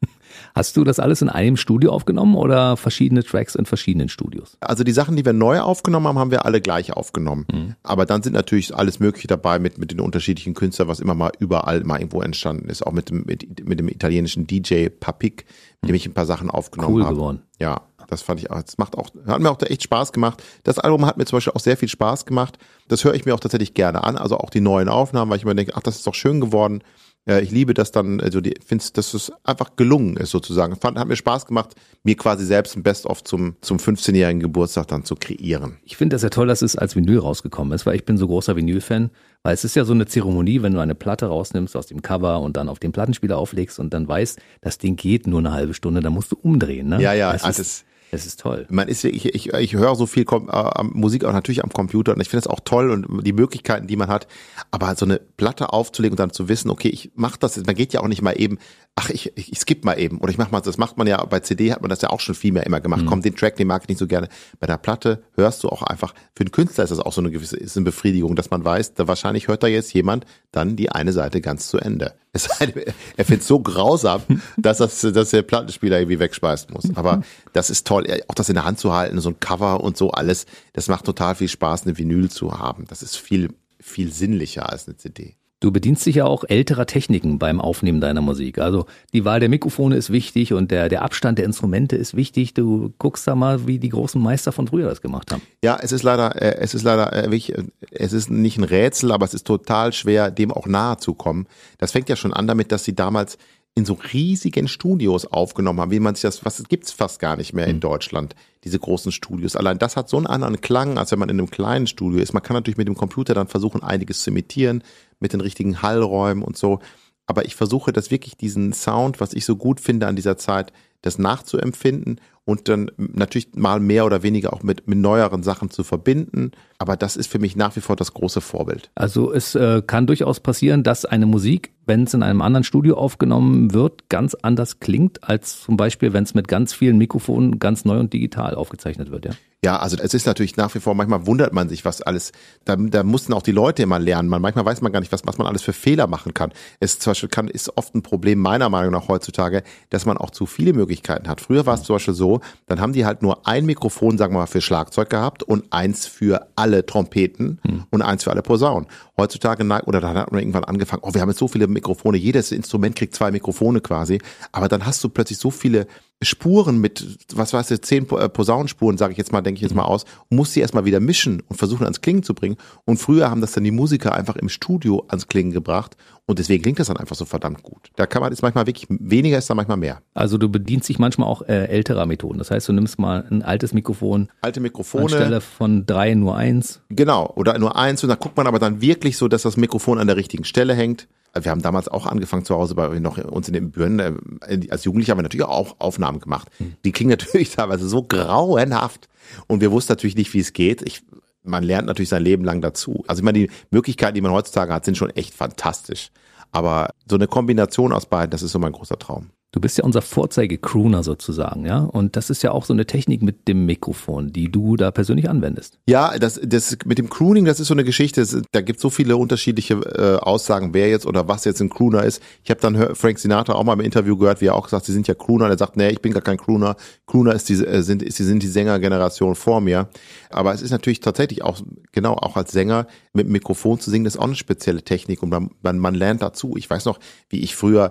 Hast 0.54 0.76
du 0.76 0.84
das 0.84 0.98
alles 0.98 1.22
in 1.22 1.28
einem 1.28 1.56
Studio 1.56 1.92
aufgenommen 1.92 2.34
oder 2.34 2.76
verschiedene 2.76 3.24
Tracks 3.24 3.54
in 3.54 3.66
verschiedenen 3.66 4.08
Studios? 4.08 4.56
Also 4.60 4.84
die 4.84 4.92
Sachen, 4.92 5.16
die 5.16 5.24
wir 5.24 5.32
neu 5.32 5.60
aufgenommen 5.60 6.06
haben, 6.08 6.18
haben 6.18 6.30
wir 6.30 6.44
alle 6.44 6.60
gleich 6.60 6.92
aufgenommen. 6.92 7.46
Mhm. 7.52 7.74
Aber 7.82 8.06
dann 8.06 8.22
sind 8.22 8.32
natürlich 8.32 8.74
alles 8.74 9.00
Mögliche 9.00 9.28
dabei 9.28 9.58
mit, 9.58 9.78
mit 9.78 9.90
den 9.90 10.00
unterschiedlichen 10.00 10.54
Künstlern, 10.54 10.88
was 10.88 11.00
immer 11.00 11.14
mal 11.14 11.32
überall 11.38 11.82
mal 11.84 11.98
irgendwo 11.98 12.22
entstanden 12.22 12.68
ist. 12.68 12.86
Auch 12.86 12.92
mit 12.92 13.10
dem, 13.10 13.24
mit, 13.26 13.66
mit 13.66 13.78
dem 13.78 13.88
italienischen 13.88 14.46
DJ 14.46 14.88
Papik, 14.88 15.44
mit 15.82 15.90
dem 15.90 15.94
ich 15.94 16.06
ein 16.06 16.14
paar 16.14 16.26
Sachen 16.26 16.50
aufgenommen 16.50 16.94
cool 16.94 17.04
habe. 17.04 17.14
geworden. 17.14 17.42
Ja, 17.58 17.82
das 18.10 18.22
fand 18.22 18.40
ich 18.40 18.50
auch, 18.50 18.62
das 18.62 18.76
macht 18.76 18.98
auch, 18.98 19.08
hat 19.26 19.40
mir 19.40 19.50
auch 19.50 19.60
echt 19.62 19.84
Spaß 19.84 20.12
gemacht. 20.12 20.42
Das 20.64 20.78
Album 20.78 21.06
hat 21.06 21.16
mir 21.16 21.24
zum 21.24 21.36
Beispiel 21.36 21.52
auch 21.54 21.60
sehr 21.60 21.76
viel 21.76 21.88
Spaß 21.88 22.26
gemacht. 22.26 22.58
Das 22.88 23.04
höre 23.04 23.14
ich 23.14 23.24
mir 23.24 23.34
auch 23.34 23.40
tatsächlich 23.40 23.74
gerne 23.74 24.02
an. 24.04 24.16
Also 24.16 24.38
auch 24.38 24.50
die 24.50 24.60
neuen 24.60 24.88
Aufnahmen, 24.88 25.30
weil 25.30 25.38
ich 25.38 25.44
immer 25.44 25.54
denke, 25.54 25.72
ach, 25.76 25.82
das 25.82 25.96
ist 25.96 26.06
doch 26.06 26.14
schön 26.14 26.40
geworden. 26.40 26.82
Ja, 27.26 27.38
ich 27.38 27.50
liebe 27.50 27.74
das 27.74 27.92
dann, 27.92 28.20
also 28.20 28.40
die 28.40 28.54
finde 28.66 28.84
dass 28.94 29.12
es 29.12 29.30
einfach 29.44 29.76
gelungen 29.76 30.16
ist 30.16 30.30
sozusagen. 30.30 30.74
Fand, 30.76 30.98
hat 30.98 31.06
mir 31.06 31.16
Spaß 31.16 31.46
gemacht, 31.46 31.74
mir 32.02 32.16
quasi 32.16 32.46
selbst 32.46 32.76
ein 32.76 32.82
Best-of 32.82 33.22
zum, 33.24 33.56
zum 33.60 33.76
15-jährigen 33.76 34.40
Geburtstag 34.40 34.88
dann 34.88 35.04
zu 35.04 35.16
kreieren. 35.16 35.76
Ich 35.84 35.98
finde 35.98 36.14
das 36.14 36.22
ja 36.22 36.30
toll, 36.30 36.46
dass 36.46 36.62
es 36.62 36.76
als 36.76 36.96
Vinyl 36.96 37.18
rausgekommen 37.18 37.74
ist, 37.74 37.84
weil 37.84 37.94
ich 37.94 38.06
bin 38.06 38.16
so 38.16 38.26
großer 38.26 38.56
Vinyl-Fan, 38.56 39.10
weil 39.42 39.52
es 39.52 39.64
ist 39.64 39.76
ja 39.76 39.84
so 39.84 39.92
eine 39.92 40.06
Zeremonie, 40.06 40.62
wenn 40.62 40.72
du 40.72 40.80
eine 40.80 40.94
Platte 40.94 41.26
rausnimmst 41.26 41.76
aus 41.76 41.86
dem 41.86 42.00
Cover 42.00 42.40
und 42.40 42.56
dann 42.56 42.70
auf 42.70 42.78
den 42.78 42.92
Plattenspieler 42.92 43.36
auflegst 43.36 43.78
und 43.78 43.92
dann 43.92 44.08
weißt, 44.08 44.40
das 44.62 44.78
Ding 44.78 44.96
geht 44.96 45.26
nur 45.26 45.40
eine 45.40 45.52
halbe 45.52 45.74
Stunde, 45.74 46.00
dann 46.00 46.14
musst 46.14 46.32
du 46.32 46.36
umdrehen, 46.40 46.88
ne? 46.88 47.02
Ja, 47.02 47.12
ja, 47.12 47.32
ist, 47.32 47.84
es 48.10 48.26
ist 48.26 48.40
toll. 48.40 48.66
Man 48.70 48.88
ist, 48.88 49.04
ich, 49.04 49.34
ich, 49.34 49.52
ich 49.52 49.74
höre 49.74 49.94
so 49.94 50.06
viel 50.06 50.24
äh, 50.24 50.82
Musik 50.82 51.24
auch 51.24 51.32
natürlich 51.32 51.62
am 51.62 51.70
Computer 51.70 52.14
und 52.14 52.20
ich 52.20 52.28
finde 52.28 52.40
es 52.40 52.46
auch 52.46 52.60
toll 52.60 52.90
und 52.90 53.26
die 53.26 53.32
Möglichkeiten, 53.32 53.86
die 53.86 53.96
man 53.96 54.08
hat. 54.08 54.26
Aber 54.70 54.94
so 54.96 55.04
eine 55.04 55.18
Platte 55.18 55.72
aufzulegen 55.72 56.14
und 56.14 56.20
dann 56.20 56.32
zu 56.32 56.48
wissen, 56.48 56.70
okay, 56.70 56.88
ich 56.88 57.12
mache 57.14 57.38
das, 57.38 57.56
man 57.64 57.74
geht 57.74 57.92
ja 57.92 58.00
auch 58.00 58.08
nicht 58.08 58.22
mal 58.22 58.32
eben, 58.32 58.58
ach, 59.00 59.08
ich, 59.08 59.32
ich, 59.36 59.52
ich 59.52 59.58
skippe 59.58 59.86
mal 59.86 59.98
eben 59.98 60.18
oder 60.18 60.30
ich 60.30 60.38
mache 60.38 60.50
mal, 60.50 60.60
das 60.60 60.76
macht 60.76 60.98
man 60.98 61.06
ja 61.06 61.24
bei 61.24 61.40
CD 61.40 61.72
hat 61.72 61.80
man 61.80 61.88
das 61.88 62.02
ja 62.02 62.10
auch 62.10 62.20
schon 62.20 62.34
viel 62.34 62.52
mehr 62.52 62.66
immer 62.66 62.80
gemacht. 62.80 63.02
Mhm. 63.02 63.06
Komm, 63.06 63.22
den 63.22 63.34
Track, 63.34 63.56
den 63.56 63.66
mag 63.66 63.82
ich 63.82 63.88
nicht 63.88 63.98
so 63.98 64.06
gerne. 64.06 64.28
Bei 64.58 64.66
der 64.66 64.76
Platte 64.76 65.22
hörst 65.34 65.64
du 65.64 65.68
auch 65.68 65.82
einfach, 65.82 66.14
für 66.34 66.44
den 66.44 66.52
Künstler 66.52 66.84
ist 66.84 66.90
das 66.90 67.00
auch 67.00 67.12
so 67.12 67.20
eine 67.20 67.30
gewisse 67.30 67.56
ist 67.56 67.76
eine 67.76 67.84
Befriedigung, 67.84 68.36
dass 68.36 68.50
man 68.50 68.64
weiß, 68.64 68.94
da 68.94 69.08
wahrscheinlich 69.08 69.48
hört 69.48 69.62
da 69.62 69.66
jetzt 69.66 69.92
jemand 69.94 70.26
dann 70.52 70.76
die 70.76 70.92
eine 70.92 71.12
Seite 71.12 71.40
ganz 71.40 71.68
zu 71.68 71.78
Ende. 71.78 72.14
Denn, 72.60 72.72
er 73.16 73.24
findet 73.24 73.42
es 73.42 73.48
so 73.48 73.60
grausam, 73.60 74.22
dass, 74.56 74.78
das, 74.78 75.00
dass 75.00 75.30
der 75.30 75.42
Plattenspieler 75.42 75.98
irgendwie 75.98 76.18
wegspeisen 76.18 76.72
muss. 76.72 76.94
Aber 76.94 77.22
das 77.52 77.70
ist 77.70 77.86
toll, 77.86 78.06
auch 78.28 78.34
das 78.34 78.48
in 78.48 78.54
der 78.54 78.64
Hand 78.64 78.78
zu 78.78 78.92
halten, 78.92 79.18
so 79.20 79.30
ein 79.30 79.40
Cover 79.40 79.82
und 79.82 79.96
so 79.96 80.10
alles. 80.10 80.46
Das 80.74 80.88
macht 80.88 81.06
total 81.06 81.34
viel 81.34 81.48
Spaß, 81.48 81.84
eine 81.84 81.96
Vinyl 81.96 82.30
zu 82.30 82.58
haben. 82.58 82.84
Das 82.88 83.02
ist 83.02 83.16
viel, 83.16 83.54
viel 83.80 84.12
sinnlicher 84.12 84.68
als 84.70 84.86
eine 84.86 84.96
CD. 84.96 85.36
Du 85.60 85.70
bedienst 85.70 86.06
dich 86.06 86.16
ja 86.16 86.24
auch 86.24 86.44
älterer 86.48 86.86
Techniken 86.86 87.38
beim 87.38 87.60
Aufnehmen 87.60 88.00
deiner 88.00 88.22
Musik. 88.22 88.58
Also 88.58 88.86
die 89.12 89.26
Wahl 89.26 89.40
der 89.40 89.50
Mikrofone 89.50 89.94
ist 89.94 90.10
wichtig 90.10 90.54
und 90.54 90.70
der, 90.70 90.88
der 90.88 91.02
Abstand 91.02 91.38
der 91.38 91.44
Instrumente 91.44 91.96
ist 91.96 92.16
wichtig. 92.16 92.54
Du 92.54 92.94
guckst 92.96 93.26
da 93.26 93.34
mal, 93.34 93.66
wie 93.66 93.78
die 93.78 93.90
großen 93.90 94.20
Meister 94.20 94.52
von 94.52 94.68
früher 94.68 94.88
das 94.88 95.02
gemacht 95.02 95.30
haben. 95.30 95.42
Ja, 95.62 95.78
es 95.82 95.92
ist 95.92 96.02
leider, 96.02 96.40
äh, 96.40 96.56
es 96.60 96.72
ist 96.72 96.82
leider 96.82 97.12
äh, 97.12 97.24
wirklich, 97.24 97.54
äh, 97.54 97.64
es 97.90 98.14
ist 98.14 98.30
nicht 98.30 98.56
ein 98.56 98.64
Rätsel, 98.64 99.12
aber 99.12 99.26
es 99.26 99.34
ist 99.34 99.46
total 99.46 99.92
schwer, 99.92 100.30
dem 100.30 100.50
auch 100.50 100.66
nahe 100.66 100.96
zu 100.96 101.12
kommen. 101.12 101.46
Das 101.76 101.92
fängt 101.92 102.08
ja 102.08 102.16
schon 102.16 102.32
an 102.32 102.46
damit, 102.46 102.72
dass 102.72 102.84
sie 102.84 102.94
damals 102.94 103.36
in 103.74 103.84
so 103.84 103.98
riesigen 104.12 104.66
Studios 104.66 105.26
aufgenommen 105.26 105.80
haben, 105.80 105.90
wie 105.90 106.00
man 106.00 106.14
sich 106.14 106.22
das, 106.22 106.44
was 106.44 106.62
gibt's 106.68 106.90
fast 106.90 107.20
gar 107.20 107.36
nicht 107.36 107.52
mehr 107.52 107.66
in 107.66 107.80
Deutschland, 107.80 108.34
diese 108.64 108.78
großen 108.78 109.12
Studios. 109.12 109.54
Allein 109.56 109.78
das 109.78 109.96
hat 109.96 110.08
so 110.08 110.16
einen 110.16 110.26
anderen 110.26 110.60
Klang, 110.60 110.98
als 110.98 111.12
wenn 111.12 111.20
man 111.20 111.28
in 111.28 111.38
einem 111.38 111.50
kleinen 111.50 111.86
Studio 111.86 112.20
ist. 112.20 112.32
Man 112.32 112.42
kann 112.42 112.56
natürlich 112.56 112.78
mit 112.78 112.88
dem 112.88 112.96
Computer 112.96 113.32
dann 113.32 113.46
versuchen, 113.46 113.82
einiges 113.82 114.22
zu 114.22 114.30
imitieren, 114.30 114.82
mit 115.20 115.32
den 115.32 115.40
richtigen 115.40 115.82
Hallräumen 115.82 116.42
und 116.42 116.56
so. 116.56 116.80
Aber 117.26 117.44
ich 117.44 117.54
versuche 117.54 117.92
das 117.92 118.10
wirklich 118.10 118.36
diesen 118.36 118.72
Sound, 118.72 119.20
was 119.20 119.34
ich 119.34 119.44
so 119.44 119.56
gut 119.56 119.80
finde 119.80 120.08
an 120.08 120.16
dieser 120.16 120.36
Zeit, 120.36 120.72
das 121.02 121.18
nachzuempfinden 121.18 122.20
und 122.50 122.68
dann 122.68 122.90
natürlich 122.96 123.48
mal 123.54 123.80
mehr 123.80 124.04
oder 124.04 124.22
weniger 124.22 124.52
auch 124.52 124.62
mit, 124.62 124.88
mit 124.88 124.98
neueren 124.98 125.42
Sachen 125.42 125.70
zu 125.70 125.84
verbinden. 125.84 126.50
Aber 126.78 126.96
das 126.96 127.16
ist 127.16 127.28
für 127.30 127.38
mich 127.38 127.56
nach 127.56 127.76
wie 127.76 127.80
vor 127.80 127.96
das 127.96 128.12
große 128.12 128.40
Vorbild. 128.40 128.90
Also 128.94 129.32
es 129.32 129.54
äh, 129.54 129.82
kann 129.86 130.06
durchaus 130.06 130.40
passieren, 130.40 130.82
dass 130.82 131.04
eine 131.04 131.26
Musik, 131.26 131.72
wenn 131.86 132.04
es 132.04 132.14
in 132.14 132.22
einem 132.22 132.42
anderen 132.42 132.64
Studio 132.64 132.96
aufgenommen 132.96 133.72
wird, 133.72 134.08
ganz 134.08 134.34
anders 134.34 134.80
klingt, 134.80 135.22
als 135.22 135.62
zum 135.62 135.76
Beispiel, 135.76 136.12
wenn 136.12 136.24
es 136.24 136.34
mit 136.34 136.48
ganz 136.48 136.72
vielen 136.72 136.98
Mikrofonen 136.98 137.58
ganz 137.58 137.84
neu 137.84 137.98
und 137.98 138.12
digital 138.12 138.54
aufgezeichnet 138.54 139.10
wird, 139.10 139.26
ja? 139.26 139.32
Ja, 139.62 139.76
also 139.76 139.98
es 139.98 140.14
ist 140.14 140.26
natürlich 140.26 140.56
nach 140.56 140.74
wie 140.74 140.80
vor, 140.80 140.94
manchmal 140.94 141.26
wundert 141.26 141.52
man 141.52 141.68
sich, 141.68 141.84
was 141.84 142.00
alles, 142.00 142.32
da, 142.64 142.76
da 142.76 143.02
mussten 143.02 143.34
auch 143.34 143.42
die 143.42 143.52
Leute 143.52 143.82
immer 143.82 143.98
lernen. 143.98 144.30
Man, 144.30 144.40
manchmal 144.40 144.64
weiß 144.64 144.80
man 144.80 144.90
gar 144.90 145.00
nicht, 145.00 145.12
was, 145.12 145.26
was 145.26 145.36
man 145.36 145.46
alles 145.46 145.60
für 145.60 145.74
Fehler 145.74 146.06
machen 146.06 146.32
kann. 146.32 146.50
Es 146.80 146.98
zum 146.98 147.10
Beispiel 147.10 147.28
kann, 147.28 147.46
ist 147.46 147.76
oft 147.76 147.94
ein 147.94 148.00
Problem 148.00 148.38
meiner 148.38 148.70
Meinung 148.70 148.92
nach 148.92 149.08
heutzutage, 149.08 149.62
dass 149.90 150.06
man 150.06 150.16
auch 150.16 150.30
zu 150.30 150.46
viele 150.46 150.72
Möglichkeiten 150.72 151.28
hat. 151.28 151.42
Früher 151.42 151.66
war 151.66 151.74
es 151.74 151.82
zum 151.82 151.96
Beispiel 151.96 152.14
so, 152.14 152.39
dann 152.66 152.80
haben 152.80 152.92
die 152.92 153.04
halt 153.04 153.22
nur 153.22 153.46
ein 153.46 153.66
Mikrofon, 153.66 154.18
sagen 154.18 154.34
wir 154.34 154.40
mal, 154.40 154.46
für 154.46 154.60
Schlagzeug 154.60 155.10
gehabt 155.10 155.42
und 155.42 155.72
eins 155.72 156.06
für 156.06 156.46
alle 156.56 156.84
Trompeten 156.86 157.60
hm. 157.66 157.84
und 157.90 158.02
eins 158.02 158.24
für 158.24 158.30
alle 158.30 158.42
Posaunen. 158.42 158.88
Heutzutage, 159.16 159.64
oder 159.86 160.00
dann 160.00 160.16
hat 160.16 160.32
man 160.32 160.40
irgendwann 160.40 160.64
angefangen, 160.64 161.02
oh, 161.04 161.14
wir 161.14 161.20
haben 161.20 161.28
jetzt 161.28 161.38
so 161.38 161.48
viele 161.48 161.66
Mikrofone, 161.66 162.16
jedes 162.18 162.52
Instrument 162.52 162.96
kriegt 162.96 163.14
zwei 163.14 163.30
Mikrofone 163.30 163.80
quasi, 163.80 164.20
aber 164.52 164.68
dann 164.68 164.86
hast 164.86 165.02
du 165.04 165.08
plötzlich 165.08 165.38
so 165.38 165.50
viele 165.50 165.86
Spuren 166.22 166.80
mit, 166.80 167.18
was 167.34 167.52
weiß 167.52 167.70
ich, 167.70 167.82
zehn 167.82 168.08
äh, 168.10 168.28
Posaunenspuren, 168.28 168.98
sage 168.98 169.12
ich 169.12 169.18
jetzt 169.18 169.32
mal, 169.32 169.40
denke 169.40 169.58
ich 169.58 169.62
jetzt 169.62 169.74
mal 169.74 169.84
aus, 169.84 170.04
und 170.28 170.36
musst 170.36 170.52
sie 170.52 170.60
erstmal 170.60 170.84
wieder 170.84 171.00
mischen 171.00 171.42
und 171.48 171.56
versuchen 171.56 171.84
ans 171.84 172.02
Klingen 172.02 172.22
zu 172.22 172.34
bringen. 172.34 172.56
Und 172.84 172.98
früher 172.98 173.30
haben 173.30 173.40
das 173.40 173.52
dann 173.52 173.64
die 173.64 173.70
Musiker 173.70 174.14
einfach 174.14 174.36
im 174.36 174.50
Studio 174.50 175.04
ans 175.08 175.28
Klingen 175.28 175.52
gebracht 175.52 175.96
und 176.26 176.38
deswegen 176.38 176.62
klingt 176.62 176.78
das 176.78 176.86
dann 176.86 176.96
einfach 176.96 177.16
so 177.16 177.24
verdammt 177.24 177.62
gut. 177.62 177.90
Da 177.96 178.06
kann 178.06 178.22
man 178.22 178.30
jetzt 178.30 178.42
manchmal 178.42 178.66
wirklich, 178.66 178.86
weniger 178.88 179.38
ist 179.38 179.50
dann 179.50 179.56
manchmal 179.56 179.78
mehr. 179.78 180.02
Also 180.14 180.38
du 180.38 180.48
bedienst 180.48 180.88
dich 180.88 180.98
manchmal 180.98 181.26
auch 181.26 181.42
äh, 181.42 181.64
älterer 181.64 182.06
Methoden. 182.06 182.38
Das 182.38 182.52
heißt, 182.52 182.68
du 182.68 182.72
nimmst 182.72 182.98
mal 182.98 183.26
ein 183.28 183.42
altes 183.42 183.72
Mikrofon. 183.72 184.28
Alte 184.42 184.60
Mikrofone. 184.60 185.04
Anstelle 185.04 185.40
von 185.40 185.86
drei 185.86 186.14
nur 186.14 186.36
eins. 186.36 186.82
Genau, 186.88 187.32
oder 187.34 187.58
nur 187.58 187.76
eins. 187.76 188.04
Und 188.04 188.10
da 188.10 188.14
guckt 188.14 188.36
man 188.36 188.46
aber 188.46 188.60
dann 188.60 188.80
wirklich 188.80 189.16
so, 189.16 189.26
dass 189.26 189.42
das 189.42 189.56
Mikrofon 189.56 189.98
an 189.98 190.06
der 190.06 190.16
richtigen 190.16 190.44
Stelle 190.44 190.74
hängt 190.74 191.08
wir 191.34 191.50
haben 191.50 191.62
damals 191.62 191.88
auch 191.88 192.06
angefangen 192.06 192.44
zu 192.44 192.54
Hause 192.54 192.74
bei 192.74 192.98
noch 192.98 193.18
uns 193.18 193.48
in 193.48 193.54
den 193.54 193.70
Büren. 193.70 193.98
Äh, 193.98 194.68
als 194.70 194.84
Jugendlicher 194.84 195.12
haben 195.12 195.18
wir 195.18 195.22
natürlich 195.22 195.46
auch 195.46 195.76
Aufnahmen 195.78 196.20
gemacht. 196.20 196.48
Hm. 196.58 196.74
Die 196.84 196.92
klingen 196.92 197.10
natürlich 197.10 197.50
teilweise 197.54 197.88
so 197.88 198.02
grauenhaft. 198.02 199.08
Und 199.46 199.60
wir 199.60 199.70
wussten 199.70 199.92
natürlich 199.92 200.16
nicht, 200.16 200.32
wie 200.34 200.40
es 200.40 200.52
geht. 200.52 200.82
Ich, 200.82 201.02
man 201.42 201.62
lernt 201.62 201.86
natürlich 201.86 202.08
sein 202.08 202.22
Leben 202.22 202.44
lang 202.44 202.60
dazu. 202.60 203.04
Also 203.06 203.20
ich 203.20 203.24
meine, 203.24 203.38
die 203.38 203.50
Möglichkeiten, 203.70 204.14
die 204.14 204.20
man 204.20 204.32
heutzutage 204.32 204.72
hat, 204.72 204.84
sind 204.84 204.96
schon 204.96 205.10
echt 205.10 205.34
fantastisch. 205.34 206.10
Aber 206.52 206.90
so 207.08 207.16
eine 207.16 207.28
Kombination 207.28 207.92
aus 207.92 208.06
beiden, 208.06 208.30
das 208.30 208.42
ist 208.42 208.52
so 208.52 208.58
mein 208.58 208.72
großer 208.72 208.98
Traum. 208.98 209.30
Du 209.52 209.60
bist 209.60 209.76
ja 209.78 209.84
unser 209.84 210.00
Vorzeige-Crooner 210.00 211.02
sozusagen, 211.02 211.66
ja? 211.66 211.80
Und 211.80 212.14
das 212.14 212.30
ist 212.30 212.44
ja 212.44 212.52
auch 212.52 212.64
so 212.64 212.72
eine 212.72 212.86
Technik 212.86 213.20
mit 213.20 213.48
dem 213.48 213.66
Mikrofon, 213.66 214.32
die 214.32 214.48
du 214.48 214.76
da 214.76 214.92
persönlich 214.92 215.28
anwendest. 215.28 215.80
Ja, 215.88 216.16
das, 216.18 216.40
das 216.44 216.78
mit 216.84 216.98
dem 216.98 217.10
Crooning, 217.10 217.46
das 217.46 217.58
ist 217.58 217.66
so 217.66 217.74
eine 217.74 217.82
Geschichte. 217.82 218.24
Da 218.52 218.60
gibt 218.60 218.78
so 218.78 218.90
viele 218.90 219.16
unterschiedliche 219.16 219.74
äh, 219.74 220.24
Aussagen, 220.24 220.72
wer 220.72 220.88
jetzt 220.88 221.04
oder 221.04 221.26
was 221.26 221.44
jetzt 221.44 221.60
ein 221.60 221.68
Crooner 221.68 222.04
ist. 222.04 222.22
Ich 222.44 222.50
habe 222.50 222.60
dann 222.60 222.94
Frank 222.94 223.18
Sinatra 223.18 223.54
auch 223.54 223.64
mal 223.64 223.72
im 223.72 223.80
Interview 223.80 224.16
gehört, 224.16 224.40
wie 224.40 224.46
er 224.46 224.54
auch 224.54 224.64
gesagt, 224.64 224.86
sie 224.86 224.92
sind 224.92 225.08
ja 225.08 225.14
Crooner. 225.14 225.48
Er 225.48 225.58
sagt, 225.58 225.76
nee, 225.76 225.88
ich 225.88 226.00
bin 226.00 226.12
gar 226.12 226.22
kein 226.22 226.38
Crooner. 226.38 226.76
Crooner 227.06 227.34
ist 227.34 227.48
die, 227.48 227.54
äh, 227.54 227.82
sind, 227.82 228.04
ist, 228.04 228.18
sind 228.18 228.44
die 228.44 228.48
Sängergeneration 228.48 229.34
vor 229.34 229.60
mir. 229.60 229.88
Aber 230.30 230.54
es 230.54 230.62
ist 230.62 230.70
natürlich 230.70 231.00
tatsächlich 231.00 231.42
auch, 231.42 231.60
genau, 231.90 232.14
auch 232.14 232.36
als 232.36 232.52
Sänger 232.52 232.86
mit 233.12 233.28
Mikrofon 233.28 233.80
zu 233.80 233.90
singen, 233.90 234.04
das 234.04 234.14
ist 234.14 234.20
auch 234.20 234.26
eine 234.26 234.36
spezielle 234.36 234.82
Technik 234.82 235.24
und 235.24 235.30
man, 235.30 235.50
man, 235.60 235.80
man 235.80 235.96
lernt 235.96 236.22
dazu. 236.22 236.56
Ich 236.56 236.70
weiß 236.70 236.84
noch, 236.84 237.00
wie 237.28 237.40
ich 237.40 237.56
früher 237.56 237.90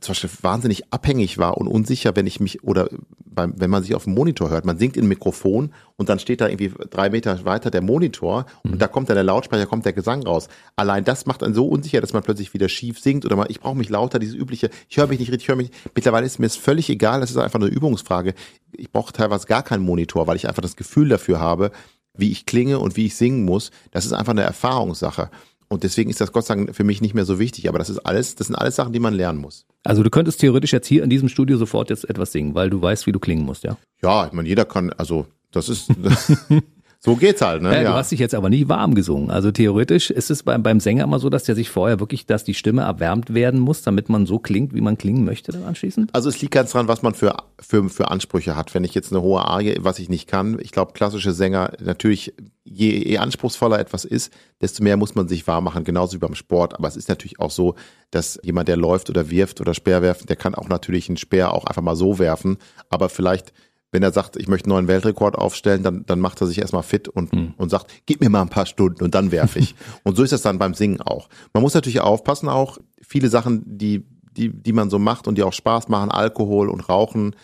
zum 0.00 0.12
Beispiel 0.12 0.30
wahnsinnig 0.42 0.92
abhängig 0.92 1.38
war 1.38 1.56
und 1.56 1.66
unsicher, 1.66 2.14
wenn 2.14 2.26
ich 2.26 2.40
mich 2.40 2.62
oder 2.62 2.88
beim, 3.24 3.54
wenn 3.56 3.70
man 3.70 3.82
sich 3.82 3.94
auf 3.94 4.04
dem 4.04 4.14
Monitor 4.14 4.50
hört. 4.50 4.66
Man 4.66 4.78
singt 4.78 4.96
in 4.96 5.08
Mikrofon 5.08 5.72
und 5.96 6.08
dann 6.08 6.18
steht 6.18 6.40
da 6.40 6.48
irgendwie 6.48 6.72
drei 6.90 7.08
Meter 7.08 7.44
weiter 7.44 7.70
der 7.70 7.80
Monitor 7.80 8.44
und 8.64 8.72
mhm. 8.72 8.78
da 8.78 8.86
kommt 8.86 9.08
dann 9.08 9.14
der 9.14 9.24
Lautsprecher, 9.24 9.66
kommt 9.66 9.86
der 9.86 9.94
Gesang 9.94 10.24
raus. 10.24 10.48
Allein 10.76 11.04
das 11.04 11.24
macht 11.24 11.42
einen 11.42 11.54
so 11.54 11.66
unsicher, 11.66 12.00
dass 12.02 12.12
man 12.12 12.22
plötzlich 12.22 12.52
wieder 12.52 12.68
schief 12.68 12.98
singt 12.98 13.24
oder 13.24 13.36
mal, 13.36 13.46
ich 13.48 13.60
brauche 13.60 13.76
mich 13.76 13.88
lauter, 13.88 14.18
dieses 14.18 14.34
übliche, 14.34 14.68
ich 14.88 14.98
höre 14.98 15.06
mich 15.06 15.20
nicht 15.20 15.30
richtig, 15.30 15.44
ich 15.44 15.48
höre 15.48 15.56
mich. 15.56 15.70
Mittlerweile 15.94 16.26
ist 16.26 16.38
mir 16.38 16.46
es 16.46 16.56
völlig 16.56 16.90
egal, 16.90 17.20
das 17.20 17.30
ist 17.30 17.38
einfach 17.38 17.60
eine 17.60 17.70
Übungsfrage. 17.70 18.34
Ich 18.72 18.92
brauche 18.92 19.12
teilweise 19.12 19.46
gar 19.46 19.62
keinen 19.62 19.84
Monitor, 19.84 20.26
weil 20.26 20.36
ich 20.36 20.48
einfach 20.48 20.62
das 20.62 20.76
Gefühl 20.76 21.08
dafür 21.08 21.40
habe, 21.40 21.70
wie 22.14 22.30
ich 22.30 22.44
klinge 22.44 22.78
und 22.78 22.96
wie 22.96 23.06
ich 23.06 23.16
singen 23.16 23.44
muss. 23.44 23.70
Das 23.90 24.04
ist 24.04 24.12
einfach 24.12 24.32
eine 24.32 24.42
Erfahrungssache. 24.42 25.30
Und 25.68 25.84
deswegen 25.84 26.08
ist 26.08 26.20
das 26.20 26.32
Gott 26.32 26.46
sei 26.46 26.54
Dank 26.54 26.74
für 26.74 26.84
mich 26.84 27.00
nicht 27.00 27.14
mehr 27.14 27.24
so 27.24 27.38
wichtig. 27.38 27.68
Aber 27.68 27.78
das 27.78 27.90
ist 27.90 27.98
alles, 27.98 28.34
das 28.34 28.46
sind 28.46 28.56
alles 28.56 28.76
Sachen, 28.76 28.92
die 28.92 29.00
man 29.00 29.14
lernen 29.14 29.38
muss. 29.38 29.66
Also 29.84 30.02
du 30.02 30.10
könntest 30.10 30.40
theoretisch 30.40 30.72
jetzt 30.72 30.86
hier 30.86 31.02
in 31.02 31.10
diesem 31.10 31.28
Studio 31.28 31.56
sofort 31.58 31.90
jetzt 31.90 32.08
etwas 32.08 32.32
singen, 32.32 32.54
weil 32.54 32.70
du 32.70 32.80
weißt, 32.80 33.06
wie 33.06 33.12
du 33.12 33.18
klingen 33.18 33.44
musst, 33.44 33.64
ja? 33.64 33.76
Ja, 34.02 34.26
ich 34.26 34.32
meine, 34.32 34.48
jeder 34.48 34.64
kann, 34.64 34.92
also 34.94 35.26
das 35.52 35.68
ist, 35.68 35.90
So 37.00 37.14
geht's 37.14 37.40
halt, 37.42 37.62
ne? 37.62 37.72
Ja, 37.74 37.90
Du 37.90 37.96
hast 37.96 38.10
dich 38.10 38.18
jetzt 38.18 38.34
aber 38.34 38.50
nie 38.50 38.68
warm 38.68 38.94
gesungen. 38.94 39.30
Also 39.30 39.52
theoretisch 39.52 40.10
ist 40.10 40.30
es 40.30 40.42
beim, 40.42 40.64
beim 40.64 40.80
Sänger 40.80 41.04
immer 41.04 41.20
so, 41.20 41.30
dass 41.30 41.44
der 41.44 41.54
sich 41.54 41.70
vorher 41.70 42.00
wirklich, 42.00 42.26
dass 42.26 42.42
die 42.42 42.54
Stimme 42.54 42.82
erwärmt 42.82 43.32
werden 43.34 43.60
muss, 43.60 43.82
damit 43.82 44.08
man 44.08 44.26
so 44.26 44.40
klingt, 44.40 44.74
wie 44.74 44.80
man 44.80 44.98
klingen 44.98 45.24
möchte 45.24 45.52
dann 45.52 45.62
anschließend? 45.62 46.12
Also 46.12 46.28
es 46.28 46.40
liegt 46.40 46.52
ganz 46.54 46.72
dran, 46.72 46.88
was 46.88 47.02
man 47.02 47.14
für, 47.14 47.36
für, 47.60 47.88
für 47.88 48.10
Ansprüche 48.10 48.56
hat. 48.56 48.74
Wenn 48.74 48.82
ich 48.82 48.94
jetzt 48.94 49.12
eine 49.12 49.22
hohe 49.22 49.42
Arie, 49.42 49.76
was 49.80 50.00
ich 50.00 50.08
nicht 50.08 50.26
kann, 50.28 50.58
ich 50.60 50.72
glaube, 50.72 50.92
klassische 50.92 51.32
Sänger, 51.32 51.72
natürlich, 51.80 52.34
je, 52.64 53.08
je 53.08 53.18
anspruchsvoller 53.18 53.78
etwas 53.78 54.04
ist, 54.04 54.32
desto 54.60 54.82
mehr 54.82 54.96
muss 54.96 55.14
man 55.14 55.28
sich 55.28 55.46
warm 55.46 55.64
machen, 55.64 55.84
genauso 55.84 56.14
wie 56.14 56.18
beim 56.18 56.34
Sport. 56.34 56.74
Aber 56.74 56.88
es 56.88 56.96
ist 56.96 57.08
natürlich 57.08 57.38
auch 57.38 57.52
so, 57.52 57.76
dass 58.10 58.40
jemand, 58.42 58.66
der 58.66 58.76
läuft 58.76 59.08
oder 59.08 59.30
wirft 59.30 59.60
oder 59.60 59.72
Speer 59.72 60.02
werfen, 60.02 60.26
der 60.26 60.36
kann 60.36 60.56
auch 60.56 60.68
natürlich 60.68 61.08
einen 61.08 61.16
Speer 61.16 61.54
auch 61.54 61.64
einfach 61.64 61.82
mal 61.82 61.94
so 61.94 62.18
werfen. 62.18 62.58
Aber 62.90 63.08
vielleicht 63.08 63.52
wenn 63.90 64.02
er 64.02 64.12
sagt, 64.12 64.36
ich 64.36 64.48
möchte 64.48 64.66
einen 64.66 64.74
neuen 64.74 64.88
Weltrekord 64.88 65.36
aufstellen, 65.36 65.82
dann, 65.82 66.04
dann 66.04 66.20
macht 66.20 66.40
er 66.40 66.46
sich 66.46 66.58
erstmal 66.58 66.82
fit 66.82 67.08
und, 67.08 67.32
mhm. 67.32 67.54
und 67.56 67.70
sagt, 67.70 67.90
gib 68.06 68.20
mir 68.20 68.28
mal 68.28 68.42
ein 68.42 68.50
paar 68.50 68.66
Stunden 68.66 69.02
und 69.02 69.14
dann 69.14 69.30
werfe 69.30 69.58
ich. 69.58 69.74
und 70.02 70.16
so 70.16 70.22
ist 70.22 70.32
das 70.32 70.42
dann 70.42 70.58
beim 70.58 70.74
Singen 70.74 71.00
auch. 71.00 71.28
Man 71.54 71.62
muss 71.62 71.74
natürlich 71.74 72.00
aufpassen, 72.00 72.48
auch 72.48 72.78
viele 73.00 73.28
Sachen, 73.28 73.62
die, 73.66 74.04
die, 74.32 74.50
die 74.50 74.72
man 74.72 74.90
so 74.90 74.98
macht 74.98 75.26
und 75.26 75.36
die 75.36 75.42
auch 75.42 75.52
Spaß 75.52 75.88
machen, 75.88 76.10
Alkohol 76.10 76.68
und 76.68 76.88
Rauchen, 76.88 77.34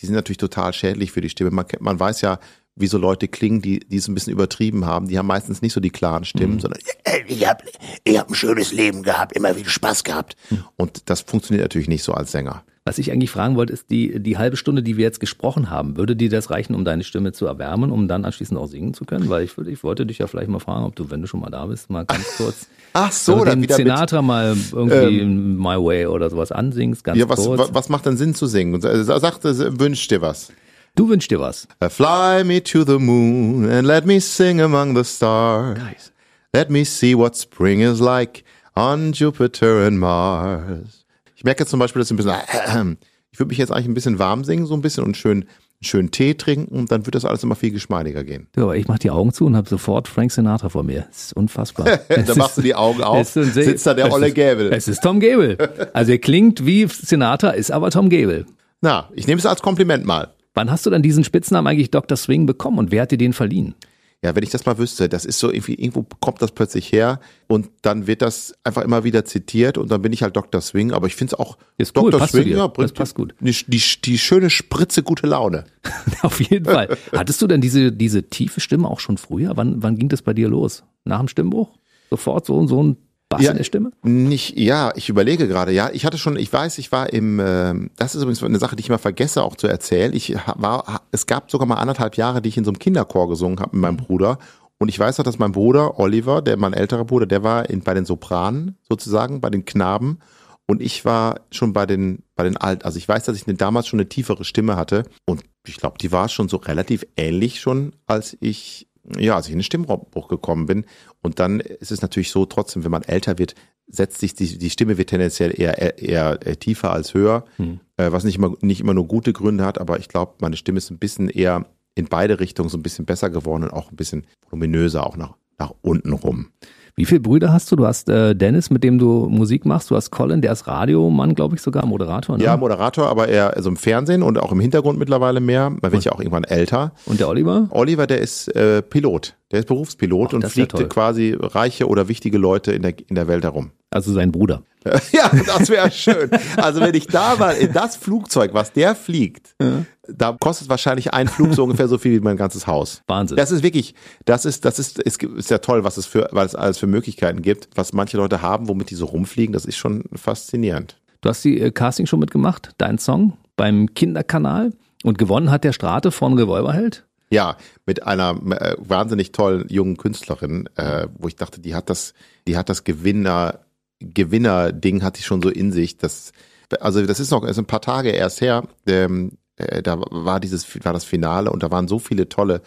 die 0.00 0.06
sind 0.06 0.14
natürlich 0.14 0.38
total 0.38 0.72
schädlich 0.72 1.10
für 1.10 1.20
die 1.20 1.30
Stimme. 1.30 1.50
Man, 1.50 1.66
man 1.80 1.98
weiß 1.98 2.20
ja, 2.20 2.38
wie 2.76 2.86
so 2.86 2.98
Leute 2.98 3.26
klingen, 3.26 3.60
die, 3.60 3.80
die 3.80 3.96
es 3.96 4.06
ein 4.06 4.14
bisschen 4.14 4.32
übertrieben 4.32 4.86
haben. 4.86 5.08
Die 5.08 5.18
haben 5.18 5.26
meistens 5.26 5.62
nicht 5.62 5.72
so 5.72 5.80
die 5.80 5.90
klaren 5.90 6.24
Stimmen, 6.24 6.54
mhm. 6.54 6.60
sondern 6.60 6.80
ich 7.26 7.46
habe 7.46 7.64
ich 8.04 8.18
hab 8.18 8.28
ein 8.28 8.34
schönes 8.34 8.72
Leben 8.72 9.02
gehabt, 9.02 9.32
immer 9.32 9.56
wieder 9.56 9.68
Spaß 9.68 10.04
gehabt. 10.04 10.36
Mhm. 10.50 10.64
Und 10.76 11.10
das 11.10 11.22
funktioniert 11.22 11.64
natürlich 11.64 11.88
nicht 11.88 12.04
so 12.04 12.12
als 12.12 12.30
Sänger. 12.30 12.62
Was 12.88 12.98
ich 12.98 13.12
eigentlich 13.12 13.30
fragen 13.30 13.54
wollte, 13.56 13.72
ist 13.72 13.90
die, 13.90 14.18
die 14.18 14.38
halbe 14.38 14.56
Stunde, 14.56 14.82
die 14.82 14.96
wir 14.96 15.04
jetzt 15.04 15.20
gesprochen 15.20 15.68
haben, 15.68 15.96
würde 15.98 16.16
dir 16.16 16.30
das 16.30 16.50
reichen, 16.50 16.74
um 16.74 16.86
deine 16.86 17.04
Stimme 17.04 17.32
zu 17.32 17.44
erwärmen, 17.44 17.90
um 17.90 18.08
dann 18.08 18.24
anschließend 18.24 18.58
auch 18.58 18.66
singen 18.66 18.94
zu 18.94 19.04
können? 19.04 19.28
Weil 19.28 19.44
ich, 19.44 19.56
würde, 19.58 19.70
ich 19.70 19.84
wollte 19.84 20.06
dich 20.06 20.18
ja 20.18 20.26
vielleicht 20.26 20.48
mal 20.48 20.58
fragen, 20.58 20.84
ob 20.84 20.96
du, 20.96 21.10
wenn 21.10 21.20
du 21.20 21.28
schon 21.28 21.40
mal 21.40 21.50
da 21.50 21.66
bist, 21.66 21.90
mal 21.90 22.06
ganz 22.06 22.36
kurz 22.38 22.66
Ach 22.94 23.12
so, 23.12 23.44
dann 23.44 23.60
wieder 23.60 23.76
Sinatra 23.76 24.22
mal 24.22 24.56
irgendwie 24.72 25.20
ähm, 25.20 25.58
My 25.58 25.76
Way 25.76 26.06
oder 26.06 26.30
sowas 26.30 26.50
ansingst, 26.50 27.04
ganz 27.04 27.18
ja, 27.18 27.28
was, 27.28 27.44
kurz. 27.44 27.68
Was 27.72 27.88
macht 27.90 28.06
denn 28.06 28.16
Sinn 28.16 28.34
zu 28.34 28.46
singen? 28.46 28.80
Sag, 28.80 29.44
wünsch 29.44 30.08
dir 30.08 30.22
was. 30.22 30.50
Du 30.94 31.08
wünschst 31.08 31.30
dir 31.30 31.40
was. 31.40 31.68
Uh, 31.84 31.88
fly 31.88 32.42
me 32.42 32.62
to 32.62 32.84
the 32.84 32.98
moon 32.98 33.70
and 33.70 33.86
let 33.86 34.06
me 34.06 34.18
sing 34.18 34.60
among 34.60 34.96
the 34.96 35.04
stars. 35.04 35.78
Nice. 35.78 36.12
Let 36.54 36.70
me 36.70 36.84
see 36.84 37.14
what 37.14 37.36
spring 37.36 37.80
is 37.80 38.00
like 38.00 38.42
on 38.74 39.12
Jupiter 39.12 39.86
and 39.86 40.00
Mars. 40.00 41.04
Ich 41.38 41.44
merke 41.44 41.62
jetzt 41.62 41.70
zum 41.70 41.78
Beispiel, 41.78 42.00
dass 42.00 42.10
ich 42.10 42.14
ein 42.14 42.16
bisschen, 42.16 42.32
äh, 42.32 42.96
ich 43.30 43.38
würde 43.38 43.50
mich 43.50 43.58
jetzt 43.58 43.70
eigentlich 43.70 43.86
ein 43.86 43.94
bisschen 43.94 44.18
warm 44.18 44.42
singen, 44.42 44.66
so 44.66 44.74
ein 44.74 44.80
bisschen 44.82 45.04
und 45.04 45.16
schön, 45.16 45.44
schön 45.80 46.10
Tee 46.10 46.34
trinken 46.34 46.76
und 46.76 46.90
dann 46.90 47.06
wird 47.06 47.14
das 47.14 47.24
alles 47.24 47.44
immer 47.44 47.54
viel 47.54 47.70
geschmeidiger 47.70 48.24
gehen. 48.24 48.48
Ja, 48.56 48.64
aber 48.64 48.76
ich 48.76 48.88
mache 48.88 48.98
die 48.98 49.12
Augen 49.12 49.32
zu 49.32 49.46
und 49.46 49.54
habe 49.54 49.68
sofort 49.68 50.08
Frank 50.08 50.32
Sinatra 50.32 50.68
vor 50.68 50.82
mir. 50.82 51.06
Das 51.08 51.26
ist 51.26 51.34
unfassbar. 51.34 51.86
da 52.08 52.34
machst 52.34 52.58
du 52.58 52.62
die 52.62 52.74
Augen 52.74 53.04
auf, 53.04 53.28
sitzt 53.28 53.86
da 53.86 53.94
der 53.94 54.12
Olle 54.12 54.32
Gable. 54.32 54.72
Es 54.72 54.88
ist 54.88 55.00
Tom 55.00 55.20
Gable. 55.20 55.56
Also 55.92 56.10
er 56.10 56.18
klingt 56.18 56.66
wie 56.66 56.88
Sinatra, 56.88 57.50
ist 57.50 57.70
aber 57.70 57.92
Tom 57.92 58.10
Gable. 58.10 58.44
Na, 58.80 59.08
ich 59.14 59.28
nehme 59.28 59.38
es 59.38 59.46
als 59.46 59.62
Kompliment 59.62 60.04
mal. 60.04 60.34
Wann 60.54 60.72
hast 60.72 60.86
du 60.86 60.90
dann 60.90 61.02
diesen 61.02 61.22
Spitznamen 61.22 61.68
eigentlich 61.68 61.92
Dr. 61.92 62.16
Swing 62.16 62.46
bekommen 62.46 62.80
und 62.80 62.90
wer 62.90 63.02
hat 63.02 63.12
dir 63.12 63.18
den 63.18 63.32
verliehen? 63.32 63.76
Ja, 64.20 64.34
wenn 64.34 64.42
ich 64.42 64.50
das 64.50 64.66
mal 64.66 64.78
wüsste, 64.78 65.08
das 65.08 65.24
ist 65.24 65.38
so 65.38 65.52
irgendwie, 65.52 65.74
irgendwo 65.74 66.04
kommt 66.18 66.42
das 66.42 66.50
plötzlich 66.50 66.90
her 66.90 67.20
und 67.46 67.70
dann 67.82 68.08
wird 68.08 68.20
das 68.20 68.52
einfach 68.64 68.82
immer 68.82 69.04
wieder 69.04 69.24
zitiert 69.24 69.78
und 69.78 69.92
dann 69.92 70.02
bin 70.02 70.12
ich 70.12 70.24
halt 70.24 70.34
Dr. 70.34 70.60
Swing, 70.60 70.90
aber 70.90 71.06
ich 71.06 71.14
finde 71.14 71.34
es 71.34 71.38
auch 71.38 71.56
ist 71.76 71.96
Dr. 71.96 72.20
Cool, 72.20 72.26
Swing, 72.26 72.48
ja, 72.48 72.66
bringt 72.66 72.90
das 72.90 72.94
passt 72.94 73.14
gut. 73.14 73.36
Die, 73.38 73.52
die, 73.52 73.82
die 74.04 74.18
schöne 74.18 74.50
Spritze 74.50 75.04
gute 75.04 75.28
Laune. 75.28 75.66
Auf 76.22 76.40
jeden 76.40 76.64
Fall. 76.64 76.96
Hattest 77.12 77.40
du 77.42 77.46
denn 77.46 77.60
diese, 77.60 77.92
diese 77.92 78.24
tiefe 78.28 78.60
Stimme 78.60 78.88
auch 78.88 78.98
schon 78.98 79.18
früher? 79.18 79.56
Wann, 79.56 79.84
wann 79.84 79.96
ging 79.96 80.08
das 80.08 80.22
bei 80.22 80.34
dir 80.34 80.48
los? 80.48 80.82
Nach 81.04 81.20
dem 81.20 81.28
Stimmbruch? 81.28 81.78
Sofort 82.10 82.44
so, 82.44 82.66
so 82.66 82.82
ein 82.82 82.96
Bass 83.28 83.42
ja, 83.42 83.50
in 83.50 83.58
der 83.58 83.64
Stimme? 83.64 83.92
Nicht, 84.02 84.58
ja, 84.58 84.92
ich 84.96 85.08
überlege 85.08 85.48
gerade. 85.48 85.72
Ja, 85.72 85.90
ich 85.92 86.06
hatte 86.06 86.16
schon, 86.16 86.36
ich 86.36 86.50
weiß, 86.52 86.78
ich 86.78 86.90
war 86.92 87.12
im, 87.12 87.38
äh, 87.38 87.74
das 87.96 88.14
ist 88.14 88.22
übrigens 88.22 88.42
eine 88.42 88.58
Sache, 88.58 88.74
die 88.74 88.80
ich 88.80 88.88
immer 88.88 88.98
vergesse 88.98 89.42
auch 89.42 89.56
zu 89.56 89.66
erzählen. 89.66 90.14
Ich 90.14 90.34
war, 90.56 91.02
es 91.12 91.26
gab 91.26 91.50
sogar 91.50 91.66
mal 91.66 91.76
anderthalb 91.76 92.16
Jahre, 92.16 92.40
die 92.40 92.48
ich 92.48 92.56
in 92.56 92.64
so 92.64 92.70
einem 92.70 92.78
Kinderchor 92.78 93.28
gesungen 93.28 93.60
habe 93.60 93.76
mit 93.76 93.82
meinem 93.82 93.96
Bruder. 93.98 94.38
Und 94.78 94.88
ich 94.88 94.98
weiß 94.98 95.18
noch, 95.18 95.24
dass 95.24 95.38
mein 95.38 95.52
Bruder 95.52 95.98
Oliver, 95.98 96.40
der 96.40 96.56
mein 96.56 96.72
älterer 96.72 97.04
Bruder, 97.04 97.26
der 97.26 97.42
war 97.42 97.68
in, 97.68 97.82
bei 97.82 97.94
den 97.94 98.06
Sopranen 98.06 98.76
sozusagen, 98.88 99.40
bei 99.40 99.50
den 99.50 99.64
Knaben. 99.64 100.20
Und 100.66 100.80
ich 100.80 101.04
war 101.04 101.40
schon 101.50 101.72
bei 101.72 101.84
den, 101.84 102.22
bei 102.36 102.44
den 102.44 102.56
Alt, 102.56 102.84
also 102.84 102.98
ich 102.98 103.08
weiß, 103.08 103.24
dass 103.24 103.36
ich 103.36 103.46
eine, 103.46 103.56
damals 103.56 103.88
schon 103.88 103.98
eine 103.98 104.08
tiefere 104.08 104.44
Stimme 104.44 104.76
hatte. 104.76 105.04
Und 105.26 105.42
ich 105.66 105.76
glaube, 105.76 105.98
die 105.98 106.12
war 106.12 106.28
schon 106.28 106.48
so 106.48 106.58
relativ 106.58 107.06
ähnlich 107.16 107.60
schon, 107.60 107.92
als 108.06 108.36
ich 108.40 108.88
ja, 109.16 109.36
als 109.36 109.46
ich 109.46 109.52
in 109.52 109.58
den 109.58 109.64
Stimmbruch 109.64 110.28
gekommen 110.28 110.66
bin. 110.66 110.84
Und 111.22 111.40
dann 111.40 111.60
ist 111.60 111.90
es 111.90 112.02
natürlich 112.02 112.30
so, 112.30 112.46
trotzdem, 112.46 112.84
wenn 112.84 112.90
man 112.90 113.02
älter 113.02 113.38
wird, 113.38 113.54
setzt 113.86 114.18
sich 114.18 114.34
die, 114.34 114.58
die 114.58 114.70
Stimme 114.70 114.98
wird 114.98 115.10
tendenziell 115.10 115.58
eher, 115.58 115.78
eher, 115.78 115.98
eher 115.98 116.46
äh, 116.46 116.56
tiefer 116.56 116.92
als 116.92 117.14
höher, 117.14 117.44
hm. 117.56 117.80
äh, 117.96 118.12
was 118.12 118.24
nicht 118.24 118.36
immer, 118.36 118.54
nicht 118.60 118.80
immer 118.80 118.94
nur 118.94 119.08
gute 119.08 119.32
Gründe 119.32 119.64
hat, 119.64 119.80
aber 119.80 119.98
ich 119.98 120.08
glaube, 120.08 120.34
meine 120.40 120.56
Stimme 120.56 120.78
ist 120.78 120.90
ein 120.90 120.98
bisschen 120.98 121.28
eher 121.28 121.66
in 121.94 122.06
beide 122.06 122.38
Richtungen 122.38 122.68
so 122.68 122.78
ein 122.78 122.82
bisschen 122.82 123.06
besser 123.06 123.30
geworden 123.30 123.64
und 123.64 123.72
auch 123.72 123.90
ein 123.90 123.96
bisschen 123.96 124.26
voluminöser, 124.48 125.06
auch 125.06 125.16
nach, 125.16 125.34
nach 125.58 125.72
unten 125.82 126.12
rum. 126.12 126.50
Wie 126.98 127.04
viele 127.04 127.20
Brüder 127.20 127.52
hast 127.52 127.70
du? 127.70 127.76
Du 127.76 127.86
hast 127.86 128.08
äh, 128.08 128.34
Dennis, 128.34 128.70
mit 128.70 128.82
dem 128.82 128.98
du 128.98 129.28
Musik 129.28 129.64
machst. 129.64 129.88
Du 129.88 129.94
hast 129.94 130.10
Colin, 130.10 130.42
der 130.42 130.50
ist 130.50 130.66
Radiomann, 130.66 131.36
glaube 131.36 131.54
ich, 131.54 131.62
sogar 131.62 131.86
Moderator. 131.86 132.36
Ne? 132.36 132.42
Ja, 132.42 132.56
Moderator, 132.56 133.08
aber 133.08 133.28
eher 133.28 133.56
also 133.56 133.68
im 133.68 133.76
Fernsehen 133.76 134.24
und 134.24 134.36
auch 134.36 134.50
im 134.50 134.58
Hintergrund 134.58 134.98
mittlerweile 134.98 135.38
mehr. 135.38 135.70
Man 135.70 135.92
wird 135.92 136.02
ja 136.02 136.10
auch 136.10 136.18
irgendwann 136.18 136.42
älter. 136.42 136.90
Und 137.06 137.20
der 137.20 137.28
Oliver? 137.28 137.68
Oliver, 137.70 138.08
der 138.08 138.18
ist 138.18 138.48
äh, 138.48 138.82
Pilot. 138.82 139.36
Der 139.50 139.60
ist 139.60 139.68
Berufspilot 139.68 140.28
Ach, 140.30 140.34
und 140.34 140.46
fliegt 140.46 140.90
quasi 140.90 141.34
reiche 141.38 141.88
oder 141.88 142.08
wichtige 142.08 142.36
Leute 142.36 142.72
in 142.72 142.82
der, 142.82 142.94
in 143.08 143.14
der 143.14 143.28
Welt 143.28 143.44
herum. 143.44 143.70
Also 143.90 144.12
sein 144.12 144.30
Bruder. 144.30 144.62
ja, 145.12 145.30
das 145.46 145.70
wäre 145.70 145.90
schön. 145.90 146.30
Also 146.56 146.80
wenn 146.80 146.94
ich 146.94 147.06
da 147.06 147.36
mal 147.36 147.52
in 147.52 147.72
das 147.72 147.96
Flugzeug, 147.96 148.52
was 148.52 148.72
der 148.72 148.94
fliegt, 148.94 149.54
ja. 149.60 149.84
da 150.06 150.36
kostet 150.38 150.68
wahrscheinlich 150.68 151.14
ein 151.14 151.28
Flug 151.28 151.54
so 151.54 151.64
ungefähr 151.64 151.88
so 151.88 151.96
viel 151.96 152.12
wie 152.12 152.20
mein 152.20 152.36
ganzes 152.36 152.66
Haus. 152.66 153.02
Wahnsinn. 153.06 153.38
Das 153.38 153.50
ist 153.50 153.62
wirklich, 153.62 153.94
das 154.26 154.44
ist, 154.44 154.66
das 154.66 154.78
ist, 154.78 154.98
ist, 154.98 155.22
ist 155.22 155.50
ja 155.50 155.58
toll, 155.58 155.84
was 155.84 155.96
es 155.96 156.06
für, 156.06 156.28
was 156.32 156.48
es 156.48 156.54
alles 156.54 156.78
für 156.78 156.86
Möglichkeiten 156.86 157.40
gibt, 157.40 157.68
was 157.74 157.94
manche 157.94 158.18
Leute 158.18 158.42
haben, 158.42 158.68
womit 158.68 158.90
die 158.90 158.94
so 158.94 159.06
rumfliegen. 159.06 159.54
Das 159.54 159.64
ist 159.64 159.76
schon 159.76 160.04
faszinierend. 160.14 161.00
Du 161.22 161.30
hast 161.30 161.42
die 161.44 161.58
äh, 161.60 161.70
Casting 161.70 162.06
schon 162.06 162.20
mitgemacht, 162.20 162.70
dein 162.78 162.98
Song 162.98 163.32
beim 163.56 163.94
Kinderkanal 163.94 164.72
und 165.02 165.18
gewonnen 165.18 165.50
hat 165.50 165.64
der 165.64 165.72
Strate 165.72 166.10
von 166.10 166.34
Revolverheld. 166.34 167.07
Ja, 167.30 167.56
mit 167.84 168.04
einer 168.04 168.40
äh, 168.52 168.76
wahnsinnig 168.78 169.32
tollen 169.32 169.68
jungen 169.68 169.96
Künstlerin, 169.96 170.68
äh, 170.76 171.08
wo 171.18 171.28
ich 171.28 171.36
dachte, 171.36 171.60
die 171.60 171.74
hat 171.74 171.90
das, 171.90 172.14
die 172.46 172.56
hat 172.56 172.68
das 172.68 172.84
Gewinner, 172.84 173.66
Gewinner-Ding 174.00 175.02
hat 175.02 175.18
die 175.18 175.22
schon 175.22 175.42
so 175.42 175.50
in 175.50 175.72
sich. 175.72 175.98
Das, 175.98 176.32
also 176.80 177.04
das 177.04 177.20
ist 177.20 177.30
noch 177.30 177.44
ist 177.44 177.58
ein 177.58 177.66
paar 177.66 177.82
Tage 177.82 178.10
erst 178.10 178.40
her. 178.40 178.66
Ähm, 178.86 179.32
äh, 179.56 179.82
da 179.82 180.00
war 180.00 180.40
dieses, 180.40 180.84
war 180.84 180.92
das 180.92 181.04
Finale 181.04 181.50
und 181.50 181.62
da 181.62 181.70
waren 181.70 181.88
so 181.88 181.98
viele 181.98 182.28
tolle 182.30 182.62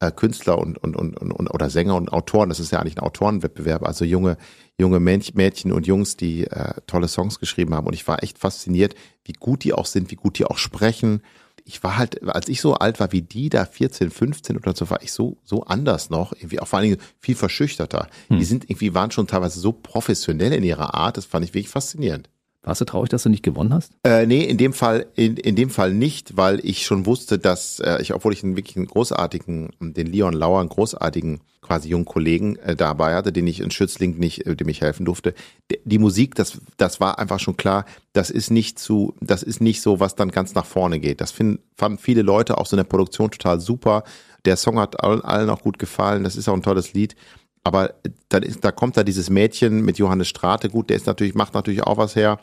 äh, 0.00 0.10
Künstler 0.10 0.58
und, 0.58 0.78
und, 0.78 0.96
und, 0.96 1.16
und 1.16 1.48
oder 1.48 1.70
Sänger 1.70 1.94
und 1.94 2.12
Autoren. 2.12 2.48
Das 2.48 2.58
ist 2.58 2.72
ja 2.72 2.80
eigentlich 2.80 2.96
ein 2.96 3.04
Autorenwettbewerb. 3.04 3.84
Also 3.84 4.04
junge, 4.04 4.38
junge 4.78 4.98
Mädchen 4.98 5.72
und 5.72 5.86
Jungs, 5.86 6.16
die 6.16 6.46
äh, 6.46 6.74
tolle 6.86 7.06
Songs 7.06 7.38
geschrieben 7.38 7.74
haben. 7.74 7.86
Und 7.86 7.92
ich 7.92 8.08
war 8.08 8.22
echt 8.24 8.38
fasziniert, 8.38 8.94
wie 9.24 9.34
gut 9.34 9.62
die 9.62 9.72
auch 9.72 9.86
sind, 9.86 10.10
wie 10.10 10.16
gut 10.16 10.38
die 10.38 10.46
auch 10.46 10.58
sprechen 10.58 11.22
ich 11.70 11.84
war 11.84 11.96
halt, 11.96 12.28
als 12.28 12.48
ich 12.48 12.60
so 12.60 12.74
alt 12.74 12.98
war 12.98 13.12
wie 13.12 13.22
die, 13.22 13.48
da 13.48 13.64
14, 13.64 14.10
15 14.10 14.56
oder 14.56 14.74
so, 14.74 14.90
war 14.90 15.02
ich 15.02 15.12
so, 15.12 15.36
so 15.44 15.62
anders 15.62 16.10
noch, 16.10 16.32
irgendwie 16.32 16.58
auch 16.58 16.66
vor 16.66 16.80
allen 16.80 16.90
Dingen 16.90 17.00
viel 17.20 17.36
verschüchterter. 17.36 18.08
Hm. 18.28 18.38
Die 18.38 18.44
sind 18.44 18.64
irgendwie, 18.64 18.92
waren 18.92 19.12
schon 19.12 19.28
teilweise 19.28 19.60
so 19.60 19.70
professionell 19.70 20.52
in 20.52 20.64
ihrer 20.64 20.94
Art, 20.94 21.16
das 21.16 21.26
fand 21.26 21.44
ich 21.44 21.54
wirklich 21.54 21.68
faszinierend. 21.68 22.28
Warst 22.62 22.82
du 22.82 22.84
traurig, 22.84 23.08
dass 23.08 23.22
du 23.22 23.30
nicht 23.30 23.42
gewonnen 23.42 23.72
hast? 23.72 23.92
Äh, 24.04 24.26
nee, 24.26 24.44
in 24.44 24.58
dem 24.58 24.74
Fall, 24.74 25.06
in, 25.14 25.36
in 25.38 25.56
dem 25.56 25.70
Fall 25.70 25.94
nicht, 25.94 26.36
weil 26.36 26.60
ich 26.62 26.84
schon 26.84 27.06
wusste, 27.06 27.38
dass 27.38 27.80
äh, 27.80 28.02
ich, 28.02 28.12
obwohl 28.12 28.34
ich 28.34 28.44
einen 28.44 28.56
wirklich 28.56 28.76
einen 28.76 28.86
großartigen, 28.86 29.70
den 29.80 30.06
Leon 30.06 30.34
Lauer, 30.34 30.60
einen 30.60 30.68
großartigen 30.68 31.40
quasi 31.62 31.88
jungen 31.88 32.04
Kollegen 32.04 32.56
äh, 32.56 32.76
dabei 32.76 33.14
hatte, 33.14 33.32
den 33.32 33.46
ich 33.46 33.60
in 33.60 33.70
Schützling 33.70 34.18
nicht, 34.18 34.46
äh, 34.46 34.56
dem 34.56 34.68
ich 34.68 34.82
helfen 34.82 35.06
durfte. 35.06 35.34
Die 35.84 35.98
Musik, 35.98 36.34
das, 36.34 36.60
das 36.76 37.00
war 37.00 37.18
einfach 37.18 37.40
schon 37.40 37.56
klar, 37.56 37.86
das 38.12 38.28
ist 38.28 38.50
nicht 38.50 38.78
zu, 38.78 39.14
das 39.20 39.42
ist 39.42 39.62
nicht 39.62 39.80
so, 39.80 39.98
was 39.98 40.14
dann 40.14 40.30
ganz 40.30 40.54
nach 40.54 40.66
vorne 40.66 41.00
geht. 41.00 41.22
Das 41.22 41.30
find, 41.30 41.60
fanden 41.76 41.96
viele 41.96 42.22
Leute 42.22 42.58
auch 42.58 42.66
so 42.66 42.76
in 42.76 42.82
der 42.82 42.84
Produktion 42.84 43.30
total 43.30 43.60
super. 43.60 44.04
Der 44.44 44.56
Song 44.56 44.78
hat 44.78 45.02
allen, 45.02 45.22
allen 45.22 45.48
auch 45.48 45.62
gut 45.62 45.78
gefallen. 45.78 46.24
Das 46.24 46.36
ist 46.36 46.48
auch 46.48 46.54
ein 46.54 46.62
tolles 46.62 46.92
Lied. 46.92 47.16
Aber 47.62 47.94
dann 48.28 48.42
ist, 48.42 48.64
da 48.64 48.72
kommt 48.72 48.96
da 48.96 49.04
dieses 49.04 49.30
Mädchen 49.30 49.82
mit 49.82 49.98
Johannes 49.98 50.28
Strate, 50.28 50.70
gut, 50.70 50.90
der 50.90 50.96
ist 50.96 51.06
natürlich, 51.06 51.34
macht 51.34 51.54
natürlich 51.54 51.82
auch 51.82 51.98
was 51.98 52.16
her. 52.16 52.38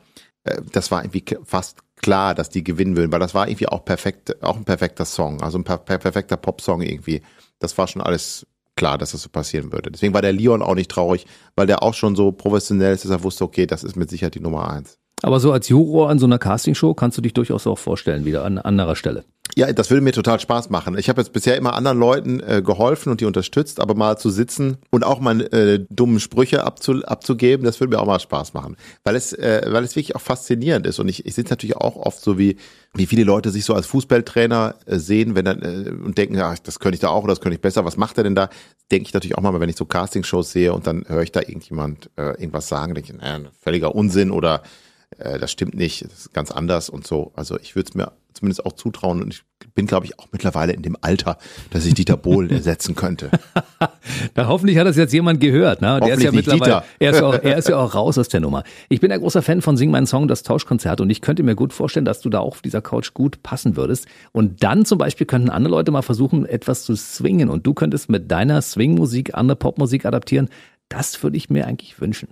Äh, 0.47 0.61
das 0.71 0.91
war 0.91 1.03
irgendwie 1.03 1.23
fast 1.43 1.79
klar, 1.95 2.35
dass 2.35 2.49
die 2.49 2.63
gewinnen 2.63 2.95
würden, 2.95 3.11
weil 3.11 3.19
das 3.19 3.33
war 3.33 3.47
irgendwie 3.47 3.67
auch 3.67 3.83
perfekt, 3.83 4.41
auch 4.43 4.55
ein 4.55 4.65
perfekter 4.65 5.05
Song, 5.05 5.41
also 5.41 5.57
ein 5.57 5.63
per 5.63 5.77
perfekter 5.77 6.37
Popsong 6.37 6.81
irgendwie. 6.81 7.21
Das 7.59 7.77
war 7.77 7.87
schon 7.87 8.01
alles 8.01 8.45
klar, 8.75 8.97
dass 8.97 9.11
das 9.11 9.23
so 9.23 9.29
passieren 9.29 9.71
würde. 9.71 9.91
Deswegen 9.91 10.13
war 10.13 10.21
der 10.21 10.33
Leon 10.33 10.61
auch 10.61 10.75
nicht 10.75 10.91
traurig, 10.91 11.25
weil 11.55 11.67
der 11.67 11.83
auch 11.83 11.93
schon 11.93 12.15
so 12.15 12.31
professionell 12.31 12.93
ist, 12.93 13.03
dass 13.03 13.11
er 13.11 13.23
wusste, 13.23 13.43
okay, 13.43 13.65
das 13.65 13.83
ist 13.83 13.95
mit 13.95 14.09
Sicherheit 14.09 14.35
die 14.35 14.39
Nummer 14.39 14.69
eins. 14.69 14.99
Aber 15.23 15.39
so 15.39 15.51
als 15.51 15.67
Juror 15.67 16.09
an 16.09 16.19
so 16.19 16.27
einer 16.27 16.37
Castingshow 16.37 16.93
kannst 16.93 17.17
du 17.17 17.23
dich 17.23 17.33
durchaus 17.33 17.65
auch 17.65 17.79
vorstellen, 17.79 18.23
wieder 18.23 18.45
an 18.45 18.59
anderer 18.59 18.95
Stelle. 18.95 19.25
Ja, 19.57 19.73
das 19.73 19.89
würde 19.89 20.01
mir 20.01 20.11
total 20.11 20.39
Spaß 20.39 20.69
machen. 20.69 20.99
Ich 20.99 21.09
habe 21.09 21.19
jetzt 21.19 21.33
bisher 21.33 21.57
immer 21.57 21.73
anderen 21.73 21.97
Leuten 21.97 22.41
äh, 22.41 22.61
geholfen 22.63 23.09
und 23.09 23.21
die 23.21 23.25
unterstützt, 23.25 23.79
aber 23.79 23.95
mal 23.95 24.15
zu 24.15 24.29
sitzen 24.29 24.77
und 24.91 25.03
auch 25.03 25.19
mal 25.19 25.41
äh, 25.51 25.83
dummen 25.89 26.19
Sprüche 26.19 26.63
abzu, 26.63 27.03
abzugeben, 27.03 27.65
das 27.65 27.79
würde 27.79 27.95
mir 27.95 27.99
auch 27.99 28.05
mal 28.05 28.19
Spaß 28.19 28.53
machen. 28.53 28.77
Weil 29.03 29.15
es, 29.15 29.33
äh, 29.33 29.65
weil 29.69 29.83
es 29.83 29.95
wirklich 29.95 30.15
auch 30.15 30.21
faszinierend 30.21 30.85
ist. 30.85 30.99
Und 30.99 31.07
ich, 31.07 31.25
ich 31.25 31.33
sitze 31.33 31.53
natürlich 31.53 31.75
auch 31.75 31.95
oft 31.95 32.21
so 32.21 32.37
wie, 32.37 32.57
wie 32.93 33.07
viele 33.07 33.23
Leute 33.23 33.49
sich 33.49 33.65
so 33.65 33.73
als 33.73 33.87
Fußballtrainer 33.87 34.75
äh, 34.85 34.99
sehen, 34.99 35.33
wenn 35.33 35.45
dann 35.45 35.63
äh, 35.63 35.89
und 35.89 36.19
denken, 36.19 36.35
ja, 36.35 36.53
das 36.63 36.77
könnte 36.77 36.93
ich 36.93 37.01
da 37.01 37.07
auch 37.07 37.23
oder 37.23 37.31
das 37.31 37.41
könnte 37.41 37.55
ich 37.55 37.61
besser, 37.61 37.83
was 37.83 37.97
macht 37.97 38.19
er 38.19 38.25
denn 38.25 38.35
da? 38.35 38.51
Denke 38.91 39.07
ich 39.07 39.13
natürlich 39.15 39.39
auch 39.39 39.41
mal, 39.41 39.59
wenn 39.59 39.69
ich 39.69 39.75
so 39.75 39.85
Castingshows 39.85 40.51
sehe 40.51 40.71
und 40.71 40.85
dann 40.85 41.03
höre 41.07 41.23
ich 41.23 41.31
da 41.31 41.39
irgendjemand 41.39 42.11
äh, 42.15 42.39
irgendwas 42.39 42.67
sagen, 42.67 42.93
denke 42.93 43.11
ich, 43.11 43.19
naja, 43.19 43.49
völliger 43.59 43.95
Unsinn 43.95 44.29
oder 44.29 44.61
äh, 45.17 45.39
das 45.39 45.51
stimmt 45.51 45.73
nicht, 45.73 46.05
das 46.05 46.13
ist 46.13 46.33
ganz 46.33 46.51
anders 46.51 46.89
und 46.89 47.07
so. 47.07 47.31
Also 47.35 47.57
ich 47.59 47.75
würde 47.75 47.89
es 47.89 47.95
mir 47.95 48.11
zumindest 48.37 48.65
auch 48.65 48.73
zutrauen 48.73 49.21
und 49.21 49.33
ich 49.33 49.43
bin, 49.73 49.87
glaube 49.87 50.05
ich, 50.05 50.17
auch 50.19 50.27
mittlerweile 50.31 50.73
in 50.73 50.81
dem 50.81 50.97
Alter, 51.01 51.37
dass 51.71 51.85
ich 51.85 51.93
Dieter 51.93 52.17
Bohlen 52.17 52.49
ersetzen 52.51 52.95
könnte. 52.95 53.29
da 54.33 54.47
hoffentlich 54.47 54.77
hat 54.77 54.87
das 54.87 54.95
jetzt 54.97 55.13
jemand 55.13 55.39
gehört. 55.39 55.81
Ne? 55.81 55.99
Der 55.99 56.15
ist 56.15 56.23
ja 56.23 56.31
mittlerweile, 56.31 56.83
er 56.99 57.11
ist, 57.11 57.21
auch, 57.21 57.33
er 57.33 57.57
ist 57.57 57.69
ja 57.69 57.77
auch 57.77 57.93
raus 57.95 58.17
aus 58.17 58.29
der 58.29 58.39
Nummer. 58.39 58.63
Ich 58.89 59.01
bin 59.01 59.11
ein 59.11 59.19
großer 59.19 59.41
Fan 59.41 59.61
von 59.61 59.77
Sing 59.77 59.91
meinen 59.91 60.07
Song, 60.07 60.27
das 60.27 60.43
Tauschkonzert 60.43 61.01
und 61.01 61.09
ich 61.09 61.21
könnte 61.21 61.43
mir 61.43 61.55
gut 61.55 61.73
vorstellen, 61.73 62.05
dass 62.05 62.21
du 62.21 62.29
da 62.29 62.39
auch 62.39 62.53
auf 62.53 62.61
dieser 62.61 62.81
Couch 62.81 63.13
gut 63.13 63.43
passen 63.43 63.75
würdest. 63.75 64.07
Und 64.31 64.63
dann 64.63 64.85
zum 64.85 64.97
Beispiel 64.97 65.27
könnten 65.27 65.49
andere 65.49 65.71
Leute 65.71 65.91
mal 65.91 66.01
versuchen, 66.01 66.45
etwas 66.45 66.83
zu 66.83 66.95
swingen 66.95 67.49
und 67.49 67.65
du 67.65 67.73
könntest 67.73 68.09
mit 68.09 68.31
deiner 68.31 68.61
Swing-Musik 68.61 69.35
andere 69.35 69.57
Popmusik 69.57 70.05
adaptieren. 70.05 70.49
Das 70.89 71.21
würde 71.21 71.37
ich 71.37 71.49
mir 71.49 71.67
eigentlich 71.67 71.99
wünschen. 71.99 72.29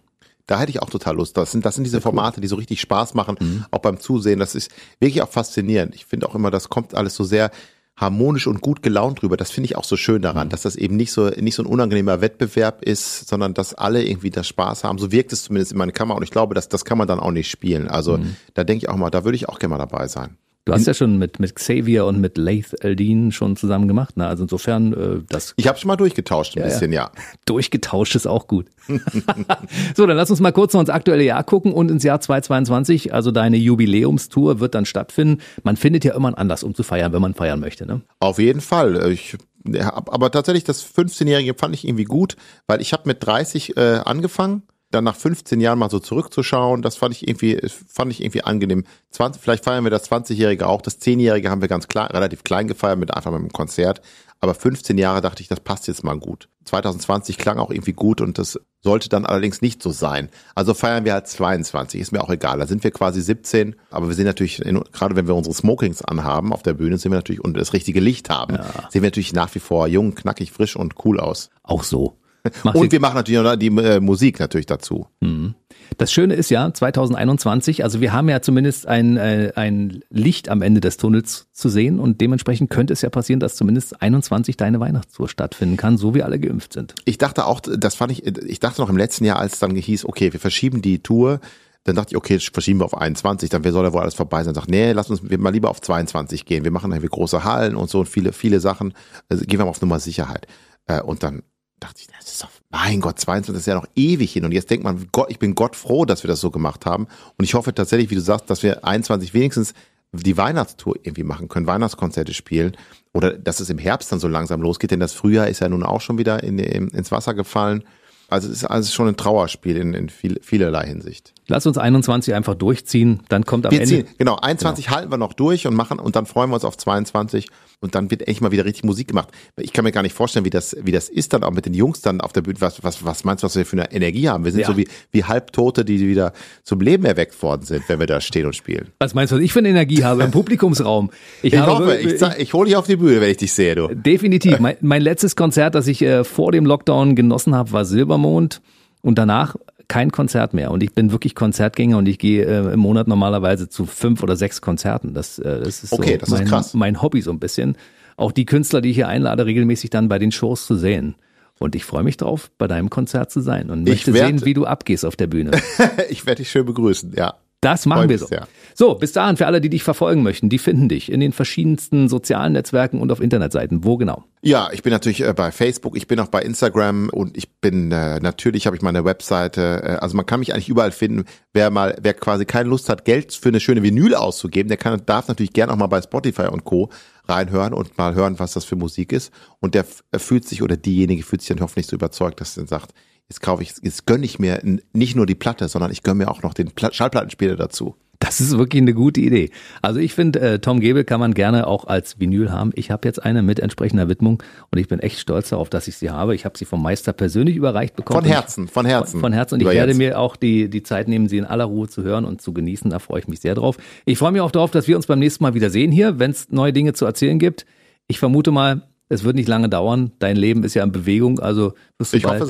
Da 0.48 0.60
hätte 0.60 0.70
ich 0.70 0.82
auch 0.82 0.90
total 0.90 1.16
Lust. 1.16 1.38
Das 1.38 1.52
sind, 1.52 1.66
das 1.66 1.76
sind 1.76 1.86
diese 1.86 2.02
Formate, 2.02 2.42
die 2.42 2.48
so 2.48 2.56
richtig 2.56 2.82
Spaß 2.82 3.14
machen, 3.14 3.38
mhm. 3.40 3.66
auch 3.72 3.80
beim 3.80 4.00
Zusehen. 4.00 4.40
Das 4.40 4.56
ist 4.56 4.72
wirklich 5.00 5.22
auch 5.22 5.30
faszinierend. 5.30 5.96
Ich 5.96 6.06
finde 6.06 6.30
auch 6.30 6.36
immer, 6.36 6.52
das 6.52 6.70
kommt 6.70 6.94
alles 6.94 7.16
so 7.16 7.24
sehr 7.24 7.52
harmonisch 7.98 8.46
und 8.46 8.62
gut 8.62 8.84
gelaunt 8.84 9.24
rüber. 9.24 9.38
Das 9.38 9.52
finde 9.52 9.66
ich 9.66 9.78
auch 9.78 9.86
so 9.86 9.96
schön 9.96 10.22
daran, 10.22 10.48
mhm. 10.48 10.52
dass 10.52 10.64
das 10.64 10.76
eben 10.76 10.96
nicht 10.96 11.12
so, 11.12 11.30
nicht 11.30 11.56
so 11.56 11.64
ein 11.64 11.68
unangenehmer 11.68 12.22
Wettbewerb 12.22 12.84
ist, 12.84 13.28
sondern 13.28 13.54
dass 13.54 13.74
alle 13.74 14.04
irgendwie 14.04 14.32
das 14.32 14.48
Spaß 14.48 14.84
haben. 14.84 14.98
So 14.98 15.12
wirkt 15.12 15.32
es 15.32 15.44
zumindest 15.44 15.72
in 15.72 15.78
meiner 15.78 15.94
Kamera 15.94 16.18
und 16.18 16.24
ich 16.24 16.32
glaube, 16.32 16.56
dass 16.56 16.68
das 16.68 16.84
kann 16.84 16.98
man 16.98 17.08
dann 17.08 17.20
auch 17.20 17.32
nicht 17.32 17.50
spielen. 17.50 17.88
Also 17.88 18.18
mhm. 18.18 18.36
da 18.54 18.64
denke 18.64 18.86
ich 18.86 18.90
auch 18.90 18.98
mal, 18.98 19.10
da 19.10 19.24
würde 19.24 19.38
ich 19.38 19.48
auch 19.48 19.60
gerne 19.60 19.78
mal 19.78 19.78
dabei 19.78 20.08
sein. 20.08 20.38
Du 20.66 20.74
hast 20.74 20.88
ja 20.88 20.96
schon 20.96 21.20
mit, 21.20 21.40
mit 21.40 21.54
Xavier 21.54 22.08
und 22.08 22.20
mit 22.20 22.40
Laith 22.40 22.76
Eldin 22.84 23.32
schon 23.32 23.56
zusammen 23.56 23.88
gemacht. 23.88 24.18
Ne? 24.18 24.26
Also 24.26 24.44
insofern, 24.44 24.94
äh, 24.94 25.22
das. 25.30 25.54
Ich 25.58 25.68
habe 25.68 25.78
schon 25.78 25.88
mal 25.88 25.96
durchgetauscht 25.96 26.58
ein 26.58 26.62
ja, 26.62 26.66
bisschen, 26.66 26.92
ja. 26.92 27.12
ja. 27.16 27.22
Durchgetauscht 27.46 28.16
ist 28.16 28.26
auch 28.26 28.48
gut. 28.48 28.66
so, 29.96 30.08
dann 30.08 30.18
lass 30.18 30.32
uns 30.32 30.40
mal 30.40 30.52
kurz 30.52 30.74
noch 30.74 30.82
ins 30.82 30.90
aktuelle 30.90 31.24
Jahr 31.24 31.44
gucken 31.44 31.72
und 31.72 31.92
ins 31.92 32.02
Jahr 32.04 32.20
2022. 32.20 33.14
Also 33.14 33.30
deine 33.30 33.58
Jubiläumstour 33.58 34.60
wird 34.60 34.74
dann 34.74 34.88
stattfinden. 34.88 35.44
Man 35.62 35.78
findet 35.78 36.04
ja 36.04 36.16
immer 36.16 36.30
einen 36.30 36.36
Anlass, 36.36 36.64
um 36.64 36.74
zu 36.74 36.82
feiern, 36.82 37.14
wenn 37.14 37.22
man 37.22 37.36
feiern 37.36 37.60
möchte. 37.60 37.86
Ne? 37.86 38.02
Auf 38.20 38.40
jeden 38.40 38.62
Fall. 38.62 39.12
Ich 39.12 39.38
aber 39.82 40.32
tatsächlich 40.32 40.64
das 40.64 40.86
15-Jährige 40.86 41.56
fand 41.56 41.74
ich 41.74 41.88
irgendwie 41.88 42.04
gut, 42.04 42.38
weil 42.68 42.82
ich 42.82 42.94
habe 42.94 43.04
mit 43.06 43.26
30 43.26 43.78
äh, 43.78 44.00
angefangen 44.06 44.62
dann 44.96 45.04
nach 45.04 45.16
15 45.16 45.60
Jahren 45.60 45.78
mal 45.78 45.90
so 45.90 46.00
zurückzuschauen, 46.00 46.82
das 46.82 46.96
fand 46.96 47.14
ich 47.14 47.28
irgendwie, 47.28 47.62
fand 47.88 48.12
ich 48.12 48.22
irgendwie 48.22 48.44
angenehm. 48.44 48.86
20, 49.12 49.42
vielleicht 49.42 49.64
feiern 49.64 49.84
wir 49.84 49.92
das 49.92 50.10
20-Jährige 50.10 50.68
auch. 50.68 50.82
Das 50.82 51.00
10-Jährige 51.02 51.50
haben 51.50 51.62
wir 51.62 51.68
ganz 51.68 51.88
klar, 51.88 52.12
relativ 52.14 52.44
klein 52.44 52.68
gefeiert 52.68 52.98
mit 52.98 53.14
einfach 53.14 53.32
mit 53.32 53.42
einem 53.42 53.52
Konzert. 53.52 54.02
Aber 54.42 54.54
15 54.54 54.98
Jahre 54.98 55.22
dachte 55.22 55.42
ich, 55.42 55.48
das 55.48 55.60
passt 55.60 55.88
jetzt 55.88 56.04
mal 56.04 56.18
gut. 56.18 56.50
2020 56.66 57.38
klang 57.38 57.58
auch 57.58 57.72
irgendwie 57.72 57.94
gut 57.94 58.22
und 58.22 58.38
das 58.38 58.60
sollte 58.82 59.10
dann 59.10 59.26
allerdings 59.26 59.62
nicht 59.62 59.82
so 59.82 59.92
sein. 59.92 60.30
Also 60.56 60.74
feiern 60.74 61.06
wir 61.06 61.14
halt 61.14 61.28
22, 61.28 62.02
ist 62.02 62.12
mir 62.12 62.24
auch 62.24 62.30
egal. 62.30 62.60
Da 62.60 62.68
sind 62.68 62.84
wir 62.84 62.92
quasi 62.92 63.22
17, 63.22 63.76
aber 63.90 64.08
wir 64.08 64.16
sind 64.16 64.26
natürlich, 64.26 64.64
in, 64.64 64.82
gerade 64.92 65.16
wenn 65.16 65.28
wir 65.28 65.36
unsere 65.36 65.56
Smokings 65.56 66.04
anhaben 66.04 66.54
auf 66.54 66.64
der 66.64 66.74
Bühne, 66.74 66.98
sind 66.98 67.12
wir 67.12 67.18
natürlich 67.18 67.44
und 67.44 67.58
das 67.58 67.74
richtige 67.74 68.00
Licht 68.00 68.30
haben, 68.30 68.56
ja. 68.56 68.66
sehen 68.90 69.02
wir 69.02 69.10
natürlich 69.10 69.34
nach 69.34 69.54
wie 69.56 69.60
vor 69.60 69.88
jung, 69.88 70.16
knackig, 70.16 70.52
frisch 70.52 70.76
und 70.76 70.94
cool 71.06 71.20
aus. 71.20 71.50
Auch 71.64 71.84
so. 71.84 72.18
Macht 72.64 72.76
und 72.76 72.92
wir 72.92 73.00
machen 73.00 73.16
natürlich 73.16 73.40
auch 73.40 73.56
die 73.56 73.68
äh, 73.68 74.00
Musik 74.00 74.40
natürlich 74.40 74.66
dazu. 74.66 75.08
Mhm. 75.22 75.56
Das 75.98 76.12
Schöne 76.12 76.34
ist 76.34 76.50
ja, 76.50 76.74
2021, 76.74 77.84
also 77.84 78.02
wir 78.02 78.12
haben 78.12 78.28
ja 78.28 78.42
zumindest 78.42 78.88
ein, 78.88 79.18
äh, 79.18 79.52
ein 79.56 80.02
Licht 80.10 80.50
am 80.50 80.62
Ende 80.62 80.82
des 80.82 80.98
Tunnels 80.98 81.48
zu 81.52 81.70
sehen 81.70 82.00
und 82.00 82.22
dementsprechend 82.22 82.70
könnte 82.70 82.94
es 82.94 83.02
ja 83.02 83.10
passieren, 83.10 83.40
dass 83.40 83.56
zumindest 83.56 84.02
21 84.02 84.58
deine 84.58 84.80
Weihnachtstour 84.80 85.30
stattfinden 85.30 85.78
kann, 85.78 85.98
so 85.98 86.14
wie 86.16 86.24
alle 86.24 86.40
geimpft 86.40 86.74
sind. 86.74 86.96
Ich 87.06 87.18
dachte 87.18 87.46
auch, 87.46 87.62
das 87.62 87.96
fand 87.96 88.12
ich, 88.12 88.26
ich 88.26 88.60
dachte 88.60 88.82
noch 88.82 88.90
im 88.90 88.98
letzten 88.98 89.26
Jahr, 89.26 89.40
als 89.40 89.54
es 89.54 89.60
dann 89.60 89.76
hieß, 89.76 90.06
okay, 90.06 90.34
wir 90.34 90.40
verschieben 90.40 90.82
die 90.82 91.00
Tour, 91.00 91.40
dann 91.86 91.96
dachte 91.96 92.12
ich, 92.12 92.18
okay, 92.18 92.40
verschieben 92.40 92.80
wir 92.80 92.86
auf 92.86 92.98
21, 92.98 93.50
dann 93.50 93.64
soll 93.64 93.84
da 93.84 93.94
wohl 93.94 94.02
alles 94.02 94.16
vorbei 94.16 94.44
sein. 94.44 94.56
Sag, 94.56 94.68
nee, 94.68 94.92
lass 94.92 95.12
uns 95.12 95.22
mal 95.22 95.54
lieber 95.54 95.70
auf 95.70 95.82
22 95.82 96.46
gehen. 96.46 96.64
Wir 96.64 96.72
machen 96.72 96.92
irgendwie 96.92 97.10
große 97.10 97.44
Hallen 97.44 97.76
und 97.76 97.92
so 97.92 98.00
und 98.00 98.10
viele, 98.10 98.34
viele 98.34 98.60
Sachen. 98.60 98.94
Also 99.30 99.46
gehen 99.46 99.60
wir 99.60 99.66
mal 99.66 99.70
auf 99.70 99.82
Nummer 99.82 100.00
Sicherheit. 100.00 100.48
Äh, 100.88 101.02
und 101.02 101.22
dann 101.22 101.44
dachte 101.80 102.02
ich, 102.02 102.08
das 102.08 102.32
ist 102.32 102.44
doch, 102.44 102.50
mein 102.70 103.02
Gott, 103.02 103.20
22 103.20 103.60
ist 103.60 103.68
ja 103.68 103.76
noch 103.76 103.88
ewig 103.96 104.32
hin. 104.34 104.46
Und 104.46 104.52
jetzt 104.52 104.70
denkt 104.70 104.84
man, 104.84 105.08
Gott, 105.12 105.30
ich 105.30 105.40
bin 105.40 105.56
Gott 105.56 105.76
froh, 105.76 106.06
dass 106.06 106.24
wir 106.24 106.28
das 106.28 106.40
so 106.40 106.52
gemacht 106.52 106.86
haben. 106.86 107.08
Und 107.38 107.46
ich 107.46 107.54
hoffe 107.54 107.74
tatsächlich, 107.74 108.10
wie 108.10 108.16
du 108.16 108.22
sagst, 108.22 108.50
dass 108.50 108.64
wir 108.64 108.86
21 108.86 109.34
wenigstens 109.34 109.74
die 110.14 110.38
Weihnachtstour 110.38 110.96
irgendwie 111.04 111.24
machen 111.24 111.50
können, 111.50 111.68
Weihnachtskonzerte 111.68 112.34
spielen. 112.34 112.78
Oder 113.14 113.34
dass 113.38 113.60
es 113.60 113.70
im 113.70 113.78
Herbst 113.78 114.12
dann 114.12 114.20
so 114.20 114.28
langsam 114.28 114.62
losgeht, 114.62 114.92
denn 114.92 115.00
das 115.00 115.14
Frühjahr 115.14 115.48
ist 115.48 115.60
ja 115.60 115.70
nun 115.70 115.84
auch 115.84 116.02
schon 116.02 116.18
wieder 116.18 116.44
in, 116.44 116.60
in, 116.60 116.88
ins 116.90 117.12
Wasser 117.12 117.34
gefallen. 117.34 117.84
Also 118.28 118.50
es 118.50 118.58
ist 118.58 118.66
also 118.66 118.92
schon 118.92 119.08
ein 119.08 119.18
Trauerspiel 119.18 119.78
in, 119.78 119.94
in 119.94 120.10
viel, 120.10 120.40
vielerlei 120.42 120.88
Hinsicht. 120.88 121.34
Lass 121.48 121.66
uns 121.68 121.78
21 121.78 122.34
einfach 122.34 122.56
durchziehen, 122.56 123.22
dann 123.30 123.46
kommt 123.46 123.66
am 123.66 123.72
wir 123.72 123.82
Ende. 123.82 124.06
Ziehen, 124.06 124.08
genau, 124.18 124.36
21 124.36 124.86
genau. 124.86 124.98
halten 124.98 125.12
wir 125.12 125.18
noch 125.18 125.34
durch 125.34 125.68
und 125.68 125.76
machen 125.76 126.00
und 126.00 126.16
dann 126.16 126.26
freuen 126.26 126.50
wir 126.50 126.56
uns 126.56 126.66
auf 126.66 126.76
22 126.78 127.50
und 127.82 127.94
dann 127.94 128.10
wird 128.10 128.28
echt 128.28 128.42
mal 128.42 128.52
wieder 128.52 128.66
richtig 128.66 128.84
Musik 128.84 129.10
gemacht. 129.10 129.30
Ich 129.60 129.72
kann 129.72 129.84
mir 129.84 129.92
gar 129.92 130.02
nicht 130.02 130.16
vorstellen, 130.16 130.44
wie 130.44 130.50
das, 130.50 130.76
wie 130.82 130.92
das 130.92 131.08
ist 131.08 131.34
dann 131.34 131.44
auch 131.44 131.52
mit 131.52 131.66
den 131.66 131.74
Jungs 131.74 132.02
dann 132.02 132.20
auf 132.20 132.34
der 132.34 132.42
Bühne. 132.42 132.60
Was, 132.62 132.84
was, 132.84 133.06
was 133.06 133.24
meinst 133.24 133.44
du, 133.44 133.46
was 133.46 133.56
wir 133.56 133.66
für 133.66 133.78
eine 133.78 133.92
Energie 133.92 134.28
haben? 134.28 134.44
Wir 134.44 134.52
sind 134.52 134.62
ja. 134.62 134.68
so 134.68 134.78
wie, 134.78 134.88
wie 135.12 135.24
Halbtote, 135.24 135.86
die 135.86 136.00
wieder 136.00 136.34
zum 136.64 136.82
Leben 136.82 137.06
erweckt 137.06 137.42
worden 137.44 137.64
sind, 137.64 137.88
wenn 137.88 138.00
wir 138.00 138.08
da 138.08 138.22
stehen 138.22 138.48
und 138.48 138.56
spielen. 138.56 138.92
Was 139.00 139.14
meinst 139.14 139.32
du, 139.32 139.38
was 139.38 139.44
ich 139.44 139.54
für 139.54 139.60
eine 139.60 139.70
Energie 139.70 140.04
habe 140.04 140.24
im 140.24 140.32
Publikumsraum? 140.32 141.12
Ich, 141.44 141.54
ich 141.54 141.60
habe, 141.60 141.72
hoffe, 141.72 141.98
ich, 141.98 142.14
ich, 142.14 142.38
ich 142.38 142.54
hole 142.54 142.68
dich 142.68 142.76
auf 142.76 142.88
die 142.88 142.96
Bühne, 142.96 143.22
wenn 143.22 143.30
ich 143.30 143.38
dich 143.38 143.54
sehe, 143.54 143.76
du. 143.76 143.88
Definitiv. 143.90 144.60
Mein, 144.60 144.78
mein 144.82 145.02
letztes 145.02 145.36
Konzert, 145.36 145.76
das 145.76 145.88
ich 145.88 146.02
äh, 146.02 146.24
vor 146.24 146.52
dem 146.52 146.66
Lockdown 146.66 147.16
genossen 147.16 147.54
habe, 147.54 147.72
war 147.72 147.86
Silbermond. 147.86 148.62
Und 149.02 149.20
danach 149.20 149.56
kein 149.88 150.12
Konzert 150.12 150.54
mehr. 150.54 150.72
Und 150.72 150.84
ich 150.84 150.94
bin 150.94 151.12
wirklich 151.12 151.36
Konzertgänger 151.36 151.98
und 151.98 152.08
ich 152.08 152.20
gehe 152.20 152.46
äh, 152.46 152.74
im 152.74 152.80
Monat 152.80 153.08
normalerweise 153.08 153.70
zu 153.70 153.86
fünf 153.86 154.24
oder 154.24 154.36
sechs 154.36 154.62
Konzerten. 154.62 155.14
Das, 155.14 155.40
äh, 155.40 155.62
das 155.62 155.84
ist, 155.84 155.94
okay, 155.94 156.14
so 156.14 156.18
das 156.18 156.30
mein, 156.30 156.44
ist 156.44 156.50
krass. 156.50 156.74
mein 156.74 157.02
Hobby 157.02 157.22
so 157.22 157.32
ein 157.32 157.40
bisschen. 157.40 157.78
Auch 158.18 158.32
die 158.32 158.46
Künstler, 158.46 158.82
die 158.82 158.90
ich 158.90 158.96
hier 158.96 159.08
einlade, 159.08 159.46
regelmäßig 159.46 159.90
dann 159.90 160.08
bei 160.08 160.20
den 160.20 160.32
Shows 160.32 160.66
zu 160.66 160.76
sehen. 160.76 161.16
Und 161.60 161.76
ich 161.76 161.86
freue 161.86 162.04
mich 162.04 162.18
drauf, 162.18 162.52
bei 162.58 162.68
deinem 162.68 162.90
Konzert 162.90 163.32
zu 163.32 163.40
sein 163.40 163.70
und 163.70 163.88
möchte 163.88 164.14
werd, 164.14 164.28
sehen, 164.28 164.46
wie 164.46 164.54
du 164.54 164.66
abgehst 164.66 165.06
auf 165.06 165.16
der 165.16 165.28
Bühne. 165.28 165.52
ich 166.10 166.26
werde 166.26 166.42
dich 166.42 166.52
schön 166.52 166.66
begrüßen, 166.66 167.14
ja. 167.16 167.36
Das 167.66 167.86
machen 167.86 168.10
wir 168.10 168.20
so. 168.20 168.28
Ja. 168.30 168.48
So, 168.76 168.94
bis 168.96 169.14
dahin 169.14 169.38
für 169.38 169.48
alle, 169.48 169.62
die 169.62 169.70
dich 169.70 169.84
verfolgen 169.84 170.22
möchten, 170.22 170.50
die 170.50 170.58
finden 170.58 170.90
dich 170.90 171.12
in 171.12 171.20
den 171.20 171.32
verschiedensten 171.32 172.10
sozialen 172.10 172.54
Netzwerken 172.54 173.00
und 173.00 173.12
auf 173.12 173.22
Internetseiten. 173.22 173.84
Wo 173.86 173.98
genau? 173.98 174.26
Ja, 174.42 174.70
ich 174.74 174.84
bin 174.84 174.92
natürlich 174.92 175.22
äh, 175.22 175.34
bei 175.34 175.52
Facebook, 175.52 175.96
ich 175.96 176.08
bin 176.08 176.20
auch 176.20 176.28
bei 176.28 176.42
Instagram 176.42 177.10
und 177.10 177.38
ich 177.38 177.54
bin 177.62 177.92
äh, 177.92 178.20
natürlich 178.20 178.68
habe 178.68 178.76
ich 178.76 178.82
meine 178.82 179.06
Webseite. 179.06 179.82
Äh, 179.84 179.88
also 180.02 180.16
man 180.16 180.26
kann 180.26 180.42
mich 180.42 180.54
eigentlich 180.54 180.70
überall 180.70 180.92
finden. 180.92 181.26
Wer 181.54 181.72
mal, 181.72 181.98
wer 182.02 182.14
quasi 182.14 182.46
keine 182.46 182.70
Lust 182.70 182.90
hat, 182.90 183.06
Geld 183.06 183.34
für 183.34 183.50
eine 183.50 183.60
schöne 183.60 183.82
Vinyl 183.82 184.14
auszugeben, 184.14 184.68
der 184.68 184.78
kann 184.78 185.02
darf 185.06 185.28
natürlich 185.28 185.54
gerne 185.54 185.72
auch 185.74 185.78
mal 185.78 185.88
bei 185.88 186.02
Spotify 186.02 186.48
und 186.48 186.66
Co 186.66 186.90
reinhören 187.28 187.74
und 187.74 187.98
mal 187.98 188.14
hören, 188.14 188.38
was 188.38 188.54
das 188.54 188.66
für 188.66 188.76
Musik 188.76 189.12
ist. 189.12 189.32
Und 189.60 189.74
der 189.74 189.86
fühlt 190.18 190.48
sich 190.48 190.62
oder 190.62 190.78
diejenige 190.78 191.24
fühlt 191.24 191.42
sich 191.42 191.50
dann 191.50 191.62
hoffentlich 191.62 191.88
so 191.88 191.96
überzeugt, 191.96 192.42
dass 192.42 192.58
er 192.58 192.68
sagt, 192.68 192.94
jetzt 193.30 193.42
kaufe 193.42 193.64
ich, 193.64 193.74
jetzt 193.82 194.06
gönne 194.06 194.26
ich 194.26 194.40
mir 194.40 194.62
nicht 194.94 195.16
nur 195.16 195.26
die 195.26 195.36
Platte, 195.36 195.68
sondern 195.68 195.92
ich 195.92 196.04
gönne 196.04 196.26
mir 196.26 196.32
auch 196.32 196.44
noch 196.44 196.54
den 196.54 196.72
Schallplattenspieler 196.78 197.56
dazu. 197.56 197.96
Das 198.20 198.40
ist 198.40 198.58
wirklich 198.58 198.82
eine 198.82 198.94
gute 198.94 199.20
Idee. 199.20 199.52
Also 199.82 200.00
ich 200.00 200.14
finde, 200.14 200.40
äh, 200.40 200.60
Tom 200.60 200.80
Gebel 200.80 201.04
kann 201.04 201.20
man 201.20 201.34
gerne 201.34 201.68
auch 201.68 201.86
als 201.86 202.20
Vinyl 202.20 202.52
haben. 202.52 202.72
Ich 202.76 202.90
habe 202.90 203.08
jetzt 203.08 203.24
eine 203.24 203.44
mit 203.44 203.60
entsprechender 203.60 204.08
Widmung 204.08 204.42
und 204.72 204.80
ich 204.80 204.88
bin 204.88 205.00
echt 205.00 205.20
stolz 205.20 205.50
darauf, 205.50 205.70
dass 205.70 205.88
ich 205.88 205.98
sie 205.98 206.10
habe. 206.10 206.34
Ich 206.34 206.46
habe 206.46 206.58
sie 206.58 206.66
vom 206.66 206.82
Meister 206.82 207.14
persönlich 207.14 207.56
überreicht 207.56 207.96
bekommen. 207.96 208.22
Von 208.22 208.32
Herzen, 208.32 208.68
von 208.68 208.86
Herzen. 208.86 209.12
Von, 209.12 209.20
von 209.22 209.34
Herzen. 209.34 209.56
Und 209.56 209.62
ich 209.62 209.68
werde 209.68 209.94
mir 209.94 210.18
auch 210.20 210.38
die, 210.38 210.70
die 210.70 210.82
Zeit 210.82 211.08
nehmen, 211.08 211.28
sie 211.28 211.38
in 211.38 211.46
aller 211.46 211.66
Ruhe 211.66 211.88
zu 211.88 212.04
hören 212.04 212.26
und 212.26 212.42
zu 212.42 212.54
genießen. 212.54 212.90
Da 212.90 213.00
freue 213.00 213.20
ich 213.20 213.28
mich 213.28 213.42
sehr 213.42 213.56
drauf. 213.56 213.78
Ich 214.06 214.18
freue 214.18 214.32
mich 214.32 214.42
auch 214.42 214.52
darauf, 214.52 214.72
dass 214.72 214.88
wir 214.88 214.96
uns 214.96 215.08
beim 215.08 215.20
nächsten 215.20 215.44
Mal 215.44 215.54
wieder 215.54 215.70
sehen 215.70 215.92
hier, 215.92 216.18
wenn 216.18 216.32
es 216.32 216.50
neue 216.50 216.72
Dinge 216.72 216.94
zu 216.94 217.06
erzählen 217.06 217.38
gibt. 217.38 217.66
Ich 218.08 218.20
vermute 218.20 218.52
mal, 218.52 218.84
es 219.10 219.24
wird 219.24 219.36
nicht 219.36 219.48
lange 219.48 219.70
dauern. 219.70 220.12
Dein 220.20 220.36
Leben 220.36 220.64
ist 220.64 220.74
ja 220.74 220.84
in 220.84 220.92
Bewegung, 220.92 221.40
also 221.40 221.74
wirst 221.98 222.14
du 222.14 222.18
ich 222.18 222.24
bald 222.24 222.44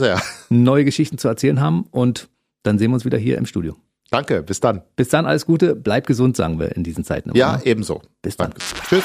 neue 0.50 0.86
Geschichten 0.86 1.18
zu 1.18 1.28
erzählen 1.28 1.60
haben 1.62 1.86
und 1.92 2.30
dann 2.64 2.80
sehen 2.80 2.92
wir 2.92 2.96
uns 2.96 3.06
wieder 3.06 3.18
hier 3.18 3.38
im 3.38 3.46
Studio. 3.46 3.76
Danke, 4.12 4.44
bis 4.44 4.60
dann. 4.60 4.82
Bis 4.96 5.10
dann, 5.10 5.26
alles 5.26 5.46
Gute, 5.46 5.76
bleib 5.76 6.08
gesund, 6.08 6.38
sagen 6.38 6.60
wir 6.60 6.76
in 6.76 6.84
diesen 6.84 7.04
Zeiten. 7.04 7.32
Ja, 7.36 7.60
ebenso. 7.64 8.02
Bis 8.22 8.38
dann. 8.38 8.52
Danke. 8.52 8.66
Tschüss. 8.88 9.04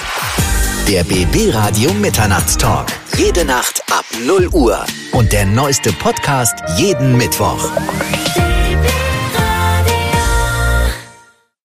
Der 0.89 1.05
BB 1.05 1.55
Radio 1.55 1.93
Mitternachtstalk. 1.95 2.89
Jede 3.17 3.45
Nacht 3.45 3.83
ab 3.91 4.05
0 4.27 4.49
Uhr. 4.53 4.79
Und 5.13 5.33
der 5.33 5.47
neueste 5.47 5.93
Podcast 5.93 6.55
jeden 6.79 7.17
Mittwoch. 7.17 7.71